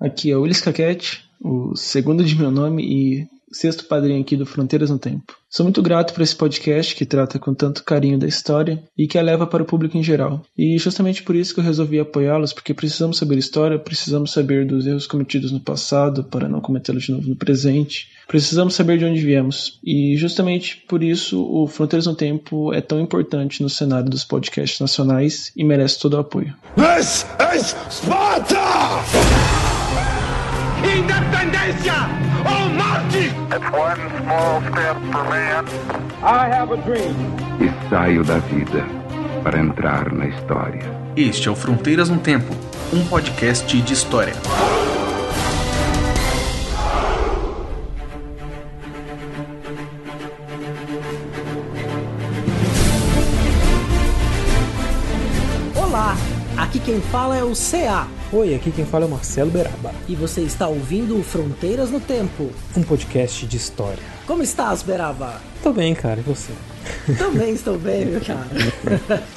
Aqui 0.00 0.30
é 0.30 0.36
o 0.36 0.42
Willis 0.42 0.62
Caquete, 0.62 1.24
o 1.40 1.76
segundo 1.76 2.24
de 2.24 2.34
meu 2.34 2.50
nome 2.50 2.82
e 2.82 3.28
sexto 3.52 3.84
padrinho 3.84 4.20
aqui 4.20 4.36
do 4.36 4.46
Fronteiras 4.46 4.90
no 4.90 4.98
Tempo. 4.98 5.36
Sou 5.48 5.64
muito 5.64 5.82
grato 5.82 6.14
por 6.14 6.22
esse 6.22 6.36
podcast 6.36 6.94
que 6.94 7.04
trata 7.04 7.38
com 7.38 7.52
tanto 7.52 7.82
carinho 7.82 8.16
da 8.16 8.26
história 8.26 8.80
e 8.96 9.08
que 9.08 9.18
a 9.18 9.22
leva 9.22 9.46
para 9.46 9.62
o 9.62 9.66
público 9.66 9.98
em 9.98 10.02
geral. 10.02 10.42
E 10.56 10.78
justamente 10.78 11.24
por 11.24 11.34
isso 11.34 11.52
que 11.52 11.58
eu 11.58 11.64
resolvi 11.64 11.98
apoiá-los, 11.98 12.52
porque 12.52 12.72
precisamos 12.72 13.18
saber 13.18 13.36
história, 13.36 13.78
precisamos 13.78 14.30
saber 14.30 14.64
dos 14.64 14.86
erros 14.86 15.08
cometidos 15.08 15.50
no 15.50 15.60
passado 15.60 16.22
para 16.22 16.48
não 16.48 16.60
cometê-los 16.60 17.02
de 17.02 17.10
novo 17.10 17.28
no 17.28 17.34
presente. 17.34 18.08
Precisamos 18.28 18.74
saber 18.74 18.98
de 18.98 19.04
onde 19.04 19.20
viemos. 19.20 19.80
E 19.82 20.16
justamente 20.16 20.76
por 20.88 21.02
isso 21.02 21.42
o 21.42 21.66
Fronteiras 21.66 22.06
no 22.06 22.14
Tempo 22.14 22.72
é 22.72 22.80
tão 22.80 23.00
importante 23.00 23.60
no 23.60 23.68
cenário 23.68 24.08
dos 24.08 24.24
podcasts 24.24 24.78
nacionais 24.78 25.52
e 25.56 25.64
merece 25.64 25.98
todo 25.98 26.14
o 26.14 26.20
apoio. 26.20 26.54
This 26.76 27.26
is 27.56 27.74
Sparta! 27.90 29.79
Independência 30.84 31.94
ou 32.44 32.68
morte! 32.70 33.30
It's 33.52 33.70
one 33.72 34.00
small 34.22 34.62
step 34.70 34.96
for 35.12 35.24
man. 35.28 35.64
I 36.22 36.48
have 36.48 36.72
a 36.72 36.76
dream. 36.76 37.14
E 37.60 37.88
saio 37.88 38.24
da 38.24 38.38
vida 38.38 38.84
para 39.42 39.58
entrar 39.58 40.12
na 40.12 40.26
história. 40.26 40.82
Este 41.16 41.48
é 41.48 41.50
o 41.50 41.56
Fronteiras 41.56 42.08
no 42.08 42.18
Tempo, 42.18 42.54
um 42.92 43.04
podcast 43.06 43.80
de 43.80 43.92
história. 43.92 44.34
Quem 56.90 57.00
fala 57.02 57.36
é 57.36 57.44
o 57.44 57.52
CA 57.52 58.08
Oi, 58.32 58.52
aqui 58.52 58.72
quem 58.72 58.84
fala 58.84 59.04
é 59.04 59.06
o 59.06 59.10
Marcelo 59.12 59.48
Beraba, 59.48 59.94
e 60.08 60.16
você 60.16 60.40
está 60.40 60.66
ouvindo 60.66 61.22
Fronteiras 61.22 61.88
no 61.88 62.00
Tempo. 62.00 62.50
um 62.76 62.82
podcast 62.82 63.46
de 63.46 63.56
história. 63.56 64.02
Como 64.26 64.42
estás, 64.42 64.82
Beraba? 64.82 65.40
Tô 65.62 65.72
bem, 65.72 65.94
cara, 65.94 66.18
e 66.18 66.22
você? 66.24 66.52
Também 67.18 67.54
estou 67.54 67.78
bem, 67.78 68.06
meu 68.06 68.20
cara. 68.20 68.48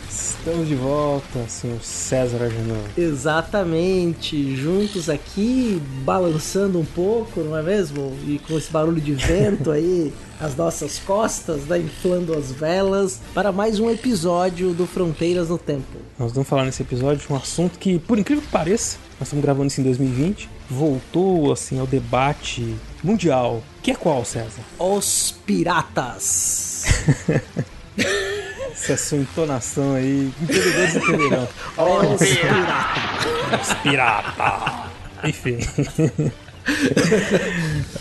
Estamos 0.10 0.68
de 0.68 0.76
volta, 0.76 1.48
senhor 1.48 1.82
César 1.82 2.44
Agenor. 2.44 2.84
Exatamente, 2.98 4.56
juntos 4.56 5.10
aqui, 5.10 5.82
balançando 6.04 6.80
um 6.80 6.86
pouco, 6.86 7.40
não 7.40 7.58
é 7.58 7.64
mesmo? 7.64 8.16
E 8.28 8.40
com 8.40 8.58
esse 8.58 8.72
barulho 8.72 9.02
de 9.02 9.14
vento 9.14 9.72
aí, 9.72 10.14
as 10.40 10.56
nossas 10.56 11.00
costas, 11.00 11.64
né, 11.66 11.80
inflando 11.80 12.38
as 12.38 12.52
velas, 12.52 13.22
para 13.34 13.52
mais 13.52 13.80
um 13.80 13.90
episódio 13.90 14.74
do 14.74 14.86
Fronteiras 14.86 15.50
no 15.50 15.58
Tempo. 15.58 15.98
Nós 16.20 16.32
vamos 16.32 16.48
falar 16.48 16.66
nesse 16.66 16.84
episódio 16.84 17.26
de 17.26 17.34
um 17.34 17.36
assunto 17.36 17.80
que, 17.80 17.98
por 18.00 18.20
incrível 18.20 18.44
que 18.44 18.52
pareça, 18.52 18.98
nós 19.20 19.28
estamos 19.28 19.44
gravando 19.44 19.68
isso 19.68 19.82
em 19.82 19.86
2020, 19.86 20.50
voltou 20.70 21.52
assim 21.52 21.80
ao 21.80 21.88
debate 21.88 22.76
mundial. 23.04 23.64
Que 23.82 23.92
é 23.92 23.96
qual, 23.96 24.24
César? 24.26 24.62
Os 24.78 25.34
Piratas. 25.46 26.63
Essa 28.74 28.94
é 28.94 28.98
sua 28.98 29.20
entonação 29.20 29.96
aí, 29.96 30.32
entendedores 30.42 30.96
entenderão. 30.96 31.48
Os 31.78 32.20
Piratas. 32.20 33.62
Os 33.62 33.74
pirata! 33.84 34.90
Enfim. 35.24 35.58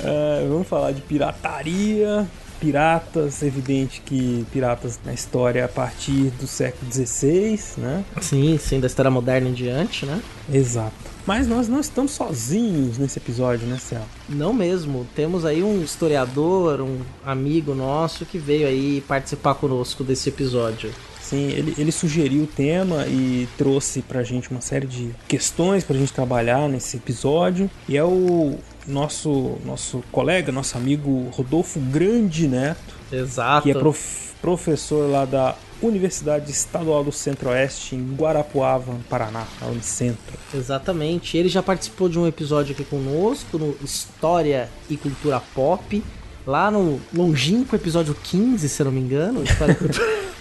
É, 0.04 0.46
vamos 0.48 0.68
falar 0.68 0.92
de 0.92 1.00
pirataria, 1.00 2.24
piratas, 2.60 3.42
evidente 3.42 4.00
que 4.00 4.46
piratas 4.52 5.00
na 5.04 5.12
história 5.12 5.64
a 5.64 5.68
partir 5.68 6.30
do 6.38 6.46
século 6.46 6.88
XVI, 6.92 7.58
né? 7.78 8.04
Sim, 8.20 8.56
sim, 8.58 8.78
da 8.78 8.86
história 8.86 9.10
moderna 9.10 9.48
em 9.48 9.52
diante, 9.52 10.06
né? 10.06 10.22
Exato. 10.48 11.11
Mas 11.26 11.46
nós 11.46 11.68
não 11.68 11.78
estamos 11.80 12.12
sozinhos 12.12 12.98
nesse 12.98 13.18
episódio, 13.18 13.66
né, 13.66 13.78
Céu? 13.78 14.02
Não 14.28 14.52
mesmo. 14.52 15.06
Temos 15.14 15.44
aí 15.44 15.62
um 15.62 15.82
historiador, 15.82 16.80
um 16.80 16.98
amigo 17.24 17.74
nosso 17.74 18.26
que 18.26 18.38
veio 18.38 18.66
aí 18.66 19.00
participar 19.06 19.54
conosco 19.54 20.02
desse 20.02 20.28
episódio. 20.30 20.90
Sim, 21.20 21.48
ele, 21.50 21.74
ele 21.78 21.92
sugeriu 21.92 22.42
o 22.42 22.46
tema 22.46 23.06
e 23.06 23.48
trouxe 23.56 24.02
pra 24.02 24.22
gente 24.24 24.50
uma 24.50 24.60
série 24.60 24.86
de 24.86 25.10
questões 25.28 25.84
pra 25.84 25.96
gente 25.96 26.12
trabalhar 26.12 26.68
nesse 26.68 26.96
episódio. 26.96 27.70
E 27.88 27.96
é 27.96 28.04
o 28.04 28.58
nosso, 28.86 29.56
nosso 29.64 30.02
colega, 30.10 30.50
nosso 30.50 30.76
amigo 30.76 31.28
Rodolfo 31.32 31.78
Grande 31.78 32.48
Neto, 32.48 32.94
Exato. 33.12 33.62
que 33.62 33.70
é 33.70 33.74
prof- 33.74 34.32
professor 34.42 35.08
lá 35.08 35.24
da 35.24 35.54
Universidade 35.82 36.50
Estadual 36.50 37.02
do 37.04 37.10
Centro-Oeste, 37.12 37.96
em 37.96 38.14
Guarapuava, 38.14 38.96
Paraná, 39.08 39.44
a 39.60 39.66
Unicentro. 39.66 40.38
Exatamente. 40.54 41.36
Ele 41.36 41.48
já 41.48 41.62
participou 41.62 42.08
de 42.08 42.18
um 42.18 42.26
episódio 42.26 42.72
aqui 42.72 42.84
conosco 42.84 43.58
no 43.58 43.76
História 43.84 44.68
e 44.88 44.96
Cultura 44.96 45.40
Pop. 45.54 46.02
Lá 46.46 46.70
no 46.70 47.00
longínquo 47.14 47.76
episódio 47.76 48.16
15, 48.22 48.68
se 48.68 48.80
eu 48.82 48.86
não 48.86 48.92
me 48.92 49.00
engano. 49.00 49.42
História 49.44 49.72
e 49.72 49.76
Cultura- 49.76 50.31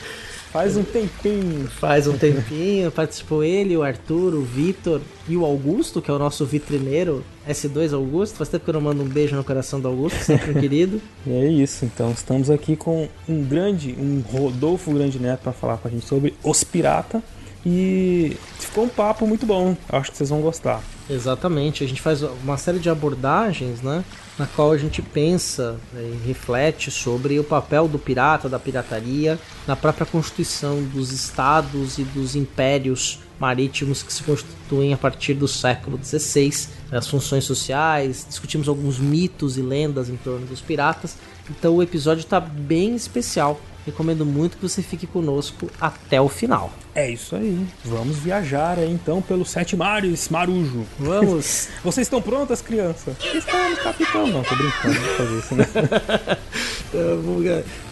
Faz 0.51 0.75
um 0.75 0.83
tempinho. 0.83 1.67
Faz 1.69 2.07
um 2.07 2.17
tempinho, 2.17 2.91
participou 2.91 3.41
ele, 3.41 3.77
o 3.77 3.83
Arthur, 3.83 4.33
o 4.33 4.41
Vitor 4.41 4.99
e 5.27 5.37
o 5.37 5.45
Augusto, 5.45 6.01
que 6.01 6.11
é 6.11 6.13
o 6.13 6.19
nosso 6.19 6.45
vitrineiro 6.45 7.23
S2 7.47 7.93
Augusto. 7.93 8.35
Faz 8.35 8.49
tempo 8.49 8.65
que 8.65 8.69
eu 8.69 8.73
não 8.73 8.81
mando 8.81 9.01
um 9.01 9.07
beijo 9.07 9.33
no 9.35 9.45
coração 9.45 9.79
do 9.79 9.87
Augusto, 9.87 10.19
sempre 10.19 10.51
um 10.51 10.59
querido. 10.59 11.01
E 11.25 11.31
é 11.31 11.47
isso, 11.47 11.85
então 11.85 12.11
estamos 12.11 12.49
aqui 12.49 12.75
com 12.75 13.07
um 13.29 13.43
grande, 13.43 13.95
um 13.97 14.21
Rodolfo 14.21 14.91
Grande 14.91 15.19
Neto 15.19 15.41
para 15.41 15.53
falar 15.53 15.77
com 15.77 15.87
a 15.87 15.91
gente 15.91 16.05
sobre 16.05 16.33
Os 16.43 16.63
Pirata. 16.63 17.23
E 17.65 18.37
ficou 18.59 18.85
um 18.85 18.89
papo 18.89 19.27
muito 19.27 19.45
bom, 19.45 19.77
acho 19.89 20.11
que 20.11 20.17
vocês 20.17 20.29
vão 20.29 20.41
gostar. 20.41 20.81
Exatamente, 21.09 21.83
a 21.83 21.87
gente 21.87 22.01
faz 22.01 22.23
uma 22.23 22.57
série 22.57 22.79
de 22.79 22.89
abordagens, 22.89 23.81
né? 23.81 24.03
Na 24.39 24.47
qual 24.47 24.71
a 24.71 24.77
gente 24.77 25.01
pensa 25.01 25.77
né, 25.93 26.01
e 26.01 26.27
reflete 26.27 26.89
sobre 26.89 27.37
o 27.37 27.43
papel 27.43 27.87
do 27.87 27.99
pirata, 27.99 28.49
da 28.49 28.57
pirataria, 28.57 29.37
na 29.67 29.75
própria 29.75 30.05
constituição 30.05 30.81
dos 30.81 31.11
estados 31.11 31.99
e 31.99 32.03
dos 32.03 32.35
impérios 32.35 33.19
marítimos 33.39 34.03
que 34.03 34.13
se 34.13 34.23
constituem 34.23 34.93
a 34.93 34.97
partir 34.97 35.33
do 35.33 35.47
século 35.47 35.99
XVI, 36.01 36.69
as 36.91 37.07
funções 37.07 37.43
sociais, 37.43 38.25
discutimos 38.27 38.67
alguns 38.67 38.99
mitos 38.99 39.57
e 39.57 39.61
lendas 39.61 40.09
em 40.09 40.15
torno 40.15 40.45
dos 40.45 40.61
piratas. 40.61 41.17
Então 41.49 41.75
o 41.75 41.83
episódio 41.83 42.21
está 42.21 42.39
bem 42.39 42.95
especial. 42.95 43.59
Recomendo 43.85 44.25
muito 44.25 44.57
que 44.57 44.63
você 44.63 44.81
fique 44.81 45.07
conosco 45.07 45.69
até 45.79 46.21
o 46.21 46.29
final. 46.29 46.71
É 46.93 47.09
isso 47.09 47.35
aí, 47.35 47.65
vamos 47.85 48.17
viajar 48.17 48.77
aí 48.77 48.91
então 48.91 49.21
pelos 49.21 49.49
sete 49.49 49.77
mares, 49.77 50.27
Marujo. 50.29 50.85
Vamos! 50.99 51.69
Vocês 51.83 52.05
estão 52.05 52.21
prontas, 52.21 52.61
criança? 52.61 53.15
Estamos, 53.33 53.79
capitão. 53.79 54.27
Não, 54.27 54.43
tô 54.43 54.55
brincando, 54.55 54.99
vou 54.99 55.15
fazer 55.15 55.39
isso, 55.39 55.55
né? 55.55 55.65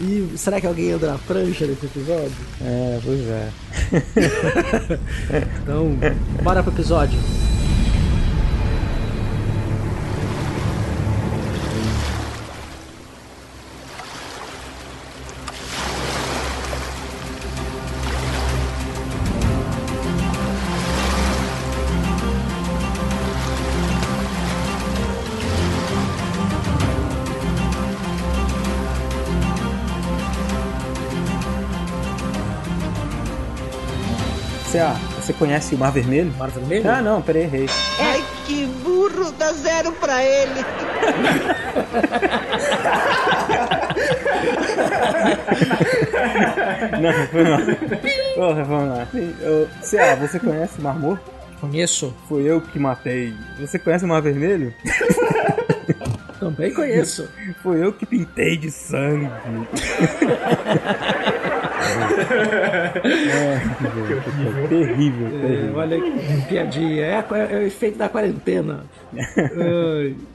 E 0.02 0.38
será 0.38 0.60
que 0.60 0.68
alguém 0.68 0.92
anda 0.92 1.14
na 1.14 1.18
prancha 1.18 1.66
nesse 1.66 1.86
episódio? 1.86 2.36
É, 2.62 3.00
pois 3.04 3.22
é. 3.28 3.50
Então, 5.64 5.98
bora 6.44 6.62
pro 6.62 6.74
episódio. 6.74 7.18
Conhece 35.40 35.74
o 35.74 35.78
Mar 35.78 35.92
Vermelho? 35.92 36.32
Mar 36.38 36.50
Vermelho? 36.50 36.88
Ah, 36.88 37.02
não, 37.02 37.22
peraí, 37.22 37.44
errei. 37.44 37.68
Ai, 38.00 38.24
que 38.46 38.66
burro, 38.84 39.32
dá 39.32 39.52
zero 39.54 39.92
pra 39.94 40.24
ele. 40.24 40.60
Não, 47.02 47.28
foi 47.28 47.44
mal. 47.44 47.60
Porra, 48.36 48.64
vamos 48.64 48.98
lá. 48.98 49.08
CA, 49.82 50.16
você 50.16 50.40
conhece 50.40 50.80
o 50.80 50.82
Mar 50.82 50.98
Morto? 51.00 51.32
Conheço. 51.60 52.16
Foi 52.28 52.44
eu 52.44 52.62
que 52.62 52.80
matei. 52.80 53.34
Você 53.60 53.78
conhece 53.80 54.06
o 54.06 54.08
Mar 54.08 54.22
Vermelho? 54.22 54.74
Também 56.40 56.74
conheço. 56.74 57.28
Foi 57.62 57.84
eu 57.84 57.92
que 57.92 58.06
pintei 58.06 58.56
de 58.58 58.72
sangue. 58.72 59.30
é, 62.20 62.92
terrível, 64.68 65.28
É, 65.28 65.32
terrível. 65.48 65.76
olha 65.76 66.02
que 66.02 66.42
piadinha. 66.48 67.06
É, 67.06 67.24
é 67.52 67.56
o 67.58 67.62
efeito 67.62 67.98
da 67.98 68.10
quarentena. 68.10 68.84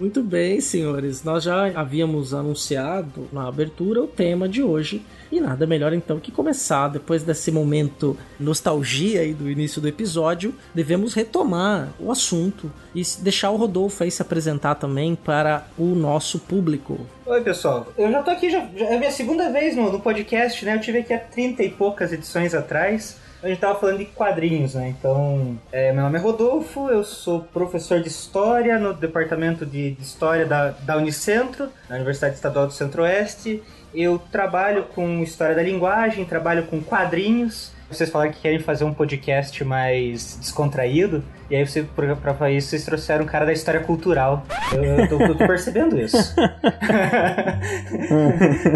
Muito 0.01 0.23
bem, 0.23 0.61
senhores. 0.61 1.23
Nós 1.25 1.45
já 1.45 1.67
havíamos 1.79 2.33
anunciado 2.35 3.29
na 3.33 3.47
abertura 3.49 4.03
o 4.03 4.07
tema 4.07 4.49
de 4.49 4.63
hoje. 4.63 5.03
E 5.33 5.41
nada 5.41 5.67
melhor 5.67 5.93
então 5.93 6.21
que 6.21 6.31
começar, 6.31 6.87
depois 6.89 7.25
desse 7.25 7.51
momento 7.51 8.17
nostalgia 8.39 9.21
aí 9.21 9.35
do 9.35 9.51
início 9.51 9.81
do 9.81 9.89
episódio, 9.89 10.55
devemos 10.73 11.13
retomar 11.13 11.89
o 11.99 12.13
assunto 12.13 12.71
e 12.95 13.03
deixar 13.21 13.51
o 13.51 13.57
Rodolfo 13.57 14.05
aí 14.05 14.11
se 14.13 14.23
apresentar 14.23 14.77
também 14.77 15.17
para 15.17 15.67
o 15.77 15.87
nosso 15.87 16.39
público. 16.39 17.01
Oi, 17.27 17.41
pessoal. 17.41 17.89
Eu 17.99 18.13
já 18.13 18.23
tô 18.23 18.31
aqui, 18.31 18.49
já, 18.51 18.65
já 18.77 18.85
é 18.85 18.95
a 18.95 18.99
minha 18.99 19.11
segunda 19.11 19.51
vez 19.51 19.75
no, 19.75 19.91
no 19.91 19.99
podcast, 19.99 20.65
né? 20.65 20.77
Eu 20.77 20.81
tive 20.81 20.99
aqui 20.99 21.13
há 21.13 21.19
30 21.19 21.65
e 21.65 21.71
poucas 21.75 22.13
edições 22.13 22.55
atrás. 22.55 23.19
A 23.43 23.49
gente 23.49 23.61
tava 23.61 23.79
falando 23.79 23.99
de 23.99 24.07
quadrinhos, 24.07 24.75
né? 24.75 24.89
Então, 24.89 25.59
é, 25.71 25.93
meu 25.93 26.03
nome 26.03 26.17
é 26.19 26.21
Rodolfo, 26.21 26.89
eu 26.89 27.05
sou 27.05 27.41
professor 27.41 28.01
de 28.01 28.09
História 28.09 28.79
no 28.79 28.95
Departamento 28.95 29.67
de, 29.67 29.91
de 29.91 30.03
História 30.03 30.47
da, 30.47 30.71
da 30.71 30.97
Unicentro, 30.97 31.69
na 31.87 31.97
Universidade 31.97 32.37
Estadual 32.37 32.67
do 32.67 32.73
Centro-Oeste. 32.73 33.63
Eu 33.95 34.19
trabalho 34.19 34.85
com 34.95 35.23
História 35.23 35.55
da 35.55 35.63
Linguagem, 35.63 36.25
trabalho 36.25 36.65
com 36.69 36.81
quadrinhos. 36.81 37.71
Vocês 37.91 38.09
falaram 38.09 38.33
que 38.33 38.41
querem 38.41 38.61
fazer 38.61 38.85
um 38.85 38.95
podcast 38.95 39.63
mais 39.63 40.39
descontraído, 40.41 41.23
e 41.51 41.57
aí 41.57 41.67
você, 41.67 41.83
pra, 41.83 42.17
pra 42.17 42.51
isso, 42.51 42.69
vocês 42.69 42.85
trouxeram 42.85 43.25
um 43.25 43.27
cara 43.27 43.45
da 43.45 43.53
história 43.53 43.81
cultural. 43.81 44.45
Eu, 44.73 44.83
eu 44.83 45.09
tô, 45.09 45.19
tô 45.35 45.37
percebendo 45.47 46.01
isso. 46.01 46.35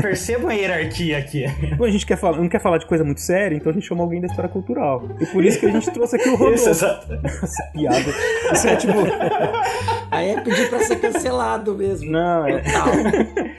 Percebam 0.02 0.50
a 0.50 0.52
hierarquia 0.52 1.18
aqui. 1.18 1.46
Bom, 1.76 1.84
a 1.84 1.90
gente 1.90 2.04
quer 2.04 2.16
falar, 2.16 2.38
não 2.38 2.48
quer 2.48 2.60
falar 2.60 2.78
de 2.78 2.86
coisa 2.86 3.04
muito 3.04 3.20
séria, 3.20 3.56
então 3.56 3.70
a 3.70 3.74
gente 3.74 3.86
chama 3.86 4.02
alguém 4.02 4.20
da 4.20 4.26
história 4.26 4.50
cultural. 4.50 5.08
E 5.20 5.26
por 5.26 5.44
isso 5.44 5.58
que 5.58 5.66
a 5.66 5.70
gente 5.70 5.90
trouxe 5.90 6.16
aqui 6.16 6.28
o 6.28 6.32
Rodolfo. 6.32 6.54
Isso, 6.54 6.68
exato. 6.70 7.08
Nossa, 7.22 7.62
piada. 7.72 8.14
Isso 8.52 8.68
é 8.68 8.76
tipo. 8.76 8.92
Aí 10.10 10.30
é 10.30 10.40
pedir 10.40 10.68
pra 10.68 10.80
ser 10.80 10.96
cancelado 10.96 11.74
mesmo. 11.74 12.10
Não, 12.10 12.46
é. 12.46 12.62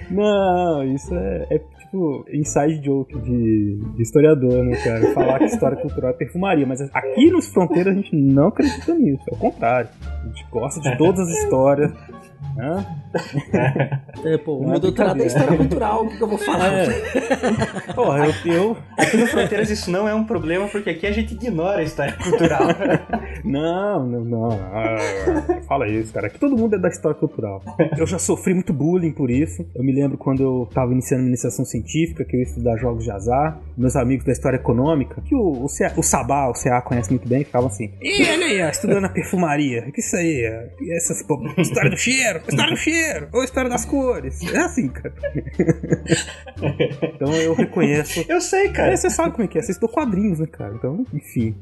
Não, 0.10 0.84
isso 0.84 1.16
é, 1.16 1.48
é 1.50 1.60
tipo 1.90 2.26
inside 2.32 2.84
joke 2.86 3.20
de, 3.20 3.78
de 3.96 4.02
historiador, 4.02 4.64
né, 4.64 4.78
cara? 4.78 5.14
Falar 5.14 5.40
que 5.40 5.46
história 5.46 5.78
cultural 5.78 6.12
é 6.12 6.14
perfumaria. 6.14 6.66
Mas 6.66 6.82
aqui 6.94 7.32
nos 7.32 7.48
Fronteiras 7.48 7.94
a 7.94 7.96
gente 7.96 8.16
não 8.16 8.48
acredita 8.48 8.94
nisso. 8.94 9.24
É 9.30 9.34
o 9.34 9.38
contrário. 9.38 9.90
A 10.02 10.28
gente 10.28 10.46
gosta 10.52 10.80
de 10.80 10.98
todas 10.98 11.28
as 11.28 11.44
histórias. 11.44 11.92
Hã? 12.58 12.86
É, 14.26 14.38
pô, 14.38 14.58
o 14.58 14.64
Não 14.64 14.72
meu 14.72 14.80
doutorado 14.82 15.22
é 15.22 15.28
história 15.28 15.56
cultural, 15.56 16.04
o 16.04 16.10
que, 16.10 16.18
que 16.18 16.24
eu 16.24 16.28
vou 16.28 16.38
falar? 16.38 16.74
É. 16.74 16.88
Porra, 17.96 18.26
eu, 18.26 18.54
eu. 18.54 18.78
Aqui 18.98 19.16
no 19.16 19.28
Fronteiras 19.28 19.70
isso 19.70 19.90
não 19.90 20.10
é 20.10 20.14
um 20.14 20.26
problema, 20.26 20.68
porque 20.68 20.90
aqui 20.90 21.08
a 21.08 21.12
gente 21.14 21.34
ignora 21.36 21.80
a 21.80 21.84
história 21.84 22.14
cultural. 22.14 22.64
Não, 23.44 24.06
não, 24.06 24.26
não. 24.26 24.52
Ah, 24.52 25.62
fala 25.66 25.88
isso, 25.88 26.12
cara. 26.12 26.28
Aqui 26.28 26.38
todo 26.38 26.58
mundo 26.58 26.76
é 26.76 26.80
da 26.80 26.90
história 26.90 27.18
cultural. 27.18 27.64
Eu 27.98 28.06
já 28.06 28.20
sofri 28.20 28.54
muito 28.54 28.74
bullying 28.74 29.14
por 29.14 29.32
isso. 29.32 29.66
Eu 29.74 29.82
me 29.82 29.94
lembro 29.94 30.18
quando 30.18 30.44
eu 30.44 30.70
tava 30.74 30.92
iniciando 30.92 31.26
iniciação 31.26 31.64
científica, 31.64 32.26
que 32.26 32.36
eu 32.36 32.40
ia 32.40 32.46
estudar 32.46 32.76
jogos 32.78 33.06
de 33.06 33.12
azar. 33.12 33.58
Meus 33.78 33.96
amigos 33.96 34.26
da 34.26 34.34
história 34.34 34.58
econômica, 34.58 35.22
que 35.22 35.34
o, 35.34 35.64
o, 35.64 35.68
CA 35.68 35.94
o 35.96 36.04
Sabá, 36.04 36.50
o 36.50 36.54
CA 36.54 36.82
conhece 36.82 37.10
muito 37.12 37.30
bem, 37.30 37.46
ficavam 37.46 37.68
assim: 37.68 37.94
Ih, 38.02 38.30
olha 38.30 38.46
aí, 38.46 38.72
estudando 38.72 39.06
a 39.06 39.10
perfumaria. 39.10 39.86
O 39.88 39.92
que 39.92 40.02
isso 40.02 40.18
aí? 40.18 40.42
é? 40.46 40.70
Essas, 40.96 41.24
pô, 41.24 41.42
história 41.58 41.90
do 41.90 41.98
cheiro, 41.98 42.42
história 42.50 42.72
do 42.74 42.78
cheiro, 42.78 43.28
ou 43.34 43.44
história 43.44 43.70
das 43.70 43.86
cores. 43.86 44.42
É 44.54 44.58
assim, 44.60 44.90
cara. 44.90 45.14
então 47.16 47.34
eu 47.36 47.54
reconheço. 47.54 48.26
Eu 48.28 48.42
sei, 48.42 48.70
cara. 48.70 48.94
É, 48.94 48.96
você 48.96 49.10
sabe 49.10 49.32
como 49.32 49.44
é 49.44 49.48
que 49.48 49.58
é, 49.58 49.62
você 49.62 49.72
estudou 49.72 49.90
quadrinhos, 49.90 50.40
né, 50.40 50.48
cara? 50.48 50.74
Então, 50.76 51.06
enfim. 51.14 51.56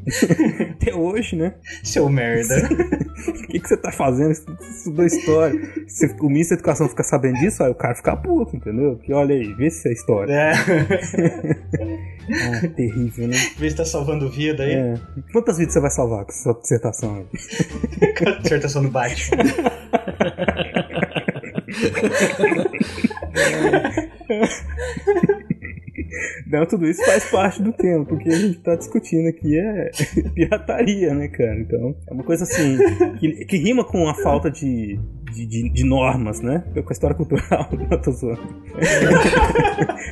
Até 0.71 0.93
hoje, 0.93 1.35
né? 1.35 1.55
Seu 1.83 2.09
merda. 2.09 2.55
O 3.17 3.49
que, 3.49 3.59
que 3.59 3.67
você 3.67 3.77
tá 3.77 3.91
fazendo? 3.91 4.33
Você 4.33 4.43
estudou 4.77 5.05
história. 5.05 5.59
Se 5.87 6.05
o 6.19 6.27
ministro 6.27 6.55
da 6.55 6.59
educação 6.59 6.87
ficar 6.87 7.03
sabendo 7.03 7.39
disso, 7.39 7.63
aí 7.63 7.71
o 7.71 7.75
cara 7.75 7.95
fica 7.95 8.15
puto, 8.15 8.55
entendeu? 8.55 8.95
Porque 8.95 9.11
olha 9.11 9.33
aí, 9.33 9.53
vê 9.53 9.69
se 9.71 9.89
é 9.89 9.93
história. 9.93 10.33
É. 10.33 10.51
Ah, 12.29 12.67
terrível, 12.75 13.27
né? 13.27 13.37
Vê 13.57 13.69
se 13.69 13.75
tá 13.75 13.85
salvando 13.85 14.29
vida 14.29 14.63
aí. 14.63 14.73
É. 14.73 14.93
Quantas 15.31 15.57
vidas 15.57 15.73
você 15.73 15.79
vai 15.79 15.89
salvar 15.89 16.25
com 16.25 16.31
sua 16.31 16.53
dissertação 16.53 17.15
aí? 17.15 17.25
Com 18.17 18.29
a 18.29 18.31
dissertação 18.33 18.83
do 18.83 18.89
Batman. 18.89 19.43
Não, 26.47 26.65
tudo 26.65 26.87
isso 26.87 27.03
faz 27.05 27.29
parte 27.29 27.61
do 27.61 27.73
tema, 27.73 28.05
porque 28.05 28.29
a 28.29 28.35
gente 28.35 28.59
tá 28.59 28.75
discutindo 28.75 29.27
aqui 29.27 29.59
é 29.59 29.91
pirataria, 30.33 31.13
né, 31.13 31.27
cara? 31.27 31.59
Então, 31.59 31.95
é 32.09 32.13
uma 32.13 32.23
coisa 32.23 32.43
assim, 32.45 32.77
que, 33.19 33.45
que 33.45 33.57
rima 33.57 33.83
com 33.83 34.07
a 34.07 34.15
falta 34.15 34.49
de, 34.49 34.97
de, 35.33 35.45
de- 35.45 35.69
de 35.69 35.83
normas, 35.83 36.41
né? 36.41 36.63
Com 36.73 36.89
a 36.89 36.93
história 36.93 37.15
cultural, 37.15 37.69
não 37.91 38.01
tô 38.01 38.11
zoando. 38.11 38.41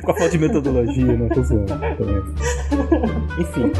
com 0.04 0.10
a 0.10 0.14
falta 0.14 0.30
de 0.30 0.38
metodologia, 0.38 1.16
não 1.16 1.28
tô 1.28 1.42
zoando. 1.42 1.72
Enfim. 3.40 3.72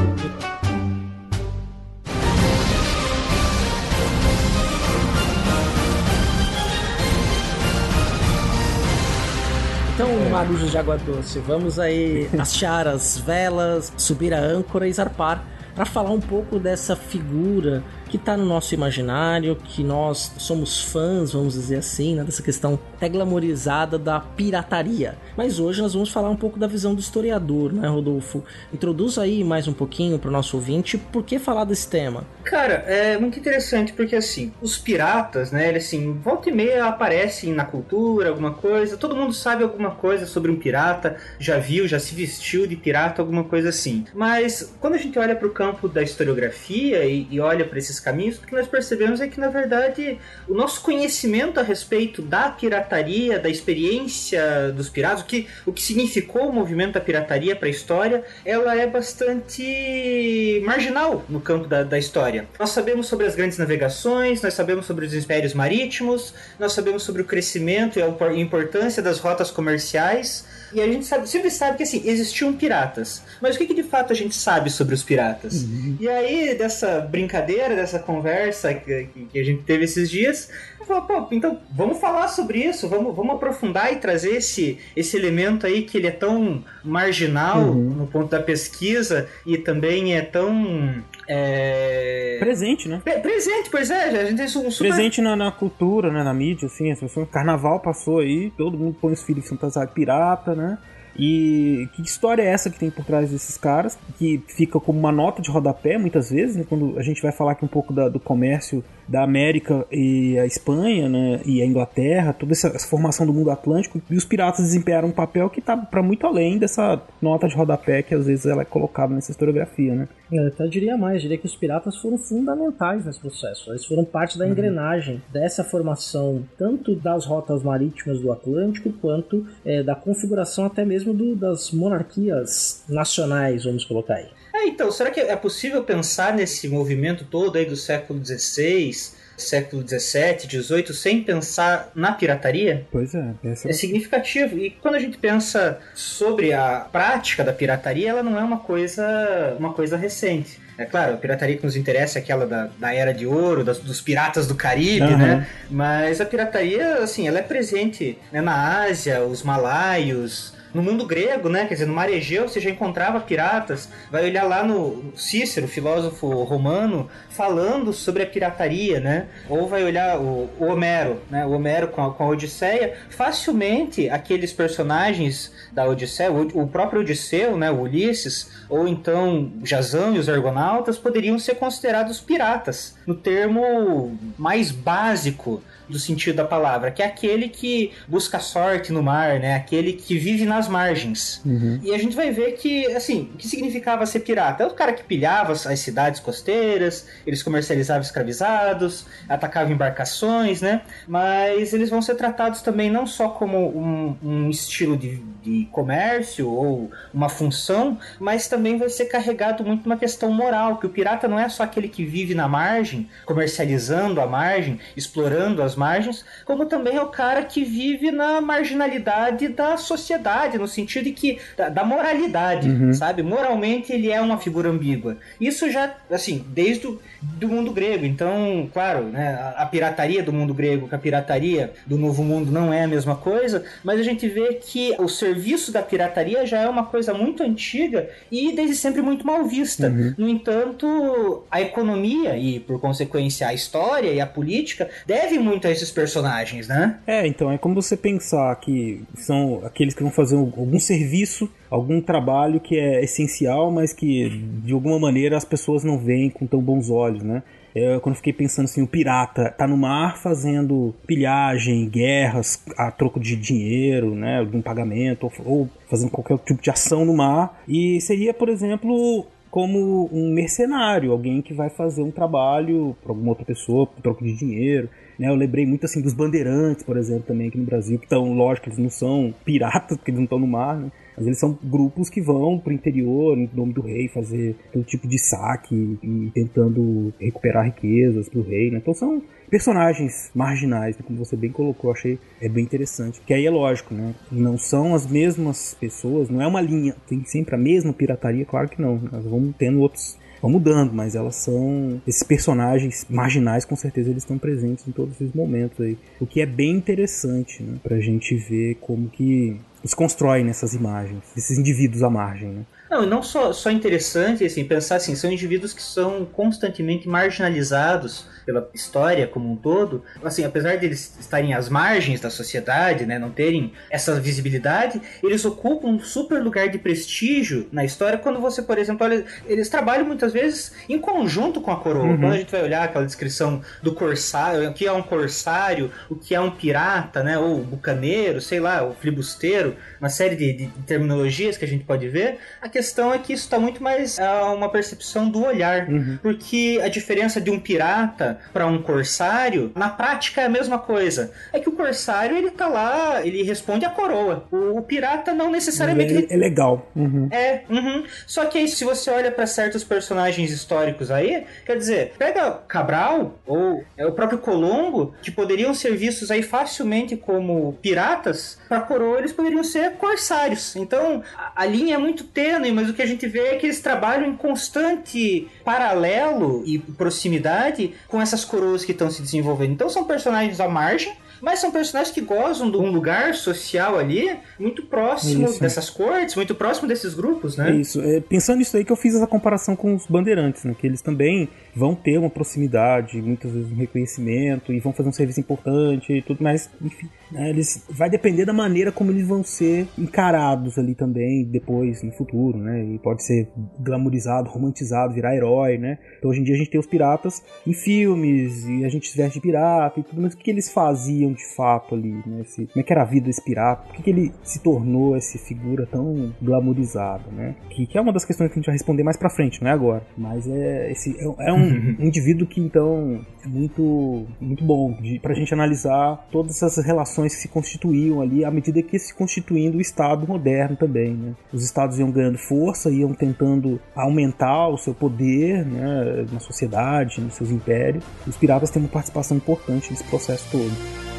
Então, 9.97 10.11
marujos 10.31 10.71
de 10.71 10.77
água 10.77 10.99
doce, 10.99 11.39
vamos 11.39 11.79
aí 11.79 12.29
achar 12.39 12.85
as 12.87 13.17
velas, 13.17 13.91
subir 13.97 14.35
a 14.35 14.39
âncora 14.39 14.87
e 14.87 14.93
zarpar 14.93 15.43
para 15.75 15.87
falar 15.87 16.11
um 16.11 16.21
pouco 16.21 16.59
dessa 16.59 16.95
figura 16.95 17.83
que 18.09 18.19
tá 18.19 18.37
no 18.37 18.45
nosso 18.45 18.75
imaginário, 18.75 19.57
que 19.57 19.83
nós 19.83 20.33
somos 20.39 20.83
fãs, 20.83 21.33
vamos 21.33 21.55
dizer 21.55 21.77
assim, 21.77 22.15
né, 22.15 22.25
dessa 22.25 22.43
questão 22.43 22.79
até 22.97 23.09
glamorizada 23.09 23.99
da 23.99 24.21
pirataria. 24.21 25.17
Mas 25.37 25.59
hoje 25.59 25.83
nós 25.83 25.95
vamos 25.95 26.11
falar 26.11 26.31
um 26.31 26.37
pouco 26.37 26.59
da 26.59 26.67
visão 26.67 26.95
do 26.95 27.01
historiador, 27.01 27.73
né, 27.73 27.89
Rodolfo? 27.89 28.45
Introduz 28.73 29.19
aí 29.19 29.43
mais 29.43 29.67
um 29.67 29.73
pouquinho 29.73 30.19
para 30.19 30.29
o 30.29 30.33
nosso 30.33 30.57
ouvinte 30.57 30.97
por 30.97 31.23
que 31.23 31.39
falar 31.39 31.65
desse 31.65 31.89
tema. 31.89 32.25
Cara, 32.45 32.85
é 32.87 33.19
muito 33.19 33.39
interessante 33.39 33.93
porque 33.93 34.15
assim, 34.15 34.53
os 34.63 34.79
piratas, 34.79 35.51
né, 35.51 35.69
eles 35.69 35.87
assim, 35.87 36.13
volta 36.13 36.49
e 36.49 36.53
meia 36.53 36.87
aparecem 36.87 37.53
na 37.53 37.65
cultura, 37.65 38.29
alguma 38.29 38.53
coisa, 38.53 38.97
todo 38.97 39.17
mundo 39.17 39.33
sabe 39.33 39.63
alguma 39.63 39.91
coisa 39.91 40.27
sobre 40.27 40.51
um 40.51 40.57
pirata, 40.57 41.17
já 41.39 41.59
viu, 41.59 41.87
já 41.87 41.99
se 41.99 42.15
vestiu 42.15 42.67
de 42.67 42.77
pirata, 42.77 43.23
alguma 43.23 43.45
coisa 43.45 43.69
assim. 43.69 44.05
Mas 44.15 44.75
quando 44.81 44.95
a 44.95 44.99
gente 44.99 45.19
olha 45.19 45.35
para 45.35 45.47
o 45.47 45.51
campo 45.51 45.89
da 45.89 46.03
historiografia 46.03 47.05
e, 47.05 47.27
e 47.31 47.41
olha 47.41 47.65
para 47.65 47.79
esses 47.79 47.96
caminhos, 48.01 48.37
o 48.37 48.41
que 48.41 48.55
nós 48.55 48.67
percebemos 48.67 49.21
é 49.21 49.29
que 49.29 49.39
na 49.41 49.49
verdade 49.49 50.19
o 50.49 50.55
nosso 50.55 50.81
conhecimento 50.81 51.59
a 51.59 51.63
respeito 51.63 52.23
da 52.23 52.49
pirataria, 52.51 53.39
da 53.39 53.49
experiência 53.49 54.73
dos 54.73 54.89
piratas, 54.89 55.23
o 55.23 55.25
que, 55.27 55.47
o 55.65 55.73
que 55.73 55.83
significou 55.83 56.49
o 56.49 56.53
movimento 56.53 56.95
da 56.95 57.01
pirataria 57.01 57.55
para 57.57 57.69
a 57.69 57.71
história, 57.71 58.25
ela 58.45 58.77
é 58.77 58.87
bastante 58.87 60.63
marginal 60.65 61.25
no 61.29 61.41
campo 61.41 61.67
da, 61.67 61.83
da 61.83 61.99
história. 61.99 62.47
Nós 62.59 62.71
sabemos 62.71 63.07
sobre 63.07 63.27
as 63.27 63.35
grandes 63.35 63.59
navegações, 63.59 64.43
nós 64.43 64.55
sabemos 64.55 64.87
sobre 64.87 65.07
os 65.07 65.15
impérios 65.15 65.55
marítimos, 65.55 66.35
nós 66.59 66.73
sabemos 66.73 67.03
sobre 67.03 67.23
o 67.23 67.25
crescimento 67.25 67.99
e 67.99 68.03
a 68.03 68.09
impor- 68.09 68.37
importância 68.37 69.03
das 69.03 69.19
rotas 69.19 69.51
comerciais. 69.51 70.47
E 70.73 70.81
a 70.81 70.87
gente 70.87 71.07
sabe, 71.07 71.29
sempre 71.29 71.51
sabe 71.51 71.77
que 71.77 71.83
assim, 71.85 72.03
existiam 72.05 72.53
piratas. 72.53 73.23
Mas 73.41 73.55
o 73.55 73.59
que, 73.59 73.67
que 73.67 73.75
de 73.75 73.83
fato 73.85 74.13
a 74.13 74.17
gente 74.17 74.35
sabe 74.35 74.69
sobre 74.71 74.95
os 74.95 75.03
piratas? 75.03 75.65
E 76.01 76.09
aí, 76.09 76.55
dessa 76.57 77.01
brincadeira, 77.01 77.75
dessa 77.77 77.99
conversa 77.99 78.75
que- 78.75 79.07
que 79.33 79.39
a 79.39 79.45
gente 79.45 79.63
teve 79.63 79.85
esses 79.85 80.11
dias, 80.11 80.49
falei, 80.87 81.03
pô, 81.03 81.29
então 81.33 81.59
vamos 81.71 81.99
falar 81.99 82.29
sobre 82.29 82.59
isso, 82.59 82.89
vamos, 82.89 83.15
vamos 83.15 83.35
aprofundar 83.37 83.93
e 83.93 83.97
trazer 83.97 84.37
esse, 84.37 84.79
esse 84.95 85.17
elemento 85.17 85.67
aí 85.67 85.83
que 85.83 85.99
ele 85.99 86.07
é 86.07 86.11
tão 86.13 86.63
marginal 86.85 87.61
no 87.65 88.07
ponto 88.07 88.31
da 88.31 88.41
pesquisa 88.41 89.29
e 89.45 89.59
também 89.59 90.15
é 90.15 90.23
tão. 90.23 91.03
é, 91.29 92.37
Presente, 92.41 92.89
né? 92.89 93.01
pre- 93.03 93.19
presente, 93.21 93.69
pois 93.71 93.91
é, 93.91 94.05
a 94.05 94.25
gente 94.27 94.37
tem 94.37 94.47
um 94.47 94.71
super 94.71 94.89
Presente 94.89 95.21
na, 95.21 95.35
na 95.37 95.51
cultura, 95.51 96.11
né? 96.13 96.23
Na 96.23 96.33
mídia, 96.35 96.67
assim, 96.67 96.91
as 96.91 97.01
pessoas. 97.01 97.29
Carnaval 97.31 97.81
passou 97.81 98.21
aí, 98.21 98.51
todo 98.57 98.77
mundo 98.79 98.97
põe 99.01 99.13
os 99.13 99.23
filhos 99.23 99.49
fantasiados 99.49 99.93
pirata, 99.93 100.55
né? 100.55 100.79
E 101.19 101.89
que 101.95 102.03
história 102.03 102.43
é 102.43 102.47
essa 102.47 102.71
que 102.71 102.79
tem 102.79 102.91
por 102.91 103.05
trás 103.05 103.31
desses 103.31 103.57
caras? 103.57 103.99
Que 104.19 104.43
fica 104.49 104.79
como 104.79 104.99
uma 104.99 105.13
nota 105.13 105.43
de 105.43 105.51
rodapé 105.51 105.99
muitas 105.99 106.31
vezes, 106.31 106.57
né? 106.57 106.65
Quando 106.69 106.99
a 106.99 107.03
gente 107.03 107.23
vai 107.23 107.33
falar 107.33 107.53
aqui 107.53 107.65
um 107.65 107.69
pouco 107.69 107.93
da- 107.93 108.09
do 108.09 108.21
comércio 108.21 108.85
da 109.09 109.23
América 109.23 109.87
e 109.91 110.39
a 110.39 110.47
Espanha, 110.47 111.09
né, 111.09 111.41
e 111.45 111.63
a 111.63 111.67
Inglaterra, 111.67 112.33
toda 112.33 112.53
essa, 112.53 112.69
essa 112.69 112.89
formação 112.89 113.25
do 113.25 113.33
mundo 113.33 113.51
atlântico, 113.51 114.01
e 114.11 114.17
os 114.17 114.25
piratas 114.25 114.65
desempenharam 114.65 115.09
um 115.09 115.13
papel 115.13 115.49
que 115.49 115.61
está 115.61 115.77
para 115.77 116.03
muito 116.03 116.27
além 116.27 116.59
dessa 116.59 117.01
nota 117.23 117.47
de 117.47 117.55
rodapé 117.55 118.03
que 118.03 118.15
às 118.15 118.27
vezes 118.27 118.47
ela 118.47 118.63
é 118.63 118.65
colocada 118.65 119.15
nessa 119.15 119.31
historiografia, 119.31 119.95
né? 119.95 120.09
Eu 120.31 120.49
até 120.49 120.67
diria 120.67 120.97
mais, 120.97 121.23
diria 121.23 121.39
que 121.39 121.47
os 121.47 121.55
piratas 121.55 121.97
foram 121.99 122.19
fundamentais 122.19 123.05
nesse 123.05 123.21
processo. 123.21 123.71
Eles 123.71 123.85
foram 123.85 124.05
parte 124.05 124.37
da 124.37 124.45
uhum. 124.45 124.51
engrenagem 124.51 125.23
dessa 125.33 125.63
formação, 125.63 126.43
tanto 126.59 126.97
das 126.97 127.25
rotas 127.25 127.63
marítimas 127.63 128.21
do 128.21 128.33
Atlântico, 128.33 128.93
quanto 129.01 129.47
é, 129.65 129.85
da 129.85 129.95
configuração 129.95 130.67
até 130.67 130.85
mesmo 130.85 131.06
do, 131.13 131.35
das 131.35 131.71
monarquias 131.71 132.85
nacionais, 132.89 133.65
vamos 133.65 133.85
colocar 133.85 134.15
aí. 134.15 134.29
É, 134.55 134.67
então, 134.67 134.91
será 134.91 135.11
que 135.11 135.21
é 135.21 135.37
possível 135.37 135.83
pensar 135.85 136.35
nesse 136.35 136.67
movimento 136.69 137.25
todo 137.25 137.57
aí 137.57 137.67
do 137.67 137.77
século 137.77 138.25
XVI, 138.25 138.91
século 139.37 139.87
XVII, 139.87 140.49
XVIII, 140.49 140.95
sem 140.95 141.23
pensar 141.23 141.93
na 141.95 142.13
pirataria? 142.13 142.87
Pois 142.91 143.15
é. 143.15 143.35
Essa... 143.45 143.69
É 143.69 143.73
significativo. 143.73 144.59
E 144.59 144.71
quando 144.71 144.95
a 144.95 144.99
gente 144.99 145.19
pensa 145.19 145.79
sobre 145.95 146.53
a 146.53 146.81
prática 146.81 147.45
da 147.45 147.53
pirataria, 147.53 148.11
ela 148.11 148.23
não 148.23 148.39
é 148.39 148.43
uma 148.43 148.59
coisa, 148.59 149.57
uma 149.59 149.75
coisa 149.75 149.97
recente. 149.97 150.59
É 150.79 150.85
claro, 150.85 151.15
a 151.15 151.17
pirataria 151.17 151.57
que 151.57 151.65
nos 151.65 151.77
interessa 151.77 152.19
é 152.19 152.23
aquela 152.23 152.47
da, 152.47 152.69
da 152.79 152.95
era 152.95 153.13
de 153.13 153.27
ouro, 153.27 153.65
das, 153.65 153.79
dos 153.79 154.01
piratas 154.01 154.47
do 154.47 154.55
Caribe, 154.55 155.07
uhum. 155.07 155.19
né? 155.19 155.47
Mas 155.71 156.21
a 156.21 156.27
pirataria, 156.27 156.99
assim, 156.99 157.27
ela 157.27 157.39
é 157.39 157.43
presente 157.43 158.19
né, 158.31 158.43
na 158.43 158.85
Ásia, 158.85 159.23
os 159.23 159.43
malaios, 159.43 160.53
no 160.77 160.83
mundo 160.83 161.07
grego, 161.07 161.49
né? 161.49 161.65
Quer 161.65 161.75
dizer, 161.75 161.87
no 161.87 161.95
mar 161.95 162.11
Egeu 162.11 162.47
você 162.47 162.61
já 162.61 162.69
encontrava 162.69 163.19
piratas. 163.19 163.89
Vai 164.11 164.27
olhar 164.27 164.45
lá 164.45 164.63
no 164.63 165.13
Cícero, 165.17 165.67
filósofo 165.67 166.29
romano, 166.45 167.09
falando 167.31 167.95
sobre 167.95 168.23
a 168.23 168.27
pirataria, 168.27 169.01
né? 169.01 169.27
Ou 169.49 169.67
vai 169.67 169.83
olhar 169.83 170.21
o, 170.21 170.51
o 170.61 170.67
Homero, 170.67 171.23
né? 171.31 171.47
O 171.47 171.53
Homero 171.53 171.89
com 171.89 172.05
a, 172.05 172.13
com 172.13 172.25
a 172.25 172.29
Odisseia. 172.29 172.95
Facilmente, 173.09 174.11
aqueles 174.11 174.53
personagens 174.53 175.51
da 175.73 175.87
Odisseia, 175.87 176.31
o, 176.31 176.63
o 176.63 176.69
próprio 176.69 177.01
Odisseu, 177.01 177.57
né? 177.57 177.71
O 177.71 177.81
Ulisses, 177.81 178.51
ou 178.69 178.87
então 178.87 179.51
Jazão 179.65 180.15
e 180.15 180.19
os 180.19 180.29
Argonautas 180.29 180.99
poderiam 180.99 181.39
ser 181.39 181.55
considerados 181.55 182.21
piratas, 182.21 182.95
no 183.07 183.15
termo 183.15 184.19
mais 184.37 184.71
básico 184.71 185.63
do 185.89 185.99
sentido 185.99 186.37
da 186.37 186.45
palavra, 186.45 186.91
que 186.91 187.03
é 187.03 187.07
aquele 187.07 187.49
que 187.49 187.93
busca 188.09 188.39
sorte 188.39 188.93
no 188.93 189.03
mar, 189.03 189.39
né? 189.39 189.55
Aquele 189.55 189.93
que 189.93 190.19
vive 190.19 190.45
nas 190.45 190.69
margens. 190.69 191.41
Uhum. 191.45 191.81
E 191.83 191.95
a 191.95 191.99
gente 191.99 192.17
vai 192.17 192.31
ver 192.31 192.53
que, 192.53 192.87
assim, 192.95 193.31
o 193.35 193.37
que 193.37 193.47
significava 193.47 194.05
ser 194.07 194.21
pirata? 194.21 194.65
É 194.65 194.67
o 194.67 194.71
cara 194.71 194.93
que 194.93 195.03
pilhava 195.03 195.53
as 195.53 195.81
cidades 195.81 196.21
costeiras, 196.21 197.07
eles 197.27 197.43
comercializavam 197.43 198.03
escravizados, 198.03 199.07
atacavam 199.29 199.73
embarcações, 199.73 200.61
né? 200.61 200.83
Mas 201.07 201.73
eles 201.73 201.91
vão 201.91 202.03
ser 202.03 202.15
tratados 202.17 202.63
também 202.63 202.91
não 202.91 203.07
só 203.07 203.29
como 203.29 203.59
um, 203.59 204.17
um 204.23 204.51
estilo 204.51 204.97
de, 204.97 205.23
de 205.43 205.69
comércio 205.71 206.51
ou 206.51 206.91
uma 207.13 207.29
função, 207.29 207.99
mas 208.19 208.49
também 208.49 208.79
vai 208.79 208.89
ser 208.89 209.07
carregado 209.07 209.65
muito 209.65 209.87
uma 209.87 209.97
questão 209.97 210.33
moral, 210.33 210.79
que 210.79 210.87
o 210.87 210.91
pirata 210.91 211.29
não 211.29 211.39
é 211.39 211.49
só 211.49 211.63
aquele 211.63 211.89
que 211.89 212.05
vive 212.05 212.35
na 212.35 212.49
margem, 212.49 213.09
comercializando 213.25 214.21
a 214.21 214.27
margem, 214.27 214.81
explorando 214.97 215.63
as 215.63 215.76
margens, 215.77 216.25
como 216.45 216.67
também 216.67 216.97
é 216.97 217.03
o 217.03 217.09
cara 217.09 217.45
que 217.45 217.65
vive 217.65 218.11
na 218.11 218.41
marginalidade 218.41 219.49
da 219.49 219.77
sociedade, 219.77 220.59
no 220.59 220.67
sentido 220.67 221.05
de 221.05 221.13
que 221.13 221.39
da, 221.57 221.69
da 221.69 221.85
moralidade, 221.85 222.69
uhum. 222.69 222.93
sabe? 222.93 223.23
Moralmente 223.23 223.93
ele 223.93 224.11
é 224.11 224.21
uma 224.21 224.39
figura 224.39 224.69
ambígua. 224.69 225.19
Isso 225.41 225.71
já, 225.71 225.95
assim, 226.11 226.45
desde 226.49 226.87
o 226.87 227.01
do 227.39 227.49
mundo 227.49 227.73
grego. 227.73 228.05
Então, 228.05 228.69
claro, 228.73 229.05
né, 229.05 229.53
a, 229.57 229.67
pirataria 229.67 230.23
do 230.23 230.33
mundo 230.33 230.55
grego 230.55 230.89
com 230.89 230.95
a 230.95 230.99
pirataria 230.99 231.73
do 231.87 231.99
novo 231.99 232.23
mundo 232.23 232.51
não 232.51 232.73
é 232.73 232.85
a 232.85 232.89
mesma 232.89 233.17
coisa, 233.17 233.65
mas 233.85 234.01
a 234.01 234.03
gente 234.03 234.29
vê 234.29 234.55
que 234.55 234.95
o 234.99 235.09
serviço 235.09 235.73
da 235.73 235.83
pirataria 235.83 236.47
já 236.47 236.61
é 236.61 236.69
uma 236.69 236.87
coisa 236.87 237.13
muito 237.13 237.43
antiga 237.43 238.09
e 238.31 238.55
desde 238.55 238.77
sempre 238.77 239.03
muito 239.03 239.27
mal 239.27 239.45
vista. 239.45 239.89
Uhum. 239.89 240.15
No 240.17 240.29
entanto, 240.29 241.45
a 241.51 241.61
economia 241.61 242.37
e, 242.37 242.61
por 242.61 242.81
consequência, 242.81 243.49
a 243.49 243.55
história 243.55 244.11
e 244.11 244.21
a 244.21 244.27
política 244.27 244.89
devem 245.07 245.39
muito 245.39 245.67
a 245.67 245.71
esses 245.71 245.91
personagens, 245.91 246.69
né? 246.69 246.99
É, 247.07 247.27
então 247.27 247.51
é 247.51 247.59
como 247.59 247.75
você 247.75 247.97
pensar 247.97 248.55
que 248.57 249.03
são 249.17 249.63
aqueles 249.65 249.95
que 249.95 250.03
vão 250.03 250.13
fazer 250.13 250.37
algum 250.37 250.79
serviço, 250.79 251.51
algum 251.71 252.01
trabalho 252.01 252.61
que 252.61 252.79
é 252.79 253.03
essencial, 253.03 253.71
mas 253.71 253.93
que 253.93 254.29
de 254.65 254.73
alguma 254.73 254.99
maneira 254.99 255.37
as 255.37 255.45
pessoas 255.45 255.85
não 255.85 255.99
veem 255.99 256.31
com 256.31 256.47
tão 256.47 256.61
bons 256.61 256.91
olhos, 256.91 257.23
né? 257.23 257.43
Eu, 257.75 258.01
quando 258.01 258.15
eu 258.15 258.17
fiquei 258.17 258.33
pensando 258.33 258.65
assim, 258.65 258.81
o 258.81 258.87
pirata 258.87 259.51
tá 259.51 259.67
no 259.67 259.77
mar 259.77 260.17
fazendo 260.17 260.95
pilhagem, 261.07 261.87
guerras 261.91 262.65
a 262.79 262.91
troco 262.91 263.21
de 263.21 263.37
dinheiro, 263.37 264.15
né, 264.15 264.41
um 264.41 264.63
pagamento, 264.63 265.25
ou, 265.25 265.33
ou 265.45 265.69
fazendo 265.87 266.11
qualquer 266.11 266.39
tipo 266.39 266.63
de 266.63 266.71
ação 266.71 267.05
no 267.05 267.15
mar, 267.15 267.63
e 267.69 268.01
seria, 268.01 268.33
por 268.33 268.49
exemplo, 268.49 269.27
como 269.51 270.09
um 270.11 270.33
mercenário, 270.33 271.13
alguém 271.13 271.43
que 271.43 271.53
vai 271.53 271.69
fazer 271.69 272.03
um 272.03 272.11
trabalho 272.11 272.97
para 273.03 273.13
alguma 273.13 273.31
outra 273.31 273.45
pessoa, 273.45 273.87
por 273.87 274.01
troco 274.01 274.25
de 274.25 274.33
dinheiro. 274.35 274.89
Né? 275.19 275.29
Eu 275.29 275.35
lembrei 275.35 275.67
muito 275.67 275.85
assim 275.85 276.01
dos 276.03 276.13
bandeirantes, 276.13 276.83
por 276.83 276.97
exemplo, 276.97 277.25
também 277.25 277.49
aqui 277.49 277.59
no 277.59 277.65
Brasil, 277.65 277.99
que 277.99 278.05
estão, 278.05 278.33
lógico, 278.33 278.69
eles 278.69 278.79
não 278.79 278.91
são 278.91 279.35
piratas, 279.45 279.97
porque 279.97 280.11
eles 280.11 280.19
não 280.19 280.25
estão 280.25 280.39
no 280.39 280.47
mar, 280.47 280.77
né? 280.77 280.91
Mas 281.17 281.27
eles 281.27 281.39
são 281.39 281.59
grupos 281.63 282.11
que 282.11 282.21
vão 282.21 282.59
pro 282.59 282.73
interior, 282.73 283.39
em 283.39 283.49
nome 283.55 283.73
do 283.73 283.81
rei, 283.81 284.09
fazer 284.09 284.55
todo 284.73 284.85
tipo 284.85 285.09
de 285.09 285.19
saque 285.19 285.99
e 286.03 286.31
tentando 286.35 287.13
recuperar 287.19 287.65
riquezas 287.65 288.29
pro 288.29 288.43
rei, 288.43 288.71
né? 288.71 288.79
Então 288.79 288.93
são 288.93 289.23
personagens 289.49 290.31
marginais, 290.35 290.97
né? 290.97 291.05
como 291.07 291.19
você 291.19 291.37
bem 291.37 291.51
colocou, 291.51 291.93
achei 291.93 292.19
é 292.41 292.49
bem 292.49 292.65
interessante. 292.65 293.21
Que 293.25 293.33
aí 293.33 293.47
é 293.47 293.51
lógico, 293.51 293.95
né? 293.95 294.15
Não 294.31 294.59
são 294.59 294.95
as 294.95 295.07
mesmas 295.07 295.75
pessoas, 295.75 296.29
não 296.29 296.43
é 296.43 296.47
uma 296.47 296.61
linha, 296.61 296.95
tem 297.09 297.25
sempre 297.25 297.55
a 297.55 297.59
mesma 297.59 297.93
pirataria, 297.93 298.45
claro 298.45 298.69
que 298.69 298.81
não. 298.81 299.01
Nós 299.11 299.25
vamos 299.25 299.55
tendo 299.57 299.81
outros 299.81 300.19
vão 300.41 300.51
mudando, 300.51 300.93
mas 300.93 301.15
elas 301.15 301.37
são 301.37 302.01
esses 302.07 302.23
personagens 302.23 303.07
marginais, 303.09 303.65
com 303.65 303.77
certeza 303.77 304.11
eles 304.11 304.23
estão 304.23 304.39
presentes 304.39 304.87
em 304.87 304.93
todos 304.93 305.15
esses 305.15 305.35
momentos 305.35 305.81
aí. 305.81 305.97
O 306.21 306.27
que 306.27 306.41
é 306.41 306.47
bem 306.47 306.73
interessante, 306.73 307.63
né, 307.63 307.79
pra 307.83 307.99
gente 308.01 308.37
ver 308.37 308.77
como 308.81 309.09
que 309.09 309.59
se 309.85 309.95
constrói 309.95 310.43
nessas 310.43 310.75
imagens, 310.75 311.25
esses 311.37 311.59
indivíduos 311.59 312.03
à 312.03 312.11
margem, 312.11 312.49
né? 312.51 312.67
Não, 312.91 313.03
e 313.03 313.07
não 313.07 313.23
só, 313.23 313.53
só 313.53 313.71
interessante 313.71 314.45
assim, 314.45 314.65
pensar 314.65 314.97
assim, 314.97 315.15
são 315.15 315.31
indivíduos 315.31 315.73
que 315.73 315.83
são 315.83 316.25
constantemente 316.25 317.09
marginalizados 317.09 318.27
pela 318.47 318.71
história 318.73 319.27
como 319.27 319.51
um 319.51 319.57
todo. 319.57 320.05
Assim, 320.23 320.45
apesar 320.45 320.77
de 320.77 320.87
eles 320.87 321.17
estarem 321.19 321.53
às 321.53 321.69
margens 321.69 322.21
da 322.21 322.31
sociedade, 322.31 323.05
né, 323.05 323.19
não 323.19 323.31
terem 323.31 323.73
essa 323.91 324.19
visibilidade, 324.21 325.03
eles 325.23 325.45
ocupam 325.45 325.89
um 325.89 325.99
super 325.99 326.41
lugar 326.41 326.69
de 326.69 326.79
prestígio 326.79 327.69
na 327.73 327.85
história 327.85 328.19
quando 328.19 328.41
você, 328.41 328.63
por 328.63 328.79
exemplo, 328.79 329.05
olha, 329.05 329.25
eles 329.47 329.69
trabalham 329.69 330.07
muitas 330.07 330.33
vezes 330.33 330.73
em 330.89 330.99
conjunto 330.99 331.61
com 331.61 331.73
a 331.73 331.77
coroa. 331.77 332.05
Uhum. 332.05 332.19
Quando 332.19 332.33
a 332.33 332.37
gente 332.37 332.53
vai 332.53 332.63
olhar 332.63 332.85
aquela 332.85 333.05
descrição 333.05 333.61
do 333.83 333.93
corsário, 333.93 334.71
o 334.71 334.73
que 334.73 334.87
é 334.87 334.93
um 334.93 335.03
corsário, 335.03 335.91
o 336.09 336.15
que 336.15 336.35
é 336.35 336.41
um 336.41 336.51
pirata, 336.53 337.25
né, 337.25 337.37
ou 337.37 337.59
bucaneiro, 337.59 338.41
sei 338.41 338.61
lá, 338.61 338.85
o 338.85 338.95
flibusteiro, 338.95 339.77
uma 340.01 340.09
série 340.09 340.37
de, 340.37 340.53
de 340.53 340.67
terminologias 340.87 341.59
que 341.59 341.65
a 341.65 341.69
gente 341.69 341.85
pode 341.85 342.09
ver, 342.09 342.39
questão 342.77 343.15
é 343.15 343.19
que 343.19 343.33
isso 343.33 343.45
está 343.45 343.59
muito 343.59 343.83
mais 343.83 344.19
a 344.19 344.53
uma 344.53 344.69
percepção 344.69 345.31
do 345.31 345.43
olhar, 345.43 345.89
uhum. 345.89 346.19
porque 346.21 346.79
a 346.83 346.89
diferença 346.89 347.41
de 347.41 347.51
um 347.51 347.59
pirata 347.59 348.39
para 348.53 348.67
um 348.67 348.83
corsário, 348.83 349.73
na 349.75 349.89
prática 349.89 350.43
é 350.43 350.45
a 350.45 350.49
mesma 350.49 350.79
coisa. 350.79 351.33
É 351.55 351.59
que 351.59 351.71
o 351.71 351.73
corsário 351.73 352.37
ele 352.37 352.51
tá 352.51 352.69
lá, 352.69 353.25
ele 353.25 353.43
responde 353.43 353.87
à 353.87 353.91
coroa. 353.91 354.47
O, 354.51 354.79
o 354.79 354.83
pirata 354.83 355.33
não 355.33 355.51
necessariamente. 355.51 356.27
É, 356.31 356.35
é 356.35 356.37
legal. 356.37 356.91
Uhum. 356.95 357.29
É, 357.31 357.63
uhum. 357.71 358.05
Só 358.27 358.45
que 358.45 358.59
aí, 358.59 358.69
se 358.69 358.85
você 358.85 359.11
olha 359.11 359.33
para 359.33 359.47
certos 359.47 359.83
personagens 359.83 360.51
históricos 360.51 361.11
aí, 361.11 361.47
quer 361.65 361.79
dizer, 361.79 362.13
pega 362.19 362.51
Cabral 362.69 363.39
ou 363.47 363.83
é, 363.97 364.07
o 364.07 364.13
próprio 364.13 364.39
Colombo, 364.39 365.15
que 365.23 365.31
poderiam 365.31 365.73
ser 365.73 365.97
vistos 365.97 366.31
aí 366.31 366.43
facilmente 366.43 367.17
como 367.17 367.73
piratas, 367.81 368.59
para 368.69 368.81
coroa 368.81 369.19
eles 369.19 369.33
poderiam 369.33 369.65
ser 369.65 369.93
corsários. 369.93 370.77
Então 370.77 371.23
a, 371.37 371.63
a 371.63 371.65
linha 371.65 371.95
é 371.95 371.99
muito 371.99 372.25
tênue, 372.25 372.66
mas 372.73 372.89
o 372.89 372.95
que 372.95 373.03
a 373.03 373.07
gente 373.07 373.27
vê 373.27 373.41
é 373.41 373.57
que 373.57 373.67
eles 373.67 373.81
trabalham 373.81 374.29
em 374.29 374.37
constante 374.37 375.49
paralelo 375.65 376.63
e 376.67 376.79
proximidade 376.79 377.95
com 378.09 378.21
essas 378.21 378.45
coroas 378.45 378.85
que 378.85 378.93
estão 378.93 379.11
se 379.11 379.23
desenvolvendo. 379.23 379.73
Então 379.73 379.89
são 379.89 380.05
personagens 380.05 380.61
à 380.61 380.69
margem, 380.69 381.13
mas 381.41 381.61
são 381.61 381.71
personagens 381.71 382.13
que 382.13 382.21
gozam 382.21 382.71
de 382.71 382.77
um 382.77 382.91
lugar 382.91 383.35
social 383.35 383.99
ali 383.99 384.37
muito 384.59 384.83
próximo 384.83 385.47
isso. 385.47 385.61
dessas 385.61 385.91
cortes, 385.91 386.35
muito 386.35 386.55
próximo 386.55 386.89
desses 386.89 387.15
grupos, 387.15 387.57
né? 387.57 387.77
Isso. 387.77 388.01
É, 388.01 388.21
pensando 388.21 388.59
nisso 388.59 388.77
aí 388.77 388.85
que 388.85 388.93
eu 388.93 388.97
fiz 388.97 389.15
essa 389.15 389.27
comparação 389.27 389.77
com 389.77 389.95
os 389.95 390.07
bandeirantes, 390.07 390.65
né? 390.65 390.75
Que 390.79 390.87
eles 390.87 391.03
também 391.03 391.49
vão 391.75 391.95
ter 391.95 392.19
uma 392.19 392.31
proximidade, 392.31 393.21
muitas 393.21 393.53
vezes 393.53 393.71
um 393.71 393.77
reconhecimento 393.77 394.73
e 394.73 394.81
vão 394.81 394.93
fazer 394.93 395.09
um 395.09 395.13
serviço 395.13 395.41
importante 395.41 396.13
e 396.13 396.23
tudo, 396.23 396.43
mas 396.43 396.71
enfim, 396.81 397.09
né, 397.31 397.51
eles 397.51 397.85
vai 397.91 398.09
depender 398.09 398.45
da 398.45 398.53
maneira 398.53 398.91
como 398.91 399.11
eles 399.11 399.27
vão 399.27 399.43
ser 399.43 399.87
encarados 399.99 400.79
ali 400.79 400.95
também 400.95 401.45
depois 401.45 402.03
no 402.03 402.13
futuro, 402.13 402.59
né? 402.59 402.85
E 402.85 402.99
pode 402.99 403.25
ser 403.25 403.49
glamourizado, 403.79 404.49
romantizado, 404.49 405.15
virar 405.15 405.37
herói, 405.37 405.77
né? 405.77 405.99
Então 406.19 406.31
hoje 406.31 406.41
em 406.41 406.45
dia 406.45 406.55
a 406.55 406.59
gente 406.59 406.71
tem 406.71 406.81
os 406.81 406.87
piratas 406.87 407.43
em 407.67 407.73
filmes 407.73 408.67
e 408.67 408.85
a 408.85 408.89
gente 408.89 409.09
se 409.09 409.17
veste 409.17 409.35
de 409.35 409.41
pirata 409.41 410.01
e 410.01 410.03
tudo, 410.03 410.21
mas 410.23 410.33
o 410.33 410.37
que 410.37 410.51
eles 410.51 410.73
faziam 410.73 411.26
de 411.33 411.45
fato 411.55 411.95
ali, 411.95 412.13
né? 412.27 412.45
Como 412.57 412.69
é 412.77 412.83
que 412.83 412.93
era 412.93 413.03
a 413.03 413.05
vida 413.05 413.27
desse 413.27 413.43
pirata? 413.45 413.83
Por 413.87 413.97
que, 413.97 414.03
que 414.03 414.11
ele 414.11 414.33
se 414.43 414.61
tornou 414.61 415.17
essa 415.17 415.39
figura 415.39 415.87
tão 415.87 416.35
glamourizada, 416.41 417.25
né? 417.31 417.55
Que, 417.71 417.87
que, 417.87 417.99
é 417.99 418.01
uma 418.01 418.13
das 418.13 418.25
questões 418.25 418.49
que 418.49 418.55
a 418.55 418.57
gente 418.57 418.67
vai 418.67 418.75
responder 418.75 419.03
mais 419.03 419.17
pra 419.17 419.31
frente, 419.31 419.63
não 419.63 419.71
é 419.71 419.75
agora. 419.75 420.03
Mas 420.17 420.47
é, 420.49 420.91
esse, 420.91 421.17
é, 421.19 421.49
é 421.49 421.53
um 421.55 421.97
indivíduo 421.99 422.47
que 422.47 422.61
então 422.61 423.21
é 423.45 423.49
muito, 423.49 424.27
muito 424.41 424.65
bom 424.65 424.93
de, 425.01 425.19
pra 425.19 425.35
gente 425.35 425.53
analisar 425.53 426.27
todas 426.31 426.63
essas 426.63 426.85
relações 426.85 427.35
que 427.35 427.41
se 427.43 427.49
constituíam 427.49 428.21
ali 428.21 428.45
à 428.45 428.51
medida 428.51 428.83
que 428.83 428.99
se 428.99 429.15
constituindo 429.15 429.79
o 429.79 429.81
Estado 429.81 430.27
moderno 430.27 430.77
também, 430.77 431.15
né? 431.15 431.35
Os 431.53 431.65
estados 431.65 431.99
iam 431.99 432.11
ganhando 432.11 432.39
força, 432.39 432.91
iam 432.91 433.15
tentando 433.15 433.81
aumentar 433.95 434.69
o 434.69 434.77
seu 434.77 434.95
poder 434.95 435.65
né, 435.65 436.27
na 436.33 436.41
sociedade, 436.41 437.21
nos 437.21 437.35
seus 437.35 437.51
impérios. 437.51 438.05
Os 438.27 438.37
piratas 438.37 438.71
têm 438.71 438.83
uma 438.83 438.89
participação 438.89 439.37
importante 439.37 439.91
nesse 439.91 440.05
processo 440.05 440.51
todo. 440.51 441.16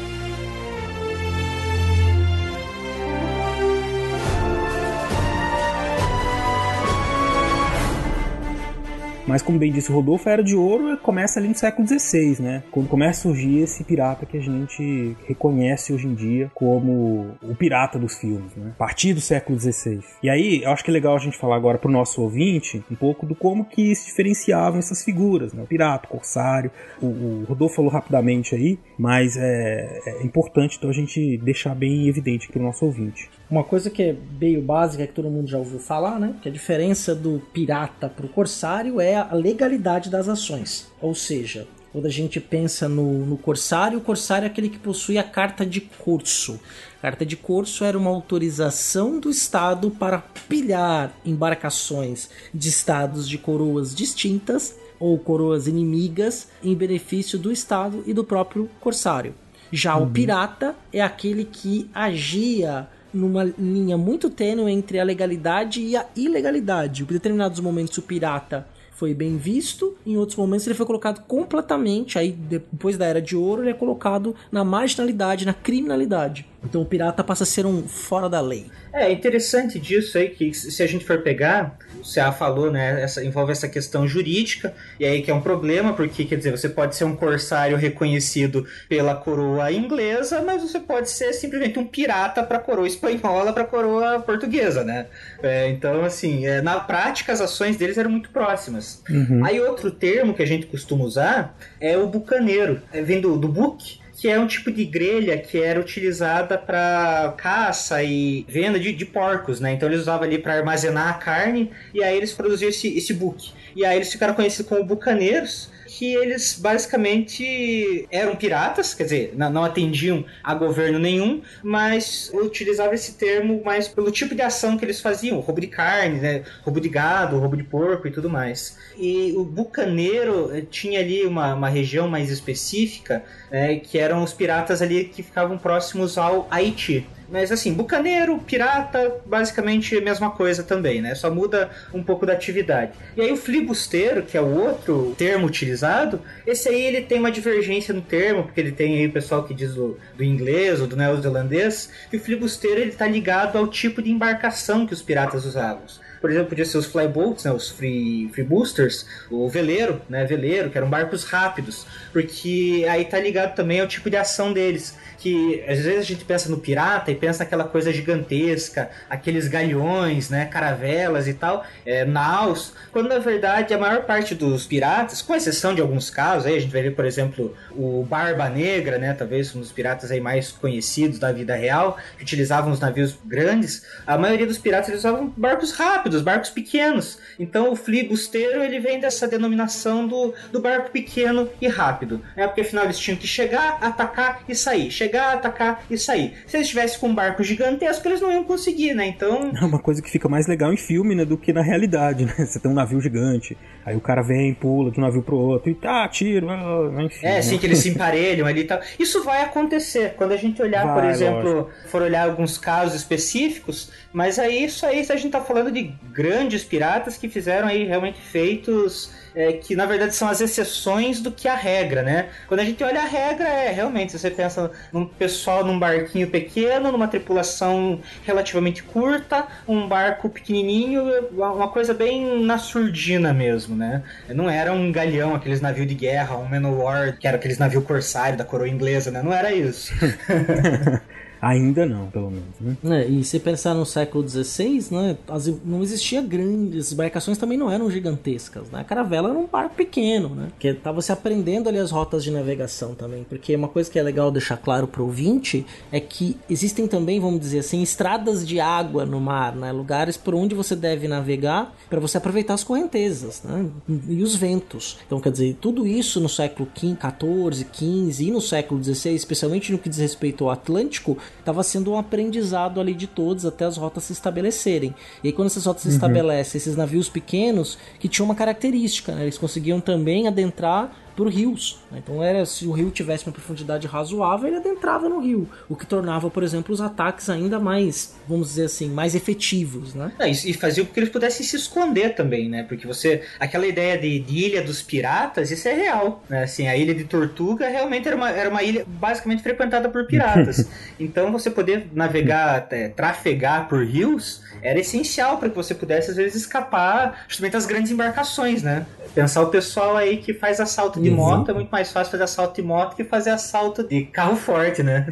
Mas 9.28 9.42
como 9.42 9.58
bem 9.58 9.70
disse 9.70 9.92
o 9.92 9.94
Rodolfo, 9.94 10.26
a 10.26 10.32
Era 10.32 10.42
de 10.42 10.56
Ouro 10.56 10.96
começa 10.96 11.38
ali 11.38 11.48
no 11.48 11.54
século 11.54 11.86
XVI, 11.86 12.40
né? 12.40 12.62
Quando 12.70 12.88
começa 12.88 13.20
a 13.20 13.22
surgir 13.24 13.58
esse 13.58 13.84
pirata 13.84 14.24
que 14.24 14.38
a 14.38 14.40
gente 14.40 15.14
reconhece 15.26 15.92
hoje 15.92 16.06
em 16.06 16.14
dia 16.14 16.50
como 16.54 17.36
o 17.42 17.54
pirata 17.54 17.98
dos 17.98 18.16
filmes, 18.16 18.56
né? 18.56 18.72
A 18.74 18.78
partir 18.78 19.12
do 19.12 19.20
século 19.20 19.60
XVI. 19.60 20.00
E 20.22 20.30
aí, 20.30 20.62
eu 20.62 20.70
acho 20.70 20.82
que 20.82 20.90
é 20.90 20.94
legal 20.94 21.14
a 21.14 21.18
gente 21.18 21.36
falar 21.36 21.56
agora 21.56 21.76
pro 21.76 21.92
nosso 21.92 22.22
ouvinte 22.22 22.82
um 22.90 22.94
pouco 22.94 23.26
do 23.26 23.34
como 23.34 23.66
que 23.66 23.94
se 23.94 24.06
diferenciavam 24.06 24.78
essas 24.78 25.04
figuras, 25.04 25.52
né? 25.52 25.62
O 25.62 25.66
pirata, 25.66 26.06
o 26.06 26.10
corsário. 26.10 26.70
O, 26.98 27.06
o 27.06 27.44
Rodolfo 27.46 27.76
falou 27.76 27.90
rapidamente 27.90 28.54
aí, 28.54 28.78
mas 28.98 29.36
é, 29.36 30.00
é 30.06 30.22
importante 30.24 30.78
então 30.78 30.88
a 30.88 30.94
gente 30.94 31.36
deixar 31.36 31.74
bem 31.74 32.08
evidente 32.08 32.48
para 32.48 32.60
o 32.60 32.64
nosso 32.64 32.82
ouvinte. 32.86 33.28
Uma 33.50 33.64
coisa 33.64 33.90
que 33.90 34.02
é 34.02 34.16
meio 34.40 34.62
básica, 34.62 35.06
que 35.06 35.12
todo 35.12 35.30
mundo 35.30 35.48
já 35.48 35.58
ouviu 35.58 35.78
falar, 35.78 36.18
né? 36.18 36.34
Que 36.42 36.48
a 36.48 36.52
diferença 36.52 37.14
do 37.14 37.42
pirata 37.52 38.08
pro 38.08 38.28
corsário 38.28 39.00
é 39.00 39.17
a 39.20 39.34
legalidade 39.34 40.10
das 40.10 40.28
ações. 40.28 40.88
Ou 41.00 41.14
seja, 41.14 41.66
quando 41.92 42.06
a 42.06 42.10
gente 42.10 42.38
pensa 42.38 42.88
no, 42.88 43.24
no 43.24 43.36
corsário, 43.36 43.98
o 43.98 44.02
corsário 44.02 44.44
é 44.44 44.48
aquele 44.48 44.68
que 44.68 44.78
possui 44.78 45.16
a 45.18 45.22
carta 45.22 45.64
de 45.64 45.80
curso. 45.80 46.60
A 46.98 47.02
carta 47.02 47.24
de 47.24 47.36
curso 47.36 47.84
era 47.84 47.96
uma 47.96 48.10
autorização 48.10 49.18
do 49.18 49.30
Estado 49.30 49.90
para 49.90 50.18
pilhar 50.48 51.12
embarcações 51.24 52.28
de 52.52 52.68
estados 52.68 53.28
de 53.28 53.38
coroas 53.38 53.94
distintas 53.94 54.76
ou 55.00 55.18
coroas 55.18 55.66
inimigas 55.66 56.48
em 56.62 56.74
benefício 56.74 57.38
do 57.38 57.50
Estado 57.50 58.02
e 58.06 58.12
do 58.12 58.24
próprio 58.24 58.68
corsário. 58.80 59.34
Já 59.72 59.96
uhum. 59.96 60.04
o 60.04 60.10
pirata 60.10 60.74
é 60.92 61.00
aquele 61.00 61.44
que 61.44 61.88
agia 61.94 62.88
numa 63.12 63.44
linha 63.44 63.96
muito 63.96 64.28
tênue 64.28 64.70
entre 64.70 64.98
a 65.00 65.04
legalidade 65.04 65.80
e 65.80 65.96
a 65.96 66.06
ilegalidade. 66.14 67.02
Em 67.02 67.06
determinados 67.06 67.60
momentos 67.60 67.96
o 67.96 68.02
pirata 68.02 68.66
foi 68.98 69.14
bem 69.14 69.36
visto, 69.36 69.96
em 70.04 70.16
outros 70.16 70.36
momentos 70.36 70.66
ele 70.66 70.74
foi 70.74 70.84
colocado 70.84 71.24
completamente, 71.24 72.18
aí 72.18 72.32
depois 72.32 72.98
da 72.98 73.06
Era 73.06 73.22
de 73.22 73.36
Ouro 73.36 73.62
ele 73.62 73.70
é 73.70 73.74
colocado 73.74 74.34
na 74.50 74.64
marginalidade, 74.64 75.46
na 75.46 75.54
criminalidade. 75.54 76.44
Então 76.64 76.82
o 76.82 76.84
pirata 76.84 77.22
passa 77.22 77.44
a 77.44 77.46
ser 77.46 77.64
um 77.64 77.86
fora 77.86 78.28
da 78.28 78.40
lei. 78.40 78.66
É 78.92 79.12
interessante 79.12 79.78
disso 79.78 80.18
aí 80.18 80.30
que 80.30 80.52
se 80.52 80.82
a 80.82 80.86
gente 80.88 81.04
for 81.04 81.22
pegar, 81.22 81.78
o 82.00 82.14
CA 82.14 82.32
falou, 82.32 82.70
né, 82.70 83.02
essa, 83.02 83.24
envolve 83.24 83.52
essa 83.52 83.68
questão 83.68 84.06
jurídica, 84.06 84.74
e 84.98 85.04
aí 85.04 85.22
que 85.22 85.30
é 85.30 85.34
um 85.34 85.40
problema, 85.40 85.92
porque 85.92 86.24
quer 86.24 86.36
dizer, 86.36 86.50
você 86.50 86.68
pode 86.68 86.96
ser 86.96 87.04
um 87.04 87.14
corsário 87.14 87.76
reconhecido 87.76 88.66
pela 88.88 89.14
coroa 89.14 89.70
inglesa, 89.72 90.42
mas 90.42 90.62
você 90.62 90.80
pode 90.80 91.10
ser 91.10 91.32
simplesmente 91.32 91.78
um 91.78 91.86
pirata 91.86 92.42
para 92.42 92.58
a 92.58 92.60
coroa 92.60 92.86
espanhola, 92.86 93.52
para 93.52 93.62
a 93.62 93.66
coroa 93.66 94.20
portuguesa, 94.20 94.84
né? 94.84 95.06
É, 95.42 95.68
então, 95.68 96.04
assim, 96.04 96.46
é, 96.46 96.60
na 96.60 96.80
prática 96.80 97.32
as 97.32 97.40
ações 97.40 97.76
deles 97.76 97.98
eram 97.98 98.10
muito 98.10 98.30
próximas. 98.30 99.02
Uhum. 99.08 99.44
Aí 99.44 99.60
outro 99.60 99.90
termo 99.90 100.34
que 100.34 100.42
a 100.42 100.46
gente 100.46 100.66
costuma 100.66 101.04
usar 101.04 101.56
é 101.80 101.96
o 101.96 102.06
bucaneiro, 102.06 102.82
é, 102.92 103.02
vem 103.02 103.20
do, 103.20 103.36
do 103.36 103.48
book, 103.48 104.00
que 104.18 104.28
é 104.28 104.38
um 104.38 104.48
tipo 104.48 104.72
de 104.72 104.84
grelha 104.84 105.38
que 105.38 105.62
era 105.62 105.78
utilizada 105.78 106.58
para 106.58 107.32
caça 107.36 108.02
e 108.02 108.44
venda 108.48 108.78
de, 108.78 108.92
de, 108.92 109.06
porcos, 109.06 109.60
né? 109.60 109.72
Então 109.72 109.88
eles 109.88 110.00
usavam 110.00 110.26
ali 110.26 110.38
para 110.38 110.54
armazenar 110.54 111.08
a 111.08 111.14
carne 111.14 111.70
e 111.94 112.02
aí 112.02 112.16
eles 112.16 112.32
produziam 112.32 112.68
esse, 112.68 112.98
esse 112.98 113.14
buque. 113.14 113.52
E 113.76 113.84
aí 113.84 113.96
eles 113.96 114.10
ficaram 114.10 114.34
conhecidos 114.34 114.68
como 114.68 114.82
bucaneiros 114.82 115.70
que 115.88 116.14
eles 116.14 116.58
basicamente 116.60 118.06
eram 118.10 118.36
piratas, 118.36 118.92
quer 118.92 119.04
dizer, 119.04 119.34
não 119.34 119.64
atendiam 119.64 120.22
a 120.44 120.54
governo 120.54 120.98
nenhum, 120.98 121.40
mas 121.62 122.30
utilizavam 122.34 122.92
esse 122.92 123.14
termo 123.14 123.62
mais 123.64 123.88
pelo 123.88 124.10
tipo 124.10 124.34
de 124.34 124.42
ação 124.42 124.76
que 124.76 124.84
eles 124.84 125.00
faziam, 125.00 125.40
roubo 125.40 125.62
de 125.62 125.66
carne, 125.66 126.20
né, 126.20 126.44
roubo 126.62 126.78
de 126.78 126.90
gado, 126.90 127.38
roubo 127.38 127.56
de 127.56 127.64
porco 127.64 128.06
e 128.06 128.10
tudo 128.10 128.28
mais. 128.28 128.76
E 128.98 129.32
o 129.34 129.44
bucaneiro 129.44 130.54
eh, 130.54 130.62
tinha 130.70 131.00
ali 131.00 131.24
uma, 131.24 131.54
uma 131.54 131.68
região 131.70 132.06
mais 132.06 132.30
específica, 132.30 133.24
né, 133.50 133.76
que 133.76 133.98
eram 133.98 134.22
os 134.22 134.34
piratas 134.34 134.82
ali 134.82 135.06
que 135.06 135.22
ficavam 135.22 135.56
próximos 135.56 136.18
ao 136.18 136.46
Haiti. 136.50 137.06
Mas 137.30 137.52
assim, 137.52 137.72
bucaneiro, 137.72 138.38
pirata, 138.38 139.20
basicamente 139.26 139.96
a 139.96 140.00
mesma 140.00 140.30
coisa 140.30 140.62
também, 140.62 141.02
né? 141.02 141.14
Só 141.14 141.30
muda 141.30 141.70
um 141.92 142.02
pouco 142.02 142.24
da 142.24 142.32
atividade. 142.32 142.92
E 143.16 143.20
aí 143.20 143.30
o 143.30 143.36
flibusteiro, 143.36 144.22
que 144.22 144.36
é 144.36 144.40
o 144.40 144.46
outro 144.46 145.14
termo 145.16 145.46
utilizado, 145.46 146.20
esse 146.46 146.68
aí 146.68 146.80
ele 146.80 147.02
tem 147.02 147.18
uma 147.18 147.30
divergência 147.30 147.92
no 147.92 148.00
termo, 148.00 148.44
porque 148.44 148.60
ele 148.60 148.72
tem 148.72 148.96
aí 148.96 149.06
o 149.06 149.12
pessoal 149.12 149.44
que 149.44 149.52
diz 149.52 149.74
do, 149.74 149.98
do 150.16 150.24
inglês 150.24 150.80
ou 150.80 150.86
do 150.86 150.96
neozelandês, 150.96 151.90
e 152.12 152.16
o 152.16 152.20
flibusteiro 152.20 152.80
ele 152.80 152.92
tá 152.92 153.06
ligado 153.06 153.56
ao 153.58 153.66
tipo 153.66 154.02
de 154.02 154.10
embarcação 154.10 154.86
que 154.86 154.94
os 154.94 155.02
piratas 155.02 155.44
usavam 155.44 155.82
por 156.20 156.30
exemplo, 156.30 156.48
podia 156.48 156.64
ser 156.64 156.78
os 156.78 156.86
flyboats, 156.86 157.44
né, 157.44 157.52
os 157.52 157.70
free, 157.70 158.28
free 158.32 158.44
boosters, 158.44 159.06
o 159.30 159.48
veleiro, 159.48 160.00
né, 160.08 160.24
veleiro, 160.24 160.70
que 160.70 160.78
eram 160.78 160.88
barcos 160.88 161.24
rápidos, 161.24 161.86
porque 162.18 162.84
aí 162.90 163.04
tá 163.04 163.20
ligado 163.20 163.54
também 163.54 163.80
ao 163.80 163.86
tipo 163.86 164.10
de 164.10 164.16
ação 164.16 164.52
deles 164.52 164.96
que 165.18 165.62
às 165.68 165.80
vezes 165.80 166.00
a 166.00 166.04
gente 166.04 166.24
pensa 166.24 166.48
no 166.48 166.58
pirata 166.58 167.10
e 167.10 167.14
pensa 167.14 167.40
naquela 167.40 167.64
coisa 167.64 167.92
gigantesca, 167.92 168.88
aqueles 169.10 169.48
galhões, 169.48 170.30
né, 170.30 170.46
caravelas 170.46 171.26
e 171.26 171.34
tal, 171.34 171.64
é, 171.84 172.04
naus, 172.04 172.72
quando 172.92 173.08
na 173.08 173.18
verdade 173.18 173.74
a 173.74 173.78
maior 173.78 174.04
parte 174.04 174.34
dos 174.34 174.64
piratas, 174.66 175.20
com 175.20 175.34
exceção 175.34 175.74
de 175.74 175.80
alguns 175.80 176.08
casos, 176.08 176.46
aí 176.46 176.56
a 176.56 176.60
gente 176.60 176.72
vai 176.72 176.82
ver, 176.82 176.92
por 176.92 177.04
exemplo, 177.04 177.54
o 177.72 178.04
Barba 178.04 178.48
Negra, 178.48 178.98
né, 178.98 179.12
talvez 179.12 179.54
um 179.54 179.60
dos 179.60 179.72
piratas 179.72 180.10
aí 180.10 180.20
mais 180.20 180.52
conhecidos 180.52 181.18
da 181.18 181.32
vida 181.32 181.54
real, 181.56 181.98
que 182.16 182.22
utilizavam 182.22 182.72
os 182.72 182.78
navios 182.78 183.18
grandes, 183.24 183.84
a 184.06 184.16
maioria 184.16 184.46
dos 184.46 184.58
piratas 184.58 184.88
eles 184.88 185.00
usavam 185.00 185.32
barcos 185.36 185.72
rápidos, 185.72 186.22
barcos 186.22 186.50
pequenos. 186.50 187.18
Então 187.38 187.72
o 187.72 187.76
flibusteiro 187.76 188.62
ele 188.62 188.78
vem 188.78 189.00
dessa 189.00 189.26
denominação 189.26 190.06
do, 190.06 190.32
do 190.52 190.60
barco 190.60 190.90
pequeno 190.90 191.48
e 191.60 191.66
rápido, 191.66 192.07
né, 192.36 192.46
porque 192.46 192.62
afinal 192.62 192.84
eles 192.84 192.98
tinham 192.98 193.16
que 193.16 193.26
chegar, 193.26 193.78
atacar 193.80 194.42
e 194.48 194.54
sair. 194.54 194.90
Chegar 194.90 195.08
chegar, 195.08 195.34
atacar 195.34 195.84
e 195.90 195.98
sair. 195.98 196.34
Se 196.46 196.56
eles 196.56 196.66
estivessem 196.66 197.00
com 197.00 197.08
um 197.08 197.14
barco 197.14 197.42
gigantesco, 197.42 198.06
eles 198.06 198.20
não 198.20 198.30
iam 198.30 198.44
conseguir, 198.44 198.94
né? 198.94 199.06
Então. 199.06 199.52
É 199.58 199.64
uma 199.64 199.78
coisa 199.78 200.00
que 200.00 200.10
fica 200.10 200.28
mais 200.28 200.46
legal 200.46 200.72
em 200.72 200.76
filme, 200.76 201.14
né? 201.14 201.24
Do 201.24 201.36
que 201.36 201.52
na 201.52 201.62
realidade, 201.62 202.24
né? 202.24 202.34
Você 202.38 202.60
tem 202.60 202.70
um 202.70 202.74
navio 202.74 203.00
gigante, 203.00 203.56
aí 203.84 203.96
o 203.96 204.00
cara 204.00 204.22
vem, 204.22 204.54
pula 204.54 204.90
de 204.90 204.98
um 204.98 205.02
navio 205.02 205.22
pro 205.22 205.36
outro 205.36 205.70
e 205.70 205.74
tá, 205.74 206.06
tiro, 206.08 206.48
ah, 206.48 207.02
enfim. 207.02 207.26
É, 207.26 207.38
assim, 207.38 207.54
né? 207.54 207.58
que 207.58 207.66
eles 207.66 207.78
se 207.78 207.88
emparelham 207.88 208.46
ali 208.46 208.60
e 208.60 208.64
tal. 208.64 208.80
Isso 208.98 209.24
vai 209.24 209.42
acontecer. 209.42 210.14
Quando 210.16 210.32
a 210.32 210.36
gente 210.36 210.60
olhar, 210.62 210.86
vai, 210.86 210.94
por 210.94 211.04
exemplo, 211.10 211.52
lógico. 211.52 211.88
for 211.88 212.02
olhar 212.02 212.28
alguns 212.28 212.56
casos 212.58 212.94
específicos, 212.94 213.90
mas 214.12 214.38
aí 214.38 214.64
isso 214.64 214.86
aí 214.86 215.00
a 215.08 215.16
gente 215.16 215.30
tá 215.30 215.40
falando 215.40 215.72
de 215.72 215.94
grandes 216.12 216.62
piratas 216.62 217.16
que 217.16 217.28
fizeram 217.28 217.68
aí 217.68 217.84
realmente 217.84 218.20
feitos 218.20 219.10
é, 219.34 219.52
que 219.52 219.74
na 219.74 219.86
verdade 219.86 220.14
são 220.14 220.28
as 220.28 220.40
exceções 220.40 221.20
do 221.20 221.30
que 221.30 221.48
a 221.48 221.54
regra, 221.54 222.02
né? 222.02 222.28
Quando 222.46 222.60
a 222.60 222.64
gente 222.64 222.82
olha 222.82 223.00
a 223.00 223.06
regra, 223.06 223.48
é 223.48 223.70
realmente 223.70 224.18
você 224.18 224.30
pensa 224.30 224.70
num 224.92 225.06
pessoal 225.06 225.64
num 225.64 225.78
barquinho 225.78 226.28
pequeno, 226.28 226.92
numa 226.92 227.08
tripulação 227.08 228.00
relativamente 228.24 228.82
curta, 228.82 229.46
um 229.66 229.86
barco 229.86 230.28
pequenininho, 230.28 231.04
uma 231.32 231.68
coisa 231.68 231.94
bem 231.94 232.44
na 232.44 232.58
surdina 232.58 233.32
mesmo, 233.32 233.76
né? 233.76 234.02
Não 234.28 234.48
era 234.48 234.72
um 234.72 234.90
galhão, 234.92 235.34
aqueles 235.34 235.60
navios 235.60 235.86
de 235.86 235.94
guerra, 235.94 236.36
um 236.36 236.44
Manowar, 236.44 237.16
que 237.18 237.26
era 237.26 237.36
aqueles 237.36 237.58
navios 237.58 237.84
corsário 237.84 238.38
da 238.38 238.44
coroa 238.44 238.68
inglesa, 238.68 239.10
né? 239.10 239.22
Não 239.22 239.32
era 239.32 239.52
isso. 239.52 239.92
Ainda 241.40 241.86
não, 241.86 242.06
pelo 242.06 242.30
menos. 242.30 242.48
Né? 242.60 243.02
É, 243.02 243.06
e 243.06 243.22
se 243.24 243.38
pensar 243.38 243.74
no 243.74 243.86
século 243.86 244.28
XVI, 244.28 244.86
né, 244.90 245.16
as, 245.28 245.46
não 245.64 245.82
existia 245.82 246.20
grandes, 246.20 246.86
as 246.86 246.92
embarcações 246.92 247.38
também 247.38 247.56
não 247.56 247.70
eram 247.70 247.90
gigantescas. 247.90 248.70
Né? 248.70 248.80
A 248.80 248.84
caravela 248.84 249.30
era 249.30 249.38
um 249.38 249.46
barco 249.46 249.74
pequeno, 249.76 250.30
né? 250.30 250.48
Que 250.58 250.68
estava 250.68 251.00
se 251.00 251.12
aprendendo 251.12 251.68
ali 251.68 251.78
as 251.78 251.90
rotas 251.90 252.24
de 252.24 252.30
navegação 252.30 252.94
também. 252.94 253.24
Porque 253.28 253.54
uma 253.54 253.68
coisa 253.68 253.90
que 253.90 253.98
é 253.98 254.02
legal 254.02 254.30
deixar 254.30 254.56
claro 254.56 254.86
para 254.86 255.02
o 255.02 255.06
ouvinte 255.06 255.64
é 255.92 256.00
que 256.00 256.36
existem 256.50 256.86
também, 256.86 257.20
vamos 257.20 257.40
dizer 257.40 257.60
assim, 257.60 257.82
estradas 257.82 258.46
de 258.46 258.60
água 258.60 259.04
no 259.04 259.20
mar, 259.20 259.54
né? 259.54 259.70
lugares 259.72 260.16
por 260.16 260.34
onde 260.34 260.54
você 260.54 260.74
deve 260.74 261.06
navegar 261.06 261.74
para 261.88 262.00
você 262.00 262.18
aproveitar 262.18 262.54
as 262.54 262.64
correntezas 262.64 263.42
né? 263.44 263.66
e 264.08 264.22
os 264.22 264.34
ventos. 264.34 264.98
Então, 265.06 265.20
quer 265.20 265.30
dizer, 265.30 265.56
tudo 265.60 265.86
isso 265.86 266.20
no 266.20 266.28
século 266.28 266.68
XIV, 266.76 267.66
XV 267.72 268.24
e 268.24 268.30
no 268.30 268.40
século 268.40 268.82
XVI, 268.82 269.14
especialmente 269.14 269.72
no 269.72 269.78
que 269.78 269.88
diz 269.88 269.98
respeito 269.98 270.44
ao 270.44 270.50
Atlântico, 270.50 271.16
estava 271.38 271.62
sendo 271.62 271.92
um 271.92 271.98
aprendizado 271.98 272.80
ali 272.80 272.94
de 272.94 273.06
todos 273.06 273.46
até 273.46 273.64
as 273.64 273.76
rotas 273.76 274.04
se 274.04 274.12
estabelecerem. 274.12 274.94
E 275.22 275.28
aí, 275.28 275.32
quando 275.32 275.46
essas 275.46 275.66
rotas 275.66 275.82
se 275.82 275.88
uhum. 275.88 275.94
estabelecem, 275.94 276.58
esses 276.58 276.76
navios 276.76 277.08
pequenos 277.08 277.78
que 277.98 278.08
tinham 278.08 278.26
uma 278.26 278.34
característica, 278.34 279.14
né? 279.14 279.22
eles 279.22 279.38
conseguiam 279.38 279.80
também 279.80 280.26
adentrar 280.28 280.92
por 281.18 281.28
rios. 281.28 281.80
Né? 281.90 281.98
Então 282.00 282.22
era 282.22 282.46
se 282.46 282.64
o 282.64 282.70
rio 282.70 282.92
tivesse 282.92 283.26
uma 283.26 283.32
profundidade 283.32 283.88
razoável, 283.88 284.46
ele 284.46 284.58
adentrava 284.58 285.08
no 285.08 285.18
rio, 285.18 285.48
o 285.68 285.74
que 285.74 285.84
tornava, 285.84 286.30
por 286.30 286.44
exemplo, 286.44 286.72
os 286.72 286.80
ataques 286.80 287.28
ainda 287.28 287.58
mais, 287.58 288.14
vamos 288.28 288.50
dizer 288.50 288.66
assim, 288.66 288.88
mais 288.88 289.16
efetivos, 289.16 289.94
né? 289.94 290.12
É, 290.20 290.30
e 290.30 290.54
fazia 290.54 290.84
com 290.84 290.92
que 290.92 291.00
eles 291.00 291.08
pudessem 291.08 291.44
se 291.44 291.56
esconder 291.56 292.14
também, 292.14 292.48
né? 292.48 292.62
Porque 292.62 292.86
você, 292.86 293.22
aquela 293.40 293.66
ideia 293.66 293.98
de, 293.98 294.20
de, 294.20 294.38
ilha 294.44 294.62
dos 294.62 294.80
piratas, 294.80 295.50
isso 295.50 295.66
é 295.66 295.74
real, 295.74 296.22
né? 296.30 296.44
Assim, 296.44 296.68
a 296.68 296.76
ilha 296.76 296.94
de 296.94 297.02
Tortuga 297.02 297.68
realmente 297.68 298.06
era 298.06 298.16
uma, 298.16 298.30
era 298.30 298.48
uma 298.48 298.62
ilha 298.62 298.84
basicamente 298.86 299.42
frequentada 299.42 299.88
por 299.88 300.06
piratas. 300.06 300.68
então 301.00 301.32
você 301.32 301.50
poder 301.50 301.88
navegar, 301.92 302.68
é, 302.70 302.90
trafegar 302.90 303.68
por 303.68 303.84
rios 303.84 304.46
era 304.62 304.78
essencial 304.78 305.38
para 305.38 305.48
que 305.48 305.56
você 305.56 305.74
pudesse 305.74 306.10
às 306.10 306.16
vezes 306.16 306.42
escapar 306.42 307.24
justamente 307.28 307.52
das 307.52 307.66
grandes 307.66 307.90
embarcações, 307.90 308.62
né? 308.62 308.86
Pensar 309.14 309.42
o 309.42 309.48
pessoal 309.48 309.96
aí 309.96 310.18
que 310.18 310.32
faz 310.34 310.60
assalto 310.60 311.00
de 311.00 311.07
uhum. 311.10 311.16
moto 311.16 311.50
é 311.50 311.54
muito 311.54 311.70
mais 311.70 311.92
fácil 311.92 312.10
fazer 312.10 312.24
assalto 312.24 312.60
de 312.60 312.66
moto 312.66 312.96
que 312.96 313.04
fazer 313.04 313.30
assalto 313.30 313.82
de 313.82 314.04
carro 314.04 314.36
forte, 314.36 314.82
né? 314.82 315.06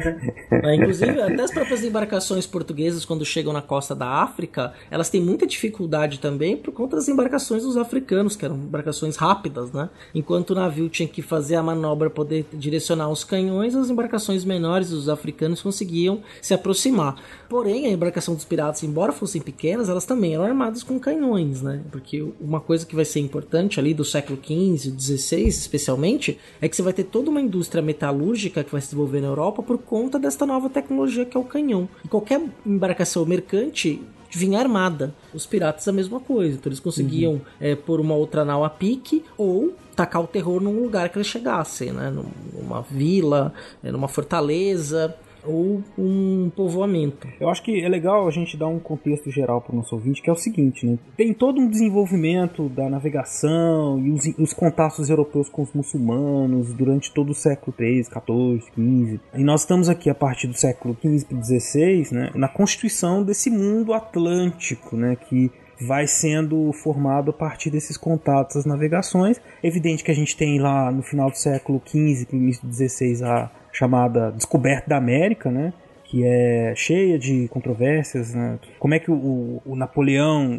é, 0.50 0.74
inclusive, 0.74 1.20
até 1.20 1.42
as 1.42 1.50
próprias 1.50 1.82
embarcações 1.82 2.46
portuguesas, 2.46 3.04
quando 3.04 3.24
chegam 3.24 3.52
na 3.52 3.62
costa 3.62 3.94
da 3.94 4.06
África, 4.06 4.72
elas 4.90 5.10
têm 5.10 5.20
muita 5.20 5.46
dificuldade 5.46 6.18
também 6.18 6.56
por 6.56 6.72
conta 6.72 6.96
das 6.96 7.08
embarcações 7.08 7.62
dos 7.62 7.76
africanos, 7.76 8.36
que 8.36 8.44
eram 8.44 8.56
embarcações 8.56 9.16
rápidas, 9.16 9.72
né? 9.72 9.88
Enquanto 10.14 10.50
o 10.50 10.54
navio 10.54 10.88
tinha 10.88 11.08
que 11.08 11.22
fazer 11.22 11.56
a 11.56 11.62
manobra, 11.62 12.10
poder 12.10 12.46
direcionar 12.52 13.08
os 13.10 13.24
canhões, 13.24 13.74
as 13.74 13.90
embarcações 13.90 14.44
menores 14.44 14.90
dos 14.90 15.08
africanos 15.08 15.62
conseguiam 15.62 16.22
se 16.40 16.54
aproximar. 16.54 17.16
Porém, 17.48 17.86
a 17.86 17.90
embarcação 17.90 18.34
dos 18.34 18.44
piratas, 18.44 18.82
embora 18.82 19.12
fossem 19.12 19.40
pequenas, 19.40 19.88
elas 19.88 20.04
também 20.04 20.34
eram 20.34 20.44
armadas 20.44 20.82
com 20.82 20.98
canhões, 20.98 21.62
né? 21.62 21.82
Porque 21.90 22.26
uma 22.40 22.60
coisa 22.60 22.84
que 22.84 22.94
vai 22.94 23.04
ser 23.04 23.20
importante 23.20 23.78
ali 23.78 23.94
do 23.94 24.04
século 24.04 24.38
XV, 24.42 24.94
XVI, 24.98 25.37
especialmente, 25.46 26.38
é 26.60 26.68
que 26.68 26.74
você 26.74 26.82
vai 26.82 26.92
ter 26.92 27.04
toda 27.04 27.30
uma 27.30 27.40
indústria 27.40 27.82
metalúrgica 27.82 28.64
que 28.64 28.72
vai 28.72 28.80
se 28.80 28.88
desenvolver 28.88 29.20
na 29.20 29.28
Europa 29.28 29.62
por 29.62 29.78
conta 29.78 30.18
desta 30.18 30.44
nova 30.46 30.68
tecnologia 30.68 31.24
que 31.24 31.36
é 31.36 31.40
o 31.40 31.44
canhão. 31.44 31.88
E 32.04 32.08
qualquer 32.08 32.40
embarcação 32.64 33.24
mercante 33.24 34.02
vinha 34.30 34.58
armada. 34.58 35.14
Os 35.32 35.46
piratas 35.46 35.86
a 35.88 35.92
mesma 35.92 36.20
coisa. 36.20 36.56
Então 36.56 36.70
eles 36.70 36.80
conseguiam 36.80 37.32
uhum. 37.32 37.40
é, 37.60 37.74
pôr 37.74 38.00
uma 38.00 38.14
outra 38.14 38.44
nau 38.44 38.64
a 38.64 38.70
pique 38.70 39.24
ou 39.36 39.74
tacar 39.94 40.22
o 40.22 40.26
terror 40.26 40.60
num 40.60 40.82
lugar 40.82 41.08
que 41.08 41.18
eles 41.18 41.26
chegassem, 41.26 41.92
né? 41.92 42.12
Numa 42.52 42.82
vila, 42.82 43.52
é, 43.82 43.90
numa 43.90 44.08
fortaleza 44.08 45.14
ou 45.44 45.82
um 45.96 46.50
povoamento. 46.54 47.26
Eu 47.40 47.48
acho 47.48 47.62
que 47.62 47.80
é 47.80 47.88
legal 47.88 48.26
a 48.26 48.30
gente 48.30 48.56
dar 48.56 48.68
um 48.68 48.78
contexto 48.78 49.30
geral 49.30 49.60
para 49.60 49.72
o 49.72 49.76
nosso 49.76 49.94
ouvinte, 49.94 50.22
que 50.22 50.30
é 50.30 50.32
o 50.32 50.36
seguinte, 50.36 50.86
né? 50.86 50.98
Tem 51.16 51.32
todo 51.32 51.60
um 51.60 51.68
desenvolvimento 51.68 52.68
da 52.68 52.88
navegação 52.88 53.98
e 53.98 54.10
os, 54.10 54.26
os 54.38 54.52
contatos 54.52 55.08
europeus 55.10 55.48
com 55.48 55.62
os 55.62 55.72
muçulmanos 55.72 56.72
durante 56.72 57.12
todo 57.12 57.30
o 57.30 57.34
século 57.34 57.72
13, 57.76 58.10
14, 58.10 58.70
15. 58.72 59.20
E 59.34 59.44
nós 59.44 59.60
estamos 59.60 59.88
aqui 59.88 60.10
a 60.10 60.14
partir 60.14 60.46
do 60.46 60.58
século 60.58 60.94
15 60.94 61.26
para 61.26 61.38
16, 61.38 62.12
né, 62.12 62.30
na 62.34 62.48
constituição 62.48 63.22
desse 63.22 63.50
mundo 63.50 63.92
atlântico, 63.92 64.96
né, 64.96 65.16
que 65.16 65.50
vai 65.80 66.06
sendo 66.06 66.72
formado 66.72 67.30
a 67.30 67.32
partir 67.32 67.70
desses 67.70 67.96
contatos, 67.96 68.56
as 68.56 68.64
navegações. 68.64 69.40
Evidente 69.62 70.02
que 70.02 70.10
a 70.10 70.14
gente 70.14 70.36
tem 70.36 70.58
lá 70.58 70.90
no 70.90 71.02
final 71.02 71.30
do 71.30 71.36
século 71.36 71.80
XV, 71.86 72.26
início 72.32 72.66
do 72.66 72.72
XVI, 72.72 73.24
a 73.24 73.50
chamada 73.78 74.32
Descoberta 74.32 74.90
da 74.90 74.96
América, 74.96 75.50
né? 75.50 75.72
Que 76.08 76.24
é 76.24 76.72
cheia 76.74 77.18
de 77.18 77.46
controvérsias, 77.48 78.34
né? 78.34 78.58
Como 78.78 78.94
é 78.94 78.98
que 78.98 79.10
o, 79.10 79.60
o 79.64 79.76
Napoleão 79.76 80.58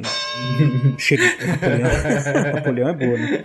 chega... 0.97 1.23
Napoleão... 1.23 2.53
Napoleão 2.53 2.89
é 2.89 2.93
boa, 2.93 3.17
né? 3.17 3.43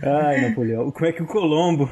Ai, 0.00 0.40
Napoleão. 0.48 0.90
Como 0.92 1.06
é 1.06 1.12
que 1.12 1.22
o 1.24 1.26
Colombo... 1.26 1.90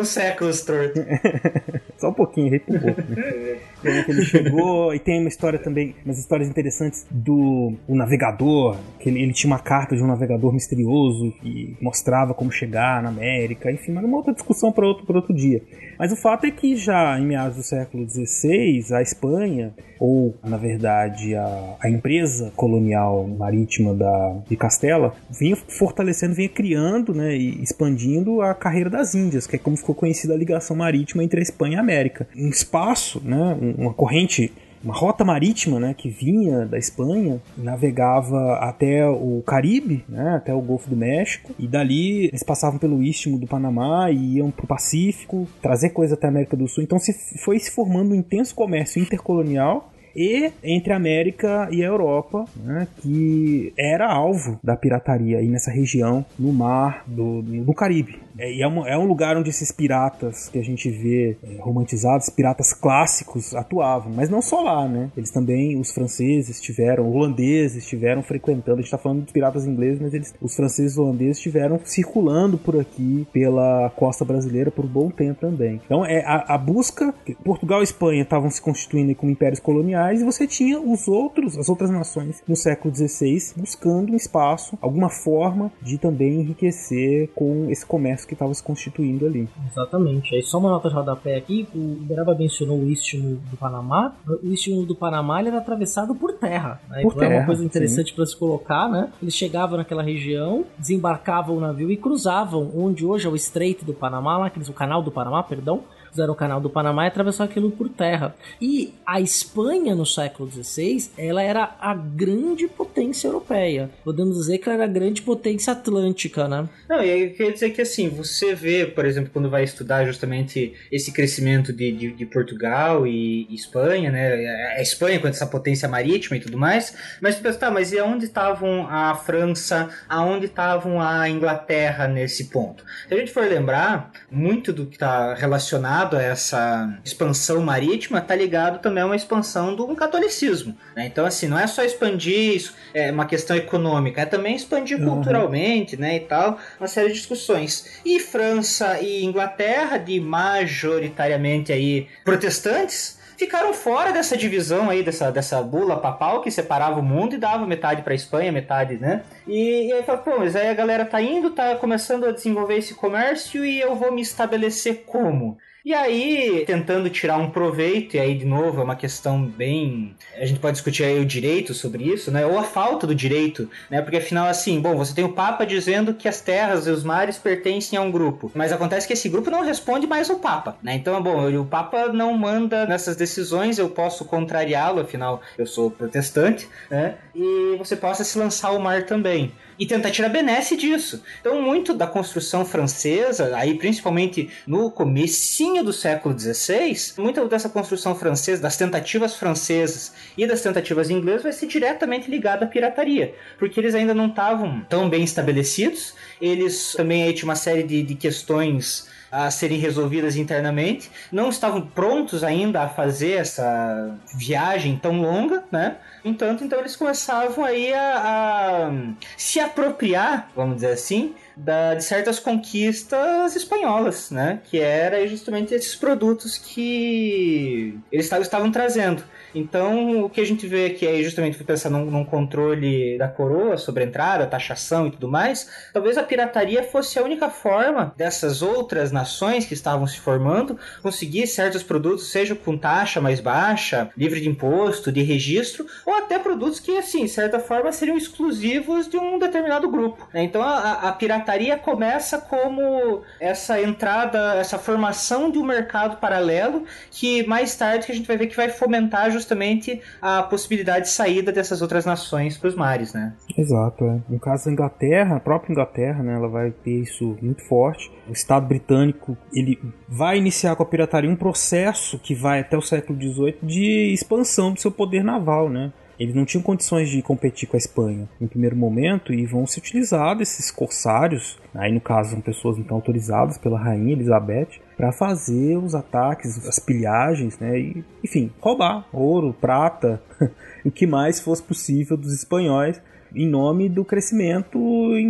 um, 0.00 0.04
século 0.04 0.50
torto. 0.64 1.04
Só 1.98 2.08
um 2.08 2.14
pouquinho, 2.14 2.46
errei 2.46 2.60
por 2.60 2.80
pouco. 2.80 3.02
Né? 3.02 3.56
Como 3.80 3.94
é 3.94 4.02
que 4.02 4.10
ele 4.10 4.24
chegou... 4.24 4.94
E 4.94 4.98
tem 4.98 5.20
uma 5.20 5.28
história 5.28 5.58
também, 5.58 5.94
umas 6.02 6.18
histórias 6.18 6.48
interessantes 6.48 7.06
do 7.10 7.74
o 7.86 7.94
navegador, 7.94 8.78
que 8.98 9.10
ele, 9.10 9.22
ele 9.22 9.32
tinha 9.34 9.52
uma 9.52 9.58
carta 9.58 9.94
de 9.94 10.02
um 10.02 10.06
navegador 10.06 10.50
misterioso 10.50 11.30
que 11.42 11.76
mostrava 11.80 12.32
como 12.32 12.50
chegar 12.50 13.02
na 13.02 13.10
América, 13.10 13.70
enfim, 13.70 13.92
mas 13.92 14.04
uma 14.04 14.16
outra 14.16 14.32
discussão 14.32 14.72
para 14.72 14.86
outro, 14.86 15.04
outro 15.14 15.34
dia. 15.34 15.60
Mas 15.98 16.10
o 16.10 16.16
fato 16.16 16.46
é 16.46 16.50
que 16.50 16.74
já 16.74 17.18
em 17.18 17.33
meados 17.34 17.56
do 17.56 17.62
século 17.64 18.08
XVI, 18.08 18.94
a 18.94 19.02
Espanha, 19.02 19.74
ou 19.98 20.34
na 20.42 20.56
verdade 20.56 21.34
a, 21.34 21.76
a 21.80 21.90
empresa 21.90 22.52
colonial 22.54 23.26
marítima 23.26 23.92
da, 23.92 24.36
de 24.48 24.56
Castela, 24.56 25.14
vinha 25.28 25.56
fortalecendo, 25.56 26.34
vinha 26.34 26.48
criando 26.48 27.12
né, 27.12 27.36
e 27.36 27.60
expandindo 27.60 28.40
a 28.40 28.54
carreira 28.54 28.88
das 28.88 29.14
Índias, 29.14 29.46
que 29.46 29.56
é 29.56 29.58
como 29.58 29.76
ficou 29.76 29.94
conhecida 29.94 30.32
a 30.32 30.36
ligação 30.36 30.76
marítima 30.76 31.24
entre 31.24 31.40
a 31.40 31.42
Espanha 31.42 31.74
e 31.74 31.76
a 31.76 31.80
América. 31.80 32.28
Um 32.36 32.48
espaço, 32.48 33.20
né, 33.24 33.56
uma 33.76 33.92
corrente 33.92 34.52
uma 34.84 34.94
rota 34.94 35.24
marítima 35.24 35.80
né, 35.80 35.94
que 35.94 36.10
vinha 36.10 36.66
da 36.66 36.78
Espanha, 36.78 37.40
navegava 37.56 38.58
até 38.60 39.06
o 39.08 39.42
Caribe, 39.46 40.04
né, 40.08 40.34
até 40.36 40.52
o 40.52 40.60
Golfo 40.60 40.90
do 40.90 40.96
México, 40.96 41.52
e 41.58 41.66
dali 41.66 42.26
eles 42.26 42.42
passavam 42.42 42.78
pelo 42.78 43.02
Istmo 43.02 43.38
do 43.38 43.46
Panamá 43.46 44.10
e 44.10 44.36
iam 44.36 44.50
para 44.50 44.64
o 44.64 44.68
Pacífico, 44.68 45.48
trazer 45.62 45.90
coisa 45.90 46.14
até 46.14 46.26
a 46.26 46.30
América 46.30 46.56
do 46.56 46.68
Sul. 46.68 46.84
Então 46.84 46.98
se 46.98 47.12
foi 47.38 47.58
se 47.58 47.70
formando 47.70 48.12
um 48.12 48.14
intenso 48.14 48.54
comércio 48.54 49.00
intercolonial 49.00 49.90
e 50.14 50.52
entre 50.62 50.92
a 50.92 50.96
América 50.96 51.68
e 51.72 51.82
a 51.82 51.86
Europa, 51.86 52.44
né, 52.56 52.86
que 53.00 53.72
era 53.78 54.12
alvo 54.12 54.60
da 54.62 54.76
pirataria 54.76 55.38
aí 55.38 55.48
nessa 55.48 55.70
região, 55.70 56.24
no 56.38 56.52
mar 56.52 57.04
do, 57.06 57.42
do 57.42 57.74
Caribe. 57.74 58.23
É, 58.38 58.52
e 58.52 58.62
é, 58.62 58.68
um, 58.68 58.86
é 58.86 58.98
um 58.98 59.06
lugar 59.06 59.36
onde 59.36 59.50
esses 59.50 59.70
piratas 59.70 60.48
que 60.48 60.58
a 60.58 60.62
gente 60.62 60.90
vê 60.90 61.36
é, 61.42 61.60
romantizados, 61.60 62.28
piratas 62.28 62.72
clássicos, 62.72 63.54
atuavam. 63.54 64.12
Mas 64.12 64.28
não 64.28 64.42
só 64.42 64.60
lá, 64.60 64.88
né? 64.88 65.10
Eles 65.16 65.30
também, 65.30 65.78
os 65.78 65.92
franceses 65.92 66.60
tiveram, 66.60 67.10
holandeses 67.10 67.84
estiveram 67.84 68.22
frequentando. 68.22 68.78
A 68.78 68.82
gente 68.82 68.90
tá 68.90 68.98
falando 68.98 69.22
dos 69.22 69.32
piratas 69.32 69.66
ingleses, 69.66 70.00
mas 70.00 70.14
eles, 70.14 70.34
os 70.40 70.54
franceses 70.54 70.96
e 70.96 71.00
holandeses 71.00 71.36
estiveram 71.36 71.80
circulando 71.84 72.58
por 72.58 72.78
aqui, 72.80 73.26
pela 73.32 73.90
costa 73.90 74.24
brasileira, 74.24 74.70
por 74.70 74.84
um 74.84 74.88
bom 74.88 75.10
tempo 75.10 75.40
também. 75.40 75.80
Então, 75.84 76.04
é 76.04 76.24
a, 76.24 76.54
a 76.54 76.58
busca. 76.58 77.14
Portugal 77.44 77.80
e 77.80 77.84
Espanha 77.84 78.22
estavam 78.22 78.50
se 78.50 78.60
constituindo 78.60 79.14
como 79.14 79.30
impérios 79.30 79.60
coloniais 79.60 80.20
e 80.20 80.24
você 80.24 80.46
tinha 80.46 80.80
os 80.80 81.06
outros, 81.08 81.58
as 81.58 81.68
outras 81.68 81.90
nações 81.90 82.42
no 82.46 82.56
século 82.56 82.94
XVI 82.94 83.54
buscando 83.56 84.12
um 84.12 84.16
espaço, 84.16 84.78
alguma 84.80 85.08
forma 85.08 85.72
de 85.80 85.98
também 85.98 86.40
enriquecer 86.40 87.28
com 87.34 87.70
esse 87.70 87.84
comércio 87.84 88.23
que 88.26 88.34
estava 88.34 88.52
se 88.54 88.62
constituindo 88.62 89.26
ali. 89.26 89.48
Exatamente. 89.70 90.34
Aí 90.34 90.42
só 90.42 90.58
uma 90.58 90.70
nota 90.70 90.88
de 90.88 90.94
rodapé 90.94 91.36
aqui, 91.36 91.66
o 91.74 91.96
Beraba 92.00 92.34
mencionou 92.34 92.78
o 92.78 92.88
istmo 92.88 93.36
do 93.50 93.56
Panamá. 93.56 94.14
O 94.42 94.48
istmo 94.48 94.84
do 94.84 94.94
Panamá 94.94 95.40
era 95.40 95.58
atravessado 95.58 96.14
por 96.14 96.32
terra. 96.32 96.80
Né? 96.88 97.02
Por 97.02 97.12
então 97.12 97.20
terra, 97.20 97.34
é 97.34 97.38
uma 97.38 97.46
coisa 97.46 97.64
interessante 97.64 98.12
para 98.12 98.26
se 98.26 98.36
colocar, 98.36 98.88
né? 98.88 99.10
Eles 99.22 99.34
chegavam 99.34 99.76
naquela 99.76 100.02
região, 100.02 100.64
desembarcavam 100.78 101.56
o 101.56 101.60
navio 101.60 101.90
e 101.90 101.96
cruzavam 101.96 102.70
onde 102.74 103.04
hoje 103.04 103.26
é 103.26 103.30
o 103.30 103.36
Estreito 103.36 103.84
do 103.84 103.94
Panamá, 103.94 104.38
lá, 104.38 104.52
o 104.68 104.72
canal 104.72 105.02
do 105.02 105.10
Panamá, 105.10 105.42
perdão, 105.42 105.82
fizeram 106.14 106.32
o 106.32 106.36
canal 106.36 106.60
do 106.60 106.70
Panamá 106.70 107.04
e 107.04 107.08
atravessou 107.08 107.44
aquilo 107.44 107.70
por 107.70 107.88
terra. 107.88 108.34
E 108.60 108.94
a 109.04 109.20
Espanha, 109.20 109.94
no 109.94 110.06
século 110.06 110.48
XVI, 110.50 111.10
ela 111.18 111.42
era 111.42 111.76
a 111.80 111.92
grande 111.94 112.68
potência 112.68 113.26
europeia. 113.26 113.90
Podemos 114.04 114.36
dizer 114.38 114.58
que 114.58 114.68
ela 114.68 114.76
era 114.76 114.84
a 114.84 114.92
grande 114.92 115.22
potência 115.22 115.72
atlântica, 115.72 116.46
né? 116.46 116.68
Não, 116.88 117.02
e 117.02 117.10
aí 117.10 117.30
quer 117.30 117.52
dizer 117.52 117.70
que 117.70 117.82
assim, 117.82 118.08
você 118.08 118.54
vê, 118.54 118.86
por 118.86 119.04
exemplo, 119.04 119.30
quando 119.32 119.50
vai 119.50 119.64
estudar 119.64 120.04
justamente 120.04 120.72
esse 120.90 121.12
crescimento 121.12 121.72
de, 121.72 121.90
de, 121.92 122.12
de 122.12 122.26
Portugal 122.26 123.06
e, 123.06 123.46
e, 123.50 123.54
Espanha, 123.54 124.10
né? 124.10 124.46
A 124.76 124.82
Espanha 124.82 125.18
com 125.18 125.26
essa 125.26 125.46
potência 125.46 125.88
marítima 125.88 126.36
e 126.36 126.40
tudo 126.40 126.56
mais, 126.56 126.96
mas 127.20 127.36
tu 127.36 127.42
pensa, 127.42 127.58
tá, 127.58 127.70
mas 127.70 127.92
e 127.92 127.98
aonde 127.98 128.26
estavam 128.26 128.86
a 128.88 129.14
França, 129.16 129.88
aonde 130.08 130.46
estavam 130.46 131.00
a 131.00 131.28
Inglaterra 131.28 132.06
nesse 132.06 132.44
ponto? 132.44 132.84
Se 133.08 133.14
a 133.14 133.16
gente 133.16 133.32
for 133.32 133.44
lembrar, 133.44 134.12
muito 134.30 134.72
do 134.72 134.86
que 134.86 134.94
está 134.94 135.34
relacionado 135.34 136.03
ligado 136.04 136.16
a 136.16 136.22
essa 136.22 136.98
expansão 137.04 137.60
marítima, 137.62 138.18
está 138.18 138.34
ligado 138.34 138.80
também 138.80 139.02
a 139.02 139.06
uma 139.06 139.16
expansão 139.16 139.74
do 139.74 139.86
catolicismo. 139.94 140.76
Né? 140.94 141.06
Então, 141.06 141.24
assim, 141.24 141.48
não 141.48 141.58
é 141.58 141.66
só 141.66 141.82
expandir 141.82 142.54
isso, 142.54 142.74
é 142.92 143.10
uma 143.10 143.26
questão 143.26 143.56
econômica, 143.56 144.20
é 144.20 144.26
também 144.26 144.54
expandir 144.54 144.98
uhum. 144.98 145.14
culturalmente, 145.14 145.96
né, 145.96 146.16
e 146.16 146.20
tal, 146.20 146.58
uma 146.78 146.88
série 146.88 147.08
de 147.08 147.14
discussões. 147.14 148.00
E 148.04 148.20
França 148.20 149.00
e 149.00 149.24
Inglaterra, 149.24 149.96
de 149.96 150.20
majoritariamente 150.20 151.72
aí 151.72 152.08
protestantes, 152.24 153.18
ficaram 153.36 153.72
fora 153.74 154.12
dessa 154.12 154.36
divisão 154.36 154.88
aí, 154.88 155.02
dessa, 155.02 155.30
dessa 155.30 155.62
bula 155.62 155.98
papal 155.98 156.40
que 156.40 156.50
separava 156.50 157.00
o 157.00 157.02
mundo 157.02 157.34
e 157.34 157.38
dava 157.38 157.66
metade 157.66 158.02
para 158.02 158.14
Espanha, 158.14 158.52
metade, 158.52 158.96
né? 158.96 159.22
E, 159.46 159.88
e 159.88 159.92
aí 159.92 160.02
fala, 160.02 160.18
pô, 160.18 160.38
mas 160.38 160.54
aí 160.54 160.68
a 160.68 160.74
galera 160.74 161.04
tá 161.04 161.20
indo, 161.20 161.50
tá 161.50 161.74
começando 161.76 162.24
a 162.26 162.32
desenvolver 162.32 162.76
esse 162.76 162.94
comércio 162.94 163.64
e 163.64 163.80
eu 163.80 163.94
vou 163.96 164.12
me 164.12 164.22
estabelecer 164.22 165.04
como? 165.06 165.58
E 165.84 165.92
aí, 165.92 166.64
tentando 166.66 167.10
tirar 167.10 167.36
um 167.36 167.50
proveito, 167.50 168.16
e 168.16 168.18
aí 168.18 168.34
de 168.34 168.46
novo 168.46 168.80
é 168.80 168.84
uma 168.84 168.96
questão 168.96 169.44
bem. 169.44 170.16
A 170.34 170.46
gente 170.46 170.58
pode 170.58 170.76
discutir 170.76 171.04
aí 171.04 171.20
o 171.20 171.26
direito 171.26 171.74
sobre 171.74 172.04
isso, 172.04 172.30
né? 172.30 172.46
Ou 172.46 172.58
a 172.58 172.62
falta 172.62 173.06
do 173.06 173.14
direito, 173.14 173.68
né? 173.90 174.00
Porque 174.00 174.16
afinal, 174.16 174.46
assim, 174.46 174.80
bom, 174.80 174.96
você 174.96 175.14
tem 175.14 175.26
o 175.26 175.34
Papa 175.34 175.66
dizendo 175.66 176.14
que 176.14 176.26
as 176.26 176.40
terras 176.40 176.86
e 176.86 176.90
os 176.90 177.04
mares 177.04 177.36
pertencem 177.36 177.98
a 177.98 178.02
um 178.02 178.10
grupo, 178.10 178.50
mas 178.54 178.72
acontece 178.72 179.06
que 179.06 179.12
esse 179.12 179.28
grupo 179.28 179.50
não 179.50 179.62
responde 179.62 180.06
mais 180.06 180.30
ao 180.30 180.38
Papa, 180.38 180.78
né? 180.82 180.94
Então, 180.94 181.22
bom, 181.22 181.54
o 181.54 181.66
Papa 181.66 182.08
não 182.08 182.32
manda 182.32 182.86
nessas 182.86 183.14
decisões, 183.14 183.78
eu 183.78 183.90
posso 183.90 184.24
contrariá-lo, 184.24 185.02
afinal, 185.02 185.42
eu 185.58 185.66
sou 185.66 185.90
protestante, 185.90 186.66
né? 186.90 187.16
E 187.34 187.76
você 187.76 187.94
possa 187.94 188.24
se 188.24 188.38
lançar 188.38 188.68
ao 188.68 188.78
mar 188.78 189.04
também 189.04 189.52
e 189.78 189.86
tentar 189.86 190.10
tirar 190.10 190.28
benesse 190.28 190.76
disso. 190.76 191.22
Então, 191.40 191.60
muito 191.60 191.94
da 191.94 192.06
construção 192.06 192.64
francesa, 192.64 193.56
aí 193.56 193.74
principalmente 193.76 194.50
no 194.66 194.90
comecinho 194.90 195.82
do 195.82 195.92
século 195.92 196.38
XVI, 196.38 197.14
muita 197.18 197.44
dessa 197.46 197.68
construção 197.68 198.14
francesa, 198.14 198.62
das 198.62 198.76
tentativas 198.76 199.36
francesas 199.36 200.12
e 200.36 200.46
das 200.46 200.60
tentativas 200.60 201.10
inglesas 201.10 201.42
vai 201.42 201.52
ser 201.52 201.66
diretamente 201.66 202.30
ligada 202.30 202.64
à 202.64 202.68
pirataria, 202.68 203.34
porque 203.58 203.80
eles 203.80 203.94
ainda 203.94 204.14
não 204.14 204.26
estavam 204.26 204.84
tão 204.88 205.08
bem 205.08 205.24
estabelecidos, 205.24 206.14
eles 206.40 206.92
também 206.92 207.22
aí 207.22 207.32
tinham 207.32 207.48
uma 207.48 207.56
série 207.56 207.82
de, 207.82 208.02
de 208.02 208.14
questões 208.14 209.12
a 209.34 209.50
serem 209.50 209.78
resolvidas 209.78 210.36
internamente, 210.36 211.10
não 211.32 211.48
estavam 211.48 211.80
prontos 211.80 212.44
ainda 212.44 212.82
a 212.82 212.88
fazer 212.88 213.32
essa 213.32 214.16
viagem 214.32 214.96
tão 214.96 215.20
longa, 215.20 215.64
né? 215.72 215.96
Entanto, 216.24 216.62
então 216.62 216.78
eles 216.78 216.94
começavam 216.94 217.64
aí 217.64 217.92
a, 217.92 218.16
a 218.16 218.92
se 219.36 219.58
apropriar, 219.58 220.48
vamos 220.54 220.76
dizer 220.76 220.92
assim, 220.92 221.34
da, 221.56 221.96
de 221.96 222.04
certas 222.04 222.38
conquistas 222.38 223.56
espanholas, 223.56 224.30
né? 224.30 224.60
Que 224.70 224.78
era 224.78 225.26
justamente 225.26 225.74
esses 225.74 225.96
produtos 225.96 226.56
que 226.56 227.98
eles 228.12 228.30
estavam 228.32 228.70
trazendo. 228.70 229.24
Então, 229.54 230.24
o 230.24 230.30
que 230.30 230.40
a 230.40 230.46
gente 230.46 230.66
vê 230.66 230.86
aqui 230.86 231.06
é 231.06 231.22
justamente 231.22 231.62
pensar 231.62 231.88
num, 231.88 232.06
num, 232.06 232.24
controle 232.24 233.16
da 233.16 233.28
coroa 233.28 233.76
sobre 233.76 234.02
a 234.02 234.06
entrada, 234.06 234.46
taxação 234.46 235.06
e 235.06 235.12
tudo 235.12 235.28
mais. 235.28 235.70
Talvez 235.92 236.18
a 236.18 236.22
pirataria 236.24 236.82
fosse 236.82 237.18
a 237.18 237.22
única 237.22 237.48
forma 237.48 238.12
dessas 238.16 238.62
outras 238.62 239.12
nações 239.12 239.64
que 239.64 239.74
estavam 239.74 240.06
se 240.06 240.18
formando 240.18 240.76
conseguir 241.02 241.46
certos 241.46 241.82
produtos, 241.82 242.30
seja 242.30 242.54
com 242.56 242.76
taxa 242.76 243.20
mais 243.20 243.38
baixa, 243.38 244.10
livre 244.16 244.40
de 244.40 244.48
imposto, 244.48 245.12
de 245.12 245.22
registro, 245.22 245.86
ou 246.04 246.14
até 246.14 246.38
produtos 246.38 246.80
que, 246.80 246.96
assim, 246.98 247.24
de 247.24 247.30
certa 247.30 247.60
forma, 247.60 247.92
seriam 247.92 248.16
exclusivos 248.16 249.08
de 249.08 249.16
um 249.16 249.38
determinado 249.38 249.88
grupo. 249.88 250.26
Né? 250.32 250.42
Então, 250.42 250.62
a, 250.62 251.08
a 251.08 251.12
pirataria 251.12 251.78
começa 251.78 252.38
como 252.38 253.22
essa 253.38 253.80
entrada, 253.80 254.56
essa 254.56 254.78
formação 254.78 255.50
de 255.50 255.58
um 255.58 255.64
mercado 255.64 256.16
paralelo 256.16 256.84
que 257.10 257.46
mais 257.46 257.76
tarde 257.76 258.06
que 258.06 258.12
a 258.12 258.14
gente 258.14 258.26
vai 258.26 258.36
ver 258.36 258.48
que 258.48 258.56
vai 258.56 258.68
fomentar 258.68 259.30
justamente 259.30 259.43
justamente 259.44 260.00
a 260.20 260.42
possibilidade 260.42 261.06
de 261.06 261.10
saída 261.10 261.52
dessas 261.52 261.82
outras 261.82 262.04
nações 262.04 262.56
para 262.56 262.68
os 262.68 262.74
mares, 262.74 263.12
né? 263.12 263.34
Exato, 263.56 264.04
é. 264.04 264.20
No 264.28 264.40
caso 264.40 264.64
da 264.64 264.72
Inglaterra, 264.72 265.36
a 265.36 265.40
própria 265.40 265.72
Inglaterra, 265.72 266.22
né, 266.22 266.34
ela 266.34 266.48
vai 266.48 266.70
ter 266.70 267.02
isso 267.02 267.36
muito 267.40 267.62
forte. 267.68 268.10
O 268.28 268.32
Estado 268.32 268.66
britânico, 268.66 269.36
ele 269.52 269.78
vai 270.08 270.38
iniciar 270.38 270.74
com 270.74 270.82
a 270.82 270.86
pirataria 270.86 271.30
um 271.30 271.36
processo 271.36 272.18
que 272.18 272.34
vai 272.34 272.60
até 272.60 272.76
o 272.76 272.82
século 272.82 273.18
XVIII 273.20 273.58
de 273.62 274.12
expansão 274.12 274.72
do 274.72 274.80
seu 274.80 274.90
poder 274.90 275.22
naval, 275.22 275.68
né? 275.68 275.92
Eles 276.18 276.34
não 276.34 276.44
tinham 276.44 276.62
condições 276.62 277.08
de 277.08 277.20
competir 277.22 277.68
com 277.68 277.76
a 277.76 277.78
Espanha 277.78 278.28
no 278.40 278.48
primeiro 278.48 278.76
momento 278.76 279.32
e 279.32 279.44
vão 279.46 279.66
se 279.66 279.78
utilizar 279.78 280.36
desses 280.36 280.70
corsários, 280.70 281.58
aí 281.74 281.92
no 281.92 282.00
caso 282.00 282.30
são 282.30 282.40
pessoas 282.40 282.78
então 282.78 282.96
autorizadas 282.96 283.58
pela 283.58 283.78
rainha 283.78 284.12
Elizabeth, 284.12 284.80
para 284.96 285.10
fazer 285.10 285.76
os 285.76 285.94
ataques, 285.94 286.68
as 286.68 286.78
pilhagens, 286.78 287.58
né? 287.58 287.78
E, 287.78 288.04
enfim, 288.22 288.52
roubar 288.60 289.06
ouro, 289.12 289.52
prata, 289.60 290.22
o 290.84 290.90
que 290.90 291.06
mais 291.06 291.40
fosse 291.40 291.62
possível 291.62 292.16
dos 292.16 292.32
espanhóis 292.32 293.00
em 293.34 293.48
nome 293.48 293.88
do 293.88 294.04
crescimento 294.04 294.78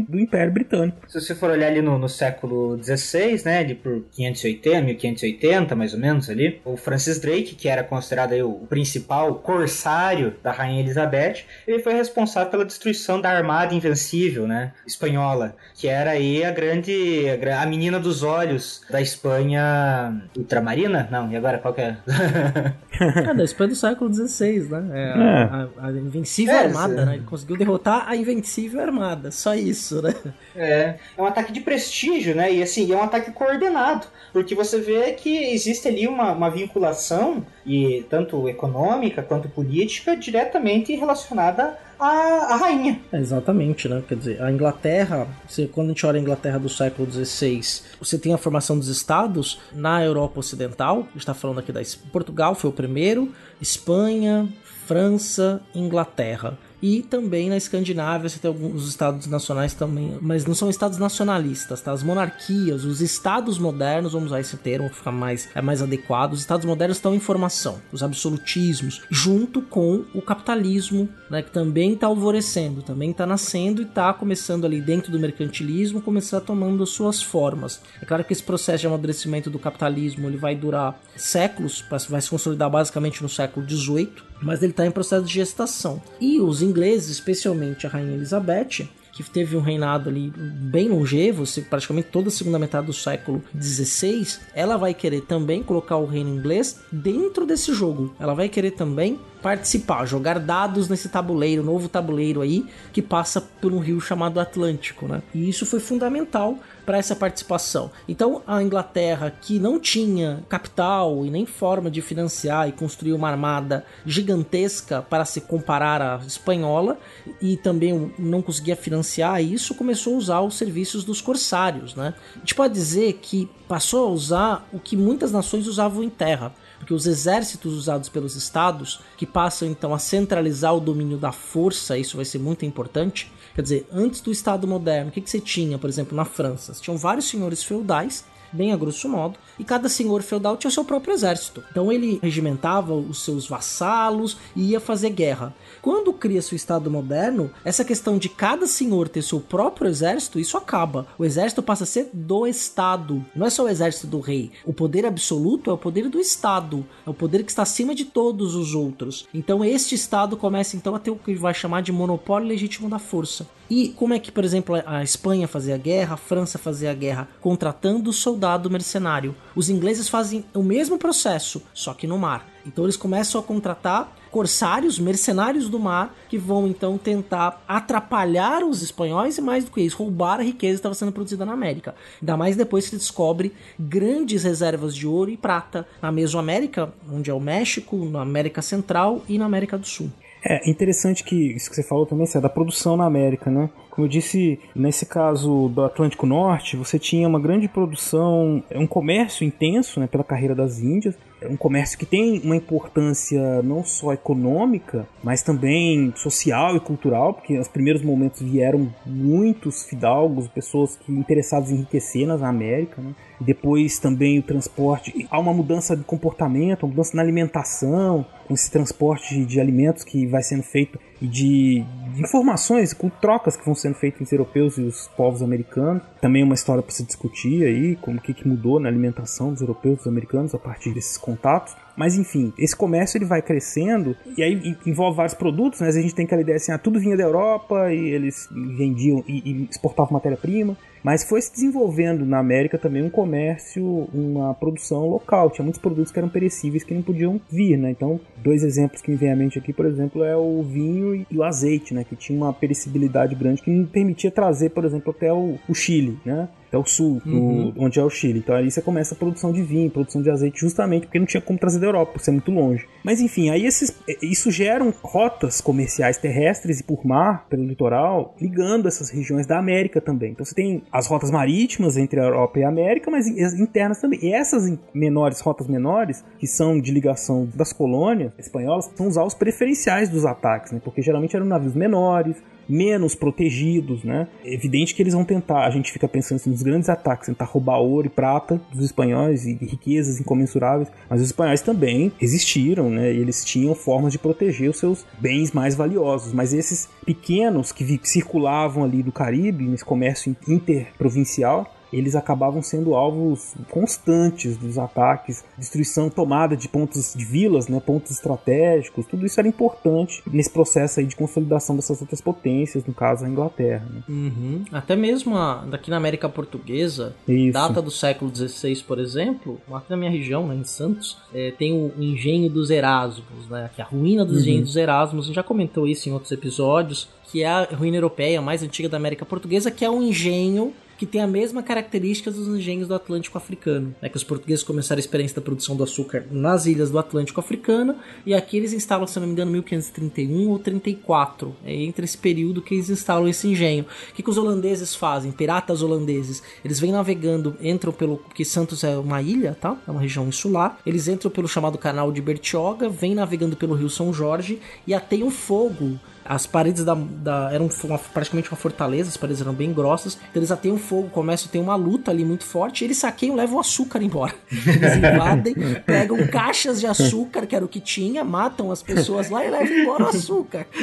do 0.09 0.19
Império 0.19 0.53
Britânico. 0.53 0.99
Se 1.09 1.21
você 1.21 1.35
for 1.35 1.51
olhar 1.51 1.69
ali 1.69 1.81
no, 1.81 1.99
no 1.99 2.09
século 2.09 2.79
XVI, 2.83 3.43
né, 3.45 3.59
ali 3.59 3.75
por 3.75 4.05
580, 4.12 4.83
1580 4.83 5.75
mais 5.75 5.95
ou 5.95 6.01
menos 6.01 6.29
ali, 6.29 6.61
o 6.64 6.77
Francis 6.77 7.19
Drake, 7.19 7.55
que 7.55 7.69
era 7.69 7.83
considerado 7.83 8.33
aí, 8.33 8.43
o 8.43 8.67
principal 8.69 9.37
corsário 9.37 10.35
da 10.43 10.53
Rainha 10.53 10.81
Elizabeth, 10.81 11.45
ele 11.67 11.81
foi 11.81 11.95
responsável 11.95 12.51
pela 12.51 12.64
destruição 12.64 13.21
da 13.21 13.31
Armada 13.31 13.75
Invencível, 13.75 14.47
né, 14.47 14.73
espanhola, 14.87 15.57
que 15.75 15.88
era 15.88 16.11
aí 16.11 16.45
a 16.45 16.51
grande, 16.51 17.25
a 17.59 17.67
menina 17.67 17.99
dos 17.99 18.23
olhos 18.23 18.83
da 18.90 19.01
Espanha 19.01 20.23
ultramarina? 20.37 21.09
Não, 21.11 21.31
e 21.31 21.37
agora 21.37 21.59
qual 21.59 21.73
que 21.73 21.81
é? 21.81 21.97
é, 23.01 23.35
da 23.35 23.45
Espanha 23.45 23.69
do 23.69 23.77
século 23.77 24.12
XVI, 24.12 24.69
né, 24.71 24.90
é, 24.93 25.03
é. 25.03 25.43
A, 25.45 25.69
a, 25.87 25.90
Invencível 25.93 26.55
é, 26.55 26.64
Armada, 26.64 27.05
né, 27.05 27.14
ele 27.14 27.25
conseguiu 27.25 27.57
derrotar 27.57 27.94
a 28.09 28.17
Invencível 28.17 28.81
Armada. 28.81 29.31
Só 29.31 29.55
isso, 29.55 30.03
né? 30.03 30.15
É. 30.57 30.97
É 31.17 31.23
um 31.23 31.27
ataque 31.27 31.53
de 31.53 31.61
prestígio, 31.61 32.35
né? 32.35 32.53
E 32.53 32.63
assim, 32.63 32.91
é 32.93 32.97
um 32.97 33.03
ataque 33.03 33.33
coordenado. 33.33 34.07
Porque 34.33 34.55
você 34.55 34.81
vê 34.81 35.13
que 35.13 35.53
existe 35.53 35.89
ali 35.89 36.07
uma, 36.07 36.33
uma 36.33 36.51
vinculação, 36.51 37.45
e 37.67 38.05
tanto 38.11 38.49
econômica 38.49 39.23
quanto 39.23 39.49
política, 39.49 40.17
diretamente 40.17 40.95
relacionada 40.95 41.79
a, 41.99 42.07
a, 42.07 42.57
rainha. 42.57 43.01
Exatamente, 43.13 43.89
né? 43.89 44.03
Quer 44.07 44.17
dizer, 44.17 44.43
a 44.43 44.51
Inglaterra, 44.51 45.27
você, 45.49 45.67
quando 45.67 45.89
a 45.89 45.91
gente 45.91 46.07
olha 46.07 46.19
a 46.19 46.21
Inglaterra 46.21 46.59
do 46.59 46.69
século 46.69 47.11
XVI, 47.11 47.61
você 47.99 48.19
tem 48.19 48.35
a 48.35 48.39
formação 48.39 48.79
dos 48.79 48.89
estados 48.89 49.61
na 49.73 50.05
Europa 50.05 50.41
Ocidental, 50.41 50.99
a 50.99 51.03
gente 51.13 51.19
está 51.19 51.35
falando 51.35 51.61
aqui 51.61 51.73
da 51.73 51.81
Portugal 52.13 52.55
foi 52.55 52.71
o 52.71 52.73
primeiro, 52.73 53.33
Espanha, 53.61 54.49
França, 54.87 55.63
Inglaterra. 55.75 56.59
E 56.87 57.01
também 57.01 57.49
na 57.49 57.57
Escandinávia 57.57 58.29
você 58.29 58.38
tem 58.38 58.47
alguns 58.47 58.87
estados 58.87 59.27
nacionais 59.27 59.73
também, 59.73 60.18
mas 60.20 60.44
não 60.44 60.55
são 60.55 60.68
estados 60.68 60.99
nacionalistas, 60.99 61.81
tá? 61.81 61.92
As 61.92 62.03
monarquias, 62.03 62.85
os 62.85 63.01
estados 63.01 63.59
modernos, 63.59 64.12
vamos 64.12 64.27
usar 64.27 64.40
esse 64.40 64.59
termo, 64.59 64.90
ficar 64.90 65.11
mais, 65.11 65.49
é 65.55 65.62
mais 65.62 65.81
adequado. 65.81 66.35
Os 66.35 66.40
estados 66.40 66.66
modernos 66.66 66.99
estão 66.99 67.14
em 67.14 67.18
formação, 67.18 67.81
os 67.90 68.03
absolutismos, 68.03 69.01
junto 69.11 69.62
com 69.62 70.05
o 70.12 70.20
capitalismo, 70.20 71.09
né, 71.31 71.40
que 71.40 71.51
também 71.51 71.94
está 71.94 72.07
alvorecendo, 72.07 72.83
também 72.83 73.12
está 73.12 73.25
nascendo 73.25 73.81
e 73.81 73.87
está 73.87 74.12
começando 74.12 74.66
ali 74.66 74.79
dentro 74.79 75.11
do 75.11 75.18
mercantilismo, 75.18 76.03
começar 76.03 76.42
tomando 76.42 76.83
as 76.83 76.90
suas 76.90 77.23
formas. 77.23 77.81
É 78.03 78.05
claro 78.05 78.23
que 78.25 78.35
esse 78.35 78.42
processo 78.42 78.83
de 78.83 78.87
amadurecimento 78.88 79.49
do 79.49 79.59
capitalismo 79.59 80.29
ele 80.29 80.37
vai 80.37 80.55
durar 80.55 81.01
séculos, 81.16 81.83
vai 82.11 82.20
se 82.20 82.29
consolidar 82.29 82.68
basicamente 82.68 83.23
no 83.23 83.29
século 83.31 83.66
XVIII, 83.66 84.34
mas 84.42 84.62
ele 84.62 84.73
está 84.73 84.87
em 84.87 84.90
processo 84.90 85.25
de 85.25 85.33
gestação. 85.33 86.03
E 86.20 86.40
os 86.40 86.62
ingleses, 86.62 87.11
especialmente 87.11 87.87
a 87.87 87.90
rainha 87.90 88.14
Elizabeth, 88.14 88.88
que 89.14 89.23
teve 89.23 89.57
um 89.57 89.61
reinado 89.61 90.11
ali 90.11 90.33
bem 90.37 90.88
longevo, 90.88 91.44
praticamente 91.70 92.09
toda 92.09 92.29
a 92.29 92.33
segunda 92.33 92.59
metade 92.59 92.87
do 92.87 92.92
século 92.92 93.42
XVI, 93.59 94.38
ela 94.55 94.77
vai 94.77 94.92
querer 94.92 95.20
também 95.23 95.62
colocar 95.62 95.97
o 95.97 96.05
reino 96.05 96.31
inglês 96.31 96.81
dentro 96.90 97.47
desse 97.47 97.73
jogo. 97.73 98.12
Ela 98.18 98.35
vai 98.35 98.49
querer 98.49 98.73
também 98.73 99.18
participar, 99.40 100.05
jogar 100.07 100.40
dados 100.40 100.88
nesse 100.88 101.09
tabuleiro, 101.09 101.62
novo 101.62 101.88
tabuleiro 101.88 102.40
aí, 102.40 102.66
que 102.92 103.01
passa 103.01 103.40
por 103.40 103.73
um 103.73 103.79
rio 103.79 104.01
chamado 104.01 104.40
Atlântico, 104.40 105.07
né? 105.07 105.23
E 105.33 105.49
isso 105.49 105.64
foi 105.64 105.79
fundamental 105.79 106.59
para 106.85 106.99
essa 106.99 107.16
participação. 107.16 107.90
Então, 108.09 108.42
a 108.47 108.62
Inglaterra, 108.62 109.31
que 109.31 109.59
não 109.59 109.79
tinha 109.79 110.44
capital 110.49 111.25
e 111.25 111.31
nem 111.31 111.47
forma 111.47 111.90
de 111.90 112.01
financiar 112.01 112.68
e 112.68 112.73
construir 112.73 113.12
uma 113.12 113.29
armada 113.29 113.85
gigantesca 114.05 115.03
para 115.03 115.25
se 115.25 115.40
comparar 115.40 116.03
à 116.03 116.20
espanhola, 116.27 116.99
e 117.40 117.57
também 117.57 118.12
não 118.18 118.42
conseguia 118.42 118.77
financiar 118.77 119.42
isso, 119.42 119.75
começou 119.75 120.14
a 120.14 120.18
usar 120.18 120.40
os 120.40 120.57
serviços 120.57 121.05
dos 121.05 121.20
corsários. 121.20 121.94
Né? 121.94 122.14
A 122.37 122.38
gente 122.40 122.55
pode 122.55 122.75
dizer 122.75 123.14
que 123.23 123.49
passou 123.68 124.07
a 124.07 124.11
usar 124.11 124.68
o 124.73 124.79
que 124.79 124.97
muitas 124.97 125.33
nações 125.33 125.66
usavam 125.66 126.03
em 126.03 126.11
terra 126.11 126.53
porque 126.85 126.92
os 126.92 127.07
exércitos 127.07 127.73
usados 127.73 128.11
pelos 128.11 128.37
estados, 128.37 129.01
que 129.16 129.25
passam 129.25 129.66
então 129.66 129.94
a 129.94 129.99
centralizar 129.99 130.77
o 130.77 130.81
domínio 130.81 131.16
da 131.16 131.33
força, 131.33 131.97
isso 131.97 132.16
vai 132.16 132.27
ser 132.27 132.38
muito 132.38 132.64
importante, 132.64 133.33
Quer 133.55 133.62
dizer, 133.62 133.88
antes 133.92 134.20
do 134.20 134.33
Estado 134.33 134.66
moderno, 134.66 135.11
o 135.11 135.12
que, 135.12 135.20
que 135.20 135.31
você 135.31 135.38
tinha, 135.38 135.79
por 135.79 135.88
exemplo, 135.88 136.16
na 136.16 136.25
França? 136.25 136.75
Você 136.75 136.83
tinham 136.83 136.99
vários 136.99 137.29
senhores 137.29 137.62
feudais 137.62 138.25
bem 138.55 138.73
a 138.73 138.77
grosso 138.77 139.09
modo, 139.09 139.38
e 139.59 139.64
cada 139.64 139.88
senhor 139.88 140.23
feudal 140.23 140.57
tinha 140.57 140.69
o 140.69 140.73
seu 140.73 140.85
próprio 140.85 141.12
exército. 141.12 141.62
Então 141.71 141.90
ele 141.93 142.19
regimentava 142.23 142.95
os 142.95 143.25
seus 143.25 143.47
vassalos 143.47 144.37
e 144.55 144.71
ia 144.71 144.81
fazer 144.81 145.11
guerra. 145.11 145.55
Quando 145.83 146.12
cria-se 146.12 146.55
o 146.55 146.57
Estado 146.57 146.90
moderno, 146.90 147.51
essa 147.64 147.85
questão 147.85 148.17
de 148.17 148.29
cada 148.29 148.67
senhor 148.67 149.09
ter 149.09 149.23
seu 149.23 149.40
próprio 149.40 149.88
exército, 149.88 150.38
isso 150.38 150.57
acaba. 150.57 151.07
O 151.19 151.25
exército 151.25 151.62
passa 151.62 151.85
a 151.85 151.87
ser 151.87 152.09
do 152.12 152.47
Estado. 152.47 153.25
Não 153.35 153.47
é 153.47 153.51
só 153.51 153.64
o 153.64 153.69
exército 153.69 154.07
do 154.07 154.21
rei. 154.21 154.51
O 154.64 154.73
poder 154.73 155.05
absoluto 155.05 155.71
é 155.71 155.73
o 155.73 155.79
poder 155.79 156.09
do 156.09 156.19
Estado. 156.19 156.87
É 157.07 157.11
o 157.11 157.14
poder 157.14 157.43
que 157.43 157.51
está 157.51 157.62
acima 157.62 157.95
de 157.95 158.05
todos 158.05 158.55
os 158.55 158.75
outros. 158.75 159.27
Então 159.35 159.64
este 159.64 159.95
Estado 159.95 160.37
começa 160.37 160.77
então 160.77 160.95
a 160.95 160.99
ter 160.99 161.11
o 161.11 161.17
que 161.17 161.35
vai 161.35 161.53
chamar 161.53 161.83
de 161.83 161.93
monopólio 161.93 162.49
legítimo 162.49 162.88
da 162.88 162.99
força. 162.99 163.47
E 163.68 163.88
como 163.90 164.14
é 164.14 164.18
que, 164.18 164.31
por 164.31 164.44
exemplo, 164.44 164.77
a 164.87 165.03
Espanha 165.03 165.48
fazia 165.48 165.74
a 165.74 165.79
guerra, 165.79 166.14
a 166.14 166.18
França 166.18 166.59
fazia 166.59 166.90
a 166.90 166.94
guerra 166.94 167.29
contratando 167.40 168.12
soldado 168.12 168.70
mercenário. 168.70 169.35
Os 169.55 169.68
ingleses 169.68 170.09
fazem 170.09 170.44
o 170.53 170.62
mesmo 170.62 170.98
processo, 170.98 171.62
só 171.72 171.94
que 171.94 172.07
no 172.07 172.18
mar. 172.18 172.46
Então 172.66 172.85
eles 172.85 172.96
começam 172.96 173.40
a 173.40 173.44
contratar 173.44 174.16
corsários, 174.35 174.98
mercenários 174.98 175.68
do 175.68 175.79
mar, 175.79 176.12
que 176.29 176.37
vão 176.37 176.66
então 176.66 176.98
tentar 176.98 177.62
atrapalhar 177.68 178.64
os 178.64 178.83
espanhóis 178.83 179.38
e 179.38 179.40
mais 179.40 179.64
do 179.64 179.70
que 179.70 179.81
isso, 179.81 179.96
roubar 179.96 180.40
a 180.40 180.42
riqueza 180.42 180.72
que 180.72 180.79
estava 180.81 180.94
sendo 180.94 181.12
produzida 181.12 181.44
na 181.44 181.53
América. 181.53 181.94
Ainda 182.20 182.37
mais 182.37 182.57
depois 182.57 182.88
que 182.88 182.96
descobre 182.96 183.53
grandes 183.79 184.42
reservas 184.42 184.92
de 184.92 185.07
ouro 185.07 185.31
e 185.31 185.37
prata 185.37 185.87
na 186.03 186.11
Mesoamérica, 186.11 186.92
onde 187.09 187.31
é 187.31 187.35
o 187.35 187.38
México, 187.38 187.96
na 188.07 188.22
América 188.22 188.61
Central 188.61 189.22
e 189.29 189.38
na 189.38 189.44
América 189.44 189.79
do 189.79 189.87
Sul. 189.87 190.11
É 190.47 190.69
interessante 190.69 191.25
que 191.25 191.35
isso 191.35 191.71
que 191.71 191.77
você 191.77 191.83
falou 191.83 192.05
também, 192.05 192.27
é 192.35 192.41
da 192.41 192.51
produção 192.51 192.97
na 192.97 193.07
América, 193.07 193.51
né? 193.51 193.71
Como 193.91 194.05
eu 194.05 194.11
disse, 194.11 194.59
nesse 194.75 195.07
caso 195.07 195.69
do 195.69 195.83
Atlântico 195.85 196.27
Norte, 196.27 196.77
você 196.77 196.99
tinha 196.99 197.27
uma 197.27 197.41
grande 197.41 197.67
produção, 197.67 198.63
um 198.75 198.87
comércio 198.87 199.47
intenso 199.47 200.01
né, 200.01 200.07
pela 200.07 200.25
carreira 200.25 200.55
das 200.55 200.81
Índias, 200.81 201.17
um 201.49 201.57
comércio 201.57 201.99
que 201.99 202.07
tem 202.07 202.41
uma 202.41 202.57
importância 202.57 203.63
não 203.63 203.85
só 203.85 204.13
econômica, 204.13 205.07
mas 205.23 205.43
também 205.43 206.13
social 206.17 206.77
e 206.77 206.81
cultural, 206.81 207.35
porque 207.35 207.57
nos 207.57 207.69
primeiros 207.69 208.03
momentos 208.03 208.43
vieram 208.43 208.93
muitos 209.07 209.85
fidalgos, 209.85 210.49
pessoas 210.49 210.97
que 210.97 211.13
interessadas 211.13 211.71
em 211.71 211.77
enriquecer 211.77 212.27
na 212.27 212.35
América, 212.49 213.01
né? 213.01 213.15
depois 213.41 213.99
também 213.99 214.39
o 214.39 214.43
transporte, 214.43 215.27
há 215.31 215.39
uma 215.39 215.53
mudança 215.53 215.97
de 215.97 216.05
comportamento, 216.05 216.85
uma 216.85 216.91
mudança 216.91 217.17
na 217.17 217.23
alimentação, 217.23 218.25
com 218.47 218.55
esse 218.55 218.71
transporte 218.71 219.45
de 219.45 219.61
alimentos 219.61 220.05
que 220.05 220.27
vai 220.27 220.43
sendo 220.43 220.63
feito 220.63 220.99
e 221.21 221.27
de, 221.27 221.85
de 222.15 222.23
informações, 222.23 222.93
com 222.93 223.09
trocas 223.09 223.57
que 223.57 223.65
vão 223.65 223.75
sendo 223.75 223.95
feitas 223.95 224.21
entre 224.21 224.25
os 224.25 224.33
europeus 224.33 224.79
e 224.79 224.83
os 224.83 225.09
povos 225.17 225.43
americanos. 225.43 226.03
Também 226.21 226.43
uma 226.43 226.55
história 226.55 226.83
para 226.83 226.93
se 226.93 227.05
discutir 227.05 227.65
aí, 227.65 227.97
como 227.97 228.21
que, 228.21 228.35
que 228.35 228.47
mudou 228.47 228.79
na 228.79 228.89
alimentação 228.89 229.53
dos 229.53 229.61
europeus 229.61 229.95
e 229.95 229.99
dos 229.99 230.07
americanos 230.07 230.55
a 230.55 230.59
partir 230.59 230.93
desses 230.93 231.17
contatos. 231.35 231.84
Mas 231.97 232.17
enfim, 232.17 232.53
esse 232.59 232.75
comércio 232.75 233.19
ele 233.19 233.25
vai 233.25 233.41
crescendo 233.41 234.17
e 234.37 234.43
aí 234.43 234.77
envolve 234.87 235.17
vários 235.17 235.35
produtos, 235.35 235.81
né? 235.81 235.89
A 235.89 235.93
gente 235.93 236.15
tem 236.15 236.25
aquela 236.25 236.41
ideia 236.41 236.57
assim, 236.57 236.73
ah, 236.73 236.79
tudo 236.79 236.99
vinha 236.99 237.17
da 237.17 237.23
Europa 237.23 237.93
e 237.93 238.09
eles 238.09 238.49
vendiam 238.51 239.23
e, 239.29 239.43
e 239.45 239.69
exportavam 239.71 240.13
matéria-prima. 240.13 240.77
Mas 241.05 241.23
foi 241.23 241.43
se 241.43 241.53
desenvolvendo 241.53 242.25
na 242.25 242.39
América 242.39 242.79
também 242.79 243.03
um 243.03 243.11
comércio, 243.11 244.09
uma 244.15 244.55
produção 244.55 245.07
local. 245.07 245.51
Tinha 245.51 245.63
muitos 245.63 245.81
produtos 245.81 246.11
que 246.11 246.19
eram 246.19 246.31
perecíveis 246.31 246.83
que 246.83 246.95
não 246.95 247.03
podiam 247.03 247.39
vir, 247.51 247.77
né? 247.77 247.91
Então, 247.91 248.19
dois 248.43 248.65
exemplos 248.65 249.03
que 249.03 249.11
me 249.11 249.17
vêm 249.19 249.31
à 249.31 249.37
mente 249.37 249.59
aqui, 249.59 249.71
por 249.71 249.85
exemplo, 249.85 250.25
é 250.25 250.35
o 250.35 250.63
vinho 250.63 251.27
e 251.31 251.37
o 251.37 251.43
azeite, 251.43 251.93
né? 251.93 252.05
Que 252.05 252.17
tinha 252.17 252.39
uma 252.39 252.55
perecibilidade 252.55 253.35
grande 253.35 253.61
que 253.61 253.71
não 253.71 253.85
permitia 253.85 254.31
trazer, 254.31 254.71
por 254.71 254.83
exemplo, 254.83 255.15
até 255.15 255.31
o, 255.31 255.59
o 255.69 255.75
Chile, 255.75 256.19
né? 256.25 256.49
é 256.75 256.79
o 256.79 256.85
sul, 256.85 257.23
uhum. 257.25 257.73
onde 257.77 258.01
é 258.01 258.03
o 258.03 258.11
Chile. 258.11 258.41
Então 258.41 258.55
aí 258.55 258.71
você 258.71 258.83
começa 258.83 259.15
a 259.15 259.17
produção 259.17 259.53
de 259.53 259.63
vinho, 259.63 259.91
produção 259.91 260.21
de 260.21 260.31
azeite, 260.31 260.61
justamente 260.61 261.07
porque 261.07 261.19
não 261.19 261.27
tinha 261.27 261.41
como 261.41 261.59
trazer 261.59 261.79
da 261.85 261.88
Europa, 261.88 262.12
por 262.12 262.20
ser 262.20 262.31
muito 262.31 262.51
longe. 262.51 262.87
Mas 263.05 263.20
enfim, 263.20 263.51
aí 263.51 263.66
esses, 263.66 263.94
isso 264.23 264.51
geram 264.51 264.92
rotas 265.03 265.61
comerciais 265.61 266.16
terrestres 266.16 266.81
e 266.81 266.83
por 266.83 267.05
mar, 267.05 267.47
pelo 267.49 267.64
litoral, 267.64 268.35
ligando 268.40 268.88
essas 268.88 269.11
regiões 269.11 269.47
da 269.47 269.59
América 269.59 270.01
também. 270.01 270.33
Então 270.33 270.44
você 270.44 270.55
tem 270.55 270.83
as 270.90 271.07
rotas 271.07 271.31
marítimas 271.31 271.97
entre 271.97 272.18
a 272.18 272.25
Europa 272.25 272.59
e 272.59 272.64
a 272.64 272.68
América, 272.68 273.11
mas 273.11 273.27
internas 273.29 274.01
também. 274.01 274.18
E 274.23 274.33
essas 274.33 274.73
menores, 274.94 275.40
rotas 275.40 275.66
menores, 275.66 276.25
que 276.38 276.47
são 276.47 276.81
de 276.81 276.90
ligação 276.90 277.49
das 277.55 277.73
colônias 277.73 278.33
espanholas, 278.38 278.90
são 278.94 279.07
os 279.07 279.16
alvos 279.16 279.35
preferenciais 279.35 280.09
dos 280.09 280.25
ataques, 280.25 280.73
né? 280.73 280.81
Porque 280.83 281.03
geralmente 281.03 281.37
eram 281.37 281.47
navios 281.47 281.75
menores, 281.75 282.37
menos 282.68 283.14
protegidos, 283.14 284.03
né? 284.03 284.29
É 284.44 284.55
evidente 284.55 284.94
que 284.94 285.03
eles 285.03 285.14
vão 285.14 285.24
tentar, 285.24 285.66
a 285.66 285.70
gente 285.70 285.92
fica 285.92 286.09
pensando 286.09 286.37
assim, 286.37 286.50
nos 286.50 286.62
grandes 286.62 286.88
ataques, 286.88 287.27
tentar 287.27 287.44
roubar 287.44 287.79
ouro 287.79 288.07
e 288.07 288.11
prata 288.11 288.61
dos 288.72 288.85
espanhóis 288.85 289.46
e 289.46 289.55
riquezas 289.55 290.20
incomensuráveis, 290.20 290.88
mas 291.09 291.20
os 291.20 291.27
espanhóis 291.27 291.61
também 291.61 292.12
resistiram, 292.18 292.90
né? 292.90 293.12
E 293.12 293.18
eles 293.18 293.44
tinham 293.44 293.74
formas 293.74 294.12
de 294.12 294.18
proteger 294.18 294.70
os 294.70 294.79
seus 294.79 295.05
bens 295.18 295.53
mais 295.53 295.74
valiosos, 295.74 296.33
mas 296.33 296.53
esses 296.53 296.88
pequenos 297.05 297.72
que 297.72 298.00
circulavam 298.03 298.85
ali 298.85 299.03
do 299.03 299.12
Caribe, 299.12 299.64
nesse 299.64 299.85
comércio 299.85 300.35
interprovincial, 300.48 301.70
eles 301.97 302.17
acabavam 302.17 302.63
sendo 302.63 302.95
alvos 302.95 303.55
constantes 303.71 304.57
dos 304.57 304.79
ataques, 304.79 305.45
destruição, 305.57 306.11
tomada 306.11 306.57
de 306.57 306.69
pontos 306.69 307.15
de 307.15 307.25
vilas, 307.25 307.69
né, 307.69 307.81
pontos 307.81 308.11
estratégicos, 308.11 309.07
tudo 309.07 309.25
isso 309.25 309.39
era 309.39 309.49
importante 309.49 310.23
nesse 310.27 310.51
processo 310.51 311.01
aí 311.01 311.07
de 311.07 311.15
consolidação 311.15 311.77
dessas 311.77 312.01
outras 312.01 312.21
potências, 312.21 312.85
no 312.85 312.93
caso 312.93 313.25
a 313.25 313.29
Inglaterra. 313.29 313.87
Né? 313.91 314.03
Uhum. 314.09 314.65
Até 314.73 314.97
mesmo 314.97 315.37
a, 315.37 315.65
daqui 315.65 315.91
na 315.91 315.97
América 315.97 316.29
Portuguesa, 316.29 317.15
isso. 317.29 317.53
data 317.53 317.81
do 317.81 317.91
século 317.91 318.35
XVI, 318.35 318.83
por 318.83 318.99
exemplo, 318.99 319.61
aqui 319.73 319.91
na 319.91 319.97
minha 319.97 320.11
região, 320.11 320.47
né, 320.47 320.57
em 320.57 320.65
Santos, 320.65 321.17
é, 321.33 321.53
tem 321.53 321.73
o 321.73 321.93
engenho 321.99 322.51
dos 322.51 322.71
Erasmos, 322.71 323.49
né, 323.49 323.71
que 323.75 323.81
é 323.81 323.85
a 323.85 323.87
ruína 323.87 324.25
dos 324.25 324.35
uhum. 324.35 324.41
engenhos 324.41 324.67
dos 324.67 324.77
Erasmos, 324.77 325.25
a 325.25 325.27
gente 325.29 325.37
já 325.37 325.43
comentou 325.43 325.87
isso 325.87 326.09
em 326.09 326.13
outros 326.13 326.33
episódios, 326.33 327.09
que 327.31 327.43
é 327.43 327.49
a 327.49 327.65
ruína 327.65 327.97
europeia 327.97 328.41
mais 328.41 328.63
antiga 328.63 328.89
da 328.89 328.97
América 328.97 329.25
Portuguesa, 329.25 329.71
que 329.71 329.85
é 329.85 329.91
um 329.91 330.03
engenho 330.03 330.73
que 330.99 331.07
tem 331.07 331.21
a 331.21 331.27
mesma 331.27 331.63
característica 331.63 332.31
dos 332.31 332.47
engenhos 332.49 332.89
do 332.89 332.95
Atlântico 332.95 333.39
Africano. 333.39 333.95
É 334.01 334.09
que 334.09 334.17
os 334.17 334.25
portugueses 334.25 334.65
começaram 334.65 334.99
a 334.99 335.01
experiência 335.01 335.37
da 335.37 335.43
produção 335.43 335.77
do 335.77 335.83
açúcar 335.83 336.25
nas 336.31 336.67
ilhas 336.67 336.91
do 336.91 336.99
Atlântico 336.99 337.41
Africano 337.41 337.97
e 338.25 338.35
aqui 338.35 338.57
eles 338.57 338.73
instalam, 338.73 339.07
se 339.07 339.19
não 339.19 339.27
me 339.27 339.33
engano, 339.33 339.51
1531 339.53 340.49
ou 340.49 340.59
34. 340.59 341.55
É 341.65 341.75
entre 341.75 342.05
esse 342.05 342.19
período 342.19 342.63
que 342.63 342.75
eles 342.75 342.91
instalam 342.91 343.29
esse 343.29 343.49
engenho. 343.49 343.85
O 344.11 344.15
que, 344.15 344.23
que 344.23 344.31
os 344.31 344.39
holandeses 344.39 344.95
fazem? 344.95 345.33
Piratas 345.33 345.83
holandeses. 345.83 346.43
Eles 346.65 346.81
vêm 346.81 346.93
navegando, 346.93 347.57
entram 347.61 347.93
pelo. 347.93 348.19
Porque 348.19 348.45
Santos 348.45 348.85
é 348.85 348.97
uma 348.97 349.21
ilha, 349.21 349.57
tá? 349.61 349.77
É 349.87 349.91
uma 349.91 350.01
região 350.01 350.27
insular. 350.29 350.79
Eles 350.87 351.09
entram 351.09 351.31
pelo 351.31 351.49
chamado 351.49 351.79
canal 351.79 352.13
de 352.13 352.21
Bertioga, 352.21 352.89
vêm 352.89 353.15
navegando 353.15 353.57
pelo 353.57 353.75
rio 353.75 353.91
São 353.91 354.13
Jorge 354.13 354.61
e 354.87 354.95
ateiam 354.95 355.31
fogo 355.31 355.99
as 356.25 356.47
paredes 356.47 356.85
da, 356.85 356.95
da 356.95 357.51
eram 357.53 357.69
uma, 357.85 357.99
praticamente 357.99 358.51
uma 358.51 358.57
fortaleza, 358.57 359.11
as 359.11 359.17
paredes 359.17 359.41
eram 359.43 359.53
bem 359.53 359.73
grossas. 359.73 360.17
Então 360.31 360.41
eles 360.41 360.51
ateiam 360.51 360.79
fogo, 360.79 361.09
começam 361.11 361.49
a 361.49 361.53
ter 361.53 361.59
uma 361.59 361.77
luta 361.77 362.11
ali 362.11 362.25
muito 362.25 362.45
forte. 362.45 362.83
E 362.83 362.87
eles 362.87 362.99
saqueiam, 362.99 363.37
levam 363.37 363.57
o 363.57 363.61
açúcar 363.61 364.03
embora. 364.03 364.35
Eles 364.51 364.97
invadem, 364.97 365.55
pegam 365.85 366.27
caixas 366.29 366.81
de 366.81 366.87
açúcar, 366.87 367.47
que 367.47 367.55
era 367.55 367.65
o 367.65 367.69
que 367.69 367.81
tinha, 367.81 368.25
matam 368.25 368.71
as 368.71 368.83
pessoas 368.83 369.29
lá 369.31 369.45
e 369.45 369.51
levam 369.51 369.77
embora 369.77 370.05
o 370.05 370.09
açúcar. 370.09 370.67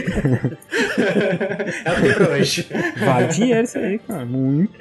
É 1.83 1.91
o 1.91 2.01
que 2.01 2.13
pra 2.13 2.29
hoje. 2.31 2.67
Vale 2.97 3.27
dinheiro 3.27 3.63
isso 3.63 3.77
aí, 3.77 3.99
cara. 3.99 4.25
Muito. 4.25 4.73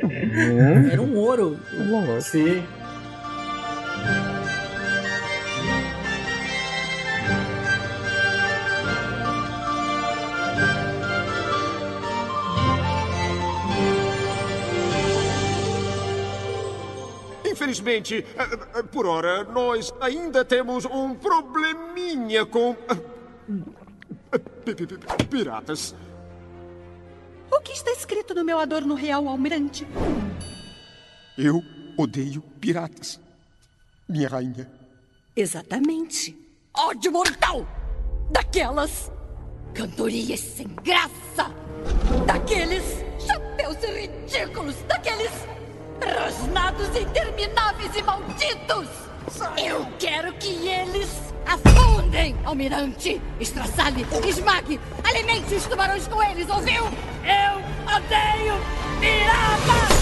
Era 0.90 1.00
um 1.00 1.16
ouro. 1.16 1.58
Sim. 2.20 2.62
Infelizmente, 17.70 18.26
eh, 18.36 18.78
eh, 18.78 18.82
por 18.82 19.06
ora, 19.06 19.44
nós 19.44 19.94
ainda 20.00 20.44
temos 20.44 20.84
um 20.84 21.14
probleminha 21.14 22.44
com. 22.44 22.76
Eh, 24.32 25.24
piratas. 25.30 25.94
O 27.48 27.60
que 27.60 27.72
está 27.72 27.92
escrito 27.92 28.34
no 28.34 28.44
meu 28.44 28.58
adorno 28.58 28.94
real, 28.94 29.28
almirante? 29.28 29.86
Eu 31.38 31.62
odeio 31.96 32.42
piratas. 32.60 33.20
Minha 34.08 34.28
rainha. 34.28 34.68
Exatamente. 35.36 36.36
Ódio 36.76 37.12
mortal! 37.12 37.66
Daquelas 38.30 39.12
cantorias 39.74 40.40
sem 40.40 40.66
graça! 40.82 41.54
Daqueles 42.26 42.82
chapéus 43.26 43.76
ridículos! 43.76 44.76
Daqueles 44.88 45.30
Rosnados 46.00 46.88
intermináveis 46.96 47.94
e 47.94 48.02
malditos! 48.02 48.88
Eu 49.56 49.86
quero 49.98 50.32
que 50.34 50.68
eles 50.68 51.08
afundem, 51.46 52.36
almirante! 52.44 53.20
Estraçalhe, 53.38 54.06
esmague, 54.26 54.80
alimente 55.04 55.54
os 55.54 55.66
tubarões 55.66 56.06
com 56.08 56.22
eles, 56.22 56.48
ouviu? 56.48 56.84
Eu 56.84 57.94
odeio 57.96 58.54
piratas! 59.00 60.00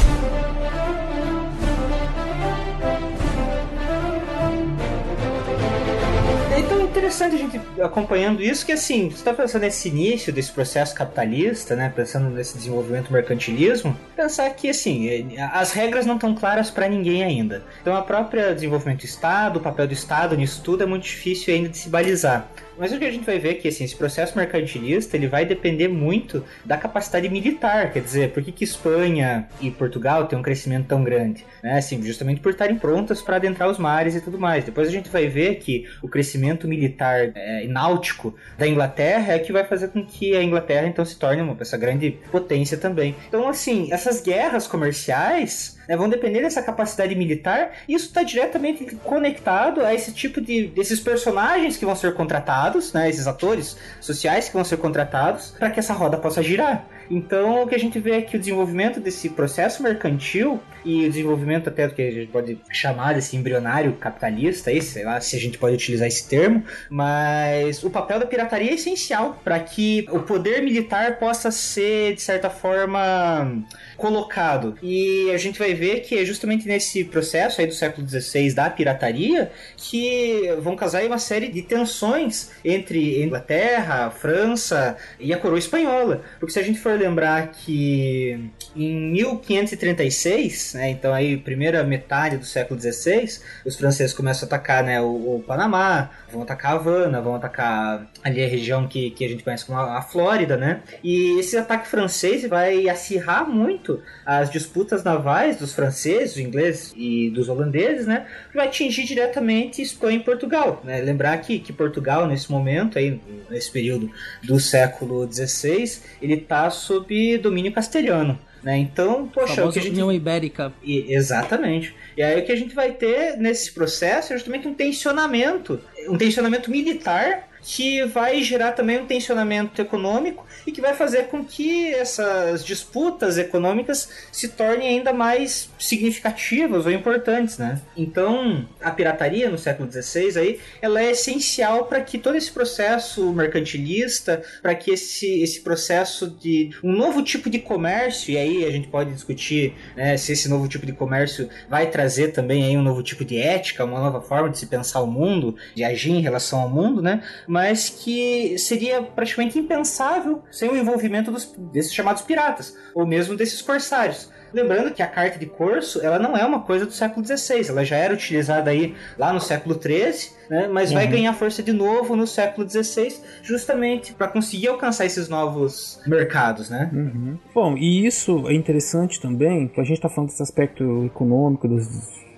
Interessante 7.09 7.37
a 7.37 7.39
gente 7.39 7.61
acompanhando 7.81 8.43
isso, 8.43 8.67
que 8.67 8.73
assim, 8.73 9.11
você 9.11 9.17
está 9.17 9.33
pensando 9.33 9.63
nesse 9.63 9.89
início 9.89 10.33
desse 10.33 10.51
processo 10.53 10.95
capitalista, 10.95 11.77
né? 11.77 11.93
Pensando 11.95 12.29
nesse 12.29 12.57
desenvolvimento 12.57 13.13
mercantilismo, 13.13 13.97
pensar 14.17 14.51
que 14.51 14.69
assim, 14.69 15.37
as 15.53 15.73
regras 15.73 16.05
não 16.05 16.15
estão 16.17 16.35
claras 16.35 16.71
para 16.71 16.89
ninguém 16.89 17.23
ainda. 17.23 17.63
Então 17.81 17.95
a 17.95 18.03
própria 18.03 18.55
desenvolvimento 18.55 19.01
do 19.01 19.05
Estado, 19.05 19.59
o 19.59 19.63
papel 19.63 19.87
do 19.87 19.93
Estado 19.93 20.37
nisso 20.37 20.61
tudo 20.63 20.83
é 20.83 20.87
muito 20.87 21.05
difícil 21.05 21.55
ainda 21.55 21.69
de 21.69 21.79
se 21.79 21.89
balizar. 21.89 22.49
Mas 22.79 22.93
o 22.93 22.99
que 22.99 23.05
a 23.05 23.11
gente 23.11 23.25
vai 23.25 23.39
ver 23.39 23.51
é 23.51 23.55
que 23.55 23.69
assim, 23.69 23.85
esse 23.85 23.97
processo 23.97 24.37
mercantilista 24.37 25.17
ele 25.17 25.27
vai 25.27 25.45
depender 25.45 25.89
muito 25.89 26.45
da 26.65 26.77
capacidade 26.77 27.29
militar. 27.29 27.93
Quer 27.93 28.01
dizer, 28.01 28.33
por 28.33 28.43
que, 28.43 28.53
que 28.53 28.65
Espanha 28.65 29.49
e 29.61 29.71
Portugal 29.71 30.27
têm 30.27 30.39
um 30.39 30.43
crescimento 30.43 30.87
tão 30.87 31.03
grande? 31.03 31.45
Né? 31.63 31.79
Assim, 31.79 32.03
justamente 32.03 32.41
por 32.41 32.53
estarem 32.53 32.77
prontas 32.77 33.21
para 33.21 33.37
adentrar 33.37 33.69
os 33.69 33.79
mares 33.79 34.15
e 34.15 34.21
tudo 34.21 34.39
mais. 34.39 34.65
Depois 34.65 34.89
a 34.89 34.93
gente 34.93 35.09
vai 35.09 35.27
ver 35.27 35.57
que 35.57 35.89
o 36.03 36.09
crescimento 36.09 36.69
militar 36.69 37.33
é, 37.35 37.67
náutico 37.67 38.35
da 38.57 38.67
Inglaterra 38.67 39.35
é 39.35 39.39
que 39.39 39.53
vai 39.53 39.65
fazer 39.65 39.89
com 39.89 40.05
que 40.05 40.37
a 40.37 40.43
Inglaterra 40.43 40.87
então 40.87 41.05
se 41.05 41.19
torne 41.19 41.43
uma, 41.43 41.57
essa 41.61 41.77
grande 41.77 42.19
potência 42.31 42.77
também. 42.77 43.15
Então, 43.29 43.49
assim, 43.49 43.93
essas 43.93 44.21
guerras 44.21 44.67
comerciais 44.67 45.78
né, 45.89 45.97
vão 45.97 46.09
depender 46.09 46.43
dessa 46.43 46.63
capacidade 46.63 47.15
militar. 47.15 47.73
E 47.89 47.95
isso 47.95 48.07
está 48.07 48.23
diretamente 48.23 48.85
conectado 48.97 49.81
a 49.81 49.95
esse 49.95 50.13
tipo 50.13 50.41
de 50.41 50.69
desses 50.69 51.01
personagens 51.01 51.77
que 51.77 51.87
vão 51.87 51.97
ser 51.97 52.15
contratados, 52.15 52.93
né, 52.93 53.09
esses 53.09 53.27
atores 53.27 53.77
sociais 54.01 54.49
que 54.49 54.55
vão 54.55 54.65
ser 54.65 54.77
contratados 54.77 55.55
para 55.59 55.71
que 55.71 55.81
essa 55.81 55.95
roda 55.95 56.19
possa 56.19 56.43
girar. 56.43 56.87
Então, 57.11 57.63
o 57.63 57.67
que 57.67 57.75
a 57.75 57.79
gente 57.79 57.99
vê 57.99 58.13
é 58.13 58.23
que 58.23 58.37
o 58.37 58.39
desenvolvimento 58.39 59.01
desse 59.01 59.31
processo 59.31 59.83
mercantil 59.83 60.61
e 60.85 61.07
o 61.07 61.09
desenvolvimento 61.09 61.69
até 61.69 61.87
do 61.87 61.95
que 61.95 62.03
a 62.03 62.11
gente 62.11 62.31
pode 62.31 62.59
chamar 62.71 63.15
desse 63.15 63.37
embrionário 63.37 63.93
capitalista, 63.95 64.71
aí, 64.71 64.81
sei 64.81 65.05
lá 65.05 65.21
se 65.21 65.37
a 65.37 65.41
gente 65.41 65.59
pode 65.59 65.75
utilizar 65.75 66.07
esse 66.07 66.29
termo, 66.29 66.63
mas 66.91 67.83
o 67.83 67.91
papel 67.91 68.19
da 68.19 68.27
pirataria 68.27 68.71
é 68.71 68.75
essencial 68.75 69.41
para 69.45 69.59
que 69.61 70.07
o 70.11 70.21
poder 70.21 70.63
militar 70.63 71.19
possa 71.19 71.51
ser, 71.51 72.15
de 72.15 72.23
certa 72.23 72.51
forma, 72.51 73.65
colocado. 73.97 74.77
E 74.83 75.31
a 75.33 75.37
gente 75.37 75.59
vai 75.59 75.75
ver 75.75 76.01
que 76.01 76.19
é 76.19 76.25
justamente 76.25 76.67
nesse 76.67 77.05
processo 77.05 77.61
aí 77.61 77.67
do 77.67 77.75
século 77.75 78.09
XVI 78.09 78.53
da 78.55 78.71
pirataria 78.71 79.51
que 79.77 80.43
vão 80.61 80.77
casar 80.77 81.05
uma 81.05 81.19
série 81.19 81.49
de 81.49 81.63
tensões 81.63 82.51
entre 82.65 83.23
Inglaterra, 83.23 84.11
França 84.11 84.97
e 85.19 85.33
a 85.33 85.39
coroa 85.39 85.59
espanhola. 85.59 86.23
Porque 86.39 86.53
se 86.53 86.59
a 86.59 86.63
gente 86.63 86.79
for 86.79 86.99
lembrar 86.99 87.49
que 87.49 88.51
em 88.77 89.13
1536, 89.13 90.75
né, 90.75 90.91
então 90.91 91.13
aí 91.13 91.37
primeira 91.37 91.83
metade 91.85 92.37
do 92.37 92.45
século 92.45 92.81
XVI, 92.81 93.41
os 93.65 93.77
franceses 93.77 94.15
começam 94.15 94.47
a 94.47 94.49
atacar 94.49 94.83
né, 94.85 95.01
o, 95.01 95.37
o 95.37 95.45
Panamá, 95.47 96.11
vão 96.31 96.43
atacar 96.43 96.73
a 96.73 96.75
Havana, 96.75 97.21
vão 97.21 97.35
atacar 97.35 98.07
ali 98.23 98.45
a 98.45 98.49
região 98.49 98.87
que, 98.87 99.11
que 99.11 99.25
a 99.25 99.29
gente 99.29 99.43
conhece 99.43 99.65
como 99.65 99.79
a, 99.79 99.99
a 99.99 100.03
Flórida, 100.03 100.57
né? 100.57 100.83
E 101.03 101.39
esse 101.39 101.57
ataque 101.57 101.89
francês 101.89 102.47
vai 102.47 102.89
acirrar 102.89 103.49
muito 103.49 104.03
as 104.25 104.51
disputas 104.51 105.03
navais 105.03 105.57
dos 105.57 105.75
franceses, 105.75 106.35
dos 106.35 106.43
ingleses 106.43 106.93
e 106.97 107.31
dos 107.31 107.49
holandeses, 107.49 108.07
né? 108.07 108.27
Vai 108.55 108.67
atingir 108.67 109.05
diretamente 109.05 109.83
Espanha 109.83 110.19
e 110.19 110.23
Portugal, 110.23 110.83
né? 110.85 111.01
Lembrar 111.01 111.39
que, 111.39 111.59
que 111.59 111.73
Portugal 111.73 112.27
nesse 112.27 112.51
momento 112.51 112.99
aí 112.99 113.21
nesse 113.51 113.71
período 113.71 114.11
do 114.43 114.61
século 114.61 115.31
XVI, 115.31 116.01
ele 116.21 116.35
está 116.35 116.69
sob 116.71 117.39
domínio 117.39 117.73
castelhano. 117.73 118.39
Né? 118.63 118.79
Então, 118.79 119.29
poxa, 119.29 119.65
o 119.65 119.73
que 119.73 119.79
a 119.79 119.83
gente... 119.83 119.93
União 119.93 120.13
Ibérica. 120.13 120.73
E, 120.83 121.13
exatamente. 121.15 121.95
E 122.17 122.23
aí 122.23 122.41
o 122.41 122.45
que 122.45 122.53
a 122.53 122.57
gente 122.57 122.75
vai 122.75 122.93
ter 122.93 123.37
nesse 123.37 123.73
processo 123.73 124.33
é 124.33 124.37
justamente 124.37 124.67
um 124.67 124.75
tensionamento, 124.75 125.81
um 126.09 126.19
tensionamento 126.19 126.71
militar 126.71 127.48
que 127.69 128.03
vai 128.07 128.43
gerar 128.43 128.73
também 128.73 128.99
um 128.99 129.05
tensionamento 129.05 129.79
econômico 129.83 130.47
e 130.67 130.73
que 130.73 130.81
vai 130.81 130.95
fazer 130.95 131.25
com 131.25 131.45
que 131.45 131.93
essas 131.93 132.65
disputas 132.65 133.37
econômicas 133.37 134.09
se 134.33 134.49
tornem 134.49 134.89
ainda 134.89 135.13
mais 135.13 135.69
significativas 135.79 136.87
ou 136.87 136.93
importantes, 136.93 137.59
né? 137.59 137.79
Então, 137.95 138.67
a 138.81 138.91
pirataria 138.91 139.51
no 139.51 139.59
século 139.59 139.91
XVI 139.93 140.39
aí, 140.39 140.61
ela 140.81 141.03
é 141.03 141.11
essencial 141.11 141.85
para 141.85 142.01
que 142.01 142.17
todo 142.17 142.37
esse 142.37 142.51
processo 142.51 143.31
mercantilista, 143.35 144.43
para 144.63 144.75
que 144.75 144.91
esse, 144.91 145.43
esse 145.43 145.61
processo 145.61 146.27
de 146.27 146.71
um 146.83 146.93
novo 146.93 147.23
tipo 147.23 147.51
de 147.51 147.59
comércio, 147.59 148.33
e 148.33 148.39
aí 148.39 148.65
a 148.65 148.71
gente 148.71 148.89
pode 148.89 149.13
discutir 149.13 149.75
né, 149.95 150.17
se 150.17 150.33
esse 150.33 150.49
novo 150.49 150.69
tipo 150.69 150.87
de 150.87 150.95
comércio 150.95 151.51
vai 151.69 151.91
trazer 151.91 152.29
também 152.29 152.65
aí 152.65 152.79
um 152.79 152.83
novo 152.83 153.03
tipo 153.03 153.27
de 153.27 153.37
ética, 153.37 153.85
uma 153.85 154.01
nova 154.01 154.23
forma 154.23 154.49
de 154.49 154.59
se 154.59 154.65
pensar 154.65 155.03
o 155.03 155.07
mundo, 155.07 155.55
de 155.75 155.85
agir 155.85 156.13
em 156.13 156.23
relação 156.23 156.61
ao 156.63 156.71
mundo, 156.71 157.03
né? 157.03 157.23
Mas 157.47 157.58
que 157.91 158.57
seria 158.59 159.03
praticamente 159.03 159.59
impensável 159.59 160.43
sem 160.51 160.69
o 160.69 160.77
envolvimento 160.77 161.31
dos, 161.31 161.53
desses 161.73 161.93
chamados 161.93 162.23
piratas, 162.23 162.77
ou 162.95 163.07
mesmo 163.07 163.37
desses 163.37 163.63
corsários. 163.63 164.31
Lembrando 164.53 164.93
que 164.93 165.03
a 165.03 165.07
carta 165.07 165.39
de 165.39 165.47
corso, 165.47 166.01
ela 166.01 166.19
não 166.19 166.37
é 166.37 166.45
uma 166.45 166.61
coisa 166.61 166.87
do 166.87 166.93
século 166.93 167.25
XVI, 167.25 167.69
ela 167.69 167.85
já 167.85 167.97
era 167.97 168.15
utilizada 168.15 168.71
aí 168.71 168.95
lá 169.19 169.33
no 169.33 169.41
século 169.41 169.79
XIII, 169.81 170.33
né, 170.49 170.69
mas 170.73 170.91
uhum. 170.91 170.97
vai 170.97 171.07
ganhar 171.07 171.33
força 171.35 171.63
de 171.63 171.73
novo 171.73 172.17
no 172.17 172.27
século 172.27 172.69
XVI, 172.69 173.15
justamente 173.43 174.15
para 174.15 174.29
conseguir 174.29 174.69
alcançar 174.69 175.05
esses 175.05 175.29
novos 175.29 176.01
mercados, 176.07 176.71
né? 176.71 176.91
Uhum. 176.93 177.39
Bom, 177.55 177.77
e 177.77 178.07
isso 178.07 178.49
é 178.49 178.55
interessante 178.55 179.21
também, 179.21 179.69
que 179.69 179.81
a 179.81 179.85
gente 179.85 179.97
está 179.97 180.09
falando 180.09 180.31
desse 180.31 180.43
aspecto 180.43 181.05
econômico, 181.05 181.69
das 181.69 181.87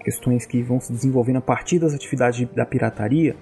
questões 0.03 0.47
que 0.47 0.63
vão 0.63 0.81
se 0.81 0.93
desenvolvendo 0.93 1.37
a 1.37 1.43
partir 1.43 1.79
das 1.79 1.95
atividades 1.95 2.49
da 2.55 2.67
pirataria, 2.67 3.37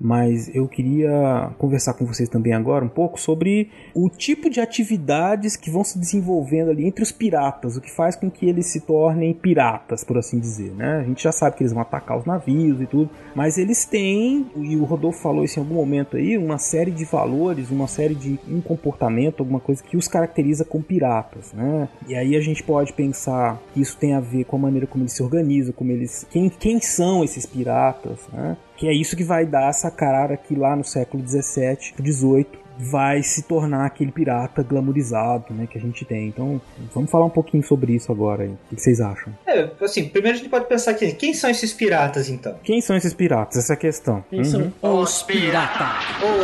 mas 0.00 0.54
eu 0.54 0.66
queria 0.68 1.50
conversar 1.58 1.94
com 1.94 2.04
vocês 2.04 2.28
também 2.28 2.52
agora 2.52 2.84
um 2.84 2.88
pouco 2.88 3.20
sobre 3.20 3.70
o 3.94 4.08
tipo 4.08 4.48
de 4.48 4.60
atividades 4.60 5.56
que 5.56 5.70
vão 5.70 5.84
se 5.84 5.98
desenvolvendo 5.98 6.70
ali 6.70 6.86
entre 6.86 7.02
os 7.02 7.12
piratas, 7.12 7.76
o 7.76 7.80
que 7.80 7.90
faz 7.90 8.16
com 8.16 8.30
que 8.30 8.46
eles 8.48 8.66
se 8.66 8.80
tornem 8.80 9.34
piratas, 9.34 10.04
por 10.04 10.18
assim 10.18 10.38
dizer, 10.38 10.72
né? 10.72 10.98
A 11.00 11.04
gente 11.04 11.22
já 11.22 11.32
sabe 11.32 11.56
que 11.56 11.62
eles 11.62 11.72
vão 11.72 11.82
atacar 11.82 12.18
os 12.18 12.24
navios 12.24 12.80
e 12.80 12.86
tudo, 12.86 13.10
mas 13.34 13.58
eles 13.58 13.84
têm, 13.84 14.46
e 14.56 14.76
o 14.76 14.84
Rodolfo 14.84 15.20
falou 15.20 15.44
isso 15.44 15.58
em 15.58 15.62
algum 15.62 15.74
momento 15.74 16.16
aí, 16.16 16.36
uma 16.38 16.58
série 16.58 16.90
de 16.90 17.04
valores, 17.04 17.70
uma 17.70 17.88
série 17.88 18.14
de 18.14 18.38
um 18.48 18.60
comportamento, 18.60 19.40
alguma 19.40 19.60
coisa 19.60 19.82
que 19.82 19.96
os 19.96 20.08
caracteriza 20.08 20.64
como 20.64 20.84
piratas, 20.84 21.52
né? 21.52 21.88
E 22.06 22.14
aí 22.14 22.36
a 22.36 22.40
gente 22.40 22.62
pode 22.62 22.92
pensar 22.92 23.60
que 23.72 23.80
isso 23.80 23.96
tem 23.96 24.14
a 24.14 24.20
ver 24.20 24.44
com 24.44 24.56
a 24.56 24.60
maneira 24.60 24.86
como 24.86 25.04
eles 25.04 25.12
se 25.12 25.22
organizam, 25.22 25.72
como 25.72 25.90
eles, 25.90 26.26
quem, 26.30 26.48
quem 26.48 26.80
são 26.80 27.24
esses 27.24 27.44
piratas, 27.46 28.18
né? 28.32 28.56
Que 28.78 28.86
é 28.86 28.92
isso 28.94 29.16
que 29.16 29.24
vai 29.24 29.44
dar 29.44 29.68
essa 29.68 29.90
cara 29.90 30.36
que 30.36 30.54
lá 30.54 30.74
no 30.76 30.84
século 30.84 31.22
17, 31.22 31.94
18 32.00 32.68
vai 32.78 33.24
se 33.24 33.42
tornar 33.42 33.86
aquele 33.86 34.12
pirata 34.12 34.62
glamourizado, 34.62 35.52
né, 35.52 35.66
que 35.68 35.76
a 35.76 35.80
gente 35.80 36.04
tem. 36.04 36.28
Então, 36.28 36.60
vamos 36.94 37.10
falar 37.10 37.24
um 37.24 37.30
pouquinho 37.30 37.60
sobre 37.64 37.92
isso 37.96 38.12
agora. 38.12 38.44
Aí. 38.44 38.50
O 38.50 38.76
que 38.76 38.80
vocês 38.80 39.00
acham? 39.00 39.34
É, 39.44 39.68
assim, 39.80 40.08
primeiro 40.08 40.36
a 40.36 40.40
gente 40.40 40.48
pode 40.48 40.66
pensar 40.66 40.92
aqui, 40.92 41.12
quem 41.12 41.34
são 41.34 41.50
esses 41.50 41.72
piratas, 41.72 42.28
então? 42.28 42.54
Quem 42.62 42.80
são 42.80 42.96
esses 42.96 43.12
piratas? 43.12 43.58
Essa 43.58 43.72
é 43.72 43.74
a 43.74 43.76
questão. 43.76 44.24
Quem 44.30 44.38
uhum. 44.38 44.44
são 44.44 44.72
os 44.80 45.22
piratas? 45.24 45.88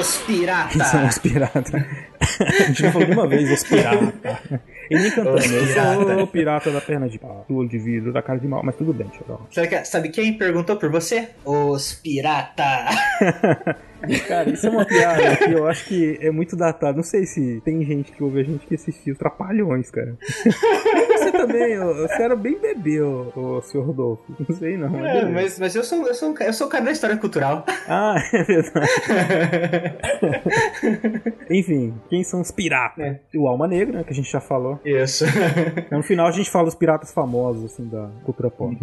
Os 0.01 0.17
piratas! 0.19 0.73
Quem 0.73 0.85
são 0.85 1.07
os 1.07 1.19
piratas? 1.19 1.73
a 2.41 2.63
gente 2.65 2.83
não 2.83 2.93
falou 2.93 3.07
de 3.07 3.13
uma 3.13 3.29
vez, 3.29 3.53
os 3.53 3.63
piratas. 3.63 4.39
Ele 4.91 5.11
cantando, 5.11 5.39
eu 5.39 5.67
sou 5.67 6.23
o 6.23 6.27
pirata 6.27 6.71
da 6.71 6.81
perna 6.81 7.09
de 7.09 7.19
pau, 7.19 7.45
do 7.49 7.57
olho 7.57 7.69
de 7.69 7.79
vidro, 7.79 8.13
da 8.13 8.23
cara 8.23 8.39
de 8.39 8.47
mal, 8.47 8.63
mas 8.63 8.77
tudo 8.77 8.93
bem, 8.93 9.11
Chorão. 9.19 9.41
Sabe, 9.51 9.85
sabe 9.85 10.09
quem 10.11 10.37
perguntou 10.37 10.77
por 10.77 10.91
você? 10.91 11.31
Os 11.45 11.95
pirata. 11.95 12.65
Cara, 14.27 14.51
isso 14.51 14.67
é 14.67 14.71
uma 14.71 14.85
piada 14.85 15.37
que 15.37 15.53
eu 15.53 15.67
acho 15.67 15.85
que 15.87 16.19
é 16.21 16.31
muito 16.31 16.57
datado. 16.57 16.97
Não 16.97 17.03
sei 17.03 17.27
se 17.27 17.61
tem 17.65 17.85
gente 17.85 18.13
que 18.13 18.23
ouve 18.23 18.41
a 18.41 18.45
gente 18.45 18.67
que 18.67 18.75
assistiu 18.75 19.17
Trapalhões, 19.17 19.91
cara. 19.91 20.17
Você 21.15 21.33
também, 21.33 21.79
você 21.79 22.23
era 22.23 22.37
bem 22.37 22.59
bebê, 22.59 23.01
o, 23.01 23.33
o 23.35 23.63
senhor 23.63 23.87
Rodolfo. 23.87 24.25
Não 24.47 24.57
sei 24.57 24.77
não. 24.77 24.91
Mas, 24.91 25.05
é, 25.05 25.25
mas, 25.25 25.59
mas, 25.59 25.75
eu, 25.75 25.85
sou, 25.85 26.07
eu, 26.07 26.15
sou, 26.15 26.35
eu 26.39 26.53
sou 26.53 26.67
o 26.67 26.71
cara 26.71 26.85
da 26.85 26.91
história 26.91 27.17
cultural. 27.17 27.65
Ah, 27.89 28.17
é 28.33 28.43
verdade. 28.43 28.89
Enfim, 31.51 31.95
quem 32.09 32.23
são 32.25 32.41
os 32.41 32.51
piratas? 32.51 33.05
É. 33.05 33.21
O 33.37 33.47
Alma 33.49 33.67
Negra, 33.67 33.99
né, 33.99 34.05
que 34.05 34.13
a 34.13 34.15
gente 34.15 34.31
já 34.31 34.41
falou. 34.41 34.81
Isso. 34.85 35.25
No 35.91 36.03
final 36.03 36.27
a 36.27 36.31
gente 36.31 36.51
fala 36.51 36.67
os 36.69 36.75
piratas 36.75 37.13
famosos, 37.13 37.73
assim, 37.73 37.89
da 37.89 38.11
cultura 38.25 38.51
pop. 38.51 38.77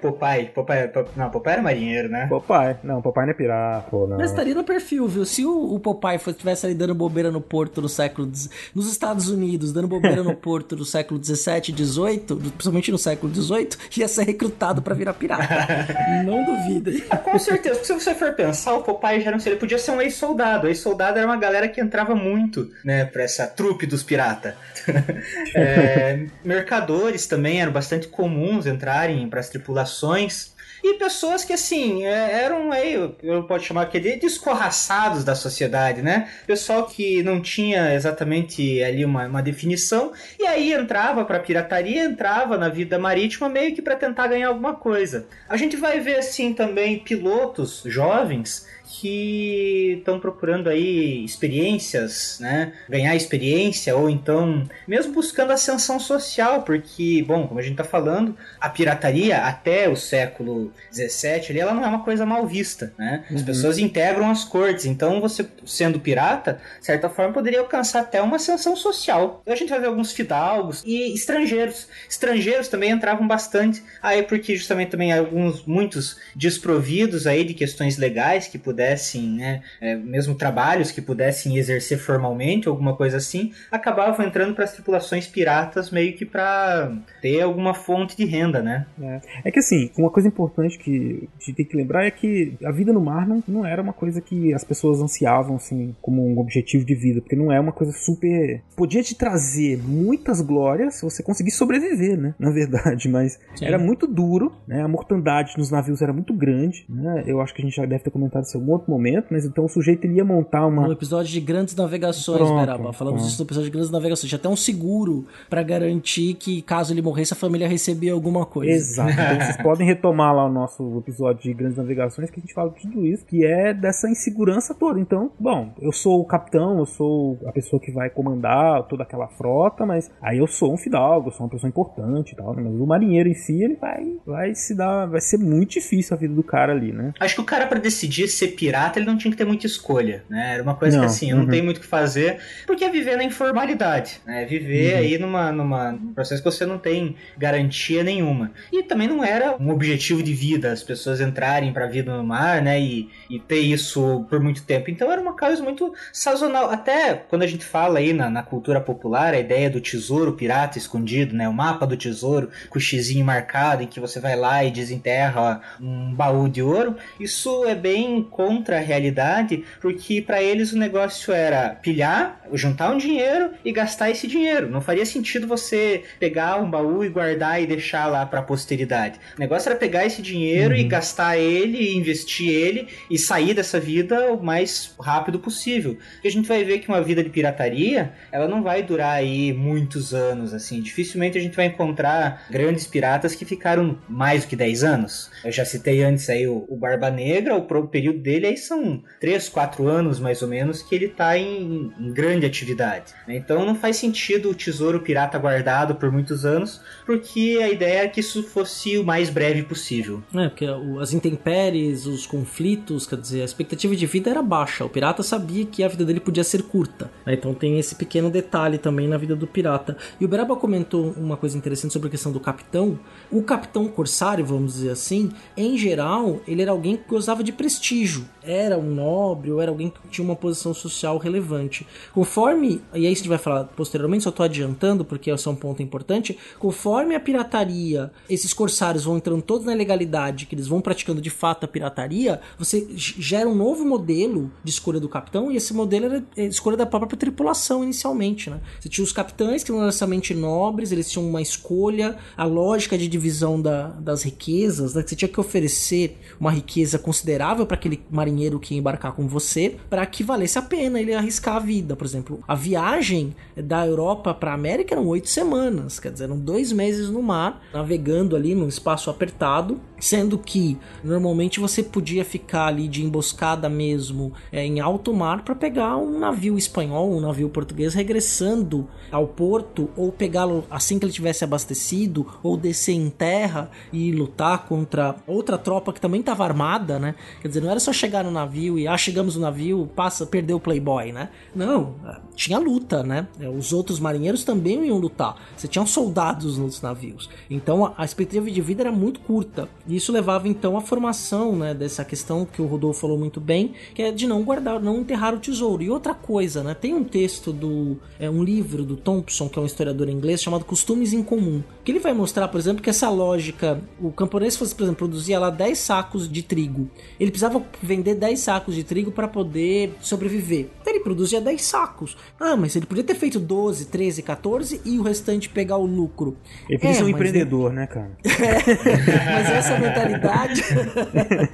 Popeye, 0.00 0.46
Popeye, 0.46 0.90
não, 1.16 1.30
Popeye 1.30 1.54
era 1.54 1.62
marinheiro, 1.62 2.08
né? 2.08 2.26
Popeye, 2.28 2.76
não, 2.84 3.02
Popeye 3.02 3.26
não 3.26 3.32
é 3.32 3.34
pirata. 3.34 3.81
Pô, 3.90 4.06
não. 4.06 4.16
Mas 4.16 4.30
estaria 4.30 4.54
no 4.54 4.64
perfil, 4.64 5.06
viu? 5.06 5.24
Se 5.24 5.44
o, 5.44 5.74
o 5.74 5.80
Popeye 5.80 6.16
estivesse 6.16 6.66
ali 6.66 6.74
dando 6.74 6.94
bobeira 6.94 7.30
no 7.30 7.40
porto 7.40 7.80
no 7.82 7.88
século... 7.88 8.30
Nos 8.74 8.90
Estados 8.90 9.28
Unidos, 9.28 9.72
dando 9.72 9.88
bobeira 9.88 10.22
no 10.22 10.34
porto 10.36 10.74
do 10.74 10.84
século 10.84 11.18
17, 11.20 11.72
18, 11.72 12.36
principalmente 12.36 12.90
no 12.90 12.98
século 12.98 13.32
18, 13.32 13.78
ia 13.96 14.08
ser 14.08 14.24
recrutado 14.24 14.80
para 14.80 14.94
virar 14.94 15.14
pirata. 15.14 15.48
não 16.24 16.44
duvida. 16.44 16.92
Com 17.18 17.38
certeza, 17.38 17.76
porque 17.76 17.86
se 17.86 17.92
você 17.92 18.14
for 18.14 18.32
pensar, 18.32 18.74
o 18.74 18.82
Popeye 18.82 19.20
já 19.20 19.30
não 19.30 19.38
ele 19.44 19.56
podia 19.56 19.78
ser 19.78 19.90
um 19.90 20.00
ex-soldado. 20.00 20.68
Ex-soldado 20.68 21.18
era 21.18 21.26
uma 21.26 21.36
galera 21.36 21.68
que 21.68 21.80
entrava 21.80 22.14
muito, 22.14 22.70
né, 22.84 23.04
pra 23.04 23.22
essa 23.22 23.46
trupe 23.46 23.86
dos 23.86 24.02
piratas. 24.02 24.54
é, 25.54 26.26
mercadores 26.44 27.26
também 27.26 27.60
eram 27.60 27.72
bastante 27.72 28.08
comuns 28.08 28.66
entrarem 28.66 29.28
para 29.28 29.40
as 29.40 29.48
tripulações. 29.48 30.51
E 30.82 30.94
pessoas 30.94 31.44
que, 31.44 31.52
assim, 31.52 32.04
é, 32.04 32.42
eram 32.42 32.72
aí, 32.72 32.94
eu 33.22 33.44
posso 33.44 33.64
chamar 33.64 33.82
aqui 33.82 34.00
de 34.00 34.16
descorraçados 34.16 35.24
da 35.24 35.34
sociedade, 35.34 36.02
né? 36.02 36.28
Pessoal 36.46 36.86
que 36.86 37.22
não 37.22 37.40
tinha 37.40 37.94
exatamente 37.94 38.82
ali 38.82 39.04
uma, 39.04 39.26
uma 39.26 39.42
definição, 39.42 40.12
e 40.38 40.46
aí 40.46 40.72
entrava 40.72 41.24
pra 41.24 41.38
pirataria, 41.38 42.04
entrava 42.04 42.58
na 42.58 42.68
vida 42.68 42.98
marítima 42.98 43.48
meio 43.48 43.74
que 43.74 43.82
para 43.82 43.96
tentar 43.96 44.26
ganhar 44.26 44.48
alguma 44.48 44.74
coisa. 44.74 45.26
A 45.48 45.56
gente 45.56 45.76
vai 45.76 46.00
ver, 46.00 46.16
assim, 46.16 46.52
também 46.52 46.98
pilotos 46.98 47.82
jovens 47.86 48.66
que 49.00 49.96
estão 49.98 50.20
procurando 50.20 50.68
aí 50.68 51.24
experiências, 51.24 52.38
né? 52.40 52.72
Ganhar 52.88 53.16
experiência 53.16 53.96
ou 53.96 54.10
então 54.10 54.68
mesmo 54.86 55.14
buscando 55.14 55.52
ascensão 55.52 55.98
social, 55.98 56.62
porque, 56.62 57.24
bom, 57.26 57.48
como 57.48 57.58
a 57.58 57.62
gente 57.62 57.72
está 57.72 57.84
falando, 57.84 58.36
a 58.60 58.68
pirataria 58.68 59.38
até 59.38 59.88
o 59.88 59.96
século 59.96 60.70
17 60.90 61.52
ali, 61.52 61.60
ela 61.60 61.72
não 61.72 61.84
é 61.84 61.86
uma 61.86 62.04
coisa 62.04 62.26
mal 62.26 62.46
vista, 62.46 62.92
né? 62.98 63.24
As 63.30 63.40
uhum. 63.40 63.46
pessoas 63.46 63.78
integram 63.78 64.30
as 64.30 64.44
cortes, 64.44 64.84
então 64.84 65.20
você 65.20 65.46
sendo 65.64 65.98
pirata, 65.98 66.60
de 66.78 66.84
certa 66.84 67.08
forma 67.08 67.32
poderia 67.32 67.60
alcançar 67.60 68.00
até 68.00 68.20
uma 68.20 68.36
ascensão 68.36 68.76
social. 68.76 69.40
Então 69.42 69.54
a 69.54 69.56
gente 69.56 69.70
vai 69.70 69.80
ver 69.80 69.86
alguns 69.86 70.12
fidalgos 70.12 70.82
e 70.84 71.14
estrangeiros. 71.14 71.88
Estrangeiros 72.08 72.68
também 72.68 72.90
entravam 72.90 73.26
bastante 73.26 73.82
aí 74.02 74.22
porque 74.22 74.54
justamente 74.54 74.90
também 74.90 75.12
alguns 75.12 75.64
muitos 75.64 76.18
desprovidos 76.36 77.26
aí 77.26 77.42
de 77.42 77.54
questões 77.54 77.96
legais 77.96 78.48
que 78.48 78.58
pudessem 78.58 78.81
pudessem, 78.82 79.30
né, 79.30 79.62
é, 79.80 79.94
mesmo 79.94 80.34
trabalhos 80.34 80.90
que 80.90 81.00
pudessem 81.00 81.56
exercer 81.56 81.98
formalmente, 81.98 82.68
alguma 82.68 82.96
coisa 82.96 83.16
assim, 83.16 83.52
acabavam 83.70 84.26
entrando 84.26 84.54
para 84.54 84.64
as 84.64 84.72
tripulações 84.72 85.26
piratas 85.26 85.90
meio 85.90 86.14
que 86.14 86.24
para 86.24 86.92
ter 87.20 87.40
alguma 87.40 87.74
fonte 87.74 88.16
de 88.16 88.24
renda, 88.24 88.62
né? 88.62 88.86
É. 89.00 89.20
é. 89.44 89.50
que 89.50 89.58
assim, 89.58 89.90
uma 89.96 90.10
coisa 90.10 90.28
importante 90.28 90.78
que 90.78 91.28
a 91.40 91.44
gente 91.44 91.56
tem 91.56 91.66
que 91.66 91.76
lembrar 91.76 92.04
é 92.04 92.10
que 92.10 92.54
a 92.64 92.72
vida 92.72 92.92
no 92.92 93.00
mar 93.00 93.26
não, 93.26 93.42
não 93.46 93.64
era 93.64 93.80
uma 93.80 93.92
coisa 93.92 94.20
que 94.20 94.52
as 94.52 94.64
pessoas 94.64 95.00
ansiavam 95.00 95.56
assim 95.56 95.94
como 96.00 96.26
um 96.26 96.38
objetivo 96.38 96.84
de 96.84 96.94
vida, 96.94 97.20
porque 97.20 97.36
não 97.36 97.52
é 97.52 97.60
uma 97.60 97.72
coisa 97.72 97.92
super 97.92 98.62
podia 98.76 99.02
te 99.02 99.14
trazer 99.14 99.78
muitas 99.78 100.40
glórias 100.40 100.96
se 100.96 101.02
você 101.02 101.22
conseguisse 101.22 101.56
sobreviver, 101.56 102.18
né? 102.18 102.34
Na 102.38 102.50
verdade, 102.50 103.08
mas 103.08 103.38
Sim. 103.54 103.66
era 103.66 103.78
muito 103.78 104.06
duro, 104.06 104.52
né? 104.66 104.82
A 104.82 104.88
mortandade 104.88 105.54
nos 105.56 105.70
navios 105.70 106.02
era 106.02 106.12
muito 106.12 106.34
grande, 106.34 106.84
né? 106.88 107.22
Eu 107.26 107.40
acho 107.40 107.54
que 107.54 107.62
a 107.62 107.64
gente 107.64 107.76
já 107.76 107.86
deve 107.86 108.02
ter 108.02 108.10
comentado 108.10 108.44
isso 108.44 108.58
em 108.58 108.60
algum 108.72 108.74
outro 108.74 108.90
momento, 108.90 109.26
mas 109.30 109.44
então 109.44 109.64
o 109.64 109.68
sujeito 109.68 110.04
ele 110.04 110.14
ia 110.14 110.24
montar 110.24 110.66
uma. 110.66 110.86
No 110.86 110.92
episódio 110.92 111.30
de 111.30 111.40
grandes 111.40 111.74
navegações, 111.74 112.38
pronto, 112.38 112.58
Beraba. 112.58 112.92
Falamos 112.92 113.26
isso 113.26 113.38
no 113.38 113.46
episódio 113.46 113.66
de 113.66 113.72
grandes 113.72 113.90
navegações. 113.90 114.28
Tinha 114.28 114.38
até 114.38 114.48
um 114.48 114.56
seguro 114.56 115.26
para 115.48 115.62
garantir 115.62 116.34
que, 116.34 116.62
caso 116.62 116.92
ele 116.92 117.02
morresse, 117.02 117.32
a 117.32 117.36
família 117.36 117.68
recebia 117.68 118.12
alguma 118.12 118.46
coisa. 118.46 118.72
Exato. 118.72 119.10
Então 119.10 119.46
vocês 119.46 119.56
podem 119.62 119.86
retomar 119.86 120.34
lá 120.34 120.46
o 120.46 120.52
nosso 120.52 120.98
episódio 120.98 121.42
de 121.42 121.54
grandes 121.54 121.76
navegações 121.76 122.30
que 122.30 122.40
a 122.40 122.42
gente 122.42 122.54
fala 122.54 122.70
de 122.70 122.82
tudo 122.82 123.06
isso, 123.06 123.24
que 123.26 123.44
é 123.44 123.74
dessa 123.74 124.08
insegurança 124.08 124.74
toda. 124.74 124.98
Então, 124.98 125.30
bom, 125.38 125.72
eu 125.80 125.92
sou 125.92 126.20
o 126.20 126.24
capitão, 126.24 126.78
eu 126.78 126.86
sou 126.86 127.38
a 127.46 127.52
pessoa 127.52 127.80
que 127.80 127.90
vai 127.90 128.10
comandar 128.10 128.86
toda 128.88 129.02
aquela 129.02 129.28
frota, 129.28 129.84
mas 129.84 130.10
aí 130.20 130.38
eu 130.38 130.46
sou 130.46 130.72
um 130.72 130.76
fidalgo, 130.76 131.28
eu 131.28 131.32
sou 131.32 131.46
uma 131.46 131.50
pessoa 131.50 131.68
importante 131.68 132.32
e 132.32 132.36
tal, 132.36 132.54
né? 132.54 132.62
Mas 132.62 132.80
o 132.80 132.86
marinheiro 132.86 133.28
em 133.28 133.34
si, 133.34 133.62
ele 133.62 133.76
vai, 133.76 134.16
vai 134.26 134.54
se 134.54 134.74
dar. 134.74 135.06
Vai 135.06 135.20
ser 135.20 135.38
muito 135.38 135.72
difícil 135.72 136.16
a 136.16 136.18
vida 136.18 136.34
do 136.34 136.42
cara 136.42 136.72
ali, 136.72 136.92
né? 136.92 137.12
Acho 137.20 137.34
que 137.34 137.40
o 137.40 137.44
cara, 137.44 137.66
para 137.66 137.78
decidir 137.78 138.28
ser 138.28 138.48
pirata, 138.62 139.00
ele 139.00 139.06
não 139.06 139.18
tinha 139.18 139.32
que 139.32 139.36
ter 139.36 139.44
muita 139.44 139.66
escolha, 139.66 140.22
né? 140.30 140.54
Era 140.54 140.62
uma 140.62 140.76
coisa 140.76 140.96
não. 140.96 141.04
que 141.04 141.10
assim, 141.10 141.30
eu 141.30 141.36
uhum. 141.36 141.42
não 141.42 141.50
tenho 141.50 141.64
muito 141.64 141.78
o 141.78 141.80
que 141.80 141.86
fazer, 141.86 142.38
porque 142.64 142.84
é 142.84 142.88
viver 142.88 143.16
na 143.16 143.24
informalidade, 143.24 144.20
né? 144.24 144.44
Viver 144.44 144.92
uhum. 144.92 144.98
aí 145.00 145.18
numa, 145.18 145.50
numa 145.50 145.90
num 145.90 146.14
processo 146.14 146.40
que 146.40 146.48
você 146.48 146.64
não 146.64 146.78
tem 146.78 147.16
garantia 147.36 148.04
nenhuma. 148.04 148.52
E 148.72 148.84
também 148.84 149.08
não 149.08 149.24
era 149.24 149.56
um 149.58 149.70
objetivo 149.70 150.22
de 150.22 150.32
vida 150.32 150.70
as 150.70 150.84
pessoas 150.84 151.20
entrarem 151.20 151.72
para 151.72 151.86
a 151.86 151.88
vida 151.88 152.16
no 152.16 152.22
mar, 152.22 152.62
né? 152.62 152.80
E, 152.80 153.10
e 153.28 153.40
ter 153.40 153.58
isso 153.58 154.24
por 154.30 154.38
muito 154.38 154.62
tempo. 154.62 154.88
Então 154.88 155.10
era 155.10 155.20
uma 155.20 155.36
coisa 155.36 155.60
muito 155.60 155.92
sazonal. 156.12 156.70
Até 156.70 157.14
quando 157.14 157.42
a 157.42 157.48
gente 157.48 157.64
fala 157.64 157.98
aí 157.98 158.12
na, 158.12 158.30
na 158.30 158.44
cultura 158.44 158.80
popular, 158.80 159.34
a 159.34 159.40
ideia 159.40 159.68
do 159.68 159.80
tesouro 159.80 160.34
pirata 160.34 160.78
escondido, 160.78 161.34
né? 161.34 161.48
O 161.48 161.52
mapa 161.52 161.84
do 161.84 161.96
tesouro 161.96 162.48
com 162.70 162.78
o 162.78 162.80
xizinho 162.80 163.24
marcado 163.24 163.82
em 163.82 163.88
que 163.88 163.98
você 163.98 164.20
vai 164.20 164.36
lá 164.36 164.62
e 164.62 164.70
desenterra 164.70 165.60
um 165.80 166.14
baú 166.14 166.48
de 166.48 166.62
ouro, 166.62 166.96
isso 167.18 167.64
é 167.64 167.74
bem 167.74 168.22
contra 168.52 168.76
a 168.76 168.80
realidade, 168.80 169.64
porque 169.80 170.20
para 170.20 170.42
eles 170.42 170.72
o 170.72 170.78
negócio 170.78 171.32
era 171.32 171.70
pilhar, 171.70 172.40
juntar 172.52 172.90
um 172.90 172.98
dinheiro 172.98 173.50
e 173.64 173.72
gastar 173.72 174.10
esse 174.10 174.26
dinheiro. 174.26 174.68
Não 174.68 174.80
faria 174.80 175.06
sentido 175.06 175.46
você 175.46 176.04
pegar 176.20 176.60
um 176.60 176.70
baú 176.70 177.04
e 177.04 177.08
guardar 177.08 177.62
e 177.62 177.66
deixar 177.66 178.06
lá 178.06 178.26
para 178.26 178.40
a 178.40 178.42
posteridade. 178.42 179.18
O 179.36 179.40
negócio 179.40 179.70
era 179.70 179.78
pegar 179.78 180.04
esse 180.04 180.20
dinheiro 180.20 180.74
uhum. 180.74 180.80
e 180.80 180.84
gastar 180.84 181.38
ele, 181.38 181.78
e 181.78 181.96
investir 181.96 182.50
ele 182.50 182.88
e 183.10 183.18
sair 183.18 183.54
dessa 183.54 183.80
vida 183.80 184.32
o 184.32 184.42
mais 184.42 184.94
rápido 185.00 185.38
possível. 185.38 185.98
E 186.22 186.28
a 186.28 186.30
gente 186.30 186.46
vai 186.46 186.62
ver 186.62 186.78
que 186.78 186.88
uma 186.88 187.02
vida 187.02 187.22
de 187.22 187.30
pirataria, 187.30 188.12
ela 188.30 188.46
não 188.46 188.62
vai 188.62 188.82
durar 188.82 189.14
aí 189.14 189.52
muitos 189.52 190.12
anos 190.12 190.52
assim. 190.52 190.80
Dificilmente 190.80 191.38
a 191.38 191.40
gente 191.40 191.56
vai 191.56 191.66
encontrar 191.66 192.46
grandes 192.50 192.86
piratas 192.86 193.34
que 193.34 193.44
ficaram 193.44 193.98
mais 194.08 194.44
do 194.44 194.48
que 194.48 194.56
10 194.56 194.84
anos. 194.84 195.30
Eu 195.44 195.52
já 195.52 195.64
citei 195.64 196.02
antes 196.02 196.28
aí 196.28 196.46
o, 196.46 196.64
o 196.68 196.76
Barba 196.76 197.10
Negra, 197.10 197.56
o 197.56 197.88
período 197.88 198.18
dele 198.18 198.46
aí 198.46 198.56
são 198.56 198.72
são 198.72 199.02
3, 199.20 199.48
4 199.48 199.86
anos 199.86 200.18
mais 200.18 200.42
ou 200.42 200.48
menos 200.48 200.82
que 200.82 200.94
ele 200.94 201.06
está 201.06 201.36
em, 201.36 201.92
em, 201.98 202.12
grande 202.12 202.46
atividade. 202.46 203.12
Né? 203.26 203.36
Então 203.36 203.64
não 203.64 203.74
faz 203.74 203.96
sentido 203.96 204.50
o 204.50 204.54
tesouro 204.54 205.00
pirata 205.00 205.38
guardado 205.38 205.94
por 205.94 206.10
muitos 206.10 206.44
anos, 206.44 206.80
porque 207.04 207.60
a 207.62 207.68
ideia 207.68 208.04
é 208.04 208.08
que 208.08 208.20
isso 208.20 208.42
fosse 208.42 208.96
o 208.98 209.04
mais 209.04 209.28
breve 209.28 209.62
possível. 209.62 210.22
É, 210.34 210.48
porque 210.48 210.66
as 211.00 211.12
intempéries, 211.12 212.06
os 212.06 212.26
conflitos, 212.26 213.06
quer 213.06 213.16
dizer, 213.16 213.42
a 213.42 213.44
expectativa 213.44 213.94
de 213.94 214.06
vida 214.06 214.30
era 214.30 214.42
baixa. 214.42 214.84
O 214.84 214.88
pirata 214.88 215.22
sabia 215.22 215.66
que 215.66 215.84
a 215.84 215.88
vida 215.88 216.04
dele 216.04 216.20
podia 216.20 216.44
ser 216.44 216.62
curta. 216.62 217.10
Né? 217.26 217.34
Então 217.34 217.54
tem 217.54 217.78
esse 217.78 217.94
pequeno 217.94 218.30
detalhe 218.30 218.78
também 218.78 219.06
na 219.06 219.16
vida 219.16 219.36
do 219.36 219.46
pirata. 219.46 219.96
E 220.20 220.24
o 220.24 220.28
Beraba 220.28 220.56
comentou 220.56 221.12
uma 221.16 221.36
coisa 221.36 221.56
interessante 221.56 221.92
sobre 221.92 222.08
a 222.08 222.10
questão 222.10 222.32
do 222.32 222.40
capitão. 222.40 222.98
O 223.30 223.42
capitão 223.42 223.86
corsário, 223.88 224.44
vamos 224.44 224.74
dizer 224.74 224.90
assim, 224.90 225.30
em 225.56 225.76
geral, 225.76 226.40
ele 226.46 226.62
era 226.62 226.70
alguém 226.70 226.96
que 226.96 227.08
gozava 227.08 227.42
de 227.42 227.52
prestígio. 227.52 228.28
Era 228.44 228.76
um 228.76 228.94
nobre 228.94 229.50
ou 229.52 229.60
era 229.60 229.70
alguém 229.70 229.90
que 229.90 230.08
tinha 230.08 230.24
uma 230.24 230.34
posição 230.34 230.74
social 230.74 231.16
relevante. 231.18 231.86
Conforme, 232.12 232.82
e 232.92 232.98
aí 232.98 233.06
a 233.06 233.14
gente 233.14 233.28
vai 233.28 233.38
falar 233.38 233.64
posteriormente, 233.64 234.24
só 234.24 234.30
estou 234.30 234.44
adiantando 234.44 235.04
porque 235.04 235.30
esse 235.30 235.46
é 235.46 235.50
um 235.50 235.54
ponto 235.54 235.82
importante, 235.82 236.36
conforme 236.58 237.14
a 237.14 237.20
pirataria, 237.20 238.10
esses 238.28 238.52
corsários 238.52 239.04
vão 239.04 239.16
entrando 239.16 239.42
todos 239.42 239.66
na 239.66 239.74
legalidade, 239.74 240.46
que 240.46 240.54
eles 240.54 240.66
vão 240.66 240.80
praticando 240.80 241.20
de 241.20 241.30
fato 241.30 241.64
a 241.64 241.68
pirataria, 241.68 242.40
você 242.58 242.86
gera 242.96 243.48
um 243.48 243.54
novo 243.54 243.84
modelo 243.84 244.50
de 244.64 244.70
escolha 244.70 244.98
do 244.98 245.08
capitão 245.08 245.50
e 245.52 245.56
esse 245.56 245.72
modelo 245.72 246.06
era 246.06 246.24
a 246.36 246.42
escolha 246.42 246.76
da 246.76 246.86
própria 246.86 247.16
tripulação 247.16 247.84
inicialmente, 247.84 248.50
né? 248.50 248.60
Você 248.80 248.88
tinha 248.88 249.04
os 249.04 249.12
capitães 249.12 249.62
que 249.62 249.70
não 249.70 249.78
eram 249.78 249.86
necessariamente 249.86 250.34
nobres, 250.34 250.90
eles 250.90 251.10
tinham 251.10 251.28
uma 251.28 251.40
escolha, 251.40 252.16
a 252.36 252.44
lógica 252.44 252.98
de 252.98 253.06
divisão 253.06 253.60
da, 253.60 253.88
das 253.88 254.22
riquezas, 254.22 254.94
né? 254.94 255.02
Que 255.02 255.10
você 255.10 255.16
tinha 255.16 255.28
que 255.28 255.40
oferecer 255.40 256.18
uma 256.40 256.50
riqueza 256.50 256.98
considerável 256.98 257.66
para 257.66 257.76
aquele 257.76 258.02
marinheiro 258.10 258.31
que 258.60 258.74
ia 258.74 258.80
embarcar 258.80 259.12
com 259.12 259.26
você 259.26 259.76
para 259.88 260.04
que 260.06 260.22
valesse 260.22 260.58
a 260.58 260.62
pena 260.62 261.00
ele 261.00 261.14
arriscar 261.14 261.56
a 261.56 261.60
vida. 261.60 261.96
Por 261.96 262.06
exemplo, 262.06 262.40
a 262.46 262.54
viagem 262.54 263.34
da 263.56 263.86
Europa 263.86 264.34
para 264.34 264.52
a 264.52 264.54
América 264.54 264.94
eram 264.94 265.06
oito 265.06 265.28
semanas, 265.28 265.98
quer 265.98 266.12
dizer, 266.12 266.24
eram 266.24 266.38
dois 266.38 266.72
meses 266.72 267.08
no 267.08 267.22
mar, 267.22 267.62
navegando 267.72 268.36
ali 268.36 268.54
num 268.54 268.68
espaço 268.68 269.10
apertado, 269.10 269.80
sendo 269.98 270.36
que 270.36 270.76
normalmente 271.04 271.60
você 271.60 271.82
podia 271.82 272.24
ficar 272.24 272.66
ali 272.66 272.88
de 272.88 273.04
emboscada 273.04 273.68
mesmo 273.68 274.32
é, 274.50 274.64
em 274.64 274.80
alto 274.80 275.12
mar 275.14 275.44
para 275.44 275.54
pegar 275.54 275.96
um 275.96 276.18
navio 276.18 276.58
espanhol, 276.58 277.12
um 277.12 277.20
navio 277.20 277.48
português 277.48 277.94
regressando 277.94 278.88
ao 279.10 279.28
porto 279.28 279.88
ou 279.96 280.10
pegá-lo 280.10 280.64
assim 280.70 280.98
que 280.98 281.04
ele 281.04 281.12
tivesse 281.12 281.44
abastecido 281.44 282.26
ou 282.42 282.56
descer 282.56 282.94
em 282.94 283.10
terra 283.10 283.70
e 283.92 284.10
lutar 284.10 284.66
contra 284.66 285.14
outra 285.26 285.56
tropa 285.56 285.92
que 285.92 286.00
também 286.00 286.20
estava 286.20 286.44
armada, 286.44 286.98
né? 286.98 287.14
Quer 287.40 287.48
dizer, 287.48 287.60
não 287.60 287.70
era 287.70 287.80
só 287.80 287.92
chegar 287.92 288.21
no 288.22 288.30
navio 288.30 288.78
e 288.78 288.86
ah, 288.86 288.96
chegamos 288.96 289.36
no 289.36 289.42
navio, 289.42 289.88
passa, 289.94 290.26
perdeu 290.26 290.56
o 290.56 290.60
Playboy, 290.60 291.12
né? 291.12 291.30
Não, 291.54 291.94
tinha 292.34 292.58
luta, 292.58 293.02
né? 293.02 293.26
Os 293.56 293.72
outros 293.72 293.98
marinheiros 294.00 294.44
também 294.44 294.86
iam 294.86 294.98
lutar. 294.98 295.36
Você 295.56 295.68
tinha 295.68 295.84
soldados 295.86 296.58
nos 296.58 296.80
navios. 296.80 297.28
Então 297.50 297.92
a 297.96 298.04
expectativa 298.04 298.50
de 298.50 298.60
vida 298.60 298.82
era 298.82 298.92
muito 298.92 299.20
curta. 299.20 299.68
E 299.86 299.96
isso 299.96 300.12
levava 300.12 300.48
então 300.48 300.76
à 300.76 300.80
formação, 300.80 301.56
né, 301.56 301.74
dessa 301.74 302.04
questão 302.04 302.44
que 302.44 302.62
o 302.62 302.66
Rodolfo 302.66 303.00
falou 303.00 303.18
muito 303.18 303.40
bem, 303.40 303.72
que 303.94 304.02
é 304.02 304.12
de 304.12 304.26
não 304.26 304.42
guardar, 304.42 304.80
não 304.80 305.00
enterrar 305.00 305.34
o 305.34 305.38
tesouro. 305.38 305.82
E 305.82 305.90
outra 305.90 306.14
coisa, 306.14 306.62
né? 306.62 306.74
Tem 306.74 306.94
um 306.94 307.04
texto 307.04 307.52
do 307.52 307.98
é 308.18 308.30
um 308.30 308.42
livro 308.42 308.84
do 308.84 308.96
Thompson, 308.96 309.48
que 309.48 309.58
é 309.58 309.62
um 309.62 309.66
historiador 309.66 310.08
inglês, 310.08 310.42
chamado 310.42 310.64
Costumes 310.64 311.12
em 311.12 311.22
Comum, 311.22 311.62
que 311.84 311.92
ele 311.92 311.98
vai 311.98 312.12
mostrar, 312.12 312.48
por 312.48 312.58
exemplo, 312.58 312.82
que 312.82 312.90
essa 312.90 313.08
lógica, 313.08 313.80
o 314.00 314.10
camponês 314.12 314.56
fosse, 314.56 314.74
por 314.74 314.84
exemplo, 314.84 314.98
produzia 314.98 315.38
lá 315.38 315.50
10 315.50 315.78
sacos 315.78 316.30
de 316.30 316.42
trigo. 316.42 316.88
Ele 317.18 317.30
precisava 317.30 317.62
vender 317.82 318.11
10 318.14 318.40
sacos 318.40 318.74
de 318.74 318.84
trigo 318.84 319.10
para 319.10 319.28
poder 319.28 319.94
sobreviver. 320.00 320.68
Então 320.80 320.92
ele 320.92 321.02
produzia 321.02 321.40
10 321.40 321.62
sacos. 321.62 322.16
Ah, 322.38 322.56
mas 322.56 322.74
ele 322.76 322.86
podia 322.86 323.04
ter 323.04 323.14
feito 323.14 323.38
12, 323.38 323.86
13, 323.86 324.22
14 324.22 324.80
e 324.84 324.98
o 324.98 325.02
restante 325.02 325.48
pegar 325.48 325.76
o 325.76 325.86
lucro. 325.86 326.36
Ele 326.68 326.78
podia 326.78 326.90
é, 326.90 326.94
ser 326.94 327.04
um 327.04 327.08
empreendedor, 327.08 327.70
ele... 327.70 327.80
né, 327.80 327.86
cara? 327.86 328.10
É, 328.42 329.24
mas 329.24 329.50
essa 329.50 329.78
mentalidade. 329.78 330.62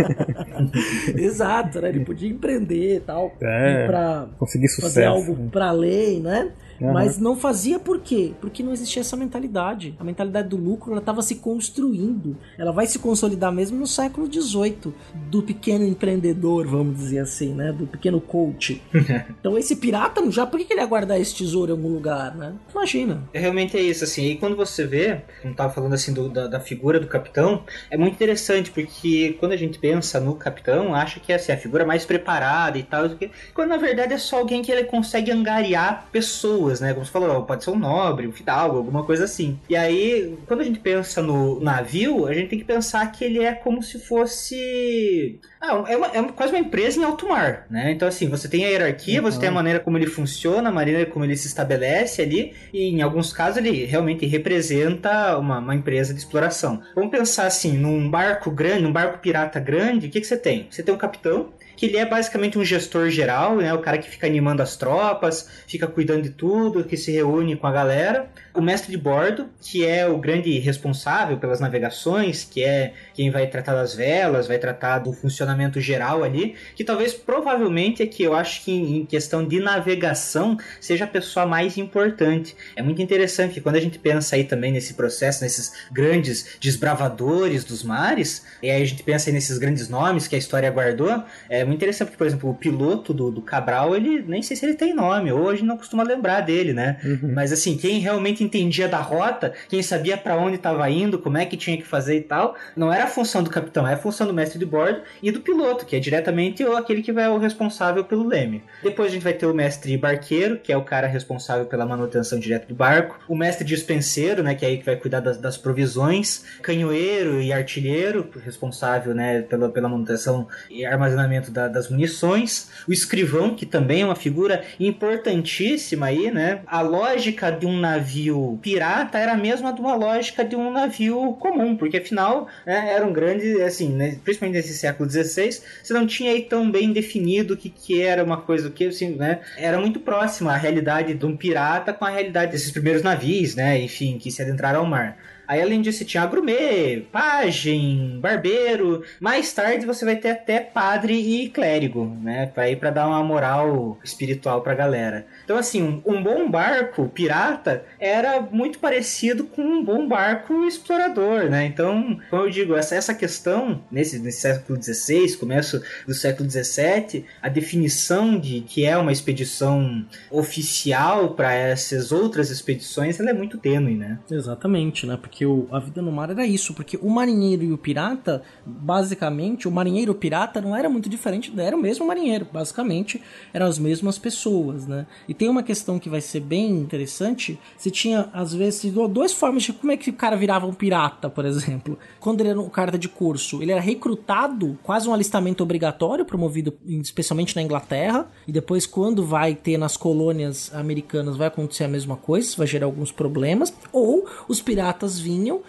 Exato, 1.16 1.80
né? 1.80 1.88
Ele 1.90 2.00
podia 2.00 2.28
empreender 2.28 2.96
e 2.96 3.00
tal. 3.00 3.34
É, 3.40 3.86
pra 3.86 4.28
conseguir 4.38 4.68
sucesso. 4.68 4.94
Fazer 4.94 5.04
algo 5.04 5.32
né? 5.34 5.48
para 5.50 5.68
além, 5.68 6.20
né? 6.20 6.50
Uhum. 6.81 6.93
Mas 6.93 7.18
não 7.18 7.37
fazia 7.37 7.79
por 7.79 8.01
quê? 8.01 8.33
Porque 8.41 8.62
não 8.62 8.72
existia 8.72 9.01
essa 9.01 9.16
mentalidade. 9.16 9.95
A 9.99 10.05
mentalidade 10.05 10.49
do 10.49 10.57
lucro 10.57 10.93
ela 10.93 11.01
estava 11.01 11.22
se 11.22 11.37
construindo. 11.37 12.37
Ela 12.57 12.72
vai 12.72 12.87
se 12.87 12.99
consolidar 12.99 13.53
mesmo 13.53 13.79
no 13.79 13.87
século 13.87 14.31
XVIII, 14.33 14.95
do 15.29 15.43
pequeno 15.43 15.85
empreendedor, 15.85 16.66
vamos 16.66 16.97
dizer 16.97 17.20
assim, 17.20 17.55
né? 17.55 17.72
Do 17.72 17.87
pequeno 17.87 18.20
coach. 18.20 18.81
então 19.41 19.59
esse 19.59 19.76
pirata, 19.76 20.29
já 20.31 20.47
por 20.47 20.59
que 20.61 20.72
ele 20.72 20.81
ia 20.81 20.87
guardar 20.87 21.20
esse 21.20 21.35
tesouro 21.35 21.72
em 21.72 21.76
algum 21.76 21.89
lugar, 21.89 22.35
né? 22.37 22.55
Imagina. 22.70 23.22
Realmente 23.33 23.76
é 23.76 23.81
isso, 23.81 24.05
assim. 24.05 24.26
E 24.26 24.37
quando 24.37 24.57
você 24.57 24.87
vê, 24.87 25.22
como 25.43 25.55
tava 25.55 25.72
falando 25.72 25.95
assim 25.95 26.12
do, 26.12 26.29
da, 26.29 26.47
da, 26.47 26.61
figura 26.61 27.01
do 27.01 27.07
capitão, 27.07 27.64
é 27.91 27.97
muito 27.97 28.14
interessante, 28.14 28.70
porque 28.70 29.37
quando 29.41 29.53
a 29.53 29.57
gente 29.57 29.79
pensa 29.79 30.20
no 30.20 30.35
capitão, 30.35 30.95
acha 30.95 31.18
que 31.18 31.33
é 31.33 31.37
assim, 31.37 31.53
a 31.53 31.57
figura 31.57 31.85
mais 31.85 32.05
preparada 32.05 32.79
e 32.79 32.83
tal, 32.83 33.09
quando 33.55 33.70
na 33.70 33.76
verdade 33.76 34.12
é 34.12 34.18
só 34.18 34.39
alguém 34.39 34.62
que 34.62 34.70
ele 34.70 34.85
consegue 34.85 35.31
angariar 35.31 36.09
pessoas 36.12 36.67
pessoas, 36.68 36.80
né? 36.80 36.92
Como 36.92 37.04
você 37.04 37.10
falou, 37.12 37.42
pode 37.44 37.64
ser 37.64 37.70
um 37.70 37.78
nobre, 37.78 38.26
um 38.26 38.32
fidalgo, 38.32 38.76
alguma 38.76 39.04
coisa 39.04 39.24
assim. 39.24 39.58
E 39.68 39.76
aí, 39.76 40.36
quando 40.46 40.60
a 40.60 40.64
gente 40.64 40.78
pensa 40.78 41.22
no 41.22 41.60
navio, 41.60 42.26
a 42.26 42.34
gente 42.34 42.48
tem 42.48 42.58
que 42.58 42.64
pensar 42.64 43.10
que 43.10 43.24
ele 43.24 43.42
é 43.42 43.54
como 43.54 43.82
se 43.82 43.98
fosse. 43.98 45.40
Ah, 45.60 45.84
é, 45.88 45.96
uma, 45.96 46.06
é 46.06 46.22
quase 46.32 46.52
uma 46.52 46.58
empresa 46.58 47.00
em 47.00 47.04
alto 47.04 47.28
mar, 47.28 47.66
né? 47.70 47.90
Então, 47.90 48.06
assim, 48.06 48.28
você 48.28 48.48
tem 48.48 48.64
a 48.64 48.68
hierarquia, 48.68 49.20
uhum. 49.20 49.30
você 49.30 49.40
tem 49.40 49.48
a 49.48 49.52
maneira 49.52 49.80
como 49.80 49.96
ele 49.96 50.06
funciona, 50.06 50.68
a 50.68 50.72
maneira 50.72 51.06
como 51.06 51.24
ele 51.24 51.36
se 51.36 51.46
estabelece 51.46 52.22
ali, 52.22 52.54
e 52.72 52.88
em 52.90 53.02
alguns 53.02 53.32
casos 53.32 53.58
ele 53.58 53.84
realmente 53.84 54.26
representa 54.26 55.36
uma, 55.38 55.58
uma 55.58 55.74
empresa 55.74 56.12
de 56.12 56.20
exploração. 56.20 56.80
Vamos 56.94 57.10
pensar 57.10 57.46
assim, 57.46 57.76
num 57.76 58.08
barco 58.08 58.50
grande, 58.50 58.82
num 58.82 58.92
barco 58.92 59.18
pirata 59.18 59.58
grande, 59.58 60.06
o 60.06 60.10
que, 60.10 60.20
que 60.20 60.26
você 60.26 60.36
tem? 60.36 60.68
Você 60.70 60.82
tem 60.82 60.94
um 60.94 60.98
capitão, 60.98 61.50
que 61.79 61.87
ele 61.87 61.97
é 61.97 62.05
basicamente 62.05 62.59
um 62.59 62.64
gestor 62.64 63.09
geral, 63.09 63.57
né? 63.57 63.72
O 63.72 63.79
cara 63.79 63.99
que 63.99 64.11
fica 64.11 64.26
animando 64.26 64.61
as 64.61 64.76
tropas, 64.76 65.49
fica 65.64 65.87
cuidando 65.87 66.22
de 66.22 66.31
tudo, 66.31 66.83
que 66.83 66.97
se 66.97 67.12
reúne 67.12 67.55
com 67.55 67.68
a 67.68 67.72
galera. 67.72 68.29
O 68.53 68.61
mestre 68.61 68.91
de 68.91 68.99
bordo, 68.99 69.49
que 69.62 69.87
é 69.87 70.05
o 70.05 70.18
grande 70.18 70.59
responsável 70.59 71.37
pelas 71.39 71.61
navegações, 71.61 72.43
que 72.43 72.64
é 72.64 72.95
quem 73.14 73.31
vai 73.31 73.47
tratar 73.47 73.74
das 73.74 73.95
velas, 73.95 74.49
vai 74.49 74.59
tratar 74.59 74.99
do 74.99 75.12
funcionamento 75.12 75.81
geral 75.81 76.24
ali, 76.24 76.57
que 76.74 76.83
talvez 76.83 77.14
provavelmente 77.14 78.03
é 78.03 78.07
que 78.07 78.24
eu 78.24 78.35
acho 78.35 78.64
que 78.64 78.72
em 78.72 79.07
questão 79.07 79.47
de 79.47 79.61
navegação 79.61 80.59
seja 80.81 81.05
a 81.05 81.09
pessoa 81.09 81.47
mais 81.47 81.79
importante. 81.79 82.57
É 82.74 82.83
muito 82.83 83.01
interessante 83.01 83.61
quando 83.61 83.76
a 83.76 83.81
gente 83.81 84.01
pensa 84.01 84.35
aí 84.35 84.43
também 84.43 84.72
nesse 84.72 84.95
processo, 84.95 85.45
nesses 85.45 85.72
grandes 85.93 86.57
desbravadores 86.61 87.62
dos 87.62 87.85
mares, 87.85 88.45
e 88.61 88.68
aí 88.68 88.83
a 88.83 88.85
gente 88.85 89.05
pensa 89.05 89.31
aí 89.31 89.33
nesses 89.33 89.59
grandes 89.59 89.89
nomes 89.89 90.26
que 90.26 90.35
a 90.35 90.39
história 90.39 90.68
guardou, 90.72 91.22
é 91.49 91.67
muito 91.68 91.78
interessante, 91.78 92.08
porque, 92.08 92.18
por 92.18 92.26
exemplo, 92.26 92.50
o 92.50 92.54
piloto 92.54 93.14
do, 93.14 93.30
do 93.30 93.42
Cabral, 93.42 93.94
ele 93.94 94.22
nem 94.26 94.42
sei 94.42 94.56
se 94.56 94.66
ele 94.66 94.74
tem 94.74 94.94
nome, 94.94 95.32
hoje 95.32 95.64
não 95.64 95.76
costuma 95.76 96.02
lembrar 96.02 96.40
dele, 96.40 96.72
né? 96.72 96.98
Uhum. 97.04 97.32
Mas 97.34 97.52
assim, 97.52 97.76
quem 97.76 97.98
realmente 97.98 98.42
entendia 98.42 98.88
da 98.88 98.98
rota, 98.98 99.52
quem 99.68 99.82
sabia 99.82 100.16
para 100.16 100.36
onde 100.36 100.56
estava 100.56 100.88
indo, 100.90 101.18
como 101.18 101.38
é 101.38 101.44
que 101.44 101.56
tinha 101.56 101.76
que 101.76 101.84
fazer 101.84 102.16
e 102.18 102.22
tal, 102.22 102.56
não 102.76 102.92
era 102.92 103.04
a 103.04 103.06
função 103.06 103.42
do 103.42 103.50
capitão, 103.50 103.86
é 103.86 103.94
a 103.94 103.96
função 103.96 104.26
do 104.26 104.34
mestre 104.34 104.58
de 104.58 104.66
bordo 104.66 105.02
e 105.22 105.30
do 105.30 105.40
piloto, 105.40 105.86
que 105.86 105.96
é 105.96 106.00
diretamente 106.00 106.62
aquele 106.64 107.02
que 107.02 107.12
vai 107.12 107.28
o 107.28 107.38
responsável 107.38 108.04
pelo 108.04 108.26
leme. 108.26 108.62
Depois 108.82 109.08
a 109.08 109.14
gente 109.14 109.22
vai 109.22 109.32
ter 109.32 109.46
o 109.46 109.54
mestre 109.54 109.96
barqueiro, 109.96 110.58
que 110.58 110.72
é 110.72 110.76
o 110.76 110.82
cara 110.82 111.06
responsável 111.06 111.66
pela 111.66 111.86
manutenção 111.86 112.38
direta 112.38 112.66
do 112.66 112.74
barco, 112.74 113.18
o 113.28 113.36
mestre 113.36 113.64
dispenseiro, 113.64 114.42
né, 114.42 114.54
que 114.54 114.64
é 114.64 114.68
aí 114.68 114.78
que 114.78 114.84
vai 114.84 114.96
cuidar 114.96 115.20
das, 115.20 115.38
das 115.38 115.56
provisões, 115.56 116.44
canhoeiro 116.62 117.40
e 117.40 117.52
artilheiro, 117.52 118.28
responsável, 118.44 119.14
né, 119.14 119.42
pela, 119.42 119.68
pela 119.68 119.88
manutenção 119.88 120.46
e 120.70 120.84
armazenamento 120.84 121.50
da, 121.59 121.66
das 121.66 121.90
munições, 121.90 122.70
o 122.86 122.92
escrivão, 122.92 123.54
que 123.54 123.66
também 123.66 124.02
é 124.02 124.04
uma 124.04 124.14
figura 124.14 124.62
importantíssima 124.78 126.06
aí, 126.06 126.30
né? 126.30 126.61
A 126.66 126.80
lógica 126.80 127.50
de 127.50 127.66
um 127.66 127.78
navio 127.78 128.59
pirata 128.62 129.18
era 129.18 129.32
a 129.32 129.36
mesma 129.36 129.72
de 129.72 129.80
uma 129.80 129.96
lógica 129.96 130.44
de 130.44 130.54
um 130.54 130.70
navio 130.70 131.32
comum, 131.40 131.76
porque 131.76 131.96
afinal 131.96 132.46
né, 132.64 132.92
era 132.94 133.04
um 133.04 133.12
grande, 133.12 133.61
assim, 133.62 133.88
né, 133.88 134.18
principalmente 134.22 134.56
nesse 134.56 134.74
século 134.74 135.11
XVI, 135.11 135.61
você 135.82 135.92
não 135.92 136.06
tinha 136.06 136.30
aí 136.30 136.42
tão 136.42 136.70
bem 136.70 136.92
definido 136.92 137.54
o 137.54 137.56
que, 137.56 137.70
que 137.70 138.00
era 138.00 138.22
uma 138.22 138.40
coisa, 138.40 138.68
o 138.68 138.70
que, 138.70 138.86
assim, 138.86 139.16
né? 139.16 139.40
Era 139.56 139.80
muito 139.80 139.98
próxima 140.00 140.52
a 140.52 140.56
realidade 140.56 141.14
de 141.14 141.26
um 141.26 141.36
pirata 141.36 141.92
com 141.92 142.04
a 142.04 142.11
realidade 142.11 142.52
desses 142.52 142.70
primeiros 142.70 143.02
navios, 143.02 143.54
né? 143.54 143.80
Enfim, 143.80 144.18
que 144.18 144.30
se 144.30 144.42
adentraram 144.42 144.80
ao 144.80 144.86
mar. 144.86 145.16
Aí, 145.49 145.62
além 145.62 145.80
disso, 145.80 146.05
tinha 146.05 146.22
agrumê, 146.22 147.07
pajem, 147.11 148.20
barbeiro. 148.20 149.03
Mais 149.18 149.51
tarde 149.51 149.86
você 149.86 150.05
vai 150.05 150.16
ter 150.16 150.28
até 150.28 150.61
padre 150.61 151.14
e 151.14 151.49
clérigo, 151.49 152.05
né? 152.20 152.46
Pra 152.55 152.68
ir 152.70 152.76
pra 152.76 152.90
dar 152.90 153.09
uma 153.09 153.24
moral 153.24 153.99
espiritual 154.05 154.61
pra 154.61 154.74
galera. 154.74 155.26
Então, 155.44 155.57
assim, 155.57 156.03
um 156.05 156.22
bom 156.22 156.51
barco 156.51 157.09
pirata 157.09 157.82
era 157.99 158.42
muito 158.42 158.78
parecido 158.78 159.44
com 159.44 159.62
um 159.62 159.82
bom 159.82 160.07
barco 160.07 160.66
explorador, 160.66 161.44
né? 161.49 161.64
Então, 161.64 162.20
como 162.28 162.42
eu 162.42 162.51
digo, 162.51 162.76
essa, 162.76 162.94
essa 162.94 163.14
questão, 163.14 163.82
nesse, 163.90 164.18
nesse 164.18 164.42
século 164.42 164.78
XVI, 164.82 165.34
começo 165.38 165.82
do 166.07 166.12
século 166.12 166.51
XVII, 166.51 167.24
a 167.40 167.49
definição 167.49 168.38
de 168.38 168.61
que 168.61 168.84
é 168.84 168.99
uma 168.99 169.12
expedição 169.12 170.05
oficial 170.30 171.34
para 171.34 171.55
essas 171.55 172.12
outras 172.12 172.51
expedições, 172.51 173.18
ela 173.18 173.30
é 173.30 173.34
muito 173.34 173.57
tênue, 173.57 173.94
né? 173.94 174.18
Exatamente, 174.30 175.07
né? 175.07 175.16
Porque 175.16 175.38
o, 175.45 175.66
a 175.70 175.78
vida 175.78 176.03
no 176.03 176.12
mar 176.12 176.30
era 176.30 176.47
isso, 176.47 176.74
porque 176.74 176.99
o 177.01 177.09
marinheiro 177.11 177.64
e 177.64 177.72
o 177.72 177.78
pirata, 177.78 178.43
basicamente, 178.64 179.68
o 179.68 179.70
marinheiro 179.70 180.11
e 180.11 180.14
o 180.14 180.14
pirata 180.14 180.61
não 180.61 180.74
era 180.74 180.89
muito 180.89 181.09
diferente, 181.09 181.53
era 181.59 181.76
o 181.76 181.80
mesmo 181.80 182.07
marinheiro, 182.07 182.47
basicamente, 182.53 183.20
eram 183.53 183.66
as 183.66 183.78
mesmas 183.78 184.18
pessoas, 184.18 184.86
né? 184.86 185.07
E 185.28 185.34
tem 185.34 185.49
uma 185.49 185.62
questão 185.62 185.99
que 185.99 186.09
vai 186.09 186.20
ser 186.20 186.41
bem 186.41 186.70
interessante. 186.70 187.59
Você 187.76 187.91
tinha, 187.91 188.28
às 188.32 188.55
vezes, 188.55 188.93
duas 189.11 189.32
formas 189.32 189.62
de 189.62 189.72
como 189.72 189.93
é 189.93 189.97
que 189.97 190.11
o 190.11 190.12
cara 190.12 190.36
virava 190.36 190.66
um 190.66 190.72
pirata, 190.72 191.28
por 191.28 191.45
exemplo. 191.45 191.99
Quando 192.20 192.41
ele 192.41 192.51
era 192.51 192.61
um 192.61 192.68
cara 192.68 192.99
de 192.99 193.09
curso, 193.09 193.62
ele 193.62 193.72
era 193.72 193.80
recrutado, 193.80 194.78
quase 194.82 195.09
um 195.09 195.14
alistamento 195.14 195.62
obrigatório, 195.62 196.24
promovido 196.24 196.74
especialmente 196.86 197.55
na 197.55 197.62
Inglaterra. 197.62 198.26
E 198.47 198.53
depois, 198.53 198.86
quando 198.86 199.24
vai 199.24 199.55
ter 199.55 199.78
nas 199.78 199.97
colônias 199.97 200.74
americanas, 200.74 201.36
vai 201.36 201.49
acontecer 201.49 201.84
a 201.84 201.89
mesma 201.89 202.16
coisa, 202.16 202.57
vai 202.57 202.66
gerar 202.66 202.86
alguns 202.86 203.12
problemas. 203.12 203.72
Ou 203.93 204.26
os 204.49 204.61
piratas 204.61 205.18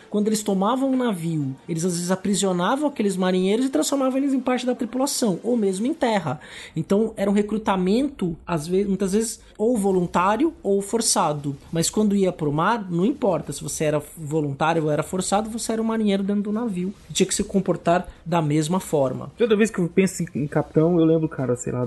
quando 0.09 0.27
eles 0.27 0.43
tomavam 0.43 0.91
um 0.91 0.97
navio, 0.97 1.55
eles 1.67 1.85
às 1.85 1.93
vezes 1.93 2.11
aprisionavam 2.11 2.87
aqueles 2.87 3.15
marinheiros 3.15 3.65
e 3.65 3.69
transformavam 3.69 4.17
eles 4.17 4.33
em 4.33 4.39
parte 4.39 4.65
da 4.65 4.75
tripulação, 4.75 5.39
ou 5.43 5.57
mesmo 5.57 5.85
em 5.85 5.93
terra. 5.93 6.39
Então 6.75 7.13
era 7.15 7.29
um 7.29 7.33
recrutamento, 7.33 8.35
às 8.45 8.67
vezes, 8.67 8.87
muitas 8.87 9.13
vezes 9.13 9.39
ou 9.57 9.77
voluntário 9.77 10.53
ou 10.63 10.81
forçado. 10.81 11.55
Mas 11.71 11.89
quando 11.89 12.15
ia 12.15 12.31
pro 12.31 12.51
mar, 12.51 12.89
não 12.89 13.05
importa 13.05 13.51
se 13.51 13.61
você 13.61 13.83
era 13.83 14.01
voluntário 14.17 14.85
ou 14.85 14.91
era 14.91 15.03
forçado, 15.03 15.49
você 15.49 15.73
era 15.73 15.81
um 15.81 15.85
marinheiro 15.85 16.23
dentro 16.23 16.43
do 16.43 16.51
navio. 16.51 16.93
E 17.09 17.13
tinha 17.13 17.27
que 17.27 17.35
se 17.35 17.43
comportar 17.43 18.07
da 18.25 18.41
mesma 18.41 18.79
forma. 18.79 19.31
Toda 19.37 19.57
vez 19.57 19.69
que 19.69 19.79
eu 19.79 19.89
penso 19.89 20.23
em 20.33 20.47
capitão, 20.47 20.97
eu 20.97 21.05
lembro, 21.05 21.27
cara, 21.27 21.55
sei 21.55 21.73
lá, 21.73 21.85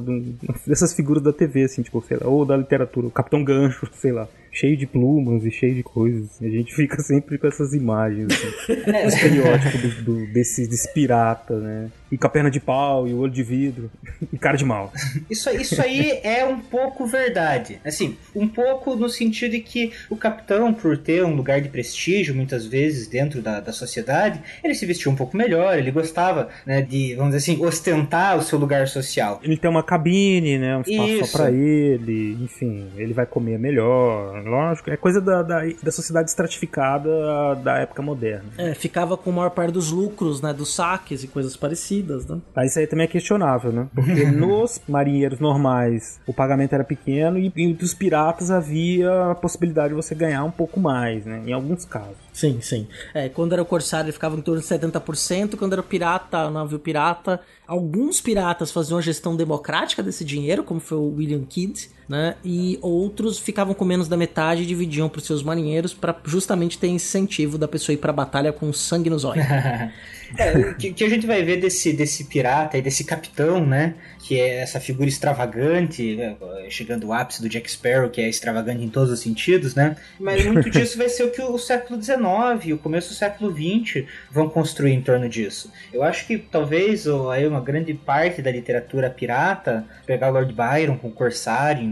dessas 0.67 0.93
figuras 0.93 1.23
da 1.23 1.33
TV, 1.33 1.65
assim, 1.65 1.83
tipo, 1.83 2.03
sei 2.07 2.19
lá, 2.19 2.29
ou 2.29 2.45
da 2.45 2.57
literatura, 2.57 3.07
o 3.07 3.11
Capitão 3.11 3.43
Gancho, 3.43 3.89
sei 3.97 4.13
lá 4.13 4.29
cheio 4.53 4.77
de 4.77 4.87
plumas 4.87 5.45
e 5.45 5.51
cheio 5.51 5.75
de 5.75 5.83
coisas. 5.83 6.41
A 6.41 6.49
gente 6.49 6.73
fica 6.77 7.03
sempre 7.03 7.39
com 7.39 7.47
essas 7.47 7.73
imagens, 7.73 8.29
assim, 8.31 8.91
é. 8.93 9.07
estereótipo 9.07 9.79
do, 9.79 10.03
do, 10.03 10.33
desse, 10.33 10.69
desse 10.69 10.93
pirata, 10.93 11.59
né? 11.59 11.91
E 12.13 12.19
com 12.19 12.27
a 12.27 12.31
perna 12.31 12.51
de 12.51 12.61
pau 12.61 13.09
e 13.09 13.15
o 13.15 13.21
olho 13.21 13.33
de 13.33 13.43
vidro 13.43 13.91
e 14.31 14.37
cara 14.37 14.55
de 14.57 14.67
mal. 14.67 14.93
Isso, 15.31 15.49
isso 15.51 15.81
aí 15.81 16.21
é 16.23 16.45
um 16.45 16.61
pouco 16.61 17.07
verdade. 17.07 17.81
Assim, 17.83 18.19
um 18.35 18.47
pouco 18.47 18.95
no 18.95 19.09
sentido 19.09 19.53
de 19.53 19.61
que 19.61 19.93
o 20.11 20.17
capitão, 20.17 20.75
por 20.75 20.99
ter 20.99 21.25
um 21.25 21.35
lugar 21.35 21.63
de 21.63 21.71
prestígio, 21.71 22.35
muitas 22.35 22.67
vezes, 22.67 23.07
dentro 23.07 23.41
da, 23.41 23.61
da 23.61 23.73
sociedade, 23.73 24.43
ele 24.63 24.75
se 24.75 24.85
vestia 24.85 25.11
um 25.11 25.17
pouco 25.17 25.37
melhor, 25.37 25.79
ele 25.79 25.91
gostava, 25.91 26.49
né, 26.67 26.83
de, 26.83 27.15
vamos 27.15 27.35
dizer 27.35 27.53
assim, 27.53 27.65
ostentar 27.65 28.37
o 28.37 28.43
seu 28.43 28.59
lugar 28.59 28.87
social. 28.89 29.41
Ele 29.43 29.57
tem 29.57 29.71
uma 29.71 29.83
cabine, 29.83 30.59
né, 30.59 30.77
um 30.77 30.83
espaço 30.83 31.11
isso. 31.11 31.27
só 31.27 31.39
pra 31.39 31.51
ele, 31.51 32.37
enfim, 32.43 32.89
ele 32.97 33.15
vai 33.15 33.25
comer 33.25 33.59
melhor, 33.59 34.45
lógico, 34.45 34.91
é 34.91 34.97
coisa 34.99 35.21
da, 35.21 35.43
da, 35.43 35.63
da, 35.83 35.91
sociedade 35.91 36.29
estratificada 36.29 37.55
da 37.63 37.79
época 37.79 38.03
moderna. 38.03 38.45
É, 38.59 38.75
ficava 38.75 39.17
com 39.17 39.31
a 39.31 39.33
maior 39.33 39.51
parte 39.51 39.73
dos 39.73 39.91
lucros, 39.91 40.43
né, 40.43 40.53
dos 40.53 40.75
saques 40.75 41.25
e 41.25 41.29
coisas 41.29 41.57
parecidas 41.57 42.02
vidas, 42.03 42.27
né? 42.27 42.41
Isso 42.65 42.79
aí 42.79 42.87
também 42.87 43.05
é 43.05 43.07
questionável, 43.07 43.73
né? 43.73 43.89
Porque 43.95 44.25
nos 44.31 44.81
marinheiros 44.89 45.39
normais 45.39 46.21
o 46.27 46.33
pagamento 46.33 46.75
era 46.75 46.85
pequeno 46.85 47.39
e, 47.39 47.53
e 47.55 47.73
dos 47.73 47.95
piratas 47.95 48.51
havia 48.51 49.31
a 49.31 49.35
possibilidade 49.35 49.91
de 49.91 49.95
você 49.95 50.15
ganhar 50.15 50.45
um 50.45 50.51
pouco 50.51 50.81
mais, 50.81 51.25
né? 51.25 51.43
Em 51.47 51.53
alguns 51.53 51.85
casos. 51.85 52.17
Sim, 52.33 52.61
sim. 52.61 52.87
É, 53.15 53.29
quando 53.29 53.53
era 53.53 53.63
o 53.63 53.67
Corsário 53.67 54.07
ele 54.07 54.13
ficava 54.13 54.37
em 54.37 54.41
torno 54.41 54.61
de 54.61 54.67
70%, 54.67 55.57
quando 55.57 55.73
era 55.73 55.81
o 55.81 55.85
pirata, 55.85 56.47
o 56.47 56.51
navio 56.51 56.79
pirata, 56.79 57.41
alguns 57.67 58.21
piratas 58.21 58.71
faziam 58.71 58.99
a 58.99 59.03
gestão 59.03 59.37
democrática 59.37 60.03
desse 60.03 60.25
dinheiro, 60.25 60.65
como 60.65 60.81
foi 60.81 60.99
o 60.99 61.15
William 61.17 61.45
Kidd, 61.45 61.91
né? 62.09 62.37
E 62.45 62.79
outros 62.83 63.39
ficavam 63.39 63.75
com 63.75 63.85
menos 63.85 64.09
da 64.09 64.17
metade 64.17 64.63
e 64.63 64.67
dividiam 64.67 65.09
para 65.09 65.19
os 65.19 65.27
seus 65.27 65.43
marinheiros 65.43 65.95
para 65.95 66.17
justamente 66.25 66.79
ter 66.79 66.89
incentivo 66.89 67.57
da 67.57 67.69
pessoa 67.69 67.95
ir 67.95 67.99
para 67.99 68.11
a 68.11 68.15
batalha 68.15 68.53
com 68.53 68.73
sangue 68.73 69.09
nos 69.09 69.25
olhos. 69.25 69.45
É, 70.37 70.57
o 70.57 70.75
que, 70.75 70.93
que 70.93 71.05
a 71.05 71.09
gente 71.09 71.27
vai 71.27 71.43
ver 71.43 71.59
desse, 71.59 71.93
desse 71.93 72.25
pirata 72.25 72.79
e 72.79 72.83
desse 72.83 73.05
capitão, 73.05 73.65
né? 73.65 73.95
Que 74.21 74.41
é 74.41 74.61
essa 74.61 74.81
figura 74.81 75.09
extravagante, 75.09 76.17
né, 76.17 76.37
chegando 76.71 77.07
ao 77.07 77.13
ápice 77.13 77.43
do 77.43 77.49
Jack 77.49 77.71
Sparrow, 77.71 78.09
que 78.09 78.21
é 78.21 78.29
extravagante 78.29 78.83
em 78.83 78.89
todos 78.89 79.11
os 79.11 79.21
sentidos, 79.21 79.75
né? 79.75 79.97
Mas 80.19 80.45
muito 80.47 80.71
disso 80.71 80.97
vai 80.97 81.09
ser 81.09 81.25
o 81.25 81.31
que 81.31 81.43
o 81.43 81.59
século 81.59 82.03
XIX 82.03 82.23
e 82.65 82.73
o 82.73 82.79
começo 82.79 83.11
do 83.11 83.15
século 83.15 83.53
XX 83.53 84.05
vão 84.31 84.49
construir 84.49 84.93
em 84.93 85.03
torno 85.03 85.29
disso. 85.29 85.71
Eu 85.93 86.03
acho 86.03 86.27
que 86.27 86.39
talvez 86.39 87.07
ou, 87.07 87.31
aí 87.31 87.47
uma 87.47 87.61
grande 87.61 87.93
parte 87.95 88.41
da 88.41 88.51
literatura 88.51 89.11
pirata, 89.11 89.85
pegar 90.07 90.31
Lord 90.31 90.53
Byron 90.55 90.97
com 90.97 91.11
Corsário 91.11 91.83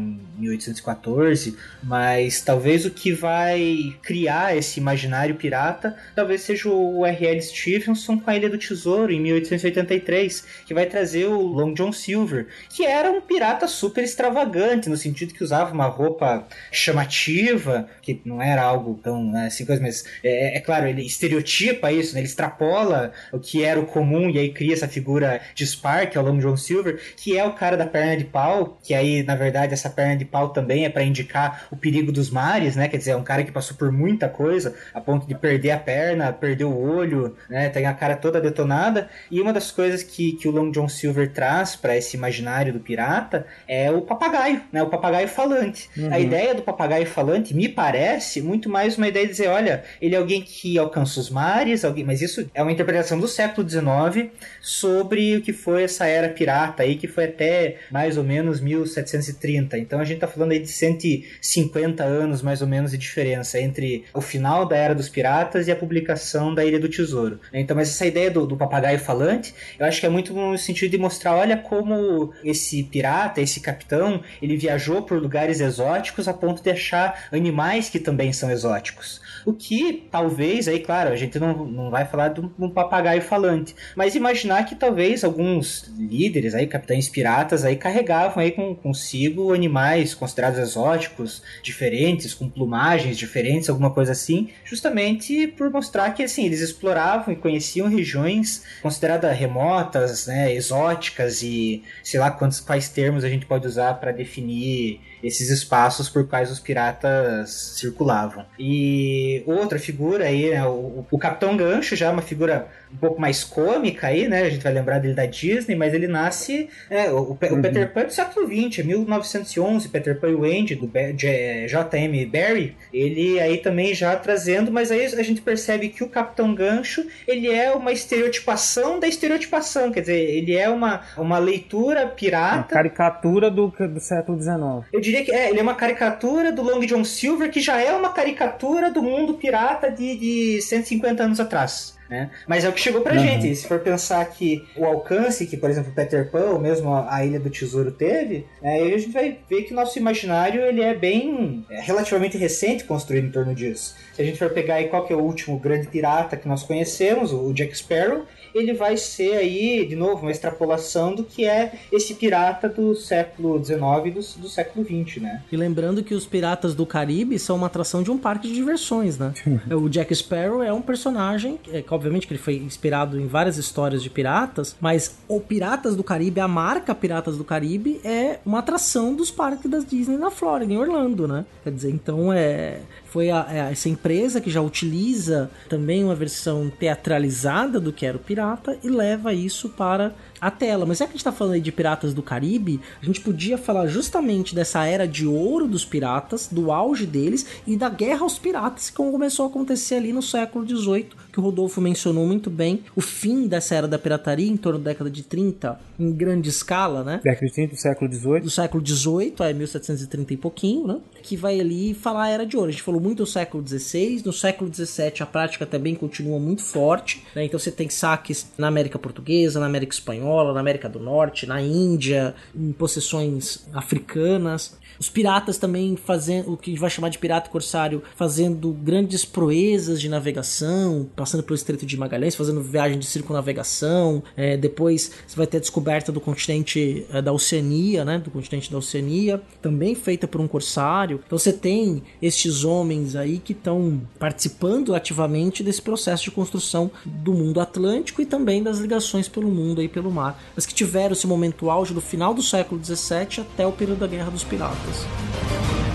1814, 0.41 1.57
mas 1.83 2.41
talvez 2.43 2.85
o 2.85 2.91
que 2.91 3.13
vai 3.13 3.95
criar 4.03 4.57
esse 4.57 4.81
imaginário 4.81 5.35
pirata 5.35 5.97
talvez 6.15 6.43
seja 6.43 6.69
o 6.69 7.05
R.L. 7.05 7.41
Stevenson 7.41 8.19
com 8.19 8.31
a 8.31 8.37
Ilha 8.37 8.49
do 8.49 8.59
Tesouro 8.59 9.13
em 9.13 9.21
1883, 9.21 10.45
que 10.67 10.75
vai 10.75 10.87
trazer 10.87 11.27
o 11.27 11.41
Long 11.41 11.75
John 11.75 11.93
Silver, 11.93 12.47
que 12.69 12.85
era 12.85 13.11
um 13.11 13.21
pirata 13.21 13.67
super 13.67 14.03
extravagante, 14.05 14.89
no 14.89 14.97
sentido 14.97 15.35
que 15.35 15.45
usava 15.45 15.73
uma 15.73 15.87
roupa 15.87 16.47
chamativa, 16.71 17.89
que 18.03 18.21
não 18.25 18.41
era 18.41 18.63
algo 18.63 18.99
tão 19.03 19.25
né, 19.31 19.47
assim, 19.47 19.65
coisa, 19.65 19.83
mas 19.83 20.05
é, 20.23 20.57
é, 20.57 20.61
claro, 20.61 20.87
ele 20.87 21.05
estereotipa 21.05 21.93
isso, 21.93 22.15
né, 22.15 22.21
ele 22.21 22.29
extrapola 22.29 23.13
o 23.33 23.39
que 23.39 23.63
era 23.63 23.79
o 23.79 23.87
comum 23.87 24.31
e 24.31 24.39
aí 24.39 24.53
cria 24.53 24.73
essa 24.73 24.89
figura 24.89 25.41
de 25.55 25.67
Spark, 25.67 26.15
é 26.15 26.21
o 26.21 26.23
Long 26.23 26.39
John 26.39 26.57
Silver, 26.57 27.01
que 27.17 27.37
é 27.37 27.45
o 27.45 27.53
cara 27.53 27.77
da 27.77 27.87
perna 27.87 28.17
de 28.17 28.25
pau, 28.25 28.79
que 28.83 28.95
aí, 28.95 29.23
na 29.23 29.35
verdade, 29.35 29.75
essa 29.75 29.91
perna 29.91 30.17
de 30.17 30.25
pau 30.31 30.51
também 30.51 30.85
é 30.85 30.89
para 30.89 31.03
indicar 31.03 31.67
o 31.71 31.77
perigo 31.77 32.13
dos 32.13 32.31
mares, 32.31 32.77
né? 32.77 32.89
Quer 32.89 32.99
dizer, 32.99 33.11
é 33.13 33.17
um 33.17 33.23
cara 33.23 33.45
que 33.45 33.53
passou 33.53 33.77
por 33.77 33.91
muita 33.91 34.29
coisa, 34.29 34.75
a 34.95 35.01
ponto 35.01 35.27
de 35.27 35.35
perder 35.35 35.73
a 35.73 35.79
perna, 35.79 36.33
perder 36.33 36.65
o 36.65 36.77
olho, 36.77 37.37
né? 37.49 37.69
Tem 37.69 37.87
a 37.87 37.95
cara 37.95 38.17
toda 38.17 38.41
detonada. 38.41 39.09
E 39.31 39.41
uma 39.41 39.53
das 39.53 39.71
coisas 39.71 40.03
que, 40.03 40.33
que 40.33 40.49
o 40.49 40.51
Long 40.51 40.71
John 40.71 40.89
Silver 40.89 41.33
traz 41.33 41.77
para 41.77 41.97
esse 41.97 42.17
imaginário 42.17 42.73
do 42.73 42.81
pirata 42.81 43.47
é 43.67 43.91
o 43.91 44.03
papagaio, 44.03 44.63
né? 44.73 44.83
O 44.83 44.89
papagaio 44.89 45.29
falante. 45.29 45.89
Uhum. 45.97 46.13
A 46.13 46.19
ideia 46.19 46.55
do 46.55 46.63
papagaio 46.63 47.07
falante 47.07 47.55
me 47.55 47.69
parece 47.69 48.41
muito 48.41 48.69
mais 48.69 48.97
uma 48.97 49.09
ideia 49.09 49.27
de 49.27 49.33
dizer, 49.33 49.49
olha, 49.49 49.85
ele 50.01 50.15
é 50.15 50.19
alguém 50.19 50.43
que 50.43 50.79
alcança 50.79 51.21
os 51.21 51.31
mares, 51.31 51.85
alguém, 51.85 52.05
mas 52.05 52.23
isso 52.23 52.49
é 52.55 52.63
uma 52.63 52.73
interpretação 52.73 53.19
do 53.19 53.29
século 53.29 53.69
XIX 53.69 54.31
sobre 54.61 55.37
o 55.37 55.43
que 55.43 55.53
foi 55.53 55.85
essa 55.85 56.07
era 56.07 56.29
pirata 56.29 56.83
aí, 56.83 56.97
que 56.97 57.09
foi 57.09 57.25
até 57.25 57.77
mais 57.91 58.17
ou 58.17 58.25
menos 58.25 58.61
1730. 58.61 59.79
Então 59.79 60.01
a 60.01 60.05
gente 60.05 60.20
está 60.25 60.29
falando 60.29 60.53
aí 60.53 60.59
de 60.59 60.69
150 60.69 62.03
anos 62.05 62.43
mais 62.43 62.63
ou 62.63 62.69
menos 62.69 62.93
de 62.93 62.99
diferença 62.99 63.61
entre 63.61 64.05
o 64.15 64.21
final 64.21 64.67
da 64.67 64.77
era 64.77 64.95
dos 64.95 65.09
piratas 65.09 65.69
e 65.69 65.73
a 65.73 65.77
publicação 65.77 66.55
da 66.55 66.65
Ilha 66.65 66.79
do 66.79 66.89
Tesouro. 66.89 67.41
Então, 67.53 67.77
mas 67.77 67.89
essa 67.89 68.07
ideia 68.07 68.31
do, 68.31 68.47
do 68.47 68.57
papagaio 68.57 68.99
falante, 68.99 69.55
eu 69.79 69.87
acho 69.87 70.01
que 70.01 70.07
é 70.07 70.09
muito 70.09 70.33
no 70.33 70.57
sentido 70.59 70.91
de 70.91 70.99
mostrar, 70.99 71.35
olha 71.35 71.57
como 71.57 72.33
esse 72.45 72.83
pirata, 72.85 73.41
esse 73.41 73.61
capitão, 73.61 74.23
ele 74.41 74.57
viajou 74.57 75.03
por 75.03 75.21
lugares 75.21 75.61
exóticos 75.61 76.29
a 76.29 76.35
ponto 76.35 76.63
de 76.63 76.71
achar 76.71 77.29
animais 77.33 77.89
que 77.89 77.99
também 77.99 78.33
são 78.33 78.51
exóticos. 78.51 79.21
O 79.45 79.53
que 79.53 80.09
talvez, 80.11 80.69
aí 80.69 80.81
claro, 80.81 81.11
a 81.11 81.17
gente 81.17 81.39
não, 81.39 81.67
não 81.67 81.91
vai 81.91 82.05
falar 82.05 82.29
de 82.29 82.41
um 82.41 82.71
papagaio 82.71 83.23
falante, 83.23 83.75
mas 83.97 84.15
imaginar 84.15 84.65
que 84.65 84.75
talvez 84.75 85.25
alguns 85.25 85.91
líderes 85.99 86.55
aí, 86.55 86.67
capitães 86.67 87.09
piratas 87.09 87.65
aí 87.65 87.77
carregavam 87.77 88.43
aí 88.43 88.53
com, 88.53 88.75
consigo 88.75 89.53
animais 89.53 90.15
considerados 90.15 90.59
exóticos, 90.59 91.43
diferentes, 91.63 92.35
com 92.35 92.49
plumagens 92.49 93.17
diferentes, 93.17 93.69
alguma 93.69 93.91
coisa 93.91 94.13
assim, 94.13 94.51
justamente 94.65 95.47
por 95.49 95.71
mostrar 95.71 96.11
que 96.15 96.23
assim, 96.23 96.47
eles 96.47 96.61
exploravam 96.61 97.33
e 97.33 97.37
conheciam 97.37 97.89
regiões 97.89 98.65
consideradas 98.83 99.37
remotas, 99.37 100.27
né, 100.27 100.53
exóticas 100.55 101.43
e 101.43 101.83
sei 102.03 102.21
lá 102.21 102.31
quantos 102.31 102.61
quais 102.61 102.89
termos 102.89 103.25
a 103.25 103.29
gente 103.29 103.47
pode 103.47 103.67
usar 103.67 103.95
para 103.95 104.13
definir 104.13 105.01
esses 105.23 105.51
espaços 105.51 106.09
por 106.09 106.27
quais 106.27 106.51
os 106.51 106.59
piratas 106.59 107.75
circulavam. 107.77 108.47
E 108.59 109.30
outra 109.47 109.79
figura 109.79 110.25
aí, 110.27 110.51
né, 110.51 110.65
o, 110.67 111.05
o 111.11 111.19
Capitão 111.19 111.57
Gancho 111.57 111.97
já 111.97 112.07
é 112.07 112.11
uma 112.11 112.23
figura 112.23 112.69
um 112.93 112.97
pouco 112.97 113.21
mais 113.21 113.45
cômica 113.45 114.09
aí, 114.09 114.29
né? 114.29 114.43
A 114.43 114.51
gente 114.51 114.63
vai 114.63 114.73
lembrar 114.73 114.99
dele 114.99 115.15
da 115.15 115.27
Disney, 115.27 115.77
mas 115.77 115.95
ele 115.95 116.09
nasce. 116.09 116.69
É, 116.89 117.11
o, 117.11 117.19
o, 117.19 117.39
uhum. 117.41 117.63
Peter 117.63 117.93
Pan 117.93 118.01
é 118.01 118.05
do 118.05 118.13
século 118.13 118.47
XX, 118.47 118.85
1911, 118.85 119.89
Peter 119.89 120.19
Pan 120.19 120.31
e 120.31 120.35
o 120.35 120.45
Andy, 120.45 120.75
do 120.75 120.91
J.M. 121.15 122.27
Barry. 122.27 122.77
Ele 122.93 123.39
aí 123.39 123.59
também 123.59 123.95
já 123.95 124.17
trazendo, 124.17 124.73
mas 124.73 124.91
aí 124.91 125.05
a 125.05 125.23
gente 125.23 125.41
percebe 125.41 125.89
que 125.89 126.03
o 126.03 126.09
Capitão 126.09 126.55
Gancho 126.55 127.07
ele 127.27 127.49
é 127.49 127.71
uma 127.73 127.93
estereotipação 127.93 128.99
da 128.99 129.07
estereotipação, 129.07 129.93
quer 129.93 130.01
dizer, 130.01 130.19
ele 130.19 130.57
é 130.57 130.69
uma, 130.69 131.03
uma 131.17 131.39
leitura 131.39 132.07
pirata. 132.07 132.57
Uma 132.57 132.65
caricatura 132.65 133.51
do, 133.51 133.69
do 133.69 134.01
século 134.01 134.41
XIX. 134.41 134.89
Eu 134.93 135.01
diria 135.01 135.25
que 135.25 135.33
é, 135.33 135.51
ele 135.51 135.61
é 135.61 135.63
uma 135.63 135.75
caricatura 135.75 136.53
do 136.53 136.63
Long 136.63 136.81
John 136.81 137.05
Silver, 137.05 137.51
que 137.51 137.61
já 137.61 137.81
é 137.81 137.93
uma 137.93 138.13
caricatura 138.13 138.91
do 138.91 139.03
mundo 139.03 139.20
pirata 139.35 139.91
de, 139.91 140.17
de 140.17 140.63
150 140.63 141.23
anos 141.23 141.41
atrás. 141.41 141.99
Né? 142.11 142.29
Mas 142.49 142.65
é 142.65 142.69
o 142.69 142.73
que 142.73 142.81
chegou 142.81 143.03
pra 143.03 143.15
uhum. 143.15 143.21
gente. 143.21 143.55
Se 143.55 143.69
for 143.69 143.79
pensar 143.79 144.25
que 144.25 144.67
o 144.77 144.85
alcance 144.85 145.47
que, 145.47 145.57
por 145.57 145.71
exemplo, 145.71 145.93
Peter 145.93 146.29
Pan, 146.29 146.47
ou 146.47 146.59
mesmo 146.59 146.93
a 146.93 147.25
Ilha 147.25 147.39
do 147.39 147.49
Tesouro 147.49 147.93
teve, 147.93 148.45
né, 148.61 148.81
aí 148.81 148.93
a 148.93 148.99
gente 148.99 149.13
vai 149.13 149.39
ver 149.49 149.63
que 149.63 149.73
o 149.73 149.77
nosso 149.77 149.97
imaginário 149.97 150.61
ele 150.61 150.83
é 150.83 150.93
bem 150.93 151.65
é 151.71 151.81
relativamente 151.81 152.37
recente 152.37 152.83
construído 152.83 153.29
em 153.29 153.31
torno 153.31 153.55
disso. 153.55 153.95
Se 154.13 154.21
a 154.21 154.25
gente 154.25 154.39
for 154.39 154.51
pegar 154.51 154.75
aí 154.75 154.89
qual 154.89 155.07
que 155.07 155.13
é 155.13 155.17
o 155.17 155.21
último 155.21 155.57
grande 155.57 155.87
pirata 155.87 156.37
que 156.37 156.49
nós 156.49 156.65
conhecemos, 156.65 157.33
o 157.33 157.53
Jack 157.53 157.79
Sparrow, 157.79 158.27
ele 158.55 158.73
vai 158.73 158.97
ser 158.97 159.35
aí, 159.37 159.87
de 159.87 159.97
novo, 159.97 160.23
uma 160.23 160.31
extrapolação 160.31 161.15
do 161.15 161.25
que 161.25 161.47
é 161.47 161.73
esse 161.93 162.15
pirata 162.15 162.69
do 162.69 162.95
século 162.95 163.63
XIX 163.63 163.81
e 164.07 164.11
do, 164.11 164.21
do 164.43 164.49
século 164.49 164.85
XX, 164.85 165.23
né? 165.23 165.43
E 165.51 165.57
lembrando 165.57 166.03
que 166.03 166.15
os 166.15 166.27
piratas 166.27 166.75
do 166.75 166.87
Caribe 166.87 167.39
são 167.39 167.57
uma 167.57 167.67
atração 167.67 168.03
de 168.03 168.11
um 168.11 168.19
parque 168.19 168.49
de 168.49 168.55
diversões, 168.55 169.19
né? 169.19 169.33
o 169.71 169.89
Jack 169.89 170.15
Sparrow 170.15 170.63
é 170.63 170.73
um 170.73 170.83
personagem, 170.83 171.59
é, 171.73 171.83
obviamente 171.91 172.27
que 172.27 172.33
ele 172.33 172.41
foi 172.41 172.57
inspirado 172.57 173.21
em 173.21 173.27
várias 173.27 173.57
histórias 173.57 174.03
de 174.03 174.11
piratas, 174.11 174.77
mas 174.81 175.19
o 175.29 175.41
Piratas 175.41 175.97
do 175.97 176.05
Caribe, 176.05 176.41
a 176.41 176.49
marca 176.49 176.95
Piratas 176.95 177.37
do 177.37 177.45
Caribe, 177.45 178.01
é 178.05 178.39
uma 178.45 178.59
atração 178.59 179.15
dos 179.15 179.31
parques 179.31 179.71
da 179.71 179.79
Disney 179.79 180.17
na 180.17 180.31
Flórida, 180.31 180.73
em 180.73 180.77
Orlando, 180.77 181.27
né? 181.27 181.45
Quer 181.63 181.73
dizer, 181.73 181.91
então 181.91 182.33
é 182.33 182.81
foi 183.11 183.31
a, 183.31 183.45
a, 183.45 183.55
essa 183.71 183.89
empresa 183.89 184.41
que 184.41 184.51
já 184.51 184.61
utiliza 184.61 185.51
também 185.69 186.05
uma 186.05 186.15
versão 186.15 186.71
teatralizada 186.71 187.81
do 187.81 187.93
que 187.93 188.07
era 188.07 188.17
o 188.17 188.21
pirata 188.21 188.79
e 188.83 188.89
leva 188.89 189.35
isso 189.35 189.69
para 189.69 190.15
a 190.41 190.51
tela. 190.51 190.87
Mas 190.87 190.99
já 190.99 191.07
que 191.07 191.11
a 191.11 191.15
gente 191.15 191.25
tá 191.25 191.33
falando 191.33 191.55
aí 191.55 191.61
de 191.61 191.73
Piratas 191.73 192.15
do 192.15 192.23
Caribe, 192.23 192.81
a 193.03 193.05
gente 193.05 193.21
podia 193.21 193.59
falar 193.59 193.87
justamente 193.87 194.55
dessa 194.55 194.85
era 194.85 195.07
de 195.07 195.27
ouro 195.27 195.67
dos 195.67 195.85
piratas, 195.85 196.49
do 196.51 196.73
auge 196.73 197.07
deles 197.07 197.47
e 197.67 197.77
da 197.77 197.89
guerra 197.89 198.23
aos 198.23 198.39
piratas 198.39 198.91
que 198.91 198.97
começou 198.97 199.47
a 199.47 199.49
acontecer 199.49 199.97
ali 199.97 200.13
no 200.13 200.23
século 200.23 200.67
XVIII, 200.67 201.09
que 201.33 201.41
o 201.41 201.43
Rodolfo 201.43 201.81
mencionou 201.81 202.27
muito 202.27 202.51
bem. 202.51 202.83
O 202.95 203.01
fim 203.01 203.47
dessa 203.47 203.75
era 203.75 203.89
da 203.89 203.99
pirataria 203.99 204.51
em 204.51 204.57
torno 204.57 204.79
da 204.79 204.91
década 204.91 205.11
de 205.11 205.23
30, 205.23 205.79
em 205.99 206.13
grande 206.13 206.49
escala, 206.49 207.05
né? 207.05 207.21
Década 207.23 207.47
de 207.47 207.53
30 207.53 207.75
do 207.75 207.81
século 207.81 208.13
XVIII. 208.13 208.41
Do 208.41 208.51
século 208.51 208.87
XVIII, 208.87 209.35
é 209.41 209.53
1730 209.53 210.35
e 210.35 210.37
pouquinho, 210.37 210.87
né? 210.87 210.99
Que 211.23 211.37
vai 211.37 211.61
ali 211.61 211.95
falar 211.95 212.25
a 212.25 212.29
era 212.29 212.47
de 212.47 212.57
ouro. 212.57 212.69
A 212.69 212.73
gente 212.73 212.83
falou 212.83 213.01
muito 213.01 213.19
do 213.19 213.27
século 213.27 213.67
XVI, 213.67 214.23
no 214.25 214.33
século 214.33 214.73
XVII 214.73 215.15
a 215.21 215.27
prática 215.27 215.67
também 215.67 215.95
continua 215.95 216.39
muito 216.39 216.63
forte, 216.63 217.25
né? 217.35 217.45
Então 217.45 217.59
você 217.59 217.71
tem 217.71 217.89
saques 217.89 218.47
na 218.57 218.69
América 218.69 218.99
Portuguesa, 218.99 219.61
na 219.61 219.67
América 219.67 219.93
Espanhola, 219.93 220.30
espanhola, 220.31 220.55
na 220.55 220.61
América 220.61 220.89
do 220.89 221.01
Norte, 221.01 221.47
na 221.47 221.61
Índia, 221.61 222.35
em 222.55 222.73
possessões 222.73 223.69
africanas. 223.75 224.79
Os 225.01 225.09
piratas 225.09 225.57
também 225.57 225.97
fazendo 225.97 226.53
o 226.53 226.57
que 226.59 226.79
vai 226.79 226.91
chamar 226.91 227.09
de 227.09 227.19
pirata 227.19 227.49
corsário, 227.49 228.03
fazendo 228.15 228.71
grandes 228.71 229.25
proezas 229.25 229.99
de 229.99 230.11
navegação, 230.11 231.09
passando 231.17 231.43
pelo 231.43 231.55
Estreito 231.55 231.87
de 231.87 231.97
Magalhães, 231.97 232.35
fazendo 232.35 232.61
viagem 232.61 232.99
de 232.99 233.07
circunnavegação. 233.07 234.23
É, 234.37 234.59
depois 234.59 235.11
você 235.27 235.37
vai 235.37 235.47
ter 235.47 235.57
a 235.57 235.61
descoberta 235.61 236.13
do 236.13 236.21
continente 236.21 237.07
é, 237.11 237.23
da 237.23 237.33
Oceania, 237.33 238.05
né? 238.05 238.19
Do 238.19 238.31
continente 238.31 238.71
da 238.71 238.77
Oceania, 238.77 239.41
também 239.63 239.95
feita 239.95 240.29
por 240.29 240.39
um 240.39 240.47
corsário. 240.47 241.23
Então 241.27 241.39
você 241.39 241.53
tem 241.53 242.03
estes 242.21 242.63
homens 242.65 243.17
aí 243.17 243.39
que 243.39 243.53
estão 243.53 244.03
participando 244.19 244.95
ativamente 244.95 245.63
desse 245.63 245.81
processo 245.81 246.25
de 246.25 246.31
construção 246.31 246.91
do 247.07 247.33
mundo 247.33 247.59
atlântico 247.59 248.21
e 248.21 248.27
também 248.27 248.63
das 248.63 248.79
ligações 248.79 249.29
pelo 249.29 249.49
mundo 249.49 249.83
e 249.83 249.89
pelo 249.89 250.11
mar, 250.11 250.39
mas 250.55 250.67
que 250.67 250.75
tiveram 250.75 251.13
esse 251.13 251.27
momento 251.27 251.71
auge 251.71 251.95
do 251.95 252.01
final 252.03 252.35
do 252.35 252.43
século 252.43 252.85
XVII 252.85 253.41
até 253.41 253.67
o 253.67 253.73
período 253.73 254.01
da 254.01 254.07
Guerra 254.07 254.31
dos 254.31 254.45
Piratas. 254.45 254.90
Texas. 254.91 255.90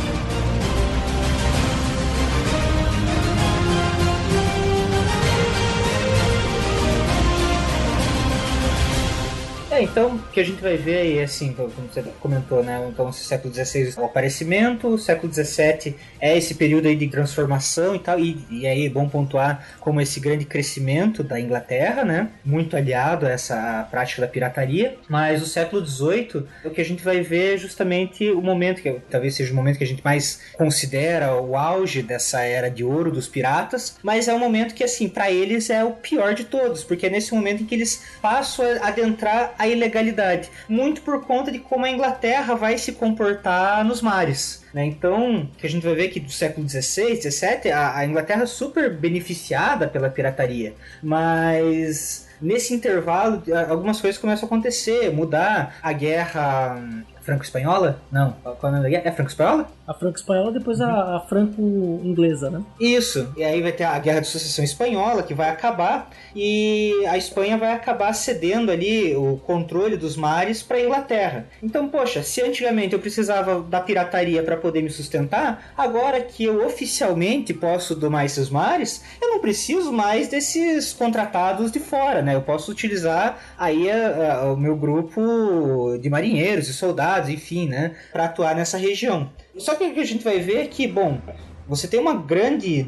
É, 9.75 9.81
então, 9.81 10.15
o 10.15 10.19
que 10.31 10.39
a 10.39 10.43
gente 10.45 10.61
vai 10.61 10.77
ver 10.77 10.99
aí, 10.99 11.21
assim, 11.21 11.51
como 11.51 11.69
você 11.69 12.01
comentou, 12.21 12.63
né? 12.63 12.81
Então, 12.87 13.09
esse 13.09 13.25
século 13.25 13.53
XVI 13.53 13.93
é 13.97 13.99
o 13.99 14.05
aparecimento, 14.05 14.87
o 14.87 14.97
século 14.97 15.33
XVII 15.33 15.97
é 16.21 16.37
esse 16.37 16.55
período 16.55 16.87
aí 16.87 16.95
de 16.95 17.09
transformação 17.09 17.93
e 17.93 17.99
tal, 17.99 18.17
e, 18.17 18.37
e 18.49 18.65
aí 18.65 18.85
é 18.85 18.89
bom 18.89 19.09
pontuar 19.09 19.67
como 19.81 19.99
esse 19.99 20.21
grande 20.21 20.45
crescimento 20.45 21.21
da 21.21 21.41
Inglaterra, 21.41 22.05
né? 22.05 22.29
Muito 22.45 22.77
aliado 22.77 23.25
a 23.25 23.29
essa 23.29 23.85
prática 23.91 24.21
da 24.21 24.29
pirataria, 24.29 24.95
mas 25.09 25.41
o 25.41 25.45
século 25.45 25.85
XVIII, 25.85 26.45
o 26.63 26.69
que 26.69 26.79
a 26.79 26.85
gente 26.85 27.03
vai 27.03 27.19
ver 27.19 27.55
é 27.55 27.57
justamente 27.57 28.31
o 28.31 28.41
momento, 28.41 28.81
que 28.81 29.01
talvez 29.09 29.35
seja 29.35 29.51
o 29.51 29.55
momento 29.57 29.77
que 29.77 29.83
a 29.83 29.87
gente 29.87 30.05
mais 30.05 30.39
considera 30.53 31.35
o 31.35 31.57
auge 31.57 32.01
dessa 32.01 32.39
era 32.43 32.69
de 32.69 32.85
ouro 32.85 33.11
dos 33.11 33.27
piratas, 33.27 33.97
mas 34.01 34.29
é 34.29 34.33
um 34.33 34.39
momento 34.39 34.73
que, 34.73 34.85
assim, 34.85 35.09
para 35.09 35.29
eles 35.29 35.69
é 35.69 35.83
o 35.83 35.91
pior 35.91 36.33
de 36.33 36.45
todos, 36.45 36.81
porque 36.81 37.07
é 37.07 37.09
nesse 37.09 37.33
momento 37.33 37.63
em 37.63 37.65
que 37.65 37.75
eles 37.75 38.01
passam 38.21 38.65
a 38.81 38.87
adentrar 38.87 39.53
a 39.59 39.64
ilegalidade, 39.67 40.49
muito 40.67 41.01
por 41.01 41.23
conta 41.25 41.51
de 41.51 41.59
como 41.59 41.85
a 41.85 41.89
Inglaterra 41.89 42.55
vai 42.55 42.77
se 42.77 42.93
comportar 42.93 43.83
nos 43.83 44.01
mares. 44.01 44.63
Né? 44.73 44.85
Então, 44.85 45.49
que 45.57 45.65
a 45.65 45.69
gente 45.69 45.85
vai 45.85 45.95
ver 45.95 46.09
que 46.09 46.19
do 46.19 46.31
século 46.31 46.67
XVI, 46.67 47.21
XVII, 47.21 47.71
a, 47.71 47.97
a 47.97 48.05
Inglaterra 48.05 48.43
é 48.43 48.45
super 48.45 48.93
beneficiada 48.93 49.87
pela 49.87 50.09
pirataria, 50.09 50.73
mas 51.01 52.27
nesse 52.41 52.73
intervalo 52.73 53.41
algumas 53.69 54.01
coisas 54.01 54.19
começam 54.19 54.45
a 54.45 54.47
acontecer, 54.47 55.11
mudar 55.11 55.77
a 55.81 55.93
guerra 55.93 56.77
franco-espanhola? 57.21 57.99
Não, 58.11 58.33
qual 58.43 58.57
é 58.61 58.67
o 58.67 58.71
nome 58.71 58.83
da 58.83 58.89
guerra? 58.89 59.03
É 59.05 59.11
franco-espanhola? 59.11 59.67
A 59.87 59.93
franco-espanhola 59.93 60.51
depois 60.51 60.81
a, 60.81 61.17
a 61.17 61.19
franco-inglesa, 61.19 62.49
né? 62.49 62.63
Isso. 62.79 63.31
E 63.37 63.43
aí 63.43 63.61
vai 63.61 63.71
ter 63.71 63.83
a 63.83 63.97
Guerra 63.99 64.21
de 64.21 64.27
Sucessão 64.27 64.65
Espanhola, 64.65 65.21
que 65.23 65.33
vai 65.33 65.49
acabar, 65.49 66.09
e 66.35 67.05
a 67.07 67.17
Espanha 67.17 67.57
vai 67.57 67.71
acabar 67.71 68.11
cedendo 68.13 68.71
ali 68.71 69.15
o 69.15 69.37
controle 69.37 69.95
dos 69.95 70.17
mares 70.17 70.63
para 70.63 70.77
a 70.77 70.81
Inglaterra. 70.81 71.47
Então, 71.61 71.87
poxa, 71.87 72.23
se 72.23 72.41
antigamente 72.41 72.93
eu 72.93 72.99
precisava 72.99 73.61
da 73.61 73.79
pirataria 73.79 74.41
para 74.41 74.57
poder 74.57 74.81
me 74.81 74.89
sustentar, 74.89 75.73
agora 75.77 76.21
que 76.21 76.43
eu 76.43 76.65
oficialmente 76.65 77.53
posso 77.53 77.95
domar 77.95 78.25
esses 78.25 78.49
mares, 78.49 79.03
eu 79.21 79.29
não 79.29 79.39
preciso 79.39 79.91
mais 79.91 80.27
desses 80.27 80.93
contratados 80.93 81.71
de 81.71 81.79
fora, 81.79 82.21
né? 82.21 82.35
Eu 82.35 82.41
posso 82.41 82.71
utilizar 82.71 83.37
aí 83.57 83.89
a, 83.89 84.33
a, 84.33 84.53
o 84.53 84.57
meu 84.57 84.75
grupo 84.75 85.97
de 86.01 86.09
marinheiros 86.09 86.67
e 86.67 86.73
soldados, 86.73 87.29
enfim, 87.29 87.67
né, 87.67 87.95
para 88.11 88.25
atuar 88.25 88.55
nessa 88.55 88.77
região. 88.77 89.29
Só 89.57 89.75
que 89.75 89.85
o 89.85 89.93
que 89.93 89.99
a 89.99 90.05
gente 90.05 90.23
vai 90.23 90.39
ver 90.39 90.57
é 90.57 90.67
que, 90.67 90.87
bom, 90.87 91.19
você 91.67 91.87
tem 91.87 91.99
uma 91.99 92.13
grande 92.13 92.87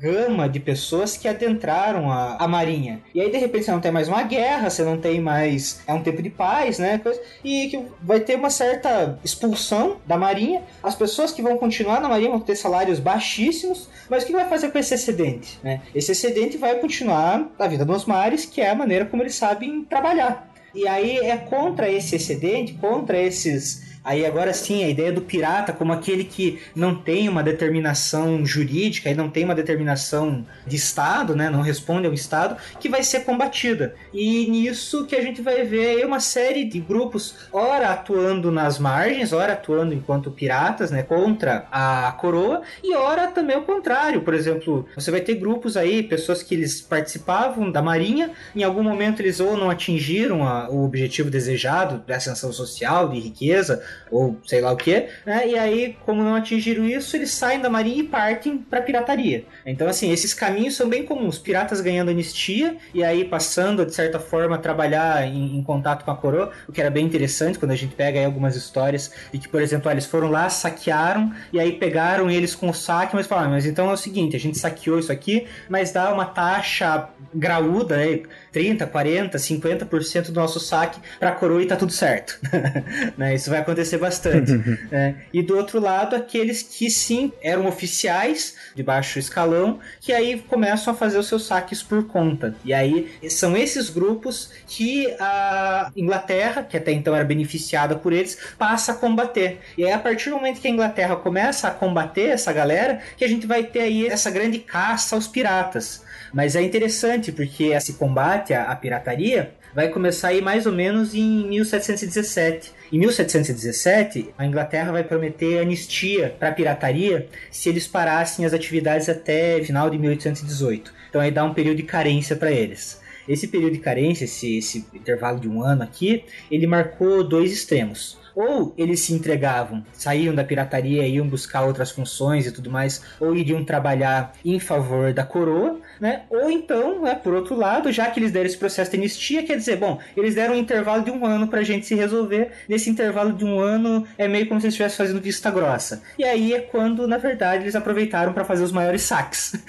gama 0.00 0.48
de 0.48 0.58
pessoas 0.58 1.16
que 1.16 1.28
adentraram 1.28 2.10
a, 2.10 2.36
a 2.36 2.48
marinha. 2.48 3.00
E 3.14 3.20
aí, 3.20 3.30
de 3.30 3.38
repente, 3.38 3.64
você 3.64 3.70
não 3.70 3.80
tem 3.80 3.92
mais 3.92 4.08
uma 4.08 4.22
guerra, 4.22 4.68
você 4.68 4.82
não 4.82 4.98
tem 4.98 5.20
mais. 5.20 5.80
É 5.86 5.92
um 5.92 6.02
tempo 6.02 6.22
de 6.22 6.30
paz, 6.30 6.78
né? 6.78 7.00
E 7.44 7.68
que 7.68 7.82
vai 8.02 8.20
ter 8.20 8.36
uma 8.36 8.50
certa 8.50 9.18
expulsão 9.24 9.98
da 10.06 10.16
marinha. 10.16 10.62
As 10.82 10.94
pessoas 10.94 11.32
que 11.32 11.42
vão 11.42 11.56
continuar 11.56 12.00
na 12.00 12.08
marinha 12.08 12.30
vão 12.30 12.40
ter 12.40 12.56
salários 12.56 12.98
baixíssimos. 12.98 13.88
Mas 14.10 14.22
o 14.22 14.26
que 14.26 14.32
vai 14.32 14.48
fazer 14.48 14.70
com 14.70 14.78
esse 14.78 14.94
excedente? 14.94 15.58
Né? 15.62 15.80
Esse 15.94 16.12
excedente 16.12 16.56
vai 16.56 16.76
continuar 16.78 17.48
a 17.58 17.66
vida 17.66 17.84
nos 17.84 18.04
mares, 18.04 18.44
que 18.44 18.60
é 18.60 18.70
a 18.70 18.74
maneira 18.74 19.06
como 19.06 19.22
eles 19.22 19.34
sabem 19.34 19.84
trabalhar. 19.84 20.52
E 20.74 20.86
aí 20.86 21.18
é 21.18 21.36
contra 21.38 21.90
esse 21.90 22.16
excedente, 22.16 22.74
contra 22.74 23.18
esses 23.18 23.95
Aí 24.06 24.24
agora 24.24 24.52
sim, 24.52 24.84
a 24.84 24.88
ideia 24.88 25.10
do 25.10 25.20
pirata 25.20 25.72
como 25.72 25.92
aquele 25.92 26.22
que 26.22 26.60
não 26.76 26.94
tem 26.94 27.28
uma 27.28 27.42
determinação 27.42 28.46
jurídica 28.46 29.10
e 29.10 29.14
não 29.16 29.28
tem 29.28 29.44
uma 29.44 29.54
determinação 29.54 30.46
de 30.64 30.76
Estado, 30.76 31.34
né? 31.34 31.50
Não 31.50 31.60
responde 31.60 32.06
ao 32.06 32.12
Estado, 32.14 32.56
que 32.78 32.88
vai 32.88 33.02
ser 33.02 33.24
combatida. 33.24 33.96
E 34.14 34.46
nisso 34.46 35.06
que 35.06 35.16
a 35.16 35.20
gente 35.20 35.42
vai 35.42 35.64
ver 35.64 36.06
uma 36.06 36.20
série 36.20 36.64
de 36.64 36.78
grupos, 36.78 37.34
ora 37.52 37.88
atuando 37.88 38.52
nas 38.52 38.78
margens, 38.78 39.32
ora 39.32 39.54
atuando 39.54 39.92
enquanto 39.92 40.30
piratas, 40.30 40.92
né? 40.92 41.02
Contra 41.02 41.66
a 41.72 42.12
coroa, 42.12 42.62
e 42.84 42.94
ora 42.94 43.26
também 43.26 43.56
o 43.56 43.62
contrário. 43.62 44.22
Por 44.22 44.34
exemplo, 44.34 44.86
você 44.94 45.10
vai 45.10 45.20
ter 45.20 45.34
grupos 45.34 45.76
aí, 45.76 46.04
pessoas 46.04 46.44
que 46.44 46.54
eles 46.54 46.80
participavam 46.80 47.72
da 47.72 47.82
marinha, 47.82 48.30
em 48.54 48.62
algum 48.62 48.84
momento 48.84 49.18
eles 49.18 49.40
ou 49.40 49.56
não 49.56 49.68
atingiram 49.68 50.46
a, 50.46 50.70
o 50.70 50.84
objetivo 50.84 51.28
desejado 51.28 52.04
de 52.06 52.12
ascensão 52.12 52.52
social, 52.52 53.08
de 53.08 53.18
riqueza, 53.18 53.82
ou 54.10 54.38
sei 54.44 54.60
lá 54.60 54.72
o 54.72 54.76
que, 54.76 55.06
né? 55.24 55.46
E 55.46 55.58
aí, 55.58 55.96
como 56.04 56.22
não 56.22 56.34
atingiram 56.34 56.84
isso, 56.84 57.16
eles 57.16 57.30
saem 57.30 57.60
da 57.60 57.68
marinha 57.68 58.00
e 58.00 58.04
partem 58.04 58.58
para 58.58 58.80
pirataria. 58.80 59.44
Então, 59.64 59.88
assim, 59.88 60.12
esses 60.12 60.32
caminhos 60.32 60.76
são 60.76 60.88
bem 60.88 61.04
comuns. 61.04 61.38
Piratas 61.38 61.80
ganhando 61.80 62.10
anistia 62.10 62.76
e 62.94 63.02
aí 63.02 63.24
passando, 63.24 63.84
de 63.84 63.94
certa 63.94 64.18
forma, 64.18 64.56
a 64.56 64.58
trabalhar 64.58 65.26
em, 65.26 65.56
em 65.56 65.62
contato 65.62 66.04
com 66.04 66.10
a 66.10 66.16
coroa, 66.16 66.52
o 66.68 66.72
que 66.72 66.80
era 66.80 66.90
bem 66.90 67.04
interessante 67.04 67.58
quando 67.58 67.72
a 67.72 67.76
gente 67.76 67.94
pega 67.94 68.18
aí 68.18 68.24
algumas 68.24 68.56
histórias 68.56 69.12
de 69.32 69.38
que, 69.38 69.48
por 69.48 69.60
exemplo, 69.60 69.90
eles 69.90 70.06
foram 70.06 70.30
lá, 70.30 70.48
saquearam 70.48 71.32
e 71.52 71.60
aí 71.60 71.72
pegaram 71.72 72.30
eles 72.30 72.54
com 72.54 72.68
o 72.68 72.74
saque, 72.74 73.14
mas 73.14 73.26
falaram, 73.26 73.50
mas 73.50 73.66
então 73.66 73.90
é 73.90 73.92
o 73.92 73.96
seguinte, 73.96 74.36
a 74.36 74.40
gente 74.40 74.58
saqueou 74.58 74.98
isso 74.98 75.12
aqui, 75.12 75.46
mas 75.68 75.92
dá 75.92 76.12
uma 76.12 76.24
taxa 76.24 77.08
graúda, 77.34 77.96
né? 77.96 78.22
30, 78.52 78.86
40, 78.86 79.38
50% 79.38 80.26
do 80.26 80.40
nosso 80.40 80.58
saque 80.58 80.98
para 81.18 81.30
a 81.30 81.32
coroa 81.32 81.62
e 81.62 81.66
tá 81.66 81.76
tudo 81.76 81.92
certo. 81.92 82.38
né? 83.16 83.34
Isso 83.34 83.50
vai 83.50 83.60
acontecer 83.60 83.85
bastante. 83.94 84.52
né? 84.90 85.16
E 85.32 85.42
do 85.42 85.56
outro 85.56 85.78
lado, 85.80 86.16
aqueles 86.16 86.62
que 86.62 86.90
sim 86.90 87.30
eram 87.42 87.66
oficiais 87.66 88.54
de 88.74 88.82
baixo 88.82 89.18
escalão, 89.18 89.80
que 90.00 90.12
aí 90.12 90.38
começam 90.48 90.94
a 90.94 90.96
fazer 90.96 91.18
os 91.18 91.28
seus 91.28 91.46
saques 91.46 91.82
por 91.82 92.06
conta. 92.06 92.54
E 92.64 92.72
aí 92.72 93.10
são 93.28 93.56
esses 93.56 93.90
grupos 93.90 94.50
que 94.66 95.14
a 95.20 95.90
Inglaterra, 95.94 96.62
que 96.62 96.76
até 96.76 96.92
então 96.92 97.14
era 97.14 97.24
beneficiada 97.24 97.96
por 97.96 98.12
eles, 98.12 98.38
passa 98.58 98.92
a 98.92 98.94
combater. 98.94 99.60
E 99.76 99.84
aí, 99.84 99.92
a 99.92 99.98
partir 99.98 100.30
do 100.30 100.36
momento 100.36 100.60
que 100.60 100.68
a 100.68 100.70
Inglaterra 100.70 101.16
começa 101.16 101.68
a 101.68 101.70
combater 101.70 102.30
essa 102.30 102.52
galera, 102.52 103.00
que 103.16 103.24
a 103.24 103.28
gente 103.28 103.46
vai 103.46 103.64
ter 103.64 103.80
aí 103.80 104.06
essa 104.06 104.30
grande 104.30 104.58
caça 104.58 105.14
aos 105.14 105.26
piratas. 105.26 106.02
Mas 106.32 106.56
é 106.56 106.62
interessante 106.62 107.30
porque 107.32 107.64
esse 107.64 107.94
combate 107.94 108.54
à 108.54 108.74
pirataria 108.74 109.54
vai 109.76 109.90
começar 109.90 110.28
aí 110.28 110.40
mais 110.40 110.64
ou 110.64 110.72
menos 110.72 111.14
em 111.14 111.46
1717. 111.48 112.72
Em 112.90 112.98
1717, 112.98 114.30
a 114.38 114.46
Inglaterra 114.46 114.90
vai 114.90 115.04
prometer 115.04 115.58
anistia 115.58 116.34
para 116.38 116.48
a 116.48 116.52
pirataria 116.52 117.28
se 117.50 117.68
eles 117.68 117.86
parassem 117.86 118.46
as 118.46 118.54
atividades 118.54 119.06
até 119.06 119.62
final 119.62 119.90
de 119.90 119.98
1818. 119.98 120.94
Então 121.10 121.20
aí 121.20 121.30
dá 121.30 121.44
um 121.44 121.52
período 121.52 121.76
de 121.76 121.82
carência 121.82 122.34
para 122.34 122.50
eles. 122.50 123.02
Esse 123.28 123.48
período 123.48 123.74
de 123.74 123.80
carência, 123.80 124.24
esse, 124.24 124.56
esse 124.56 124.86
intervalo 124.94 125.38
de 125.38 125.46
um 125.46 125.62
ano 125.62 125.82
aqui, 125.82 126.24
ele 126.50 126.66
marcou 126.66 127.22
dois 127.22 127.52
extremos 127.52 128.16
ou 128.36 128.74
eles 128.76 129.00
se 129.00 129.14
entregavam, 129.14 129.82
saíam 129.94 130.34
da 130.34 130.44
pirataria, 130.44 131.08
iam 131.08 131.26
buscar 131.26 131.64
outras 131.64 131.90
funções 131.90 132.46
e 132.46 132.52
tudo 132.52 132.70
mais, 132.70 133.02
ou 133.18 133.34
iriam 133.34 133.64
trabalhar 133.64 134.34
em 134.44 134.60
favor 134.60 135.14
da 135.14 135.24
coroa, 135.24 135.80
né? 135.98 136.24
Ou 136.28 136.50
então, 136.50 137.00
né, 137.02 137.14
por 137.14 137.32
outro 137.32 137.56
lado, 137.56 137.90
já 137.90 138.10
que 138.10 138.20
eles 138.20 138.30
deram 138.30 138.46
esse 138.46 138.58
processo 138.58 138.90
de 138.90 138.98
anistia, 138.98 139.42
quer 139.42 139.56
dizer, 139.56 139.76
bom, 139.76 139.98
eles 140.14 140.34
deram 140.34 140.54
um 140.54 140.58
intervalo 140.58 141.02
de 141.02 141.10
um 141.10 141.24
ano 141.24 141.48
pra 141.48 141.62
gente 141.62 141.86
se 141.86 141.94
resolver. 141.94 142.50
Nesse 142.68 142.90
intervalo 142.90 143.32
de 143.32 143.44
um 143.44 143.58
ano 143.58 144.06
é 144.18 144.28
meio 144.28 144.46
como 144.46 144.60
se 144.60 144.66
eles 144.66 144.74
estivessem 144.74 144.98
fazendo 144.98 145.20
vista 145.20 145.50
grossa. 145.50 146.02
E 146.18 146.24
aí 146.24 146.52
é 146.52 146.60
quando, 146.60 147.08
na 147.08 147.16
verdade, 147.16 147.64
eles 147.64 147.74
aproveitaram 147.74 148.34
para 148.34 148.44
fazer 148.44 148.64
os 148.64 148.72
maiores 148.72 149.00
saques. 149.02 149.54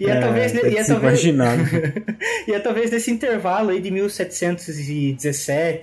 e, 0.00 0.04
e, 0.04 0.06
é, 0.06 0.10
é 0.10 0.20
talvez, 0.20 0.54
e 0.54 0.76
é 0.78 0.84
talvez, 0.84 1.22
e 2.48 2.52
é 2.52 2.58
talvez 2.58 2.90
nesse 2.90 3.10
intervalo 3.10 3.70
aí 3.70 3.80
de 3.80 3.90
1717, 3.90 5.81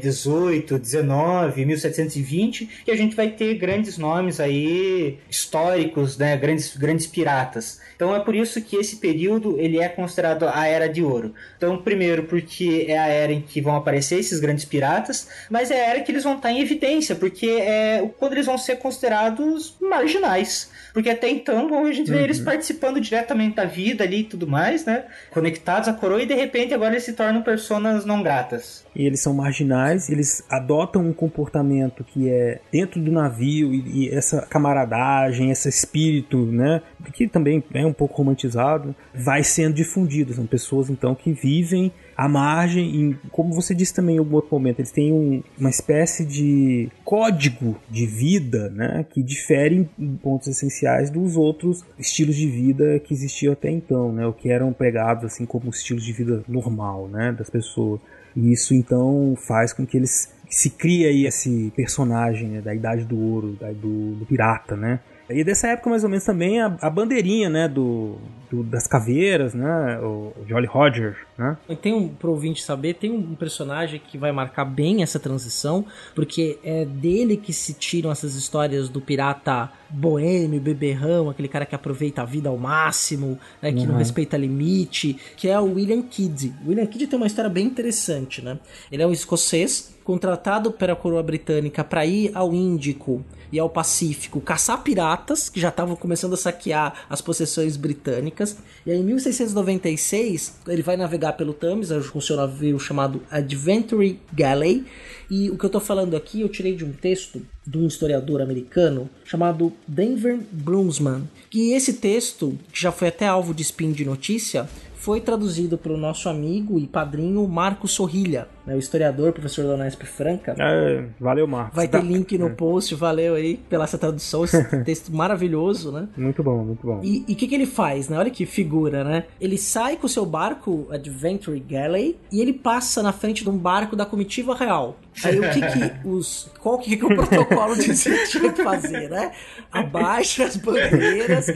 18, 0.00 0.78
19, 0.78 1.64
1720, 1.64 2.82
que 2.84 2.90
a 2.90 2.96
gente 2.96 3.14
vai 3.14 3.30
ter 3.30 3.54
grandes 3.54 3.96
nomes 3.96 4.40
aí 4.40 5.18
históricos, 5.30 6.18
né, 6.18 6.36
grandes, 6.36 6.76
grandes 6.76 6.96
grandes 6.96 7.06
piratas. 7.06 7.80
Então 7.94 8.14
é 8.14 8.20
por 8.20 8.34
isso 8.34 8.60
que 8.62 8.76
esse 8.76 8.96
período 8.96 9.58
ele 9.58 9.78
é 9.78 9.88
considerado 9.88 10.44
a 10.48 10.66
Era 10.66 10.88
de 10.88 11.02
Ouro. 11.02 11.34
Então, 11.56 11.78
primeiro, 11.78 12.24
porque 12.24 12.86
é 12.88 12.98
a 12.98 13.06
era 13.06 13.32
em 13.32 13.40
que 13.40 13.60
vão 13.60 13.76
aparecer 13.76 14.18
esses 14.18 14.40
grandes 14.40 14.64
piratas, 14.64 15.28
mas 15.50 15.70
é 15.70 15.74
a 15.74 15.90
era 15.90 16.00
que 16.00 16.10
eles 16.10 16.24
vão 16.24 16.36
estar 16.36 16.50
em 16.50 16.60
evidência, 16.60 17.14
porque 17.14 17.46
é 17.46 18.08
quando 18.18 18.32
eles 18.32 18.46
vão 18.46 18.58
ser 18.58 18.76
considerados 18.76 19.74
marginais. 19.80 20.70
Porque 20.96 21.10
até 21.10 21.28
então 21.28 21.84
a 21.84 21.92
gente 21.92 22.10
vê 22.10 22.16
uhum. 22.16 22.24
eles 22.24 22.40
participando 22.40 22.98
diretamente 22.98 23.56
da 23.56 23.66
vida 23.66 24.02
ali 24.02 24.20
e 24.20 24.24
tudo 24.24 24.46
mais, 24.46 24.86
né? 24.86 25.04
Conectados 25.30 25.90
à 25.90 25.92
coroa, 25.92 26.22
e 26.22 26.24
de 26.24 26.32
repente 26.32 26.72
agora 26.72 26.94
eles 26.94 27.04
se 27.04 27.12
tornam 27.12 27.42
personas 27.42 28.06
não 28.06 28.22
gratas. 28.22 28.82
E 28.94 29.04
eles 29.04 29.20
são 29.20 29.34
marginais, 29.34 30.08
eles 30.08 30.42
adotam 30.48 31.06
um 31.06 31.12
comportamento 31.12 32.02
que 32.02 32.30
é 32.30 32.62
dentro 32.72 32.98
do 32.98 33.12
navio 33.12 33.74
e, 33.74 34.06
e 34.06 34.08
essa 34.08 34.46
camaradagem, 34.46 35.50
esse 35.50 35.68
espírito, 35.68 36.46
né, 36.46 36.80
que 37.12 37.28
também 37.28 37.62
é 37.74 37.84
um 37.84 37.92
pouco 37.92 38.16
romantizado, 38.16 38.96
vai 39.14 39.44
sendo 39.44 39.74
difundido. 39.74 40.32
São 40.32 40.46
pessoas 40.46 40.88
então 40.88 41.14
que 41.14 41.30
vivem 41.30 41.92
à 42.16 42.28
margem, 42.28 43.10
e, 43.10 43.14
como 43.30 43.52
você 43.52 43.74
disse 43.74 43.92
também 43.92 44.16
em 44.16 44.18
algum 44.18 44.36
outro 44.36 44.50
momento, 44.52 44.80
eles 44.80 44.90
têm 44.90 45.12
um, 45.12 45.42
uma 45.58 45.68
espécie 45.68 46.24
de 46.24 46.88
código 47.04 47.76
de 47.90 48.06
vida 48.06 48.70
né, 48.70 49.04
que 49.10 49.22
difere 49.22 49.88
em 49.98 50.16
pontos 50.16 50.48
essenciais 50.48 51.10
dos 51.10 51.36
outros 51.36 51.84
estilos 51.98 52.34
de 52.34 52.48
vida 52.48 52.98
que 53.00 53.12
existiam 53.12 53.52
até 53.52 53.70
então, 53.70 54.12
né, 54.12 54.26
o 54.26 54.32
que 54.32 54.50
eram 54.50 54.72
pregados 54.72 55.24
assim 55.24 55.44
como 55.44 55.68
estilos 55.68 56.04
de 56.04 56.12
vida 56.12 56.42
normal 56.48 57.08
né, 57.08 57.32
das 57.32 57.50
pessoas. 57.50 58.00
E 58.34 58.52
isso 58.52 58.74
então 58.74 59.34
faz 59.36 59.72
com 59.72 59.86
que 59.86 59.96
eles 59.96 60.32
se 60.48 60.70
crie 60.70 61.06
aí 61.06 61.26
esse 61.26 61.72
personagem 61.74 62.48
né, 62.48 62.60
da 62.60 62.74
Idade 62.74 63.04
do 63.04 63.18
Ouro, 63.18 63.56
da, 63.60 63.72
do, 63.72 64.14
do 64.14 64.26
pirata, 64.26 64.76
né? 64.76 65.00
E 65.28 65.42
dessa 65.42 65.68
época, 65.68 65.90
mais 65.90 66.04
ou 66.04 66.10
menos, 66.10 66.24
também 66.24 66.60
a, 66.60 66.76
a 66.80 66.88
bandeirinha, 66.88 67.48
né, 67.48 67.68
do, 67.68 68.16
do, 68.50 68.62
das 68.62 68.86
caveiras, 68.86 69.54
né, 69.54 69.98
o 70.00 70.32
Jolly 70.46 70.66
Roger, 70.66 71.16
né. 71.36 71.56
Tem 71.82 71.92
um, 71.92 72.08
pro 72.08 72.30
ouvinte 72.30 72.62
saber, 72.62 72.94
tem 72.94 73.10
um 73.10 73.34
personagem 73.34 74.00
que 74.00 74.16
vai 74.16 74.32
marcar 74.32 74.64
bem 74.64 75.02
essa 75.02 75.18
transição, 75.18 75.84
porque 76.14 76.58
é 76.62 76.84
dele 76.84 77.36
que 77.36 77.52
se 77.52 77.74
tiram 77.74 78.10
essas 78.10 78.34
histórias 78.34 78.88
do 78.88 79.00
pirata 79.00 79.70
boêmio, 79.90 80.60
beberrão, 80.60 81.30
aquele 81.30 81.48
cara 81.48 81.66
que 81.66 81.74
aproveita 81.74 82.22
a 82.22 82.24
vida 82.24 82.48
ao 82.48 82.56
máximo, 82.56 83.38
né, 83.60 83.72
que 83.72 83.80
uhum. 83.80 83.86
não 83.86 83.96
respeita 83.96 84.36
limite, 84.36 85.16
que 85.36 85.48
é 85.48 85.58
o 85.58 85.74
William 85.74 86.02
Kidd. 86.02 86.54
O 86.64 86.68
William 86.68 86.86
Kidd 86.86 87.06
tem 87.06 87.16
uma 87.16 87.26
história 87.26 87.50
bem 87.50 87.66
interessante, 87.66 88.42
né. 88.42 88.58
Ele 88.90 89.02
é 89.02 89.06
um 89.06 89.12
escocês 89.12 89.96
contratado 90.04 90.70
pela 90.70 90.94
coroa 90.94 91.22
britânica 91.22 91.82
para 91.82 92.06
ir 92.06 92.30
ao 92.32 92.54
Índico 92.54 93.24
e 93.50 93.58
ao 93.58 93.68
Pacífico 93.68 94.40
caçar 94.40 94.82
piratas 94.82 95.48
que 95.48 95.60
já 95.60 95.68
estavam 95.68 95.96
começando 95.96 96.34
a 96.34 96.36
saquear 96.36 97.06
as 97.08 97.20
possessões 97.20 97.76
britânicas. 97.76 98.56
E 98.84 98.92
aí, 98.92 98.98
em 98.98 99.04
1696, 99.04 100.60
ele 100.68 100.82
vai 100.82 100.96
navegar 100.96 101.32
pelo 101.32 101.52
Thames 101.52 101.90
com 102.10 102.20
seu 102.20 102.36
navio 102.36 102.78
chamado 102.78 103.22
Adventure 103.30 104.20
Galley. 104.32 104.84
E 105.30 105.50
o 105.50 105.58
que 105.58 105.64
eu 105.64 105.68
estou 105.68 105.80
falando 105.80 106.16
aqui 106.16 106.40
eu 106.40 106.48
tirei 106.48 106.74
de 106.74 106.84
um 106.84 106.92
texto 106.92 107.42
de 107.66 107.78
um 107.78 107.86
historiador 107.86 108.40
americano 108.40 109.10
chamado 109.24 109.72
Denver 109.86 110.38
Brunsman. 110.52 111.22
Que 111.50 111.72
esse 111.72 111.94
texto, 111.94 112.56
que 112.72 112.80
já 112.80 112.92
foi 112.92 113.08
até 113.08 113.26
alvo 113.26 113.52
de 113.52 113.62
spin 113.62 113.92
de 113.92 114.04
notícia, 114.04 114.68
foi 114.94 115.20
traduzido 115.20 115.76
pelo 115.76 115.96
nosso 115.96 116.28
amigo 116.28 116.78
e 116.78 116.86
padrinho 116.86 117.46
Marco 117.46 117.86
Sorrilha, 117.86 118.48
né, 118.66 118.74
o 118.74 118.78
historiador, 118.78 119.32
professor 119.32 119.64
Unesp 119.64 120.02
Franca. 120.02 120.54
É, 120.58 121.04
valeu, 121.20 121.46
Marcos. 121.46 121.76
Vai 121.76 121.86
ter 121.86 122.02
link 122.02 122.36
no 122.36 122.48
é. 122.48 122.50
post, 122.50 122.94
valeu 122.94 123.34
aí 123.34 123.56
pela 123.56 123.84
essa 123.84 123.96
tradução, 123.96 124.44
esse 124.44 124.62
texto 124.84 125.14
maravilhoso, 125.14 125.92
né? 125.92 126.08
Muito 126.16 126.42
bom, 126.42 126.64
muito 126.64 126.86
bom. 126.86 127.00
E 127.02 127.24
o 127.28 127.36
que, 127.36 127.46
que 127.46 127.54
ele 127.54 127.66
faz, 127.66 128.08
né? 128.08 128.18
Olha 128.18 128.30
que 128.30 128.44
figura, 128.44 129.04
né? 129.04 129.24
Ele 129.40 129.56
sai 129.56 129.96
com 129.96 130.06
o 130.06 130.08
seu 130.08 130.26
barco 130.26 130.88
Adventure 130.90 131.58
Galley 131.60 132.18
e 132.32 132.40
ele 132.40 132.52
passa 132.52 133.02
na 133.02 133.12
frente 133.12 133.44
de 133.44 133.50
um 133.50 133.56
barco 133.56 133.94
da 133.94 134.04
comitiva 134.04 134.54
real. 134.54 134.96
Aí 135.24 135.38
o 135.38 135.50
que 135.50 135.60
que 135.60 135.92
os. 136.08 136.50
Qual 136.60 136.78
que, 136.78 136.96
que 136.96 137.04
o 137.04 137.08
protocolo 137.08 137.74
dizia 137.76 138.18
que 138.18 138.28
tinha 138.28 138.52
que 138.52 138.62
fazer, 138.62 139.08
né? 139.08 139.32
Abaixa 139.72 140.44
as 140.44 140.56
bandeiras, 140.56 141.46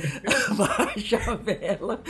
abaixa 0.50 1.18
a 1.26 1.34
vela, 1.34 2.00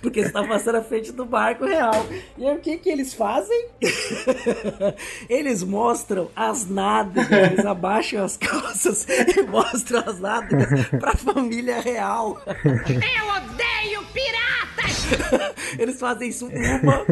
porque 0.00 0.22
você 0.22 0.28
está 0.28 0.42
passando 0.46 0.76
à 0.76 0.82
frente 0.82 1.12
do 1.12 1.24
barco 1.24 1.64
real. 1.66 2.06
E 2.38 2.46
aí 2.46 2.56
o 2.56 2.60
que 2.60 2.78
que 2.78 2.88
eles 2.88 3.14
fazem? 3.14 3.68
eles 5.28 5.62
mostram 5.62 6.30
as 6.34 6.68
nádegas, 6.68 7.52
eles 7.52 7.66
abaixam 7.66 8.24
as 8.24 8.36
calças 8.36 9.06
e 9.08 9.42
mostram 9.42 10.02
as 10.06 10.20
nádegas 10.20 10.88
pra 10.88 11.14
família 11.14 11.80
real. 11.80 12.40
Eu 12.46 13.28
odeio 13.36 14.04
piratas! 14.12 15.54
Eles 15.78 15.98
fazem 15.98 16.28
isso 16.28 16.46
uma, 16.46 17.04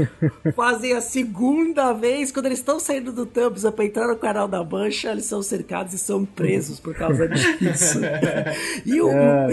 fazem 0.55 0.93
a 0.93 1.01
segunda 1.01 1.93
vez, 1.93 2.31
quando 2.31 2.47
eles 2.47 2.59
estão 2.59 2.79
saindo 2.79 3.13
do 3.13 3.27
Tubbs 3.27 3.69
para 3.71 3.85
entrar 3.85 4.07
no 4.07 4.17
canal 4.17 4.47
da 4.47 4.63
Mancha, 4.63 5.11
eles 5.11 5.25
são 5.25 5.43
cercados 5.43 5.93
e 5.93 5.99
são 5.99 6.25
presos 6.25 6.79
por 6.79 6.95
causa 6.95 7.29
disso. 7.29 7.99
E 8.87 9.01
o 9.01 9.11
é, 9.11 9.49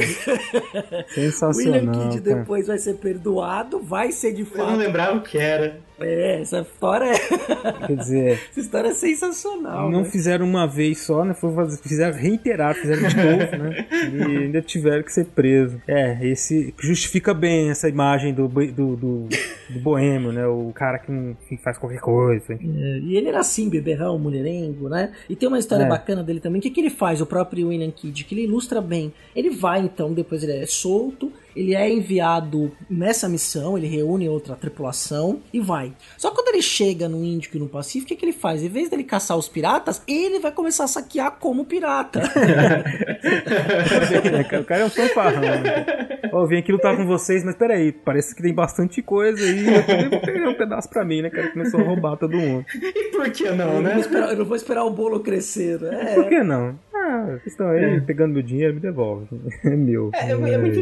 William 1.56 1.92
Kidd 1.92 2.20
depois 2.20 2.68
vai 2.68 2.78
ser 2.78 2.96
perdoado, 2.96 3.80
vai 3.80 4.12
ser 4.12 4.34
de 4.34 4.46
fato. 4.46 4.60
Eu 4.60 4.68
não 4.68 4.76
lembrava 4.76 5.18
o 5.18 5.22
que 5.22 5.38
era. 5.38 5.89
É, 6.02 6.42
essa 6.42 6.62
história 6.62 7.06
é. 7.06 7.88
Quer 7.88 7.96
dizer. 7.96 8.40
essa 8.52 8.60
história 8.60 8.90
é 8.90 8.94
sensacional. 8.94 9.90
Não 9.90 10.02
né? 10.02 10.10
fizeram 10.10 10.46
uma 10.46 10.66
vez 10.68 11.00
só, 11.00 11.24
né? 11.24 11.36
Fizeram 11.82 12.18
reiterar, 12.18 12.76
fizeram 12.76 13.08
de 13.08 13.16
novo, 13.16 13.64
né? 13.64 13.88
E 13.92 14.38
ainda 14.38 14.62
tiveram 14.62 15.04
que 15.04 15.12
ser 15.12 15.26
presos. 15.26 15.80
É, 15.88 16.26
esse 16.26 16.74
justifica 16.80 17.34
bem 17.34 17.70
essa 17.70 17.90
imagem 17.90 18.34
do, 18.34 18.48
do, 18.48 18.96
do, 18.96 19.28
do 19.70 19.80
boêmio, 19.82 20.32
né? 20.32 20.46
O 20.48 20.72
cara 20.74 21.00
que, 21.00 21.12
que 21.48 21.58
faz 21.58 21.78
qualquer 21.78 22.00
coisa. 22.00 22.54
É, 22.54 22.58
e 22.58 23.16
ele 23.16 23.30
era 23.30 23.40
assim, 23.40 23.70
beberrão, 23.70 24.18
mulherengo, 24.18 24.90
né? 24.90 25.12
E 25.30 25.36
tem 25.36 25.48
uma 25.48 25.60
história 25.60 25.84
é. 25.84 25.90
bacana 25.90 26.24
dele 26.24 26.40
também. 26.40 26.60
O 26.60 26.62
que, 26.62 26.70
que 26.70 26.80
ele 26.80 26.90
faz, 26.90 27.22
o 27.22 27.26
próprio 27.26 27.70
William 27.70 27.92
Kidd? 27.92 28.24
Que 28.24 28.36
ele 28.36 28.44
ilustra 28.44 28.82
bem. 28.82 29.14
Ele 29.36 29.50
vai, 29.50 29.82
então, 29.82 30.14
depois 30.14 30.44
ele 30.44 30.54
é 30.54 30.66
solto 30.66 31.32
ele 31.56 31.76
é 31.76 31.90
enviado 31.90 32.72
nessa 32.90 33.28
missão, 33.28 33.78
ele 33.78 33.88
reúne 33.88 34.30
outra 34.30 34.56
tripulação 34.56 35.42
e 35.54 35.60
vai. 35.60 35.94
Só 36.18 36.30
que 36.30 36.36
quando 36.36 36.50
ele 36.50 36.62
chega 36.62 37.10
no 37.10 37.24
Índico 37.24 37.58
e 37.58 37.60
no 37.60 37.68
Pacífico, 37.68 38.06
o 38.06 38.08
que, 38.08 38.16
que 38.16 38.26
ele 38.26 38.34
faz? 38.34 38.64
Em 38.64 38.70
vez 38.70 38.90
dele 38.90 39.04
caçar 39.04 39.38
os 39.38 39.50
piratas, 39.50 40.02
ele 40.08 40.40
vai 40.40 40.52
começar 40.52 40.86
a 40.86 40.88
saquear 40.88 41.32
como 41.40 41.66
pirata. 41.66 42.22
o 44.60 44.64
cara 44.64 44.82
é 44.82 44.86
um 44.86 44.90
fanfarrão. 44.90 45.42
Né? 45.42 46.10
Ó, 46.32 46.44
oh, 46.44 46.48
vim 46.48 46.58
aqui 46.58 46.72
lutar 46.72 46.96
com 46.96 47.06
vocês, 47.06 47.44
mas 47.44 47.56
peraí, 47.56 47.92
parece 47.92 48.36
que 48.36 48.42
tem 48.42 48.54
bastante 48.54 49.02
coisa 49.02 49.44
aí. 49.44 49.66
Eu 49.68 50.10
vou 50.10 50.22
pegar 50.22 50.50
um 50.50 50.54
pedaço 50.54 50.90
pra 50.90 51.04
mim, 51.04 51.22
né? 51.22 51.30
O 51.30 51.32
cara 51.32 51.52
começou 51.52 51.80
a 51.80 51.84
roubar 51.84 52.18
todo 52.18 52.38
mundo. 52.38 52.66
E 52.76 53.12
por 53.12 53.30
que 53.32 53.50
não, 53.52 53.76
eu 53.76 53.82
né? 53.82 53.94
Não 53.94 54.00
esperar, 54.00 54.30
eu 54.32 54.38
não 54.38 54.46
vou 54.46 54.56
esperar 54.56 54.84
o 54.84 54.92
bolo 54.92 55.20
crescer. 55.22 55.82
É. 55.84 56.16
Por 56.16 56.28
que 56.28 56.44
não? 56.44 56.78
Ah, 56.94 57.26
vocês 57.26 57.48
estão 57.48 57.70
aí 57.70 57.84
é. 57.84 58.00
pegando 58.02 58.34
meu 58.34 58.44
dinheiro, 58.44 58.76
me 58.76 58.80
devolve. 58.80 59.28
É 59.64 59.76
meu. 59.76 60.12
É, 60.14 60.30
é, 60.30 60.54
é 60.54 60.58
muito 60.58 60.80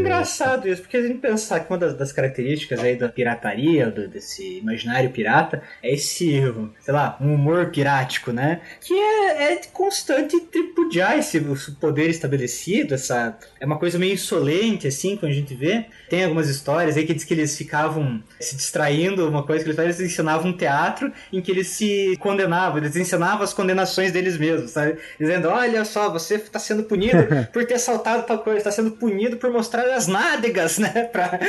engraçado 0.57 0.67
isso, 0.67 0.81
porque 0.81 0.97
a 0.97 1.01
gente 1.01 1.19
pensar 1.19 1.59
que 1.59 1.71
uma 1.71 1.77
das, 1.77 1.93
das 1.93 2.11
características 2.11 2.79
aí 2.79 2.95
da 2.95 3.07
pirataria, 3.07 3.89
do, 3.89 4.07
desse 4.07 4.57
imaginário 4.57 5.09
pirata, 5.11 5.61
é 5.81 5.93
esse, 5.93 6.41
sei 6.79 6.93
lá, 6.93 7.17
um 7.21 7.33
humor 7.33 7.67
pirático, 7.67 8.31
né? 8.31 8.61
Que 8.81 8.93
é, 8.93 9.53
é 9.53 9.61
constante 9.71 10.39
tripudiar 10.39 11.17
esse 11.17 11.39
poder 11.79 12.09
estabelecido, 12.09 12.93
essa. 12.93 13.37
É 13.59 13.65
uma 13.65 13.77
coisa 13.77 13.99
meio 13.99 14.13
insolente, 14.13 14.87
assim, 14.87 15.15
quando 15.15 15.31
a 15.31 15.35
gente 15.35 15.53
vê. 15.53 15.85
Tem 16.09 16.23
algumas 16.23 16.49
histórias 16.49 16.97
aí 16.97 17.05
que 17.05 17.13
diz 17.13 17.23
que 17.23 17.33
eles 17.33 17.57
ficavam 17.57 18.23
se 18.39 18.55
distraindo, 18.55 19.27
uma 19.27 19.43
coisa 19.43 19.63
que 19.63 19.69
eles 19.69 19.75
faziam, 19.75 19.93
eles 19.93 20.11
ensinavam 20.11 20.51
um 20.51 20.57
teatro 20.57 21.11
em 21.31 21.41
que 21.41 21.51
eles 21.51 21.67
se 21.67 22.17
condenavam, 22.19 22.77
eles 22.77 22.95
ensinavam 22.95 23.43
as 23.43 23.53
condenações 23.53 24.11
deles 24.11 24.37
mesmos, 24.37 24.71
sabe? 24.71 24.97
Dizendo, 25.19 25.49
olha 25.49 25.83
só, 25.83 26.09
você 26.09 26.35
está 26.35 26.59
sendo 26.59 26.83
punido 26.83 27.17
por 27.51 27.65
ter 27.65 27.77
saltado 27.77 28.23
tal 28.23 28.39
coisa, 28.39 28.59
está 28.59 28.71
sendo 28.71 28.91
punido 28.91 29.37
por 29.37 29.51
mostrar 29.51 29.83
as 29.93 30.07
nádegas, 30.47 30.79
né, 30.79 31.03
pra, 31.11 31.39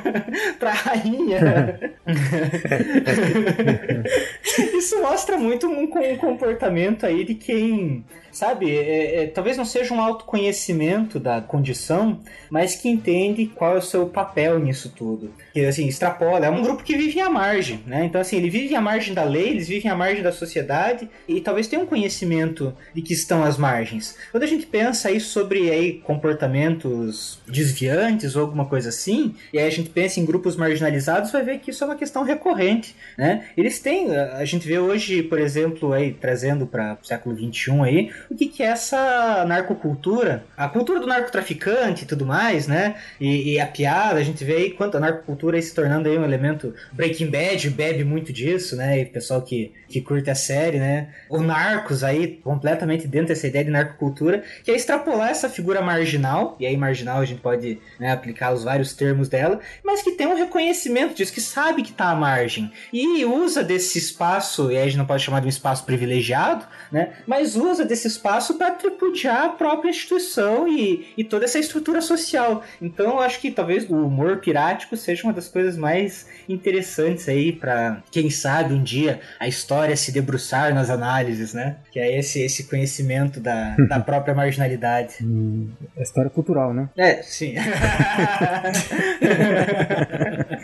pra 0.58 0.72
rainha. 0.72 1.78
Isso 4.76 5.00
mostra 5.02 5.36
muito 5.36 5.66
um, 5.66 5.84
um 5.84 6.16
comportamento 6.16 7.04
aí 7.04 7.24
de 7.24 7.34
quem 7.34 8.04
sabe? 8.36 8.70
É, 8.70 9.22
é, 9.22 9.26
talvez 9.26 9.56
não 9.56 9.64
seja 9.64 9.94
um 9.94 10.00
autoconhecimento 10.00 11.18
da 11.18 11.40
condição, 11.40 12.20
mas 12.50 12.76
que 12.76 12.88
entende 12.88 13.46
qual 13.46 13.76
é 13.76 13.78
o 13.78 13.82
seu 13.82 14.06
papel 14.06 14.58
nisso 14.58 14.92
tudo. 14.94 15.32
Que, 15.54 15.64
assim, 15.64 15.86
extrapola. 15.88 16.44
É 16.44 16.50
um 16.50 16.62
grupo 16.62 16.84
que 16.84 16.96
vive 16.96 17.18
à 17.18 17.30
margem, 17.30 17.80
né? 17.86 18.04
Então, 18.04 18.20
assim, 18.20 18.36
ele 18.36 18.50
vive 18.50 18.74
à 18.74 18.80
margem 18.80 19.14
da 19.14 19.24
lei, 19.24 19.48
eles 19.48 19.68
vivem 19.68 19.90
à 19.90 19.96
margem 19.96 20.22
da 20.22 20.32
sociedade 20.32 21.08
e 21.26 21.40
talvez 21.40 21.66
tenha 21.66 21.82
um 21.82 21.86
conhecimento 21.86 22.76
de 22.94 23.00
que 23.00 23.14
estão 23.14 23.42
às 23.42 23.56
margens. 23.56 24.16
Quando 24.30 24.42
a 24.42 24.46
gente 24.46 24.66
pensa 24.66 25.08
aí 25.08 25.18
sobre 25.18 25.70
aí, 25.70 25.94
comportamentos 25.94 27.38
desviantes 27.48 28.36
ou 28.36 28.42
alguma 28.42 28.66
coisa 28.66 28.90
assim, 28.90 29.34
e 29.50 29.58
aí 29.58 29.66
a 29.66 29.70
gente 29.70 29.88
pensa 29.88 30.20
em 30.20 30.26
grupos 30.26 30.56
marginalizados, 30.56 31.32
vai 31.32 31.42
ver 31.42 31.58
que 31.58 31.70
isso 31.70 31.82
é 31.82 31.86
uma 31.86 31.96
questão 31.96 32.22
recorrente, 32.22 32.94
né? 33.16 33.46
Eles 33.56 33.80
têm, 33.80 34.14
a 34.14 34.44
gente 34.44 34.68
vê 34.68 34.78
hoje, 34.78 35.22
por 35.22 35.38
exemplo, 35.38 35.94
aí, 35.94 36.12
trazendo 36.12 36.66
para 36.66 36.98
o 37.02 37.06
século 37.06 37.34
XXI 37.34 37.80
aí, 37.82 38.10
o 38.30 38.34
que, 38.34 38.46
que 38.46 38.62
é 38.62 38.66
essa 38.66 39.44
narcocultura, 39.46 40.44
a 40.56 40.68
cultura 40.68 41.00
do 41.00 41.06
narcotraficante 41.06 42.04
e 42.04 42.06
tudo 42.06 42.26
mais, 42.26 42.66
né? 42.66 42.96
E, 43.20 43.54
e, 43.54 43.60
a 43.60 43.66
piada, 43.66 44.18
a 44.18 44.22
gente 44.22 44.44
vê 44.44 44.56
aí 44.56 44.70
quanto 44.70 44.96
a 44.96 45.00
narcocultura 45.00 45.56
aí 45.56 45.62
se 45.62 45.74
tornando 45.74 46.08
aí 46.08 46.18
um 46.18 46.24
elemento. 46.24 46.74
Breaking 46.92 47.30
Bad 47.30 47.70
bebe 47.70 48.04
muito 48.04 48.32
disso, 48.32 48.76
né? 48.76 49.00
E 49.00 49.04
o 49.04 49.10
pessoal 49.10 49.42
que, 49.42 49.72
que 49.88 50.00
curte 50.00 50.30
a 50.30 50.34
série, 50.34 50.78
né? 50.78 51.08
O 51.28 51.40
Narcos 51.40 52.02
aí, 52.02 52.38
completamente 52.42 53.06
dentro 53.06 53.28
dessa 53.28 53.46
ideia 53.46 53.64
de 53.64 53.70
narcocultura, 53.70 54.42
que 54.64 54.70
é 54.70 54.74
extrapolar 54.74 55.30
essa 55.30 55.48
figura 55.48 55.80
marginal, 55.80 56.56
e 56.58 56.66
aí 56.66 56.76
marginal 56.76 57.20
a 57.20 57.24
gente 57.24 57.40
pode 57.40 57.78
né, 57.98 58.12
aplicar 58.12 58.52
os 58.52 58.64
vários 58.64 58.94
termos 58.94 59.28
dela, 59.28 59.60
mas 59.84 60.02
que 60.02 60.12
tem 60.12 60.26
um 60.26 60.36
reconhecimento 60.36 61.14
disso, 61.14 61.32
que 61.32 61.40
sabe 61.40 61.82
que 61.82 61.92
tá 61.92 62.10
à 62.10 62.14
margem. 62.14 62.70
E 62.92 63.24
usa 63.24 63.62
desse 63.62 63.98
espaço 63.98 64.46
espaço, 64.46 64.70
e 64.70 64.76
aí 64.76 64.82
a 64.82 64.86
gente 64.86 64.98
não 64.98 65.06
pode 65.06 65.22
chamar 65.22 65.40
de 65.40 65.46
um 65.46 65.50
espaço 65.50 65.84
privilegiado, 65.84 66.64
né? 66.90 67.12
Mas 67.26 67.56
usa 67.56 67.84
desse 67.84 68.06
espaço 68.16 68.58
para 68.58 68.72
tripudiar 68.72 69.44
a 69.44 69.48
própria 69.50 69.90
instituição 69.90 70.66
e, 70.66 71.06
e 71.16 71.24
toda 71.24 71.44
essa 71.44 71.58
estrutura 71.58 72.00
social. 72.00 72.62
Então 72.80 73.12
eu 73.12 73.20
acho 73.20 73.40
que 73.40 73.50
talvez 73.50 73.88
o 73.88 73.94
humor 73.94 74.38
pirático 74.38 74.96
seja 74.96 75.24
uma 75.24 75.32
das 75.32 75.48
coisas 75.48 75.76
mais 75.76 76.26
interessantes 76.48 77.28
aí 77.28 77.52
para 77.52 78.02
quem 78.10 78.30
sabe 78.30 78.74
um 78.74 78.82
dia 78.82 79.20
a 79.38 79.46
história 79.46 79.96
se 79.96 80.12
debruçar 80.12 80.74
nas 80.74 80.90
análises, 80.90 81.54
né? 81.54 81.76
Que 81.90 81.98
é 81.98 82.18
esse, 82.18 82.40
esse 82.40 82.64
conhecimento 82.64 83.40
da, 83.40 83.76
da 83.88 84.00
própria 84.00 84.34
marginalidade. 84.34 85.16
Hum, 85.22 85.68
é 85.96 86.02
história 86.02 86.30
cultural, 86.30 86.72
né? 86.72 86.88
É, 86.96 87.22
sim. 87.22 87.54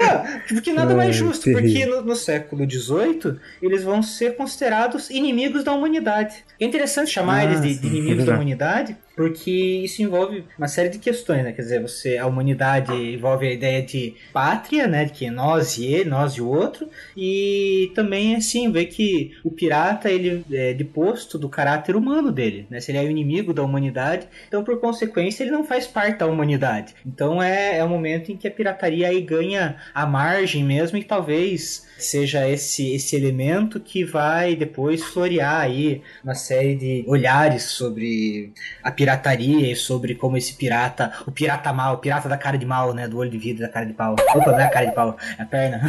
Não, 0.00 0.24
porque 0.48 0.72
nada 0.72 0.94
mais 0.94 1.14
justo, 1.16 1.44
terrível. 1.44 1.62
porque 1.62 1.86
no, 1.86 2.02
no 2.02 2.16
século 2.16 2.68
XVIII 2.70 3.36
eles 3.62 3.82
vão 3.82 4.02
ser 4.02 4.36
considerados 4.36 5.10
inimigos 5.10 5.64
da 5.64 5.72
humanidade. 5.72 6.44
É 6.60 6.64
interessante 6.64 7.10
chamar 7.10 7.40
Ah, 7.40 7.44
eles 7.44 7.60
de, 7.62 7.74
de 7.78 7.86
é 7.86 7.90
inimigos 7.90 8.18
da 8.18 8.32
verdade. 8.32 8.36
humanidade, 8.36 8.96
porque 9.20 9.50
isso 9.84 10.00
envolve 10.00 10.46
uma 10.56 10.66
série 10.66 10.88
de 10.88 10.98
questões, 10.98 11.44
né? 11.44 11.52
Quer 11.52 11.60
dizer, 11.60 11.82
você, 11.82 12.16
a 12.16 12.26
humanidade 12.26 12.90
envolve 12.94 13.46
a 13.46 13.52
ideia 13.52 13.82
de 13.82 14.14
pátria, 14.32 14.86
né? 14.86 15.04
De 15.04 15.12
que 15.12 15.28
nós 15.28 15.76
e 15.76 15.84
ele, 15.84 16.08
nós 16.08 16.32
e 16.32 16.40
o 16.40 16.48
outro, 16.48 16.88
e 17.14 17.92
também, 17.94 18.34
assim, 18.34 18.72
ver 18.72 18.86
que 18.86 19.36
o 19.44 19.50
pirata, 19.50 20.10
ele 20.10 20.42
é 20.50 20.72
deposto 20.72 21.38
do 21.38 21.50
caráter 21.50 21.96
humano 21.96 22.32
dele, 22.32 22.66
né? 22.70 22.80
Se 22.80 22.92
ele 22.92 22.96
é 22.96 23.02
o 23.02 23.10
inimigo 23.10 23.52
da 23.52 23.62
humanidade, 23.62 24.26
então, 24.48 24.64
por 24.64 24.80
consequência, 24.80 25.42
ele 25.42 25.50
não 25.50 25.64
faz 25.64 25.86
parte 25.86 26.20
da 26.20 26.26
humanidade. 26.26 26.94
Então, 27.04 27.42
é, 27.42 27.76
é 27.76 27.84
o 27.84 27.90
momento 27.90 28.32
em 28.32 28.38
que 28.38 28.48
a 28.48 28.50
pirataria 28.50 29.08
aí 29.08 29.20
ganha 29.20 29.76
a 29.92 30.06
margem 30.06 30.64
mesmo 30.64 30.96
e 30.96 31.04
talvez 31.04 31.89
seja 32.04 32.48
esse, 32.48 32.94
esse 32.94 33.16
elemento 33.16 33.80
que 33.80 34.04
vai 34.04 34.56
depois 34.56 35.02
florear 35.02 35.60
aí 35.60 36.02
uma 36.22 36.34
série 36.34 36.74
de 36.74 37.04
olhares 37.06 37.64
sobre 37.64 38.52
a 38.82 38.90
pirataria 38.90 39.72
e 39.72 39.76
sobre 39.76 40.14
como 40.14 40.36
esse 40.36 40.54
pirata, 40.54 41.12
o 41.26 41.30
pirata 41.30 41.72
mal, 41.72 41.94
o 41.94 41.98
pirata 41.98 42.28
da 42.28 42.36
cara 42.36 42.56
de 42.56 42.66
mal, 42.66 42.94
né? 42.94 43.08
Do 43.08 43.18
olho 43.18 43.30
de 43.30 43.38
vidro 43.38 43.62
da 43.62 43.68
cara 43.68 43.86
de 43.86 43.92
pau. 43.92 44.14
Opa, 44.34 44.52
não 44.52 44.60
é 44.60 44.64
a 44.64 44.70
cara 44.70 44.86
de 44.86 44.94
pau, 44.94 45.16
é 45.38 45.42
a 45.42 45.46
perna. 45.46 45.80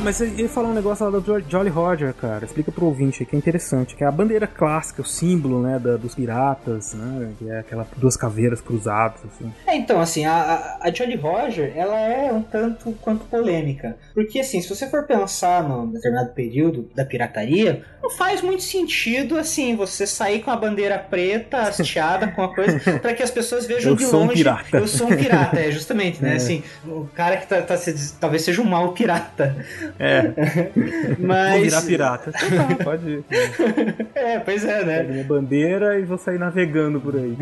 Mas 0.02 0.20
ele 0.20 0.48
falou 0.48 0.70
um 0.70 0.74
negócio 0.74 1.04
lá 1.04 1.10
do 1.10 1.20
Jo- 1.24 1.44
Jolly 1.48 1.68
Roger, 1.70 2.14
cara. 2.14 2.44
Explica 2.44 2.72
pro 2.72 2.86
ouvinte 2.86 3.22
aí, 3.22 3.26
que 3.26 3.34
é 3.36 3.38
interessante. 3.38 3.94
Que 3.94 4.04
é 4.04 4.06
a 4.06 4.10
bandeira 4.10 4.46
clássica, 4.46 5.02
o 5.02 5.04
símbolo, 5.04 5.62
né, 5.62 5.78
da- 5.78 5.96
dos 5.96 6.14
piratas, 6.14 6.94
né? 6.94 7.32
Que 7.38 7.50
é 7.50 7.58
aquela 7.60 7.86
duas 7.96 8.16
caveiras 8.16 8.60
cruzadas, 8.60 9.20
assim. 9.24 9.52
É, 9.66 9.76
então, 9.76 10.00
assim, 10.00 10.24
a, 10.24 10.78
a- 10.80 10.90
Jolly 10.92 11.16
Roger, 11.16 11.72
ela 11.76 11.98
é 11.98 12.32
um 12.32 12.42
tanto 12.42 12.92
quanto 13.00 13.24
polêmica. 13.26 13.96
Porque, 14.14 14.40
assim, 14.40 14.60
se 14.60 14.68
você 14.68 14.88
for 14.88 15.04
pensar 15.06 15.62
num 15.62 15.86
determinado 15.90 16.30
período 16.30 16.88
da 16.94 17.04
pirataria, 17.04 17.84
não 18.02 18.10
faz 18.10 18.40
muito 18.42 18.62
sentido, 18.62 19.38
assim, 19.38 19.76
você 19.76 20.06
sair 20.06 20.40
com 20.42 20.50
a 20.50 20.56
bandeira 20.56 20.98
preta, 20.98 21.58
hasteada, 21.68 22.28
com 22.28 22.42
a 22.42 22.54
coisa, 22.54 22.78
pra 23.00 23.12
que 23.14 23.22
as 23.22 23.30
pessoas 23.30 23.66
vejam 23.66 23.92
Eu 23.92 23.96
de 23.96 24.04
sou 24.04 24.20
um 24.22 24.26
longe. 24.26 24.34
pirata. 24.36 24.76
Eu 24.76 24.86
sou 24.88 25.06
um 25.08 25.16
pirata, 25.16 25.60
é, 25.60 25.70
justamente, 25.70 26.22
né? 26.22 26.30
É. 26.32 26.36
Assim, 26.36 26.62
o 26.86 27.06
cara 27.14 27.36
que 27.36 27.46
tá, 27.46 27.60
tá 27.62 27.74
talvez 28.20 28.42
seja 28.42 28.62
um 28.62 28.64
mau 28.64 28.92
pirata. 28.92 29.64
É. 29.98 30.32
Mas. 31.18 31.52
Vou 31.52 31.62
virar 31.62 31.82
pirata. 31.82 32.32
Tá, 32.40 32.84
pode 32.84 33.08
ir. 33.08 33.24
É, 34.14 34.38
pois 34.38 34.64
é, 34.64 34.84
né? 34.84 34.98
Pego 34.98 35.12
minha 35.12 35.24
bandeira 35.24 35.98
e 35.98 36.02
vou 36.02 36.18
sair 36.18 36.38
navegando 36.38 37.00
por 37.00 37.16
aí. 37.16 37.36